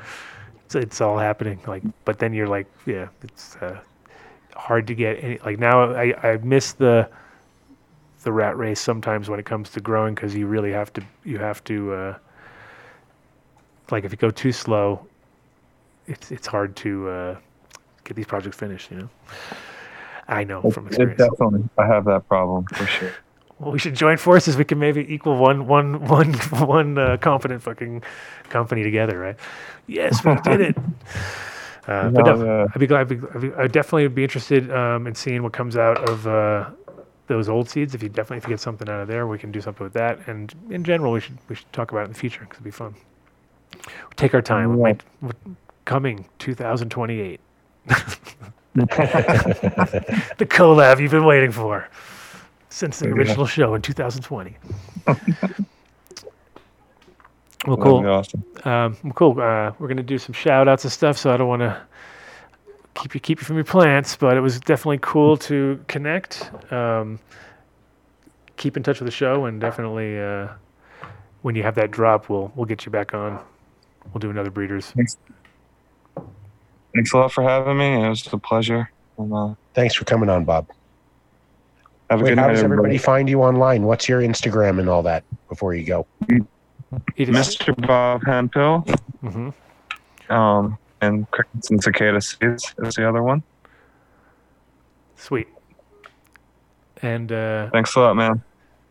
[0.64, 1.60] It's, it's all happening.
[1.66, 3.80] Like, but then you're like, yeah, it's uh,
[4.54, 5.38] hard to get any.
[5.38, 7.08] Like now, I I miss the
[8.22, 11.38] the rat race sometimes when it comes to growing because you really have to you
[11.38, 12.18] have to uh,
[13.90, 15.06] like if you go too slow,
[16.06, 17.36] it's it's hard to uh,
[18.04, 18.90] get these projects finished.
[18.90, 19.08] You know,
[20.28, 21.20] I know from experience.
[21.20, 21.68] It definitely.
[21.78, 23.12] I have that problem for sure.
[23.60, 24.56] Well, we should join forces.
[24.56, 26.32] We can maybe equal one, one, one,
[26.66, 28.02] one uh, competent fucking
[28.48, 29.36] company together, right?
[29.86, 30.76] Yes, we did it.
[31.88, 33.00] Uh, but uh, I'd be glad.
[33.00, 36.24] I'd, be, I'd, be, I'd definitely be interested um, in seeing what comes out of
[36.26, 36.70] uh,
[37.26, 37.94] those old seeds.
[37.94, 39.94] If you definitely if you get something out of there, we can do something with
[39.94, 40.20] that.
[40.28, 42.64] And in general, we should we should talk about it in the future because it'd
[42.64, 42.94] be fun.
[44.14, 44.76] Take our time.
[44.76, 44.82] Yeah.
[44.82, 45.02] might,
[45.86, 47.40] coming 2028.
[47.86, 48.86] the
[50.46, 51.88] collab you've been waiting for
[52.70, 53.14] since the Yeah.
[53.14, 54.56] original show in 2020.
[57.66, 58.00] well, cool.
[58.00, 58.42] be awesome.
[58.64, 59.40] Um, well, cool.
[59.40, 61.80] Uh, we're gonna do some shout outs and stuff, so I don't want to
[62.94, 66.50] keep you keep you from your plants, but it was definitely cool to connect.
[66.72, 67.18] Um,
[68.56, 70.48] keep in touch with the show, and definitely uh,
[71.42, 73.38] when you have that drop, we'll we'll get you back on.
[74.12, 74.90] We'll do another breeders.
[74.92, 75.16] Thanks.
[76.94, 78.04] Thanks a lot for having me.
[78.04, 78.90] It was a pleasure.
[79.18, 80.66] And, uh, Thanks for coming on, Bob.
[82.10, 82.98] Have a Wait, good how night, does everybody everybody.
[82.98, 83.84] find you online?
[83.84, 86.06] What's your Instagram and all that before you go?
[87.16, 87.74] It is Mr.
[87.86, 88.84] Bob Hemphill
[89.22, 89.54] mhm.
[90.28, 93.42] um, and Crickets and Cicada Seeds is the other one.
[95.16, 95.48] sweet.
[97.02, 98.42] And uh, Thanks a lot, man.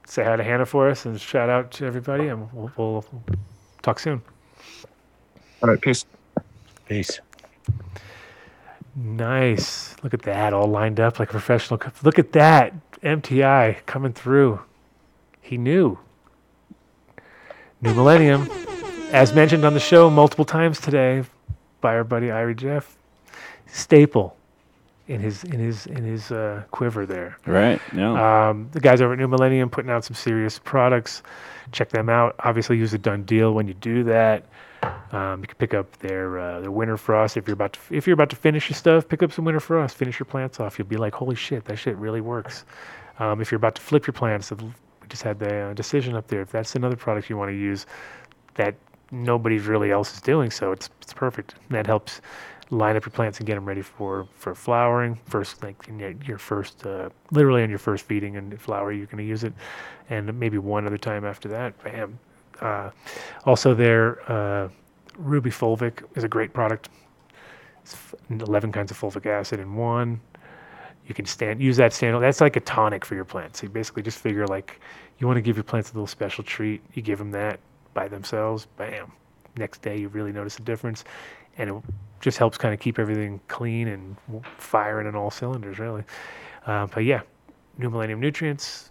[0.07, 3.05] say hi to Hannah for us, and shout out to everybody, and we'll, we'll
[3.83, 4.21] talk soon.
[5.61, 6.05] All right, peace.
[6.87, 7.19] Peace.
[8.95, 9.95] Nice.
[10.01, 11.79] Look at that, all lined up like a professional.
[12.01, 12.73] Look at that,
[13.03, 14.61] MTI coming through.
[15.41, 15.97] He knew.
[17.81, 18.49] New Millennium,
[19.11, 21.23] as mentioned on the show multiple times today
[21.79, 22.97] by our buddy Irie Jeff,
[23.67, 24.35] staple
[25.07, 27.37] in his in his in his uh, quiver there.
[27.45, 27.81] Right.
[27.95, 28.49] Yeah.
[28.49, 31.23] Um, the guys over at New Millennium putting out some serious products.
[31.71, 32.35] Check them out.
[32.39, 34.43] Obviously, use a done deal when you do that.
[35.11, 38.07] Um, you can pick up their uh, their winter frost if you're about to if
[38.07, 39.07] you're about to finish your stuff.
[39.07, 39.97] Pick up some winter frost.
[39.97, 40.77] Finish your plants off.
[40.77, 42.65] You'll be like, holy shit, that shit really works.
[43.19, 44.57] Um, if you're about to flip your plants, we
[45.09, 46.41] just had the uh, decision up there.
[46.41, 47.85] If that's another product you want to use,
[48.55, 48.75] that
[49.11, 51.55] nobody really else is doing, so it's it's perfect.
[51.69, 52.21] That helps
[52.71, 55.19] line up your plants and get them ready for for flowering.
[55.25, 55.87] First, like
[56.27, 59.53] your first, uh, literally on your first feeding and flower, you're going to use it,
[60.09, 61.81] and maybe one other time after that.
[61.83, 62.19] Bam.
[62.61, 62.91] Uh,
[63.45, 64.69] also, their uh,
[65.17, 66.89] Ruby Fulvic is a great product.
[67.81, 70.21] It's f- 11 kinds of fulvic acid in one.
[71.07, 72.21] You can stand use that stand.
[72.21, 73.59] That's like a tonic for your plants.
[73.59, 74.79] So you basically just figure like
[75.17, 76.81] you want to give your plants a little special treat.
[76.93, 77.59] You give them that
[77.93, 78.67] by themselves.
[78.77, 79.11] Bam.
[79.57, 81.03] Next day, you really notice a difference,
[81.57, 81.75] and it
[82.21, 84.15] just helps kind of keep everything clean and
[84.57, 86.03] firing in all cylinders, really.
[86.67, 87.21] Uh, but yeah,
[87.77, 88.88] New Millennium Nutrients,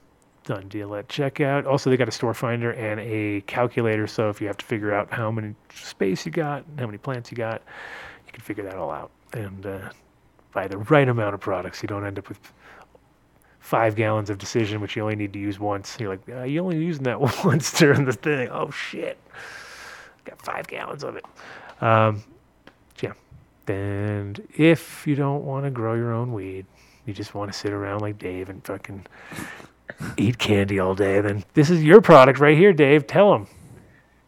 [0.48, 1.66] Done deal at checkout.
[1.66, 4.06] Also, they got a store finder and a calculator.
[4.06, 7.30] So if you have to figure out how many space you got, how many plants
[7.30, 7.60] you got,
[8.26, 9.90] you can figure that all out and uh,
[10.54, 11.82] buy the right amount of products.
[11.82, 12.40] You don't end up with
[13.60, 15.98] five gallons of decision, which you only need to use once.
[16.00, 18.48] You're like, uh, you only using that once during the thing.
[18.48, 19.18] Oh shit,
[20.24, 21.26] got five gallons of it.
[21.82, 22.24] Um,
[23.02, 23.12] yeah.
[23.66, 26.64] And if you don't want to grow your own weed,
[27.04, 29.04] you just want to sit around like Dave and fucking
[30.16, 33.06] eat candy all day, then this is your product right here, Dave.
[33.06, 33.46] Tell them.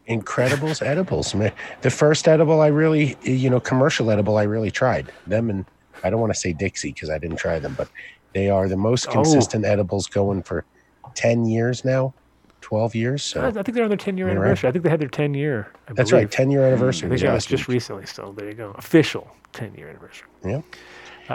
[0.09, 1.33] Incredibles edibles.
[1.35, 1.51] man.
[1.81, 5.11] The first edible I really, you know, commercial edible I really tried.
[5.27, 5.65] Them and
[6.03, 7.87] I don't want to say Dixie because I didn't try them, but
[8.33, 9.11] they are the most Oh.
[9.11, 10.65] consistent edibles going for
[11.13, 12.13] 10 years now,
[12.61, 13.35] 12 years.
[13.37, 14.41] I I think they're on their 10 year You're right.
[14.41, 14.69] anniversary.
[14.69, 15.67] I think they had their 10 year.
[15.87, 16.23] I that's believe.
[16.25, 16.31] right.
[16.31, 17.01] 10 year mm, I anniversary.
[17.01, 18.05] think was that was just recently.
[18.07, 18.71] So there you go.
[18.77, 20.27] Official 10 year anniversary.
[20.43, 20.61] Yeah.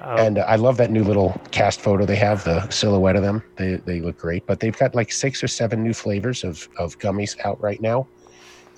[0.04, 3.42] Uh, And I love that new little cast photo they have, the silhouette of them.
[3.56, 4.46] They, they look great.
[4.46, 8.06] But they've got like six or seven new flavors of, of gummies out right now.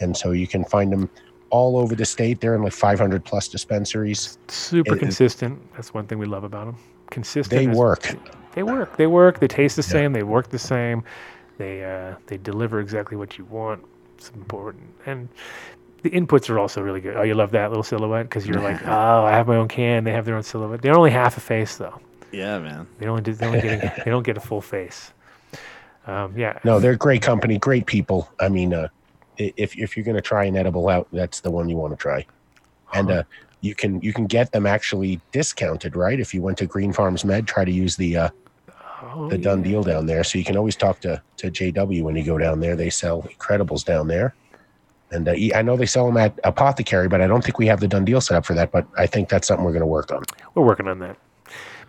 [0.01, 1.11] And so you can find them
[1.51, 2.41] all over the state.
[2.41, 4.39] They're in like 500 plus dispensaries.
[4.49, 5.61] super it- consistent.
[5.75, 6.77] That's one thing we love about them.
[7.11, 7.51] Consistent.
[7.59, 8.15] They work.
[8.53, 8.97] They work.
[8.97, 9.41] They work.
[9.41, 9.93] They taste the Yeah.
[9.93, 10.13] same.
[10.13, 11.03] They work the same.
[11.57, 13.83] They uh, they deliver exactly what you want.
[14.17, 14.85] It's important.
[15.07, 15.29] And
[16.03, 17.17] the inputs are also really good.
[17.17, 20.05] Oh, you love that little silhouette because you're like, oh, I have my own can.
[20.05, 20.83] They have their own silhouette.
[20.83, 22.01] They're only half a face though.
[22.33, 22.87] Yeah, man.
[22.99, 25.13] They only do, they only get they don't get a full face.
[26.07, 26.59] Um, yeah.
[26.65, 28.31] No, they're a great company, great people.
[28.41, 28.89] I mean, uh,
[29.37, 31.97] if if you're going to try an edible out, that's the one you want to
[31.97, 32.27] try.
[32.95, 33.23] And uh,
[33.61, 36.19] you can you can get them actually discounted, right?
[36.19, 38.29] If you went to Green Farms Med, try to use the uh,
[39.01, 39.71] Oh, the done yeah.
[39.71, 40.25] deal down there.
[40.25, 42.75] So you can always talk to to JW when you go down there.
[42.75, 44.35] They sell Incredibles down there.
[45.11, 47.81] And uh, I know they sell them at Apothecary, but I don't think we have
[47.81, 48.71] the done deal set up for that.
[48.73, 50.25] But I think that's something we're going to work on.
[50.55, 51.17] We're working on that.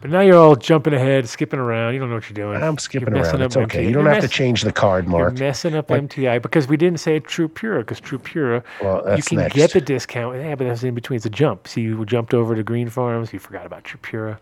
[0.01, 1.93] But now you're all jumping ahead, skipping around.
[1.93, 2.63] You don't know what you're doing.
[2.63, 3.41] I'm skipping around.
[3.41, 3.83] It's okay.
[3.83, 3.87] MTI.
[3.87, 5.33] You don't You're have to change the card, Mark.
[5.37, 9.17] You're messing up But- MTI because we didn't say True Pura because True Pura, Well,
[9.17, 9.55] you can next.
[9.55, 10.37] get the discount.
[10.37, 11.17] Yeah, but that's in between.
[11.17, 11.67] It's a jump.
[11.67, 13.33] So you jumped over to Green Farms.
[13.33, 14.39] You forgot about True Pura.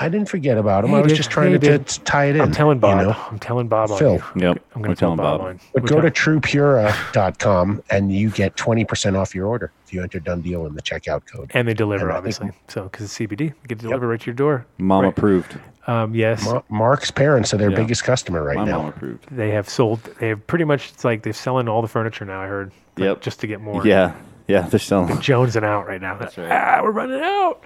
[0.00, 0.92] I didn't forget about them.
[0.92, 2.06] Yeah, I was you just trying Yeah, to, you t- did.
[2.06, 2.40] tie it in.
[2.42, 3.00] I'm telling Bob.
[3.00, 3.16] You know?
[3.30, 4.12] I'm telling Bob Phil.
[4.12, 4.48] on you.
[4.48, 4.64] Yep.
[4.74, 5.46] I'm going to tell Bob Bob.
[5.48, 5.60] on.
[5.74, 10.20] But We're go to truepura.com and you get 20% off your order if you enter
[10.20, 11.50] done deal in the checkout code.
[11.54, 12.50] and they deliver, and I think- obviously.
[12.68, 14.66] So because it's CBD, you get delivered right to your door.
[14.78, 15.08] Mom Right.
[15.10, 15.58] approved.
[15.86, 17.76] Um, yes, Ma- Mark's parents are their Yeah.
[17.76, 18.78] biggest customer right My now.
[18.78, 19.26] mom approved.
[19.30, 20.00] they have sold.
[20.20, 20.90] They have pretty much.
[20.90, 22.40] It's like they're selling all the furniture now.
[22.40, 22.70] I heard.
[22.96, 23.20] like, Yep.
[23.22, 23.84] Just to get more.
[23.86, 24.12] Yeah.
[24.46, 24.62] Yeah.
[24.62, 25.08] They're selling.
[25.18, 26.16] jonesing out right now.
[26.16, 26.50] That's right.
[26.50, 27.60] Ah, we're running out.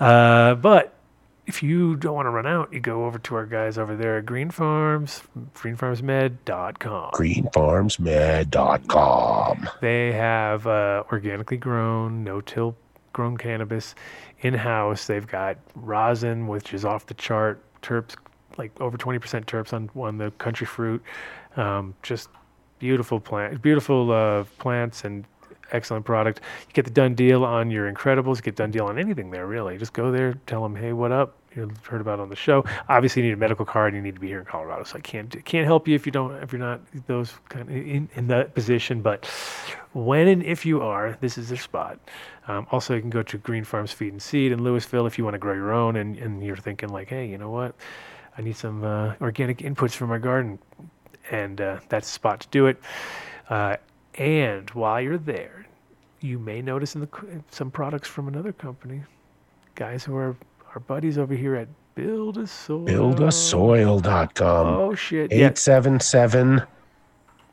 [0.00, 0.92] Uh, but
[1.46, 4.18] if you don't want to run out, you go over to our guys over there
[4.18, 5.22] at Green Farms,
[5.54, 7.10] greenfarmsmed.com.
[7.12, 9.68] Greenfarmsmed.com.
[9.80, 12.76] They have uh, organically grown, no-till
[13.12, 13.94] grown cannabis
[14.40, 15.06] in-house.
[15.06, 17.60] They've got rosin, which is off the chart.
[17.82, 18.14] Terps,
[18.56, 21.02] like over 20% terps on, on the country fruit.
[21.56, 22.28] Um, just
[22.78, 25.24] beautiful plant, beautiful uh, plants and
[25.74, 26.40] excellent product.
[26.68, 28.36] You get the done deal on your Incredibles.
[28.36, 29.76] You get done deal on anything there, really.
[29.76, 31.36] Just go there, tell them, hey, what up?
[31.54, 32.64] You heard about on the show.
[32.88, 33.94] Obviously, you need a medical card.
[33.94, 36.10] You need to be here in Colorado, so I can't can't help you if you
[36.10, 39.02] don't if you're not those kind of in, in that position.
[39.02, 39.26] But
[39.92, 42.00] when and if you are, this is the spot.
[42.48, 45.22] Um, also, you can go to Green Farms Feed and Seed in Louisville if you
[45.22, 47.76] want to grow your own, and, and you're thinking like, hey, you know what?
[48.36, 50.58] I need some uh, organic inputs for my garden,
[51.30, 52.80] and uh, that's the spot to do it.
[53.48, 53.76] Uh,
[54.14, 55.66] and while you're there,
[56.20, 57.08] you may notice in the
[57.50, 59.02] some products from another company,
[59.74, 60.36] guys who are
[60.74, 62.84] our buddies over here at Build a Soil.
[62.86, 64.66] Buildasoil.com.
[64.66, 65.32] Oh shit!
[65.32, 66.62] 877.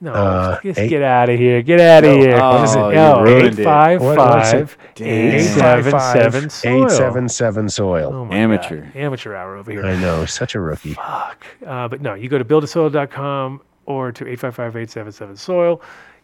[0.03, 1.61] No, uh, just eight- get out of here.
[1.61, 2.39] Get out of No, here.
[2.41, 2.79] oh, What is it?
[2.79, 3.67] you No, ruined it.
[3.67, 6.85] 855 877 soil.
[6.85, 8.11] 877 soil.
[8.11, 8.81] Oh Amateur.
[8.81, 8.95] God.
[8.95, 9.85] Amateur hour over here.
[9.85, 10.93] I know, such a rookie.
[10.95, 11.45] Fuck.
[11.63, 15.81] Uh, but no, you go to buildasoil.com or to 855-877-SOIL.
[15.81, 15.81] You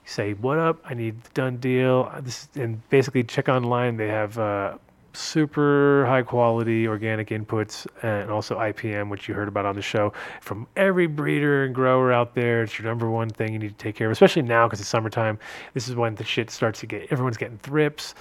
[0.08, 0.82] say, what up?
[0.86, 2.10] I need the done deal.
[2.14, 3.98] Uh, This, and basically check online.
[3.98, 4.78] They have uh,
[5.14, 10.14] super high quality organic inputs and also IPM, which you heard about on the show.
[10.42, 13.84] From every breeder and grower out there, it's your number one thing you need to
[13.84, 15.40] take care of, especially now because it's summertime.
[15.74, 18.16] This is when the shit starts to get, everyone's getting thrips.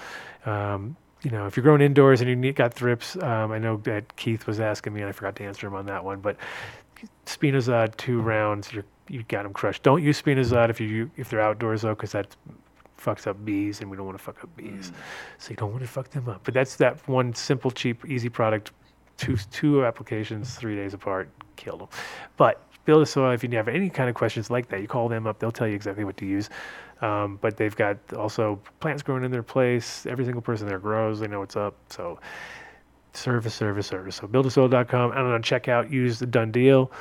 [0.45, 4.15] Um, you know, if you're growing indoors and you got thrips, um, I know that
[4.17, 6.37] Keith was asking me and I forgot to answer him on that one, but
[7.25, 9.83] Spinosad two rounds, you're, you got them crushed.
[9.83, 12.35] Don't use Spinosad if you if they're outdoors though, because that
[12.97, 14.91] fucks up bees, and we don't want to fuck up bees.
[15.37, 16.41] So you don't want to fuck them up.
[16.43, 18.71] But that's that one simple, cheap, easy product.
[19.17, 21.87] Two two applications, three days apart, kill them.
[22.37, 23.31] But build a soil.
[23.31, 25.39] If you have any kind of questions like that, you call them up.
[25.39, 26.49] They'll tell you exactly what to use.
[27.01, 30.05] Um, but they've got also plants growing in their place.
[30.05, 31.19] Every single person there grows.
[31.19, 31.75] They know what's up.
[31.89, 32.19] So
[33.13, 34.15] service, service, service.
[34.15, 35.11] So buildasoil.com.
[35.11, 36.91] And on checkout, use the done deal.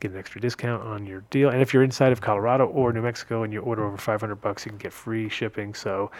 [0.00, 1.48] Get an extra discount on your deal.
[1.48, 4.64] And if you're inside of Colorado or New Mexico and you order over 500 bucks,
[4.64, 5.74] you can get free shipping.
[5.74, 6.10] So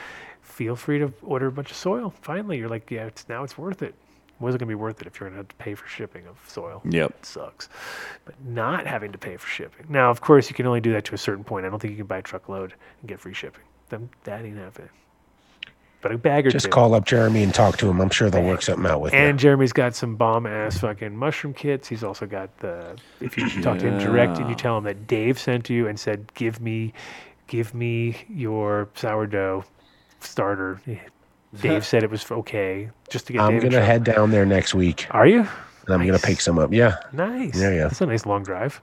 [0.42, 2.12] feel free to order a bunch of soil.
[2.22, 3.94] Finally, you're like, yeah, it's now it's worth it.
[3.94, 6.38] It wasn't gonna be worth it if you're gonna have to pay for shipping of
[6.46, 6.82] soil.
[6.84, 7.10] Yep.
[7.10, 7.68] It sucks.
[8.24, 9.86] But not having to pay for shipping.
[9.88, 11.64] Now, of course, you can only do that to a certain point.
[11.64, 13.62] I don't think you can buy a truckload and get free shipping.
[13.88, 14.90] That ain't happening.
[16.06, 16.70] But a bag or Just two.
[16.70, 18.00] call up Jeremy and talk to him.
[18.00, 19.48] I'm sure they'll work something out with And you.
[19.48, 21.88] Jeremy's got some bomb ass fucking mushroom kits.
[21.88, 25.08] He's also got the if you talk to him direct and you tell him that
[25.08, 26.92] Dave sent you and said, Give me
[27.48, 29.64] give me your sourdough
[30.20, 30.80] starter.
[31.60, 32.88] Dave said it was okay.
[33.10, 33.86] Just to get I'm Dave in gonna trouble.
[33.86, 35.40] head down there next week, Are you?
[35.40, 35.48] and
[35.88, 36.24] I'm gonna Nice.
[36.24, 36.72] pick some up.
[36.72, 37.58] Yeah, Nice.
[37.60, 37.82] Yeah, yeah.
[37.84, 38.80] That's a nice long drive.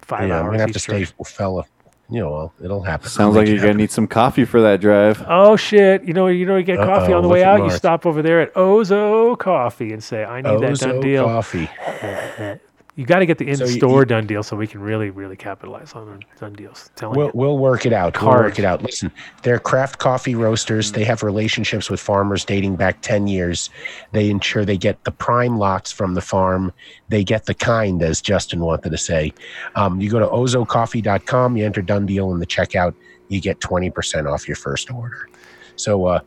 [0.00, 0.38] Five yeah.
[0.38, 0.50] I'm hours.
[0.52, 1.26] gonna have each to stay, trip.
[1.26, 1.64] fella.
[2.10, 3.08] You know, well, it'll happen.
[3.08, 5.24] Sounds I'll like you're gonna need some coffee for that drive.
[5.26, 6.04] Oh shit!
[6.04, 7.64] You know, you know, you get coffee Uh-oh, on the way at out.
[7.64, 11.24] You stop over there at Ozo Coffee and say, "I need that done Ozo deal."
[11.24, 11.70] coffee.
[12.94, 15.94] You got to get the in-store you- done deal so we can really, really capitalize
[15.94, 16.90] on the done deals.
[16.94, 17.32] Telling We'll, you.
[17.34, 18.20] we'll work it out.
[18.20, 18.82] We'll work it out.
[18.82, 19.10] Listen,
[19.42, 20.92] they're craft coffee roasters.
[20.92, 23.70] They have relationships with farmers dating back 10 years.
[24.12, 26.70] They ensure they get the prime lots from the farm.
[27.08, 29.32] They get the kind, as Justin wanted to say.
[29.74, 32.94] Um, you go to ozocoffee.com, you enter done deal in the checkout,
[33.28, 35.28] you get 20% off your first order.
[35.76, 36.20] So uh,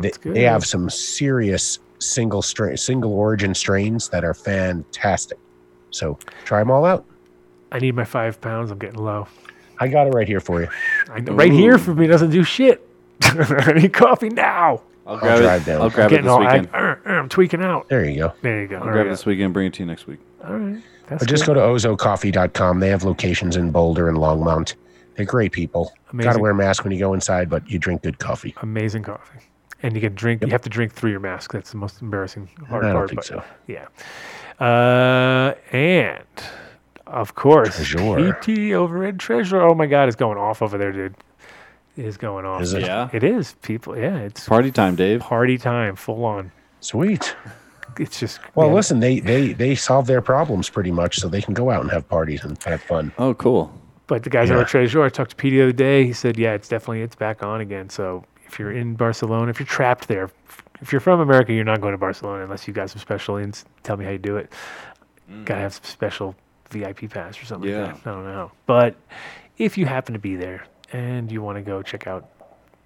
[0.00, 5.38] they, they have some serious single strain, single origin strains that are fantastic.
[5.92, 7.04] So try them all out.
[7.70, 8.70] I need my five pounds.
[8.70, 9.28] I'm getting low.
[9.78, 10.68] I got it right here for you.
[11.10, 12.86] I, right here for me doesn't do shit.
[13.22, 14.82] I need coffee now.
[15.06, 15.64] I'll grab drive it.
[15.66, 15.80] down.
[15.82, 16.74] I'll grab it getting this all, I, weekend.
[16.74, 17.88] Uh, uh, am tweaking out.
[17.88, 18.32] There you go.
[18.42, 18.76] There you go.
[18.76, 19.06] I'll All grab right.
[19.06, 20.20] it this weekend bring it to you next week.
[20.44, 20.82] All right.
[21.08, 21.54] That's Or just good.
[21.56, 22.80] go to ozocoffee.com.
[22.80, 24.74] They have locations in Boulder and Longmont.
[25.16, 25.92] They're great people.
[26.16, 28.54] Got to wear a mask when you go inside, but you drink good coffee.
[28.62, 29.40] Amazing coffee.
[29.82, 30.42] And you can drink.
[30.42, 31.52] You have to drink through your mask.
[31.52, 33.08] That's the most embarrassing hard I don't part.
[33.10, 33.42] think but so.
[33.66, 33.88] Yeah.
[34.60, 36.24] Uh, and
[37.06, 38.32] of course, Treasure.
[38.34, 39.60] PT over at Treasure.
[39.62, 41.14] Oh my God, it's going off over there, dude.
[41.96, 42.62] It is going off.
[42.62, 42.82] Is it?
[42.82, 43.08] Yeah.
[43.12, 43.54] It is.
[43.62, 43.96] People.
[43.98, 45.20] Yeah, it's Party time, Dave.
[45.20, 46.50] party time, full on.
[46.80, 47.36] Sweet.
[47.98, 48.40] It's just.
[48.54, 51.70] Well, man, listen, they, they they solve their problems pretty much, so they can go
[51.70, 53.12] out and have parties and have fun.
[53.18, 53.70] Oh, cool.
[54.06, 54.62] But the guys over Yeah.
[54.64, 56.04] at Treasure, I talked to Pete the other day.
[56.06, 57.88] He said, yeah, it's definitely it's back on again.
[57.90, 60.30] So if you're in Barcelona, if you're trapped there,
[60.82, 63.64] if you're from America, you're not going to Barcelona unless you got some special ins.
[63.84, 64.52] Tell me how you do it.
[65.30, 65.44] Mm.
[65.44, 66.34] Got to have some special
[66.70, 67.86] VIP pass or something Yeah.
[67.86, 68.10] like that.
[68.10, 68.50] I don't know.
[68.66, 68.96] But
[69.58, 72.28] if you happen to be there and you want to go check out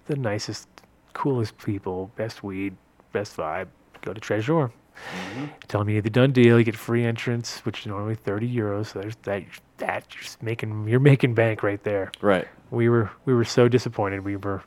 [0.05, 0.67] the nicest,
[1.13, 2.75] coolest people, best weed,
[3.11, 3.67] best vibe,
[4.01, 4.71] go to Treasure.
[5.13, 5.45] Mm-hmm.
[5.67, 6.57] Tell them you the done deal.
[6.57, 8.87] You get free entrance, which is normally thirty euros.
[8.93, 9.43] So there's that.
[9.77, 10.87] That you're making.
[10.87, 12.11] You're making bank right there.
[12.19, 12.47] Right.
[12.71, 14.25] We were we were so disappointed.
[14.25, 14.63] We were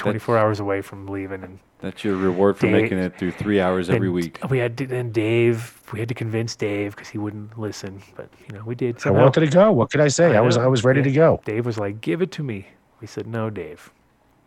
[0.00, 3.60] 24 hours away from leaving, and That's your reward for Dave- making it through three
[3.60, 4.38] hours every then week.
[4.50, 5.80] We had to, then Dave.
[5.92, 8.02] We had to convince Dave because he wouldn't listen.
[8.16, 8.96] But you know, we did.
[9.06, 9.72] I wanted to go.
[9.72, 10.36] What could I say?
[10.36, 10.56] I, was.
[10.56, 11.04] I was ready Yeah.
[11.04, 11.40] to go.
[11.44, 12.66] Dave was like, "Give it to me."
[13.00, 13.90] We said, "No, Dave."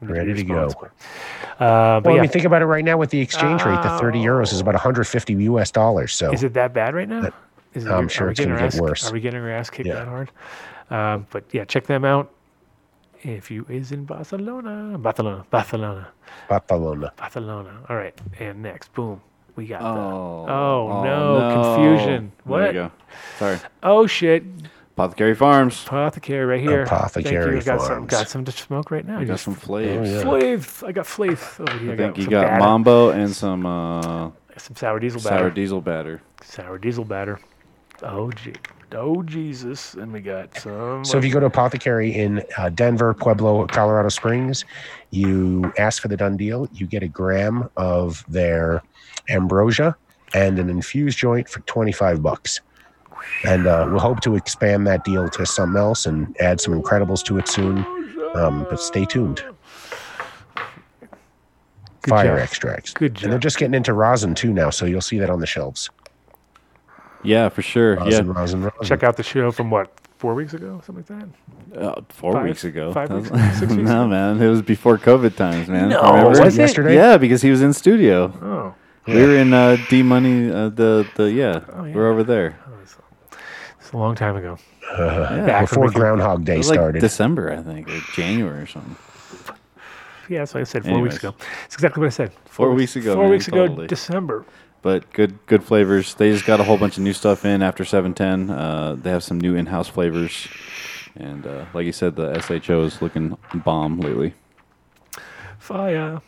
[0.02, 0.68] Ready to go.
[0.68, 0.80] Uh,
[1.60, 3.82] but Well, yeah, I mean, think about it right now with the exchange rate.
[3.84, 6.12] The 30 euros is about 150 US dollars.
[6.14, 7.22] So Is it that bad right now?
[7.22, 7.34] That-
[7.74, 9.10] Is I'm are sure we it's gonna get ass- worse.
[9.10, 9.96] Are we getting our ass kicked Yeah.
[9.96, 10.32] that hard?
[10.92, 12.30] Um, but yeah, check them out.
[13.24, 16.08] If you is in Barcelona, Barcelona, Barcelona,
[16.50, 17.14] Barcelona.
[17.16, 17.80] Barcelona.
[17.90, 19.22] All right, and next, boom,
[19.56, 19.80] we got.
[19.82, 20.46] the- Oh.
[20.50, 22.32] Oh, no, confusion.
[22.46, 22.68] There What?
[22.68, 22.92] you go.
[23.40, 23.58] Sorry.
[23.82, 24.44] oh shit,
[24.96, 25.86] Apothecary Farms.
[25.88, 26.84] apothecary right here.
[26.84, 27.72] Apothecary Thank you.
[27.74, 28.12] I got some, Farms.
[28.12, 29.20] got some to smoke right now.
[29.20, 30.10] I got some flavors.
[30.26, 30.56] Oh, yeah.
[30.58, 30.88] Flav.
[30.88, 31.94] I got Flav over here.
[31.94, 32.60] I think you got batter.
[32.60, 35.38] Mambo and some uh, Some sour diesel batter.
[35.40, 36.22] sour diesel batter.
[36.44, 37.40] sour diesel batter.
[38.04, 38.54] Oh gee.
[38.94, 39.96] Oh Jesus.
[39.96, 41.04] And we got some.
[41.04, 44.66] So if you go to Apothecary in uh, Denver, Pueblo, Colorado Springs,
[45.12, 48.84] you ask for the done deal, you get a gram of their
[49.30, 49.96] ambrosia
[50.34, 52.62] and an infused joint for 25 bucks.
[53.46, 57.24] And uh, we'll hope to expand that deal to something else and add some Incredibles
[57.26, 57.86] to it soon.
[58.36, 59.44] Um, but stay tuned.
[62.02, 62.40] Good Fire job.
[62.40, 62.94] extracts.
[62.94, 63.24] Good job.
[63.24, 65.90] And they're just getting into rosin too now, so you'll see that on the shelves.
[67.24, 67.96] Yeah, for sure.
[67.96, 68.34] Rosin, yeah.
[68.34, 68.84] rosin, rosin.
[68.84, 71.30] Check out the show from what four weeks ago, something like
[71.74, 71.82] that.
[71.82, 72.94] Uh, four Five- weeks ago.
[72.94, 74.08] five weeks ago, six weeks no, ago?
[74.08, 74.42] man.
[74.42, 75.90] It was before COVID times, man.
[75.90, 76.30] No, Remember?
[76.30, 76.60] was Was it?
[76.60, 76.96] it yesterday?
[76.96, 78.32] Yeah, because he was in studio.
[78.42, 78.76] Oh,
[79.12, 80.50] We were in uh, D Money.
[80.52, 81.96] Uh, the the yeah, Oh, yeah.
[81.96, 82.58] we're over there.
[83.80, 84.58] it's a long time ago.
[84.98, 87.00] Yeah, Before when we Groundhog it Day was like started.
[87.00, 88.96] December, I think, or January or something.
[90.30, 91.34] Yeah, that's what I said four weeks ago.
[91.66, 92.32] It's exactly what I said.
[92.46, 93.88] Four weeks ago, Four man, weeks ago, totally.
[93.88, 94.46] December.
[94.84, 96.14] But good good flavors.
[96.14, 98.50] They just got a whole bunch of new stuff in after 710.
[98.56, 100.48] Uh, they have some new in-house flavors,
[101.16, 104.34] and uh, like you said, the SHO is looking bomb lately.
[105.58, 106.22] Fire.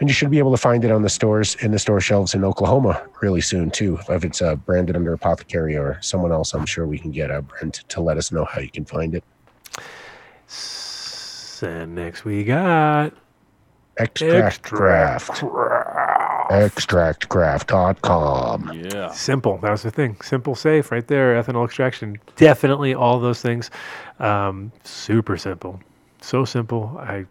[0.00, 2.34] And you should be able to find it on the stores in the store shelves
[2.34, 3.98] in Oklahoma really soon too.
[4.08, 7.40] If it's uh, branded under Apothecary or someone else, I'm sure we can get uh,
[7.40, 9.22] Brent to let us know how you can find it.
[10.48, 13.14] S- And next we got
[13.96, 15.42] Extract Craft.
[16.50, 18.72] Extractcraft.com.
[18.72, 19.10] Yeah.
[19.10, 19.58] Simple.
[19.58, 20.16] That was the thing.
[20.22, 21.42] Simple, safe, right there.
[21.42, 22.18] Ethanol extraction.
[22.36, 23.70] Definitely all those things.
[24.18, 25.80] Um, super simple.
[26.20, 26.96] So simple.
[27.00, 27.26] I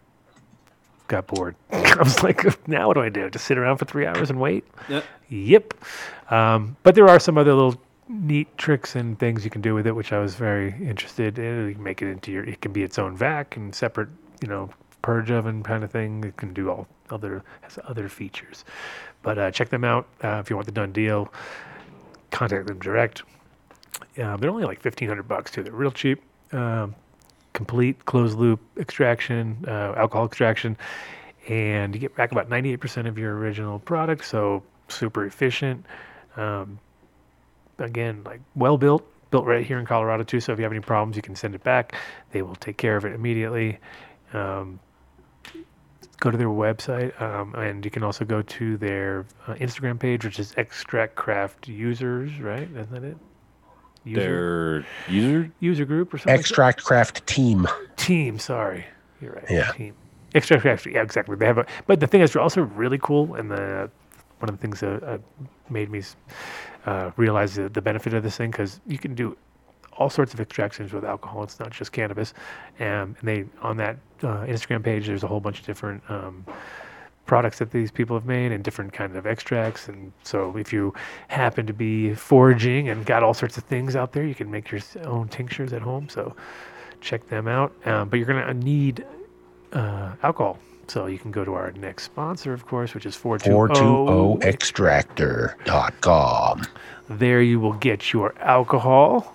[1.08, 1.56] got bored.
[1.72, 3.30] I was like, now what do I do?
[3.30, 4.64] Just sit around for three hours and wait?
[4.88, 5.04] Yep.
[5.28, 5.74] Yep.
[6.30, 9.86] Um, but there are some other little neat tricks and things you can do with
[9.86, 11.68] it, which I was very interested in.
[11.68, 12.44] You can make it into your.
[12.44, 14.08] It can be its own vac and separate,
[14.40, 14.70] you know,
[15.02, 16.24] purge oven kind of thing.
[16.24, 18.64] It can do all other has other features.
[19.22, 21.32] But uh, check them out uh, if you want the done deal.
[22.30, 23.22] Contact them direct.
[24.18, 25.62] Uh, they're only like fifteen hundred bucks too.
[25.62, 26.22] They're real cheap.
[26.52, 26.94] Um,
[27.52, 30.76] complete closed loop extraction, uh, alcohol extraction,
[31.48, 34.24] and you get back about ninety eight percent of your original product.
[34.24, 35.84] So super efficient.
[36.36, 36.78] Um,
[37.78, 40.40] again, like well built, built right here in Colorado too.
[40.40, 41.94] So if you have any problems, you can send it back.
[42.32, 43.78] They will take care of it immediately.
[44.32, 44.80] Um,
[46.22, 50.24] go to their website, um, and you can also go to their uh, Instagram page,
[50.24, 52.38] which is Extract Craft Users.
[52.40, 52.68] Right?
[52.70, 53.16] Isn't that it?
[54.04, 55.52] User, Their user.
[55.60, 56.32] user group or something.
[56.32, 56.40] like?
[56.40, 57.66] Extract Craft Team.
[57.96, 58.38] team.
[58.38, 58.84] Sorry,
[59.20, 59.44] you're right.
[59.50, 59.72] Yeah.
[59.72, 59.94] team.
[60.34, 60.86] Extract Craft.
[60.86, 61.36] Yeah, exactly.
[61.36, 61.66] They have a.
[61.86, 63.90] But the thing is, they're also really cool, and the
[64.38, 65.18] one of the things that uh,
[65.70, 66.02] made me
[66.86, 69.36] uh, realize the, the benefit of this thing because you can do
[69.96, 71.42] all sorts of extractions with alcohol.
[71.42, 72.34] It's not just cannabis.
[72.80, 76.44] Um, and they on that uh, Instagram page, there's a whole bunch of different um,
[77.26, 79.88] products that these people have made and different kind of extracts.
[79.88, 80.94] And so if you
[81.28, 84.70] happen to be foraging and got all sorts of things out there, you can make
[84.70, 86.08] your own tinctures at home.
[86.08, 86.34] So
[87.00, 87.72] check them out.
[87.86, 89.04] Um, but you're gonna need
[89.72, 90.58] uh, alcohol.
[90.88, 96.66] So you can go to our next sponsor, of course, which is 420 420extractor.com.
[97.08, 99.32] There you will get your alcohol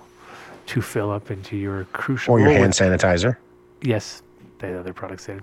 [0.68, 2.34] to fill up into your crucial.
[2.34, 3.38] Or your hand sanitizer.
[3.82, 4.22] Yes,
[4.60, 5.42] the other products could,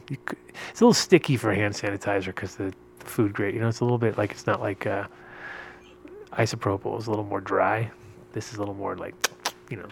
[0.70, 3.54] it's a little sticky for hand sanitizer because the, the food grade.
[3.54, 5.06] You know, it's a little bit like it's not like uh,
[6.32, 7.90] isopropyl It's a little more dry.
[8.32, 9.14] This is a little more like,
[9.70, 9.86] you know,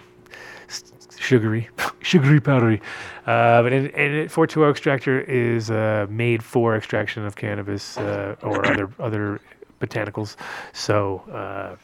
[1.19, 1.69] sugary,
[2.02, 2.81] sugary powdery.
[3.27, 8.67] Uh, but in, and 420 extractor is uh, made for extraction of cannabis uh, or
[8.67, 9.41] other other
[9.81, 10.36] botanicals.
[10.73, 11.78] So.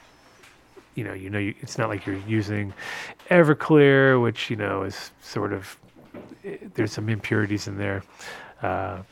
[0.95, 2.73] You know, you know, you, it's not like you're using
[3.31, 5.79] Everclear, which you know is sort of
[6.45, 8.03] eh, there's some impurities in there.
[8.63, 9.03] Uh,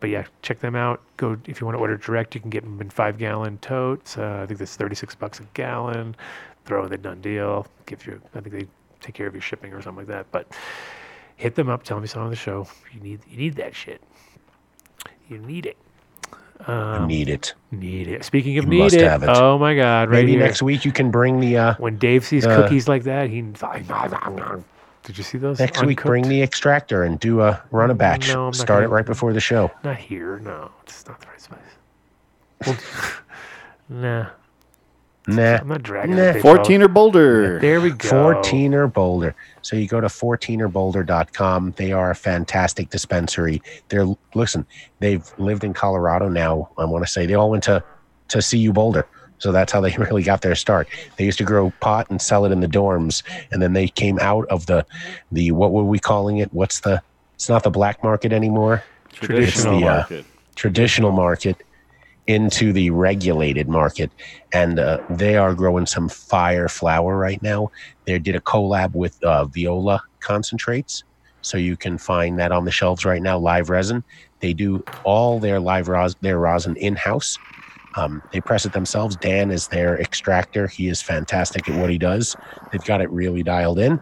[0.00, 1.00] but yeah, check them out.
[1.16, 4.16] Go if you want to order direct, you can get them in five gallon totes.
[4.16, 6.16] Uh, I think that's 36 bucks a gallon.
[6.64, 7.66] Throw in the done deal.
[7.86, 8.66] Give you, I think they
[9.00, 10.26] take care of your shipping or something like that.
[10.30, 10.52] But
[11.36, 11.82] hit them up.
[11.82, 12.66] Tell them you saw on the show.
[12.92, 14.02] You need you need that shit.
[15.28, 15.76] You need it.
[16.66, 17.54] Um, Need it.
[17.70, 18.24] Need it.
[18.24, 19.22] Speaking of You need it, it.
[19.28, 20.10] oh my God!
[20.10, 20.40] Right Maybe here.
[20.40, 23.40] next week you can bring the uh, When Dave sees Uh, cookies like that, he.
[25.02, 25.58] Did you see those?
[25.58, 28.28] next week bring the extractor and do a run a batch.
[28.28, 29.70] No, Start it right before the show.
[29.82, 30.38] Not here.
[30.40, 31.58] No, it's not the right space.
[32.66, 32.76] Well,
[33.88, 34.26] nah,
[35.36, 35.56] Nah.
[35.58, 36.16] I'm not dragging.
[36.16, 36.32] Nah.
[36.32, 37.58] that 14er Boulder.
[37.60, 38.08] There we go.
[38.08, 39.34] 14er Boulder.
[39.62, 41.74] So you go to 14erboulder.com.
[41.76, 43.62] They are a fantastic dispensary.
[43.88, 44.66] They're listen,
[45.00, 46.70] they've lived in Colorado now.
[46.78, 47.82] I want to say they all went to
[48.28, 49.06] to CU Boulder.
[49.38, 50.88] So that's how they really got their start.
[51.16, 54.18] They used to grow pot and sell it in the dorms, and then they came
[54.20, 54.86] out of the
[55.32, 56.52] the what were we calling it?
[56.52, 57.02] What's the?
[57.34, 58.84] It's not the black market anymore.
[59.12, 60.24] Traditional It's the, uh, market.
[60.56, 61.56] traditional market
[62.30, 64.12] into the regulated market
[64.52, 67.70] and uh, they are growing some fire flower right now.
[68.06, 71.02] They did a collab with uh, viola concentrates
[71.42, 74.04] so you can find that on the shelves right now live resin.
[74.40, 77.40] They do all their live ros- their rosin in-house.
[77.96, 79.16] Um, they press it themselves.
[79.16, 80.68] Dan is their extractor.
[80.68, 82.36] He is fantastic at what he does.
[82.70, 84.00] They've got it really dialed in.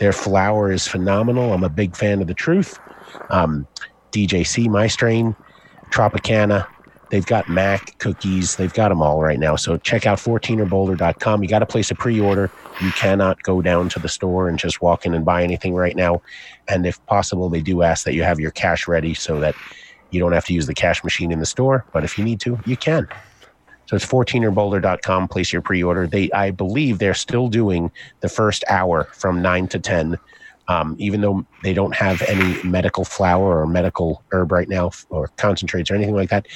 [0.00, 1.54] Their flower is phenomenal.
[1.54, 2.80] I'm a big fan of the truth.
[3.30, 3.68] Um,
[4.14, 5.36] djc my strain
[5.92, 6.66] tropicana
[7.10, 8.56] They've got Mac cookies.
[8.56, 9.56] They've got them all right now.
[9.56, 11.42] So check out 14erboulder.com.
[11.42, 12.50] You got to place a pre-order.
[12.82, 15.96] You cannot go down to the store and just walk in and buy anything right
[15.96, 16.20] now.
[16.68, 19.54] And if possible, they do ask that you have your cash ready so that
[20.10, 21.84] you don't have to use the cash machine in the store.
[21.92, 23.08] But if you need to, you can.
[23.86, 25.28] So it's 14erboulder.com.
[25.28, 26.06] Place your pre-order.
[26.06, 30.18] They, I believe, they're still doing the first hour from nine to ten.
[30.68, 35.28] Um, even though they don't have any medical flower or medical herb right now, or
[35.36, 36.46] concentrates or anything like that,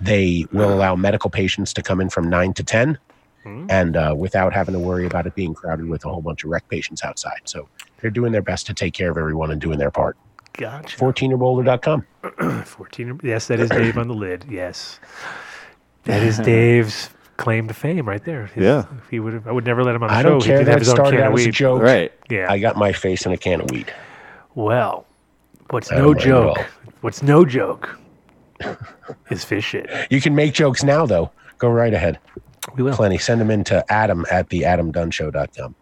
[0.00, 2.98] they will allow medical patients to come in from 9 to 10
[3.44, 6.50] and uh, without having to worry about it being crowded with a whole bunch of
[6.50, 7.40] rec patients outside.
[7.44, 7.68] So
[8.00, 10.16] they're doing their best to take care of everyone and doing their part.
[10.52, 10.96] Gotcha.
[10.98, 12.64] 14erboulder.com.
[12.64, 13.20] 14.
[13.24, 14.44] Yes, that is Dave on the lid.
[14.48, 15.00] Yes.
[16.04, 17.10] That is Dave's
[17.40, 18.46] claim to fame right there.
[18.46, 18.84] His- Yeah.
[19.10, 20.28] He would have, I would never let him on the I show.
[20.30, 21.48] don't He care did that have it his own started can out of as a
[21.48, 21.54] weed.
[21.54, 21.82] joke.
[21.82, 22.12] Right.
[22.28, 22.46] Yeah.
[22.52, 23.92] I got my face in a can of weed.
[24.54, 25.06] Well,
[25.70, 26.66] what's I no don't mind at joke?
[27.00, 27.98] What's no joke
[29.30, 29.88] is fish shit.
[30.10, 31.30] You can make jokes now, though.
[31.58, 32.18] Go right ahead.
[32.76, 32.94] We will.
[32.94, 33.18] Plenty.
[33.18, 35.74] Send them in to Adam at the AdamDunshow.com.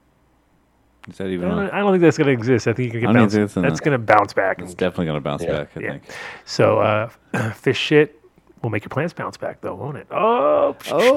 [1.09, 1.71] Is that I even don't.
[1.71, 2.69] I don't think that's going to exist.
[2.69, 4.05] I think you can I get don't bounce, think it's in that's the- going to
[4.05, 4.59] bounce back.
[4.61, 5.53] It's And, definitely gonna bounce Yeah.
[5.53, 5.71] back.
[5.77, 5.91] I Yeah.
[5.93, 6.03] think.
[6.45, 7.09] so, uh,
[7.55, 8.21] fish shit
[8.63, 10.07] will make your plants bounce back, though, won't it?
[10.11, 11.17] Oh, Oh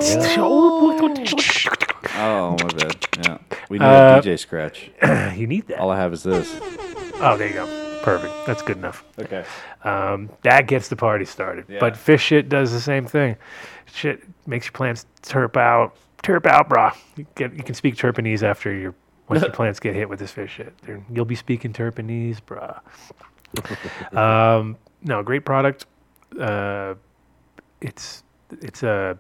[2.16, 3.08] oh my bad.
[3.26, 3.38] Yeah.
[3.70, 4.92] We need Uh, a DJ scratch.
[5.38, 5.80] you need that.
[5.80, 6.60] All I have is this.
[7.24, 8.00] Oh, there you go.
[8.03, 8.34] Perfect.
[8.48, 9.03] That's good enough.
[9.20, 9.45] Okay.
[9.84, 11.66] Um, that gets the party started.
[11.70, 11.78] Yeah.
[11.80, 13.36] But fish shit does the same thing.
[13.94, 15.95] Shit makes your plants turp out.
[16.24, 16.95] Turp out, brah.
[17.16, 18.95] You, get, you can speak Terpanese after your
[19.28, 20.76] once your plants get hit with this fish shit.
[20.84, 22.80] They're- You'll be speaking Terpanese, brah.
[24.18, 25.86] um, no, great product.
[26.40, 26.95] Uh,
[27.82, 28.24] it's
[28.61, 29.18] it's a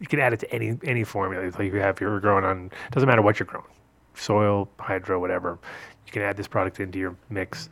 [0.00, 1.44] you can add it to any any formula.
[1.44, 3.66] It's like you have you're growing on doesn't matter what you're growing,
[4.14, 5.58] soil, hydro, whatever.
[6.06, 7.68] You can add this product into your mix,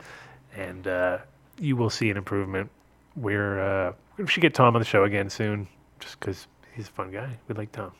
[0.55, 1.17] and uh,
[1.59, 2.69] you will see an improvement.
[3.15, 5.67] We're uh, we should get Tom on the show again soon,
[5.99, 7.37] just because he's a fun guy.
[7.47, 7.91] We like Tom.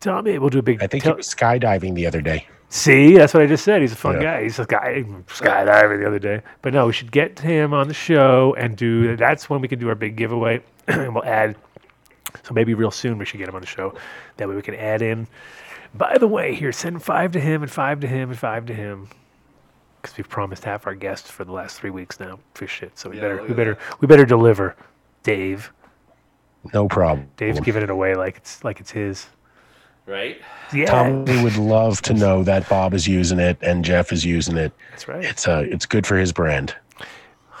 [0.00, 0.82] Tom, we'll do a big.
[0.82, 2.46] I think tell- he was skydiving the other day.
[2.70, 3.80] See, that's what I just said.
[3.80, 4.36] He's a fun Yeah.
[4.36, 4.42] guy.
[4.42, 6.42] He's a guy skydiving the other day.
[6.60, 9.16] But no, we should get him on the show and do.
[9.16, 11.56] That's when we can do our big giveaway, and we'll add.
[12.44, 13.94] So maybe real soon we should get him on the show.
[14.36, 15.26] That way we can add in.
[15.94, 18.74] By the way, here send five to him and five to him and five to
[18.74, 19.08] him.
[20.00, 22.38] Because we've promised half our guests for the last three weeks now.
[22.54, 22.98] Fish shit.
[22.98, 24.76] So we Yeah, better we at better we better deliver.
[25.22, 25.72] Dave.
[26.72, 27.28] No problem.
[27.36, 29.26] Dave's giving it away like it's like it's his.
[30.06, 30.40] Right.
[30.72, 34.56] Yeah, Tommy would love to know that Bob is using it and Jeff is using
[34.56, 34.72] it.
[34.90, 35.24] that's right.
[35.24, 36.74] It's uh, it's good for his brand.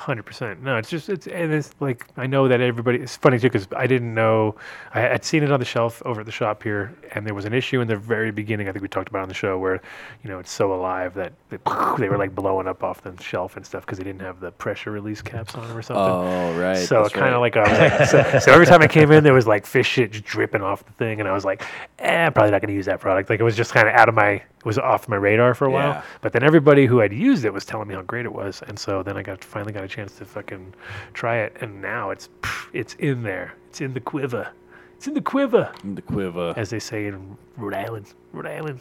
[0.08, 0.62] Hundred percent.
[0.62, 2.96] No, it's just it's and it's like I know that everybody.
[2.96, 4.54] It's funny too because I didn't know
[4.94, 7.44] I had seen it on the shelf over at the shop here, and there was
[7.44, 8.70] an issue in the very beginning.
[8.70, 9.82] I think we talked about on the show where,
[10.24, 11.60] you know, it's so alive that it,
[11.98, 14.50] they were like blowing up off the shelf and stuff because they didn't have the
[14.52, 16.02] pressure release caps on them or something.
[16.02, 16.78] Oh right.
[16.78, 17.54] So kind of right.
[17.54, 19.88] like I was like, so, so every time I came in, there was like fish
[19.88, 21.62] shit just dripping off the thing, and I was like,
[21.98, 23.28] eh, I'm probably not going to use that product.
[23.28, 25.66] Like it was just kind of out of my, it was off my radar for
[25.66, 25.90] a while.
[25.90, 26.02] Yeah.
[26.20, 28.76] But then everybody who had used it was telling me how great it was, and
[28.78, 30.74] so then I got finally got a chance to fucking
[31.14, 32.28] try it, and now it's
[32.72, 34.48] it's in there, it's in the quiver,
[34.96, 36.54] it's in the quiver, In the quiver.
[36.56, 38.80] as they say in Rhode Island, Rhode Island.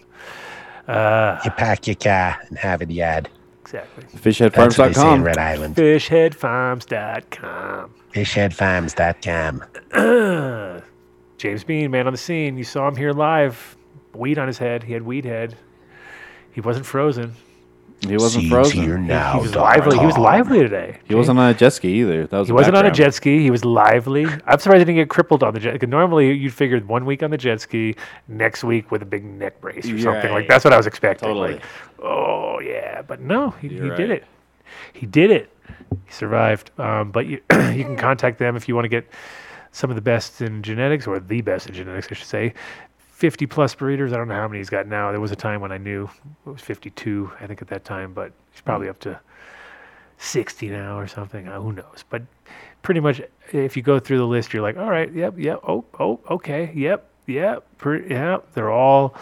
[0.87, 3.27] Uh, You pack your car and have it yad.
[3.61, 4.03] exactly.
[4.03, 5.23] That's what they say in Fishheadfarms.com.
[5.23, 5.75] Red Island.
[5.75, 7.93] Fishheadfarms.com.
[8.13, 9.63] Fishheadfarms.com.
[11.37, 12.57] James Bean, man on the scene.
[12.57, 13.75] You saw him here live.
[14.13, 14.81] Weed on his head.
[14.83, 15.55] He had weed head.
[16.57, 17.35] He wasn't frozen.
[18.01, 18.81] He wasn't Seeds frozen.
[18.81, 19.33] here now.
[19.33, 19.99] he was lively.
[19.99, 20.97] He was lively today.
[21.03, 22.25] He wasn't on a jet ski either.
[22.25, 23.43] That was He wasn't on a jet ski.
[23.43, 24.25] He was lively.
[24.25, 25.79] I'm surprised he didn't get crippled on the jet.
[25.79, 27.95] Cause normally you'd figure one week on the jet ski,
[28.27, 30.31] next week with a big neck brace or something.
[30.31, 31.27] Like that's what I was expecting.
[31.27, 31.53] Totally.
[31.53, 31.63] Like,
[32.01, 34.23] oh yeah, but no, he, You're he did it.
[34.93, 35.51] He did it.
[36.07, 36.71] He survived.
[36.79, 39.07] Um, but you you can contact them if you want to get
[39.73, 42.53] some of the best in genetics or the best in genetics, I should say.
[43.17, 44.13] 50 plus breeders.
[44.13, 45.09] I don't know how many he's got now.
[45.09, 46.07] There was a time when I knew
[46.45, 49.19] it was 52, I think, at that time, but he's probably up to
[50.19, 51.47] 60 now or something.
[51.47, 52.05] Uh, who knows?
[52.07, 52.21] But
[52.83, 53.19] pretty much,
[53.51, 56.71] if you go through the list, you're like, all right, yep, yep, oh, oh, okay,
[56.75, 58.37] yep, yep, pre- yeah.
[58.53, 59.15] They're all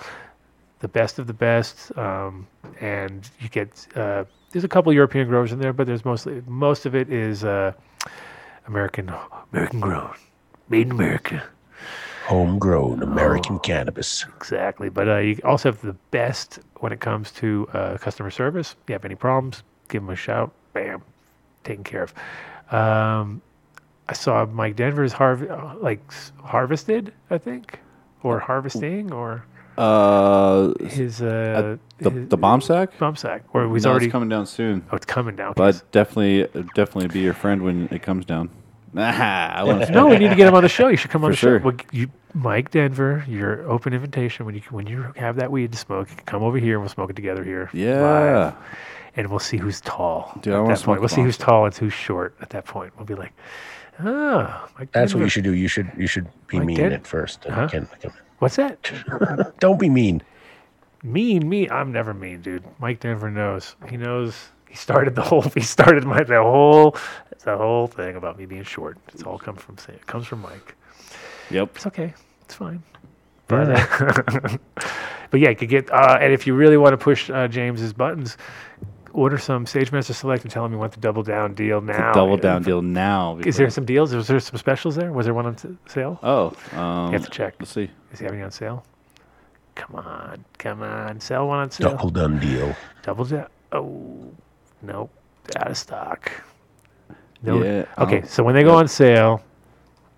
[0.80, 2.45] the best of the best, um,
[2.82, 6.85] and you get uh, there's a couple European growers in there, but there's mostly most
[6.85, 7.72] of it is uh,
[8.67, 9.09] American
[9.53, 10.14] American grown,
[10.67, 11.41] made in America.
[12.27, 13.07] Homegrown Oh.
[13.07, 14.25] American cannabis.
[14.35, 14.89] Exactly.
[14.89, 18.75] But uh, you also have the best when it comes to uh, customer service.
[18.87, 20.51] You have any problems, give them a shout.
[20.73, 21.01] Bam,
[21.63, 22.13] taken care of.
[22.73, 23.41] Um,
[24.09, 26.01] I saw Mike Denver's harv- uh, like
[26.43, 27.79] harvested, I think,
[28.23, 29.45] or harvesting, or
[29.77, 32.97] Uh, his uh, the his the bomb sack.
[32.97, 34.83] bomb sack, or he's no, already it's coming down soon.
[34.91, 35.53] oh, it's coming down.
[35.55, 38.49] But definitely, definitely be your friend when it comes down.
[38.98, 40.88] I wouldn't no, we need to get him on the show.
[40.88, 41.59] You should come on For the sure.
[41.59, 41.65] show.
[41.65, 45.77] Well, you, Mike Denver, your open invitation when you when you have that weed to
[45.77, 47.69] smoke, you can come over here and we'll smoke it together here.
[47.74, 48.01] Yeah.
[48.01, 48.53] live.
[49.17, 50.38] and we'll see who's tall.
[50.41, 50.99] Dude, I at wanna that smoke point.
[51.01, 52.93] We'll see who's tall and who's short at that point.
[52.98, 53.33] We'll be like,
[54.03, 55.53] oh, Mike That's what you should do.
[55.53, 56.91] You should you should be Like mean that?
[56.91, 57.45] at first.
[57.45, 57.67] and Huh?
[57.67, 58.91] can- can- What's that?
[59.59, 60.22] don't be mean.
[61.03, 61.69] mean, me?
[61.69, 62.64] I'm never mean, dude.
[62.80, 63.75] Mike Denver knows.
[63.90, 64.49] He knows.
[64.75, 65.41] He started the whole.
[65.53, 66.97] He started my the whole
[67.45, 68.97] the whole thing about me being short.
[69.13, 70.75] It's all come from it comes from Mike.
[71.49, 71.77] Yep.
[71.77, 72.13] It's okay.
[72.41, 72.83] It's fine.
[73.47, 74.57] But, uh,
[75.31, 75.89] but yeah, you could get.
[75.89, 78.35] Uh, and if you really want to push uh, James's buttons,
[79.13, 82.11] order some Sage Master Select and tell him you want the double down deal now.
[82.11, 83.39] Double down deal now.
[83.45, 84.13] Is there some deals?
[84.13, 85.13] Was there some specials there?
[85.13, 86.19] Was there one on s- sale?
[86.21, 86.47] Oh,
[86.77, 87.55] um, You have to check.
[87.59, 87.89] Let's see.
[88.11, 88.83] Is he having it on sale?
[89.75, 91.91] Come on, come on, sell one on sale.
[91.91, 92.75] Double done deal.
[93.03, 93.47] Double down.
[93.71, 94.33] Oh,
[94.85, 95.11] nope,
[95.57, 96.31] out of stock.
[97.41, 97.64] No.
[97.64, 98.80] Yeah, Okay, um, so when they go yeah.
[98.80, 99.43] on sale,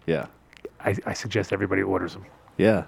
[0.05, 0.27] Yeah,
[0.79, 2.25] I, I suggest everybody orders them.
[2.57, 2.83] yeah.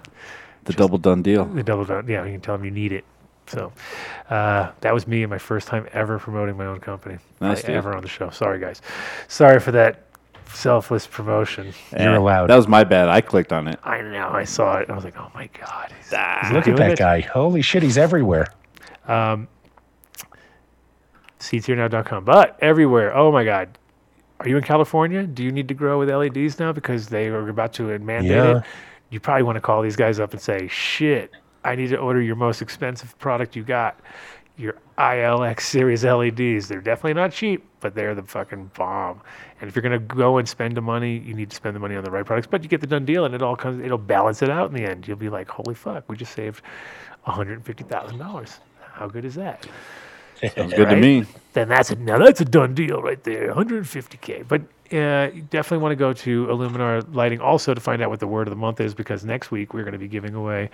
[0.64, 1.46] The double done deal.
[1.46, 2.06] The double done.
[2.06, 3.04] Yeah, you can tell them you need it.
[3.46, 3.72] So
[4.28, 7.16] uh, that was me and my first time ever promoting my own company.
[7.40, 8.28] Nice, I- ever on the show.
[8.30, 8.82] Sorry, guys.
[9.26, 10.04] Sorry for that
[10.52, 11.72] selfless promotion.
[11.92, 12.48] You're Eh, allowed.
[12.48, 13.08] That was my bad.
[13.08, 13.80] I clicked on it.
[13.84, 14.28] I know.
[14.28, 14.90] I saw it.
[14.90, 15.92] I was like, oh my god.
[15.96, 16.98] He's, he's Look at that it.
[16.98, 17.20] guy.
[17.20, 18.46] Holy shit, he's everywhere.
[19.08, 19.48] Um,
[21.40, 23.16] seedsherenow.com, but everywhere.
[23.16, 23.76] Oh my God.
[24.38, 25.26] Are you in California?
[25.26, 28.58] Do you need to grow with LEDs now because they are about to mandate Yeah.
[28.58, 28.64] it?
[29.10, 31.32] You probably want to call these guys up and say, shit,
[31.64, 34.00] I need to order your most expensive product you got.
[34.56, 36.68] Your ILX series LEDs.
[36.68, 39.20] They're definitely not cheap, but they're the fucking bomb.
[39.60, 41.96] And if you're gonna go and spend the money, you need to spend the money
[41.96, 42.46] on the right products.
[42.46, 43.82] But you get the done deal, and it all comes.
[43.84, 45.08] It'll balance it out in the end.
[45.08, 46.62] You'll be like, holy fuck, we just saved
[47.24, 48.58] one hundred fifty thousand dollars.
[48.92, 49.66] How good is that?
[50.48, 51.24] Sounds good to me.
[51.54, 54.62] then that's a now that's a done deal right there 150k but
[54.92, 58.26] uh, you definitely want to go to illuminar lighting also to find out what the
[58.26, 60.68] word of the month is because next week we're going to be giving away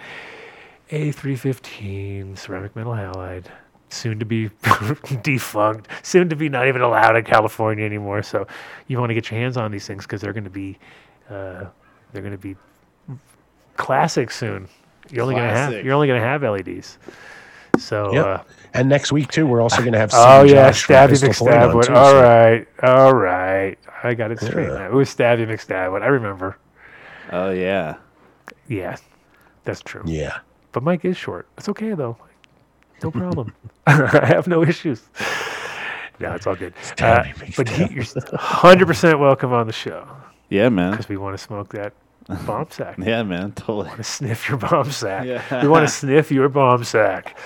[0.91, 3.47] a 315 ceramic metal halide
[3.91, 4.51] soon to be
[5.23, 8.23] defunct soon to be not even allowed in california anymore.
[8.23, 8.47] So
[8.89, 10.79] you want to get your hands on these things because they're going to be
[11.29, 11.67] uh,
[12.13, 12.57] they're going to be
[13.77, 14.69] classic soon.
[15.11, 16.99] You're only going to have you're only going to have leds
[17.79, 18.27] so Yep.
[18.27, 18.43] uh,
[18.75, 20.11] And next week too, we're also going to have.
[20.15, 21.87] Oh yeah, Josh Stabby Pistol Point McStabwood.
[21.87, 23.79] too, All so- right, all right.
[24.03, 24.69] I got it straight.
[24.69, 24.75] Yeah.
[24.79, 24.87] now.
[24.87, 26.03] It was Stabby McStabwood.
[26.03, 26.59] I remember.
[27.33, 27.97] Oh yeah.
[28.69, 28.97] Yeah,
[29.65, 30.03] that's true.
[30.07, 30.39] Yeah.
[30.73, 31.49] But Mike is short.
[31.57, 32.17] It's okay though.
[33.03, 33.53] No problem.
[33.87, 35.03] I have no issues.
[36.21, 36.73] No, it's all good.
[37.01, 37.25] Uh,
[37.57, 38.05] but he, you're
[38.35, 40.07] hundred percent welcome on the show
[40.49, 40.93] Yeah, man.
[40.93, 41.93] because we want to smoke that
[42.47, 42.97] bomb sack.
[43.03, 43.53] Yeah, man.
[43.53, 43.85] Totally.
[43.85, 45.27] We want to sniff your bomb sack.
[45.27, 45.63] Yeah.
[45.63, 47.39] We want to sniff your bomb sack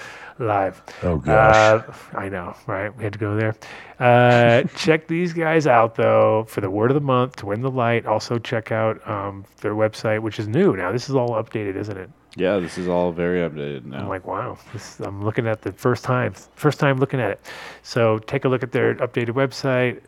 [0.47, 0.83] live.
[1.03, 1.85] Oh gosh.
[2.15, 2.95] Uh, I know, right?
[2.97, 3.55] We had to go there.
[3.99, 7.71] Uh, check these guys out though for the word of the month to win the
[7.71, 8.07] light.
[8.07, 10.91] Also check out um, their website, which is new now.
[10.93, 12.11] This is all updated, isn't it?
[12.37, 13.99] Yeah, this is all very updated now.
[14.03, 14.57] I'm like, wow.
[14.73, 17.41] This, I'm looking at the first time, first time looking at it.
[17.83, 20.01] So take a look at their updated website.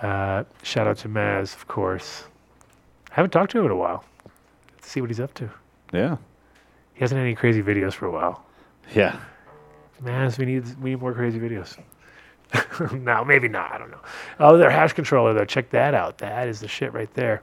[0.00, 2.24] Uh, shout out to Maz, of course.
[3.10, 4.02] I haven't talked to him in a while.
[4.74, 5.50] Let's see what he's up to.
[5.92, 6.16] yeah.
[6.94, 8.44] He hasn't had any crazy videos for a while.
[8.94, 9.18] Yeah.
[10.04, 11.76] Maz, we need we need more crazy videos.
[12.92, 13.72] no, maybe not.
[13.72, 14.00] I don't know.
[14.40, 15.44] Oh, their hash controller though.
[15.44, 16.18] Check that out.
[16.18, 17.42] That is the shit right there.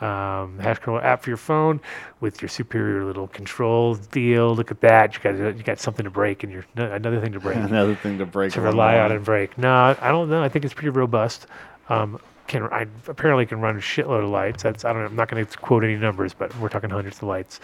[0.00, 1.80] Um, hash controller app for your phone
[2.20, 4.54] with your superior little control deal.
[4.54, 5.14] Look at that.
[5.14, 8.18] You got you got something to break and you're another thing to break Another thing
[8.18, 8.52] to break.
[8.52, 9.56] to rely on and break.
[9.56, 10.42] No, I don't know.
[10.42, 11.46] I think it's pretty robust.
[11.88, 14.62] Um, can I apparently can run a shitload of lights.
[14.64, 15.08] That's I don't know.
[15.08, 17.60] I'm not going to quote any numbers, but we're talking hundreds of lights,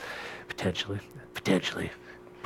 [0.48, 1.00] potentially,
[1.34, 1.90] potentially.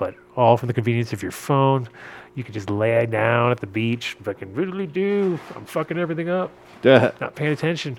[0.02, 1.88] But all from the convenience of your phone.
[2.34, 5.38] You can just lay down at the beach, fucking really do.
[5.54, 6.50] I'm fucking everything up
[6.84, 7.98] not paying attention.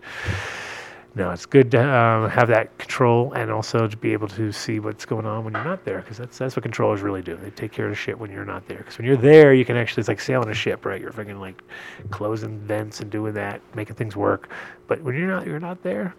[1.16, 4.80] No, it's good to um, have that control and also to be able to see
[4.80, 7.38] what's going on when you're not there because that's that's what controllers really do.
[7.38, 8.80] They take care of the shit when you're not there.
[8.80, 11.00] Because when you're there, you can actually it's like sailing a ship, right?
[11.00, 11.62] You're fucking like
[12.10, 14.50] closing vents and doing that, making things work.
[14.88, 16.16] But when you're not, you're not there.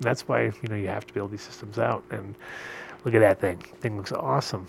[0.00, 2.04] That's why you know you have to build these systems out.
[2.10, 2.34] And
[3.04, 3.58] look at that thing.
[3.80, 4.66] Thing looks awesome.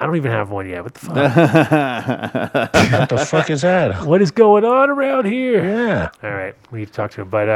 [0.00, 0.82] I don't even have one yet.
[0.82, 1.14] What the fuck?
[2.92, 4.04] what the fuck is that?
[4.06, 5.64] what is going on around here?
[5.64, 6.10] Yeah.
[6.22, 7.48] All right, we need to talk to him, but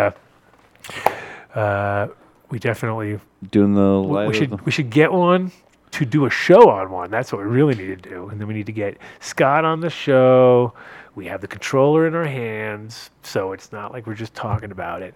[1.55, 2.09] uh, uh,
[2.51, 4.29] we definitely Doing the we, light.
[4.29, 5.53] we should we should get one
[5.93, 7.11] to do a show on one.
[7.11, 9.81] That's what we really need to do, and then we need to get Scott on
[9.81, 10.73] the show.
[11.15, 15.03] We have the controller in our hands, so it's not like we're just talking about
[15.03, 15.15] it.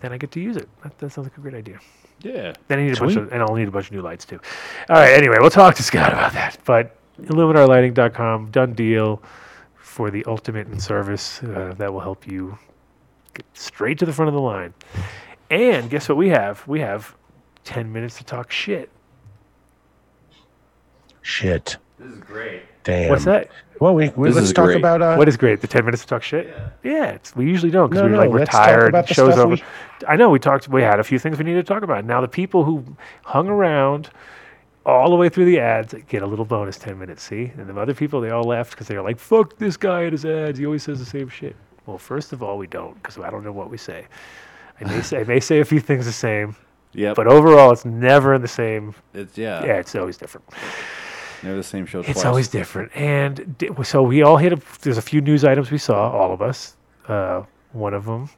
[0.00, 0.68] Then I get to use it.
[0.82, 1.78] That, that sounds like a great idea.
[2.20, 2.52] Yeah.
[2.68, 4.40] Then I need a bunch of, and I'll need a bunch of new lights too.
[4.88, 5.12] All right.
[5.12, 6.58] Anyway, we'll talk to Scott about that.
[6.64, 9.22] But illuminarlighting.com, done deal
[9.76, 12.58] for the ultimate in service uh, that will help you
[13.34, 14.74] get straight to the front of the line.
[15.50, 16.66] And guess what we have?
[16.68, 17.16] We have
[17.64, 18.90] 10 minutes to talk shit.
[21.22, 21.76] Shit.
[21.98, 22.62] This is great.
[22.84, 23.10] Damn.
[23.10, 23.50] What's that?
[23.80, 24.76] Well, we, we let's talk great.
[24.78, 25.60] about uh, What is great?
[25.60, 26.52] The 10 minutes to talk shit?
[26.82, 27.10] Yeah.
[27.12, 28.88] it's, we usually don't because No, we're no, like, we're tired.
[28.88, 29.54] about the show's stuff over.
[29.54, 29.62] we-
[30.06, 32.04] I know we talked, we had a few things we needed to talk about.
[32.04, 32.84] Now, the people who
[33.24, 34.10] hung around
[34.86, 37.52] all the way through the ads get a little bonus 10 minutes, see?
[37.56, 40.12] And the other people, they all left because they were like, fuck this guy and
[40.12, 40.58] his ads.
[40.58, 41.54] He always says the same shit.
[41.86, 44.06] Well, first of all, we don't because I don't know what we say.
[44.80, 46.54] I may say, I may say a few things the same,
[46.92, 47.12] Yeah.
[47.14, 48.94] but overall, it's never the same.
[49.14, 49.64] it's yeah.
[49.64, 50.46] Yeah, it's always different.
[51.42, 52.90] Never the same show It's always different.
[52.94, 54.52] And di- so we all hit.
[54.52, 56.76] A, there's a few news items we saw, all of us.
[57.06, 58.28] Uh, one of them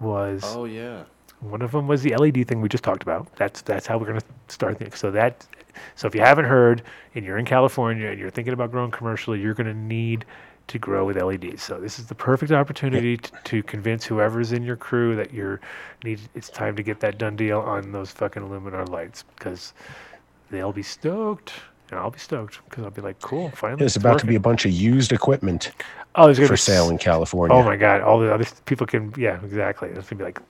[0.00, 1.02] was Oh yeah.
[1.40, 3.34] one of them was the LED thing we just talked about.
[3.36, 4.98] That's that's how we're gonna start things.
[4.98, 5.46] So that
[5.94, 6.82] so if you haven't heard
[7.14, 10.24] and you're in California and you're thinking about growing commercially, you're gonna need
[10.68, 11.62] to grow with LEDs.
[11.62, 15.60] So this is the perfect opportunity to, to convince whoever's in your crew that you're
[16.04, 16.20] need.
[16.34, 19.72] It's time to get that done deal on those fucking Luminar lights because
[20.50, 21.52] they'll be stoked.
[21.90, 23.78] And I'll be stoked because I'll be like, cool, finally.
[23.78, 25.72] There's it's about to be a bunch of used equipment
[26.14, 27.56] oh, there's gonna for be sale in California.
[27.56, 28.02] Oh my god!
[28.02, 29.88] All the other people can, yeah, exactly.
[29.88, 30.40] It's gonna be like,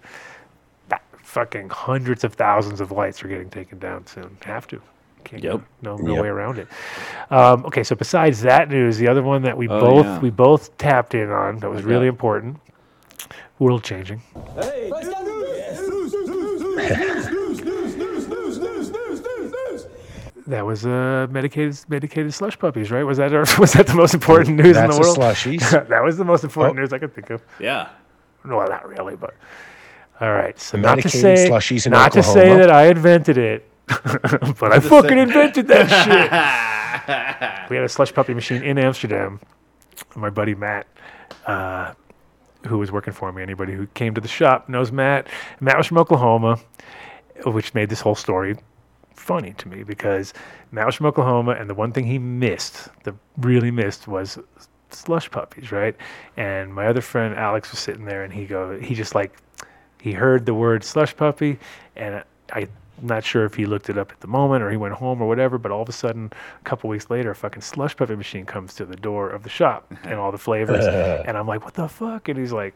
[0.89, 4.37] that fucking hundreds of thousands of lights are getting taken down soon.
[4.45, 4.81] Have to.
[5.25, 5.53] Can't Yep.
[5.53, 6.23] go, no, no Yep.
[6.23, 6.69] way around it.
[7.31, 10.21] Um, okay, so besides that news, the other one that we Oh, both yeah.
[10.21, 11.89] we both tapped in on that was Okay.
[11.89, 12.57] really important,
[13.59, 14.23] world changing.
[20.49, 23.03] That was uh, medicated medicated slush puppies, right?
[23.03, 25.19] Was that our, was that the most important news That's in the world?
[25.19, 25.71] slushies.
[25.89, 26.81] that was the most important Oh.
[26.81, 27.43] news I could think of.
[27.61, 27.91] Yeah.
[28.47, 29.35] Well, not really, but
[30.21, 30.59] all right.
[30.59, 33.69] So The not to medicated say, slushies in not to say that I invented it,
[33.89, 37.71] but I fucking invented that shit.
[37.71, 39.41] We had a slush puppy machine in Amsterdam.
[40.17, 40.87] My buddy Matt,
[41.47, 41.93] uh,
[42.67, 45.27] who was working for me, anybody who came to the shop knows Matt.
[45.61, 46.59] Matt was from Oklahoma,
[47.45, 48.57] which made this whole story
[49.19, 50.33] funny to me because
[50.73, 54.39] Matt was from Oklahoma, and the one thing he missed, the really missed, was
[54.91, 55.97] slush puppies, right?
[56.37, 59.37] And my other friend Alex was sitting there, and he go, he just like,
[60.01, 61.59] he heard the word slush puppy,
[61.97, 62.23] and
[62.53, 62.69] I,
[63.01, 65.23] I'm not sure if he looked it up at the moment or he went home
[65.23, 68.17] or whatever, but all of a sudden, a couple weeks later, a fucking slush puppy
[68.17, 70.85] machine comes to the door of the shop and all the flavors,
[71.27, 72.29] and I'm like, what the fuck?
[72.29, 72.75] And he's like,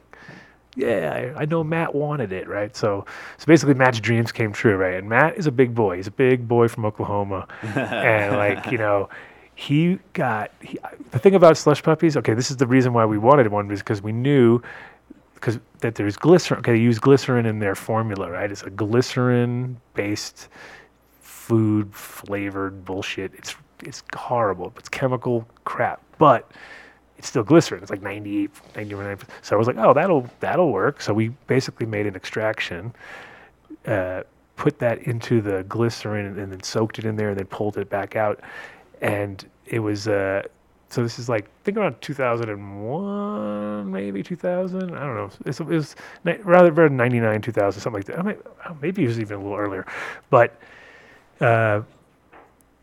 [0.76, 2.75] yeah, I, I know Matt wanted it, right?
[2.75, 3.05] So,
[3.36, 4.94] so basically, Matt's dreams came true, right?
[4.94, 5.97] And Matt is a big boy.
[5.97, 9.09] He's a big boy from Oklahoma, and like you know,
[9.55, 10.78] he got he,
[11.10, 12.17] the thing about slush puppies.
[12.17, 14.62] Okay, this is the reason why we wanted one because we knew
[15.34, 16.60] because that there's glycerin.
[16.60, 18.51] Okay, they use glycerin in their formula, right?
[18.51, 20.49] It's a glycerin-based
[21.20, 23.33] food flavored bullshit.
[23.34, 24.73] It's it's horrible.
[24.78, 26.51] It's chemical crap, but
[27.23, 27.81] it's still glycerin.
[27.83, 29.18] It's like 98, 99.
[29.42, 31.01] So I was like, oh, that'll that'll work.
[31.01, 32.92] So we basically made an extraction,
[33.86, 34.25] uh,
[34.57, 37.89] put that into the glycerin, and, then soaked it in there, and then pulled it
[37.89, 38.41] back out,
[39.02, 40.09] and it was.
[40.09, 40.42] Uh,
[40.89, 44.83] so this is like think around 2001, maybe 2000.
[44.83, 45.31] I don't know.
[45.47, 45.94] It's, it was
[46.25, 48.18] ni- rather around 99, 2000, something like that.
[48.18, 48.36] I mean,
[48.68, 49.86] oh, maybe it was even a little earlier,
[50.28, 50.60] but.
[51.41, 51.83] Uh,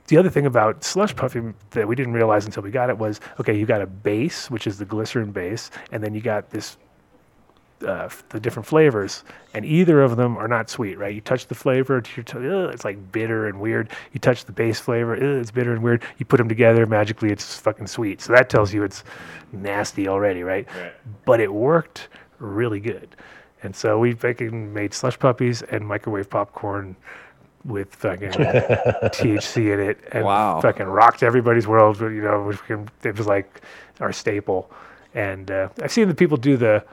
[0.10, 3.22] the other thing about slush puppy that we didn't realize until we got it was
[3.40, 6.78] okay, you got a base, which is the glycerin base, and then you got this
[7.86, 9.24] uh, the different flavors,
[9.54, 11.16] and either of them are not sweet, right?
[11.16, 13.90] You touch the flavor, t- it's like bitter and weird.
[14.12, 16.04] You touch the base flavor, it's bitter and weird.
[16.18, 18.20] You put them together, magically, it's fucking sweet.
[18.20, 19.06] So that tells you it's
[19.54, 20.68] nasty already, right?
[20.76, 20.94] Right.
[21.24, 23.16] But it worked really good,
[23.64, 26.98] and so we fucking made slush puppies and microwave popcorn
[27.70, 30.60] with fucking THC in it, and Wow.
[30.62, 32.00] fucking rocked everybody's world.
[32.02, 32.52] You know,
[33.04, 33.62] it was like
[34.00, 34.70] our staple.
[35.16, 36.84] And uh, I've seen the people do the,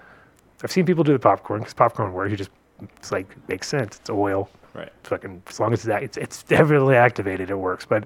[0.62, 2.30] I've seen people do the popcorn because popcorn works.
[2.30, 2.50] You just,
[2.96, 3.96] it's like makes sense.
[3.96, 4.48] It's oil.
[4.74, 4.92] Right.
[5.04, 7.86] Fucking as long as it's that it's it's definitely activated, it works.
[7.86, 8.04] But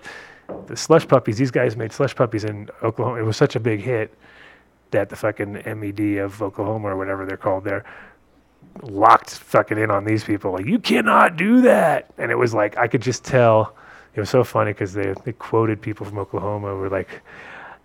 [0.67, 3.19] the slush puppies, these guys made slush puppies in Oklahoma.
[3.19, 4.15] It was such a big hit
[4.93, 7.85] that the fucking MED of Oklahoma or whatever they're called there
[8.83, 10.53] locked fucking in on these people.
[10.53, 13.75] Like you cannot do that, and it was like I could just tell.
[14.15, 17.23] It was so funny because they they quoted people from Oklahoma who were like,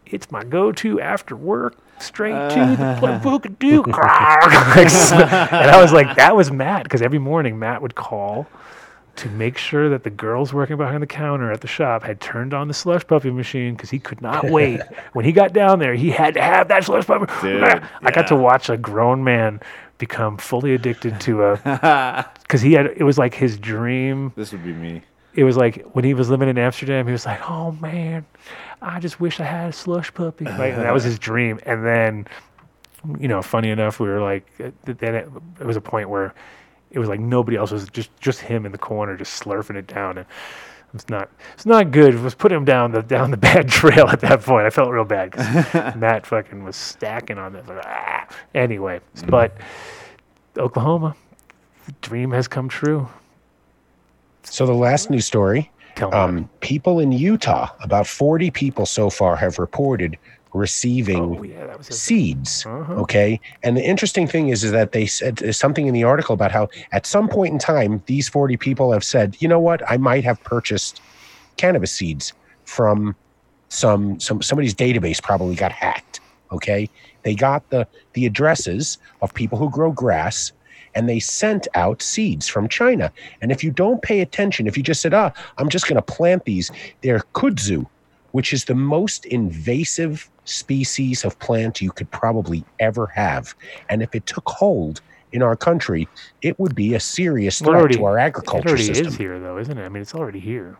[0.06, 3.84] "It's my go-to after work." Straight to the pla- Bookadoo.
[4.76, 8.48] Like, so- and I was like, that was Matt because every morning Matt would call
[9.16, 12.54] to make sure that the girls working behind the counter at the shop had turned
[12.54, 14.82] on the slush puppy machine because he could not wait.
[15.14, 17.32] when he got down there, he had to have that slush puppy.
[17.42, 19.62] Dude, I got to watch a grown man
[19.98, 24.34] become fully addicted to a because he had it was like his dream.
[24.36, 25.02] This would be me.
[25.34, 28.26] It was like when he was living in Amsterdam, he was like, "Oh man,
[28.82, 31.60] I just wish I had a slush puppy." And that was his dream.
[31.66, 32.28] And then,
[33.20, 36.34] you know, funny enough, we were like, uh, then it, it was a point where
[36.92, 39.88] it was like nobody else was just just him in the corner, just slurping it
[39.88, 40.28] down, and
[40.96, 42.16] it's not it's not good.
[42.16, 44.66] It was putting him down the down the bad trail at that point.
[44.66, 45.46] I felt real bad because
[45.96, 47.54] Matt fucking was stacking on.
[47.54, 48.28] Like, ah.
[48.56, 49.56] Anyway, but
[50.58, 51.16] Oklahoma,
[51.86, 53.08] the dream has come true.
[54.44, 56.18] So the last news story Tell me.
[56.18, 60.18] um, people in Utah, about 40 people so far have reported
[60.56, 61.94] receiving oh yeah, that was it.
[61.94, 62.66] seeds.
[62.66, 62.94] Uh-huh.
[62.94, 63.40] Okay.
[63.64, 66.70] And the interesting thing is, is that they said something in the article about how
[66.92, 70.24] at some point in time, these 40 people have said, you know what, I might
[70.24, 71.02] have purchased
[71.58, 72.34] cannabis seeds
[72.66, 73.16] from
[73.70, 76.20] some some somebody's database probably got hacked.
[76.52, 76.90] Okay,
[77.24, 80.52] they got the the addresses of people who grow grass,
[80.94, 83.12] and they sent out seeds from China.
[83.42, 86.02] And if you don't pay attention, if you just said, "Ah, I'm just going to
[86.02, 87.86] plant these," they're kudzu,
[88.32, 93.54] which is the most invasive species of plant you could probably ever have.
[93.90, 95.02] And if it took hold
[95.32, 96.08] in our country,
[96.42, 99.40] it would be a serious threat already- to our agriculture It already system is here,
[99.40, 99.84] though, isn't it?
[99.86, 100.78] I mean, it's already here.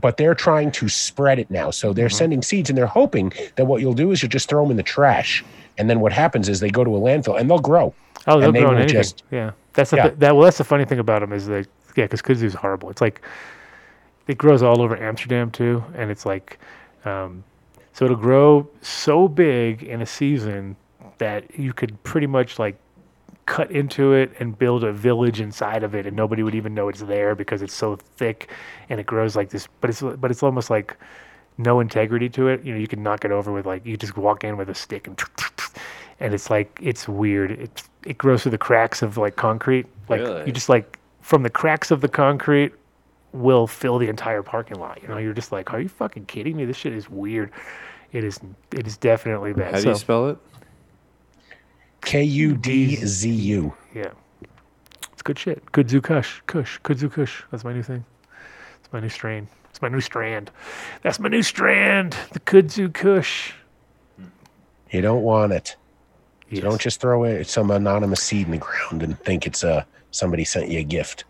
[0.00, 1.70] but they're trying to spread it now.
[1.70, 1.94] So Mm-hmm.
[1.94, 4.72] they're sending seeds and they're hoping that what you'll do is you'll just throw them
[4.72, 5.44] in the trash.
[5.78, 7.94] And then what happens is they go to a landfill and they'll grow.
[8.26, 8.88] Oh, they'll they grow anything.
[8.88, 10.02] just- yeah, that's the Yeah.
[10.02, 10.34] th- that.
[10.34, 12.90] Well, that's the funny thing about them is that yeah, because kudzu is horrible.
[12.90, 13.20] It's like
[14.26, 16.58] it grows all over Amsterdam too, and it's like
[17.04, 17.44] um,
[17.94, 20.76] so it'll grow so big in a season
[21.18, 22.76] that you could pretty much like
[23.46, 26.88] cut into it and build a village inside of it, and nobody would even know
[26.88, 28.50] it's there because it's so thick
[28.88, 29.68] and it grows like this.
[29.80, 30.96] But it's but it's almost like
[31.56, 32.64] no integrity to it.
[32.64, 34.74] You know, you can knock it over with like you just walk in with a
[34.74, 35.22] stick and
[36.20, 37.52] and it's like it's weird.
[37.52, 39.86] It it grows through the cracks of like concrete.
[40.08, 40.46] Like Really?
[40.46, 42.72] you just like from the cracks of the concrete
[43.34, 45.02] will fill the entire parking lot.
[45.02, 46.64] You know, you're just like, are you fucking kidding me?
[46.64, 47.50] This shit is weird.
[48.12, 48.38] It is.
[48.72, 49.72] It is definitely bad.
[49.72, 50.38] How do so, you spell it?
[52.00, 53.74] K U D Z U.
[53.94, 54.12] yeah,
[55.12, 55.64] it's good shit.
[55.72, 57.42] Kudzu Kush, Kush, Kudzu Kush.
[57.50, 58.04] That's my new thing.
[58.80, 59.48] It's my new strain.
[59.70, 60.50] It's my new strand.
[61.02, 62.16] That's my new strand.
[62.32, 63.52] The Kudzu Kush.
[64.90, 65.74] You don't want it.
[66.50, 66.62] You Yes.
[66.62, 69.82] don't just throw it some anonymous seed in the ground and think it's uh,
[70.12, 71.24] somebody sent you a gift.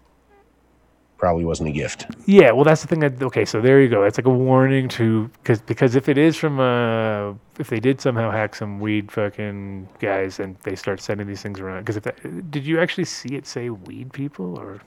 [1.19, 2.07] Probably wasn't a gift.
[2.27, 3.01] Yeah, well, that's the thing.
[3.01, 4.03] That, okay, so there you go.
[4.03, 8.01] That's like a warning to because because if it is from uh if they did
[8.01, 12.03] somehow hack some weed fucking guys and they start sending these things around because if
[12.03, 14.81] that, did you actually see it say weed people or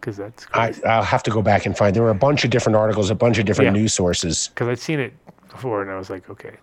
[0.00, 1.94] because that's I, I'll have to go back and find.
[1.94, 3.80] There were a bunch of different articles, a bunch of different Yeah.
[3.80, 4.48] news sources.
[4.48, 5.12] because I'd seen it
[5.48, 6.56] before and I was like, okay,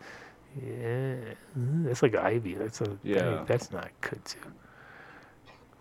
[0.61, 1.15] yeah,
[1.55, 2.53] that's like ivy.
[2.55, 3.43] That's a Yeah.
[3.47, 4.35] That's not kudzu.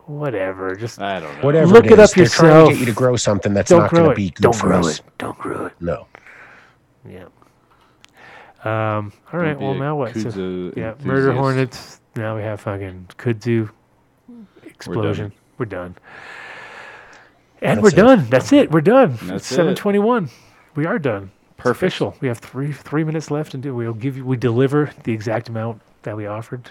[0.07, 0.75] Whatever.
[0.77, 1.43] Just I don't know.
[1.43, 1.67] Whatever.
[1.73, 2.69] Look it is, up they're trying yourself.
[2.69, 4.17] to get you to grow something that's don't not going to it.
[4.17, 4.99] be good Don't for grow us.
[4.99, 5.05] it.
[5.19, 5.73] Don't grow it.
[5.81, 6.07] No.
[7.09, 7.25] Yeah.
[8.65, 9.13] Um.
[9.33, 9.59] All right.
[9.59, 10.15] be Well, a now what?
[10.15, 10.95] So- kudzu yeah.
[11.05, 11.39] Murder enthusiast.
[11.39, 12.01] hornets.
[12.17, 13.71] Now we have fucking kudzu
[14.65, 15.33] explosion.
[15.59, 15.97] We're done.
[17.63, 18.03] And That's we're it.
[18.07, 18.27] done.
[18.29, 18.71] That's it.
[18.71, 19.13] We're done.
[19.23, 19.77] That's it's seven it.
[19.77, 20.29] twenty-one.
[20.75, 21.31] We are done.
[21.53, 21.83] It's Perfect.
[21.83, 22.17] official.
[22.21, 25.49] We have three three minutes left, and do we'll give you we deliver the exact
[25.49, 26.71] amount that we offered.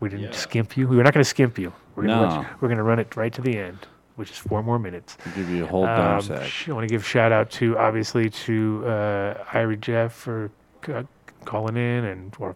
[0.00, 0.86] We didn't skimp you.
[0.88, 1.72] We were not going to skimp you.
[1.94, 2.40] We're going to No.
[2.42, 3.78] you, we're going to run it right to the end,
[4.16, 5.16] which is four more minutes.
[5.26, 6.46] I'll give you a whole dime Um, sack.
[6.46, 10.50] sh- I want to give shout out to obviously to uh, Irie Jeff for
[10.84, 11.02] c- uh,
[11.46, 12.54] calling in and or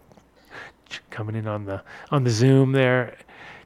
[0.89, 3.17] ch- coming in on the on the Zoom there.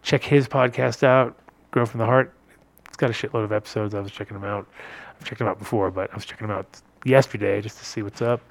[0.04, 1.36] Check his podcast out,
[1.72, 2.34] Grow from the Heart.
[2.88, 3.94] It's got a shitload of episodes.
[3.94, 4.68] I was checking them out.
[5.20, 8.02] I've checked them out before, but I was checking them out yesterday just to see
[8.04, 8.42] what's up.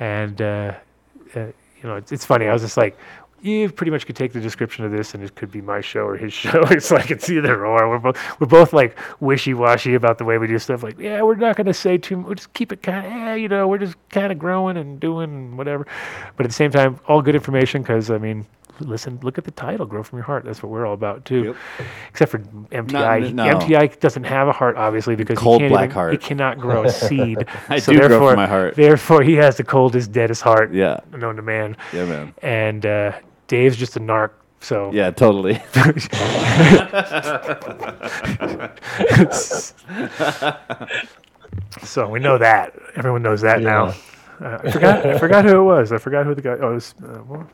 [0.00, 0.74] And uh,
[1.36, 1.52] uh, you
[1.84, 2.46] know, it's, it's funny.
[2.48, 2.96] I was just like,
[3.42, 6.00] you pretty much could take the description of this, and it could be my show
[6.00, 6.62] or his show.
[6.70, 7.88] It's like it's either or.
[7.88, 10.82] We're both we're both like wishy washy about the way we do stuff.
[10.82, 12.16] Like, yeah, we're not going to say too.
[12.16, 12.26] much.
[12.26, 14.98] We'll just keep it kind of, eh, you know, we're just kind of growing and
[14.98, 15.86] doing whatever.
[16.36, 18.46] But at the same time, all good information because I mean.
[18.78, 21.56] Listen, look at the title, "Grow from Your Heart." That's what we're all about too.
[22.10, 23.44] Except for MTI, no.
[23.58, 26.12] MTI doesn't have a heart, obviously, because Cold he can't black even, heart.
[26.12, 27.46] He cannot grow a seed.
[27.70, 28.74] I so do grow from therefore, my heart.
[28.76, 31.00] Therefore, he has the coldest, deadest heart Yeah.
[31.10, 32.34] known to man Yeah, man.
[32.42, 33.12] and uh,
[33.48, 34.30] Dave's just a narc.
[34.60, 35.54] So Yeah, totally.
[41.84, 42.74] so we know that.
[42.96, 43.94] Everyone knows that now.
[44.40, 45.06] Uh, I forgot.
[45.06, 45.92] I forgot who it was.
[45.92, 46.56] I forgot who the guy.
[46.60, 46.94] Oh, it was.
[47.02, 47.50] Uh, well,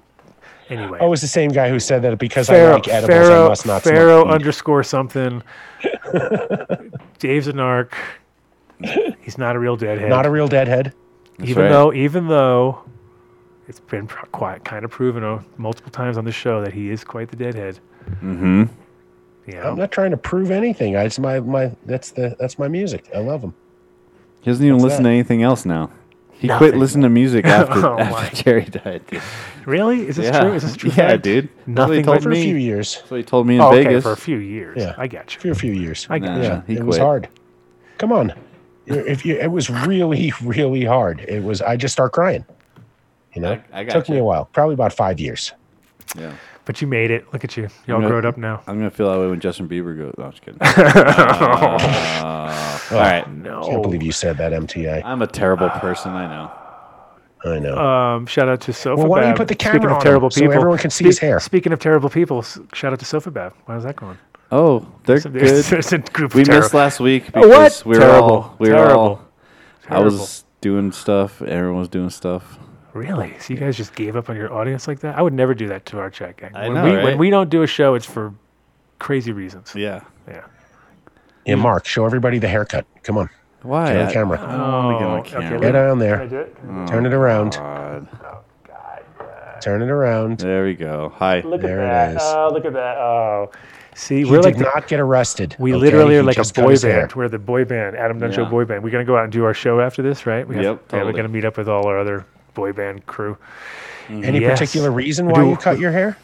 [0.69, 0.99] anyway.
[1.01, 3.67] Oh, it was the same guy who said that because I like edibles, I must
[3.67, 4.35] not Pharaoh smoke weed.
[4.35, 5.43] underscore something.
[7.19, 7.93] Dave's a narc.
[9.21, 10.09] He's not a real deadhead.
[10.09, 10.93] Not a real deadhead.
[11.43, 11.69] even right.
[11.69, 12.85] though, even though
[13.79, 17.05] it's been quite kind of proven uh, multiple times on the show that he is
[17.05, 17.79] quite the deadhead.
[18.07, 18.65] mm-hmm.
[19.47, 19.69] Yeah.
[19.69, 20.95] I'm not trying to prove anything.
[20.97, 23.09] I, it's my my that's the that's my music.
[23.15, 23.55] I love him.
[24.41, 25.09] He doesn't even What's listen that?
[25.09, 25.91] to anything else now.
[26.33, 26.71] He Nothing.
[26.71, 28.37] quit listening to music after, Oh, after.
[28.43, 29.05] Jerry died.
[29.09, 29.23] Dude.
[29.67, 30.07] Really?
[30.07, 30.41] Is this yeah.
[30.41, 30.53] true?
[30.55, 30.91] Is this true?
[30.91, 31.23] Yeah, fact?
[31.25, 31.49] dude.
[31.49, 33.03] That's what he Nothing told but For a few years.
[33.09, 34.03] So he told me in Oh, okay, Vegas.
[34.05, 34.77] for a few years.
[34.79, 34.95] Yeah.
[34.99, 35.41] I got you.
[35.41, 36.07] For a few years.
[36.11, 36.37] I got Nah.
[36.37, 36.43] you.
[36.43, 37.29] yeah, he it was hard.
[37.99, 38.33] Come on,
[38.87, 41.21] if you, it was really really hard.
[41.29, 41.63] It was.
[41.63, 42.45] I just start crying.
[43.35, 44.47] You know, I- I got took me a while.
[44.53, 45.53] Probably about five years.
[46.17, 46.33] Yeah.
[46.65, 47.25] But you made it.
[47.33, 47.69] Look at you.
[47.87, 48.61] You all gonna- grown up now.
[48.67, 50.15] I'm gonna feel that way when Justin Bieber goes.
[50.19, 50.59] No, I'm just kidding.
[52.23, 53.31] Uh, all right.
[53.33, 53.63] No.
[53.63, 55.03] Can't believe you said that, MTA.
[55.05, 56.13] I'm a terrible person.
[56.13, 56.51] I know.
[57.45, 57.77] I know.
[57.77, 58.97] Um, shout out to Sofabab.
[58.99, 60.79] Well, why don't you put the Speaking camera of on terrible him so people, everyone
[60.79, 61.41] can see his hair?
[61.41, 63.53] Speaking of terrible people, shout out to Sofabab.
[63.67, 64.19] How's that going?
[64.53, 65.65] Oh, they're So there's, good.
[65.83, 67.87] there's a group We of missed last week Oh, because what?
[67.87, 68.29] we were terrible.
[68.31, 69.01] all we were terrible.
[69.01, 69.25] all.
[69.89, 71.43] I was doing stuff.
[71.43, 72.59] Everyone was doing stuff.
[72.95, 73.35] Really?
[73.41, 75.17] So you guys just gave up on your audience like that?
[75.19, 76.55] I would never do that to our chat gang.
[76.55, 77.05] I when know, we right?
[77.05, 78.35] when we don't do a show, it's for
[78.99, 79.73] crazy reasons.
[79.75, 80.01] Yeah.
[80.29, 80.43] Yeah.
[81.47, 82.87] Yeah, Mark, show everybody the haircut.
[83.03, 83.29] Come on,
[83.63, 83.93] Why?
[83.95, 84.41] Get on camera.
[84.41, 85.61] I don't want to get on Oh, okay, camera.
[85.61, 86.27] Get down Can I there.
[86.29, 86.57] do it?
[86.87, 87.57] Turn it around.
[87.57, 88.07] Oh,
[88.69, 89.61] God.
[89.61, 90.39] Turn it around.
[90.39, 91.13] There we go.
[91.17, 91.41] Hi.
[91.41, 92.17] Look There it at that.
[92.17, 92.23] is.
[92.23, 92.97] Oh, look at that.
[92.99, 93.51] Oh.
[93.95, 95.57] See, He we're did like the- not get arrested.
[95.59, 95.81] we okay?
[95.81, 97.01] literally are He like a boy his hair.
[97.01, 97.13] band.
[97.15, 98.45] We're the boy band, Adam Dunn Yeah.
[98.49, 98.85] boy band.
[98.85, 100.47] We're gonna go out and do our show after this, right?
[100.47, 103.37] We Yep, Yeah, we're gonna meet up with all our other boy band crew.
[104.09, 104.59] Any Yes.
[104.59, 106.17] particular reason why you cut your hair?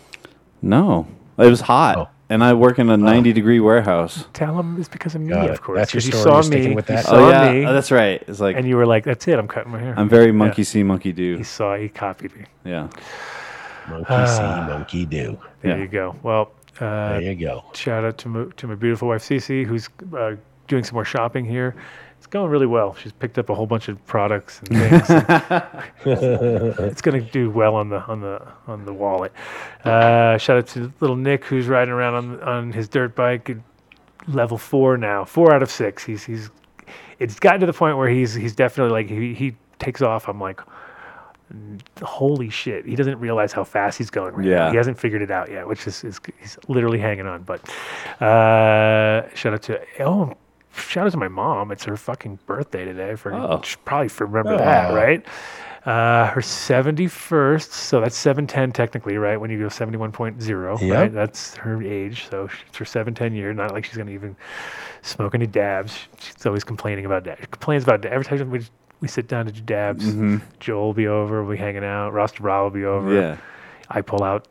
[0.61, 1.07] No,
[1.39, 2.09] it was hot, Oh.
[2.29, 4.27] and I work in a 90 degree warehouse.
[4.33, 5.63] Tell them it's because of me, Got of it.
[5.63, 5.79] course.
[5.79, 6.43] That's your 'cause you story.
[6.43, 6.75] saw You're me.
[6.75, 8.23] with you saw oh yeah, me, oh, that's right.
[8.27, 9.39] It's like and you were like, "That's it.
[9.39, 11.37] I'm cutting my hair." I'm very monkey see, monkey do.
[11.37, 11.77] he saw.
[11.77, 12.45] He copied me.
[12.65, 12.89] Yeah.
[13.89, 15.39] Monkey see, monkey do.
[15.63, 15.83] There Yeah.
[15.83, 16.17] you go.
[16.23, 16.51] Well,
[16.81, 17.65] uh, There you go.
[17.73, 20.33] shout out to my, to my beautiful wife Cece, who's uh,
[20.67, 21.75] doing some more shopping here.
[22.19, 22.97] It's going really well.
[22.97, 25.07] She's picked up a whole bunch of products and things.
[26.05, 29.33] it's going to do well on the on the on the wallet.
[29.85, 33.57] Uh, shout out to little Nick, who's riding around on on his dirt bike,
[34.27, 36.05] level four now, four out of six.
[36.05, 36.51] He's he's
[37.21, 40.29] it's gotten to the point where he's he's definitely like he he takes off.
[40.29, 40.61] I'm like.
[42.03, 42.85] Holy shit!
[42.85, 44.35] He doesn't realize how fast he's going.
[44.35, 44.51] Right now.
[44.51, 44.71] Yeah.
[44.71, 47.43] he hasn't figured it out yet, which is, is he's literally hanging on.
[47.43, 47.67] But
[48.21, 50.37] uh, shout out to oh,
[50.75, 51.71] shout out to my mom.
[51.73, 53.15] It's her fucking birthday today.
[53.17, 53.61] For Oh.
[53.63, 54.95] should probably remember that, Oh.
[54.95, 55.25] right?
[55.87, 59.41] Uh, her seventy first, so that's seven ten technically, right?
[59.41, 60.95] When you go seventy one point zero, Yep.
[60.97, 61.13] right?
[61.15, 62.29] That's her age.
[62.29, 63.53] So sh- it's her seven ten year.
[63.55, 64.37] Not like she's gonna even
[65.03, 66.09] smoke any dabs.
[66.19, 67.39] She's always complaining about that.
[67.41, 68.67] She complains about every time we
[69.01, 70.13] we sit down to do dabs.
[70.13, 70.43] Mhm.
[70.59, 71.43] Joel will be over.
[71.43, 72.13] We'll be hanging out.
[72.13, 73.15] Ross DeBra will be over.
[73.15, 73.37] Yeah.
[73.89, 74.47] I pull out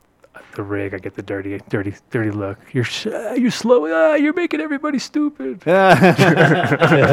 [0.57, 0.93] the rig.
[0.93, 2.57] I get the dirty, dirty, dirty look.
[2.73, 3.87] You're sh- uh, you're slow.
[3.87, 5.61] Ah, you're making everybody stupid.
[5.65, 7.07] It's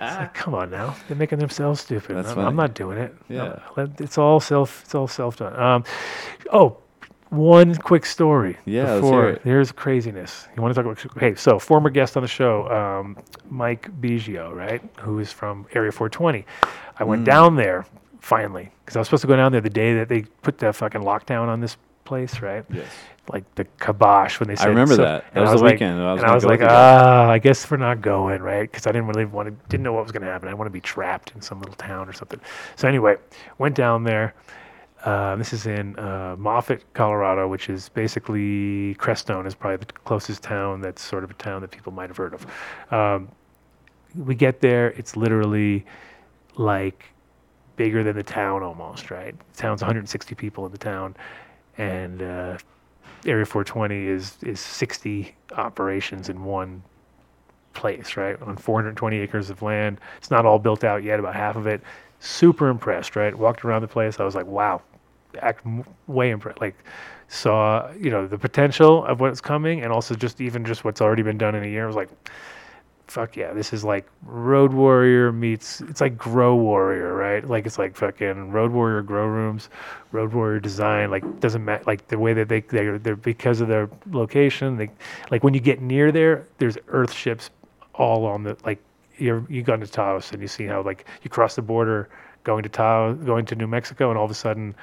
[0.00, 0.94] like, come on now.
[1.08, 2.16] They're making themselves stupid.
[2.16, 2.46] That's I'm, funny.
[2.48, 3.14] I'm not doing it.
[3.28, 3.58] Yeah.
[3.76, 4.82] let- it's all self.
[4.84, 5.58] It's all self done.
[5.60, 5.84] Um,
[6.52, 6.76] oh,
[7.30, 8.56] one quick story.
[8.64, 9.42] Yeah, let's Before hear it.
[9.44, 10.48] here's craziness.
[10.56, 11.20] You want to talk about?
[11.20, 13.16] Hey, so former guest on the show, um,
[13.50, 14.82] Mike Biggio, right?
[15.00, 16.44] Who is from Area 420.
[16.98, 17.06] I Mm.
[17.06, 17.86] went down there
[18.20, 20.72] finally because I was supposed to go down there the day that they put the
[20.72, 22.64] fucking lockdown on this place, right?
[22.70, 22.86] Yes.
[23.32, 24.66] Like the kibosh when they said.
[24.66, 25.24] I remember so- that.
[25.32, 26.00] That was I the like- weekend.
[26.00, 28.70] I was and I was like, ah, I guess we're not going, right?
[28.70, 30.48] Because I didn't really want to, didn't know what was going to happen.
[30.48, 32.40] I want to be trapped in some little town or something.
[32.76, 33.16] So anyway,
[33.58, 34.34] went down there.
[35.04, 40.42] Uh, this is in uh, Moffat, Colorado, which is basically Crestone is probably the closest
[40.42, 42.46] town that's sort of a town that people might have heard of.
[42.90, 43.28] Um,
[44.14, 45.84] we get there, it's literally
[46.56, 47.04] like
[47.76, 49.34] bigger than the town almost, right?
[49.52, 51.16] The town's 160 people in the town,
[51.78, 52.58] and uh,
[53.26, 56.82] Area 420 is is 60 operations in one
[57.72, 58.40] place, right?
[58.42, 59.98] On 420 acres of land.
[60.18, 61.82] It's not all built out yet, about half of it.
[62.20, 63.36] Super impressed, right?
[63.36, 64.20] Walked around the place.
[64.20, 64.80] I was like, wow,
[65.40, 65.66] act
[66.06, 66.60] way impressed.
[66.60, 66.76] Like,
[67.28, 71.22] saw you know the potential of what's coming, and also just even just what's already
[71.22, 71.84] been done in a year.
[71.84, 72.10] I was like,
[73.06, 77.46] fuck yeah, this is like Road Warrior meets it's like Grow Warrior, right?
[77.46, 79.68] Like it's like fucking Road Warrior grow rooms,
[80.12, 81.10] Road Warrior design.
[81.10, 84.76] Like doesn't matter like the way that they they're, they're because of their location.
[84.76, 84.90] They
[85.30, 87.50] like when you get near there, there's Earth ships
[87.94, 88.78] all on the like
[89.18, 92.08] you're you go into Taos and you see how like you cross the border
[92.42, 94.74] going to Taos, going to New Mexico, and all of a sudden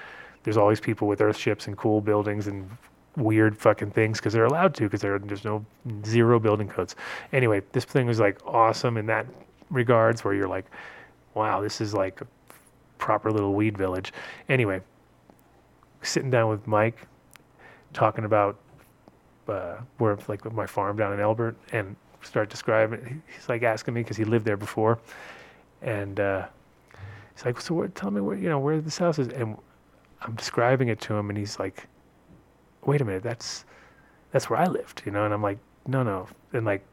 [0.44, 2.70] there's all these people with Earth ships and cool buildings and
[3.18, 5.66] weird fucking things because they're allowed to because there's no
[6.06, 6.96] zero building codes.
[7.34, 9.26] Anyway, this thing was like awesome in that
[9.70, 10.66] regards where you're like,
[11.34, 12.28] wow, this is like a
[12.98, 14.14] proper little weed village.
[14.50, 14.82] Anyway,
[16.02, 17.08] sitting down with Mike,
[17.94, 18.58] talking about
[19.48, 23.22] uh, where like my farm down in Elbert, and start describing.
[23.36, 25.00] He's like asking me because he lived there before,
[25.82, 26.46] and uh,
[27.36, 29.58] he's like, so what, tell me where you know where this house is, and
[30.22, 31.88] I'm describing it to him, and he's like,
[32.86, 33.66] wait a minute, that's
[34.32, 36.86] that's where I lived, you know, and I'm like, no, no, and like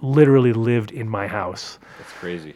[0.00, 2.54] literally lived in my house That's crazy.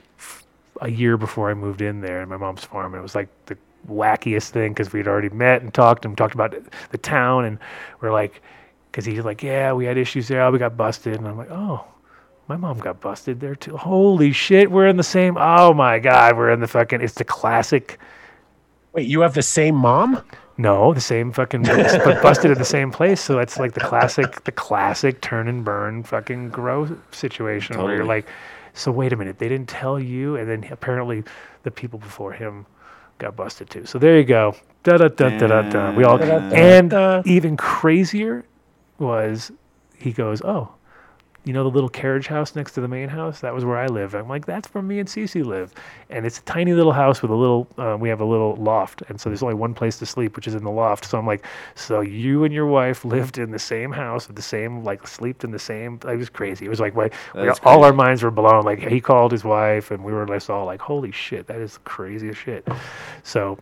[0.81, 2.95] a year before I moved in there in my mom's farm.
[2.95, 3.57] And it was like the
[3.89, 6.55] wackiest thing because we had already met and talked and talked about
[6.91, 7.45] the town.
[7.45, 7.59] And
[8.01, 8.43] we're like,
[8.91, 10.43] because he's like, yeah, we had issues there.
[10.43, 11.17] Oh, we got busted.
[11.17, 11.85] And I'm like, oh,
[12.49, 13.77] my mom got busted there too.
[13.77, 15.37] Holy shit, we're in the same.
[15.39, 17.01] Oh my God, we're in the fucking.
[17.01, 17.99] It's the classic.
[18.93, 20.23] Wait, you have the same mom?
[20.59, 23.21] No, the same fucking, but busted at the same place.
[23.21, 28.05] So it's like the classic, the classic turn and burn fucking grow situation where you're
[28.05, 28.29] like,
[28.75, 31.25] so wait a minute, they didn't tell you, and then apparently
[31.63, 32.67] the people before him
[33.19, 33.87] got busted too.
[33.87, 34.55] So there you go.
[34.83, 35.95] Da da da da da da.
[35.95, 38.45] We all and even crazier
[38.99, 39.53] was
[39.97, 40.75] he goes, oh,
[41.45, 43.41] you know, the little carriage house next to the main house.
[43.41, 44.15] That was where I live.
[44.15, 45.75] I'm like, that's where me and Cece live,
[46.09, 47.67] and it's a tiny little house with a little.
[47.77, 50.47] Uh, we have a little loft, and so there's only one place to sleep, which
[50.47, 51.05] is in the loft.
[51.05, 54.43] So I'm like, so you and your wife lived in the same house with the
[54.43, 55.99] same, like, slept in the same.
[56.09, 56.67] It was crazy.
[56.67, 58.65] It was like, like we- all our minds were blown.
[58.65, 61.75] Like he called his wife, and we were just all like, holy shit, that is
[61.75, 62.67] the craziest shit.
[63.25, 63.59] So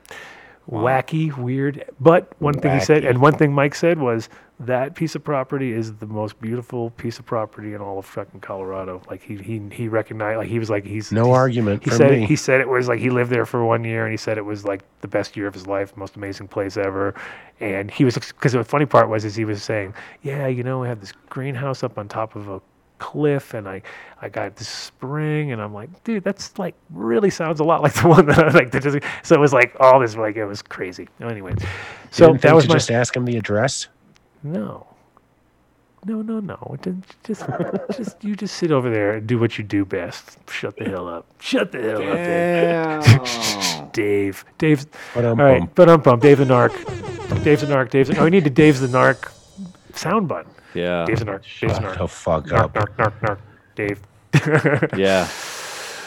[0.71, 1.85] wacky, weird.
[2.01, 4.29] But one thing he said, and one thing Mike said was
[4.61, 8.41] that piece of property is the most beautiful piece of property in all of fucking
[8.41, 9.01] Colorado.
[9.09, 11.97] Like he he he recognized, like he was like he's No he's- argument He for
[11.97, 12.27] said me.
[12.27, 14.45] he said it was like he lived there for one year, and he said it
[14.45, 17.15] was like the best year of his life, most amazing place ever.
[17.61, 20.81] And he was because the funny part was is he was saying, yeah, you know,
[20.81, 22.61] we have this greenhouse up on top of a
[22.99, 23.81] cliff and I,
[24.21, 27.95] I got this spring and I'm like, dude, that's like really sounds a lot like
[27.95, 28.71] the one that I like.
[28.73, 31.09] That so it was like all this, like it was crazy.
[31.21, 31.55] Anyway,
[32.11, 33.89] so Didn't that was my just ask him the address.
[34.43, 34.87] No,
[36.07, 36.77] no, no, no.
[36.85, 36.95] It
[37.25, 37.45] Just,
[37.97, 40.39] just you just sit over there and do what you do best.
[40.51, 41.27] Shut the hell up.
[41.41, 43.93] Shut the hell up, Dave.
[43.93, 44.45] Dave.
[44.59, 45.75] Dave's But all um, right.
[45.75, 46.21] But um, bum.
[46.21, 46.73] Dave the Narc.
[47.45, 47.91] Dave's the Narc.
[47.91, 48.11] Dave's.
[48.17, 49.31] Oh, we need the Dave's the Narc
[49.95, 50.53] sound button.
[50.75, 51.05] Yeah.
[51.05, 51.43] Dave's the Narc.
[51.61, 51.99] Dave's the shut Narc.
[51.99, 52.75] the fuck Narc, up.
[52.75, 53.39] narc, narc, narc.
[53.75, 54.99] Dave.
[54.99, 55.29] Yeah.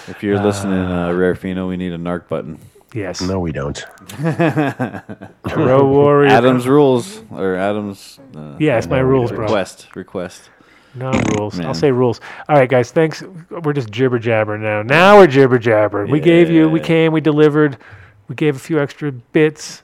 [0.06, 2.60] If you're listening, uh, Rare Fino, we need a narc button.
[2.94, 3.22] Yes.
[3.22, 3.84] No, we don't.
[5.44, 6.30] Pro Warrior.
[6.30, 8.20] Adam's rules or Adam's.
[8.36, 9.42] Uh, Yeah, it's my rules, bro.
[9.42, 9.88] request.
[9.96, 10.50] Request.
[10.96, 11.60] No rules.
[11.60, 12.22] I'll say rules.
[12.48, 12.92] All right, guys.
[12.92, 13.24] Thanks.
[13.50, 14.84] We're just jibber jabbering now.
[14.84, 16.12] Now we're jibber jabbering.
[16.12, 16.70] We gave you.
[16.70, 17.12] We came.
[17.12, 17.78] We delivered.
[18.28, 19.82] We gave a few extra bits.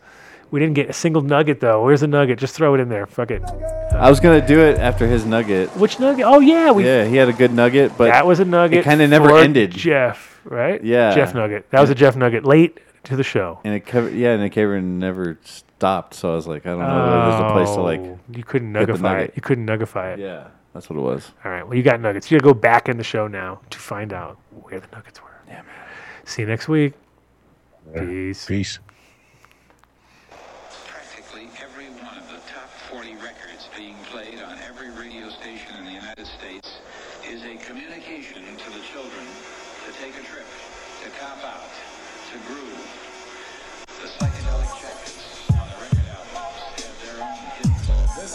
[0.51, 1.83] We didn't get a single nugget though.
[1.83, 2.39] Where's the nugget?
[2.39, 3.05] Just throw it in there.
[3.07, 3.43] Fuck it.
[3.91, 5.69] I was gonna do it after his nugget.
[5.77, 6.25] Which nugget?
[6.27, 6.85] Oh yeah, we.
[6.85, 8.79] Yeah, he had a good nugget, but that was a nugget.
[8.79, 9.71] It kinda never for ended.
[9.71, 10.83] Jeff, right?
[10.83, 11.13] Yeah.
[11.13, 11.69] Jeff Nugget.
[11.71, 12.45] That was a Jeff Nugget.
[12.45, 13.59] Late to the show.
[13.63, 16.13] and it covered, yeah, and it covered never stopped.
[16.13, 17.99] So I was like, I don't know, whether there's a place to like.
[18.01, 19.33] Oh, You couldn't get the nugify it.
[19.35, 20.19] You couldn't nugify it.
[20.19, 21.31] Yeah, that's what it was.
[21.45, 21.63] All right.
[21.65, 22.29] Well, you got nuggets.
[22.29, 25.29] You gotta go back in the show now to find out where the nuggets were.
[25.47, 25.65] Yeah, man.
[26.25, 26.93] See you next week.
[27.95, 28.45] Peace.
[28.45, 28.79] Peace.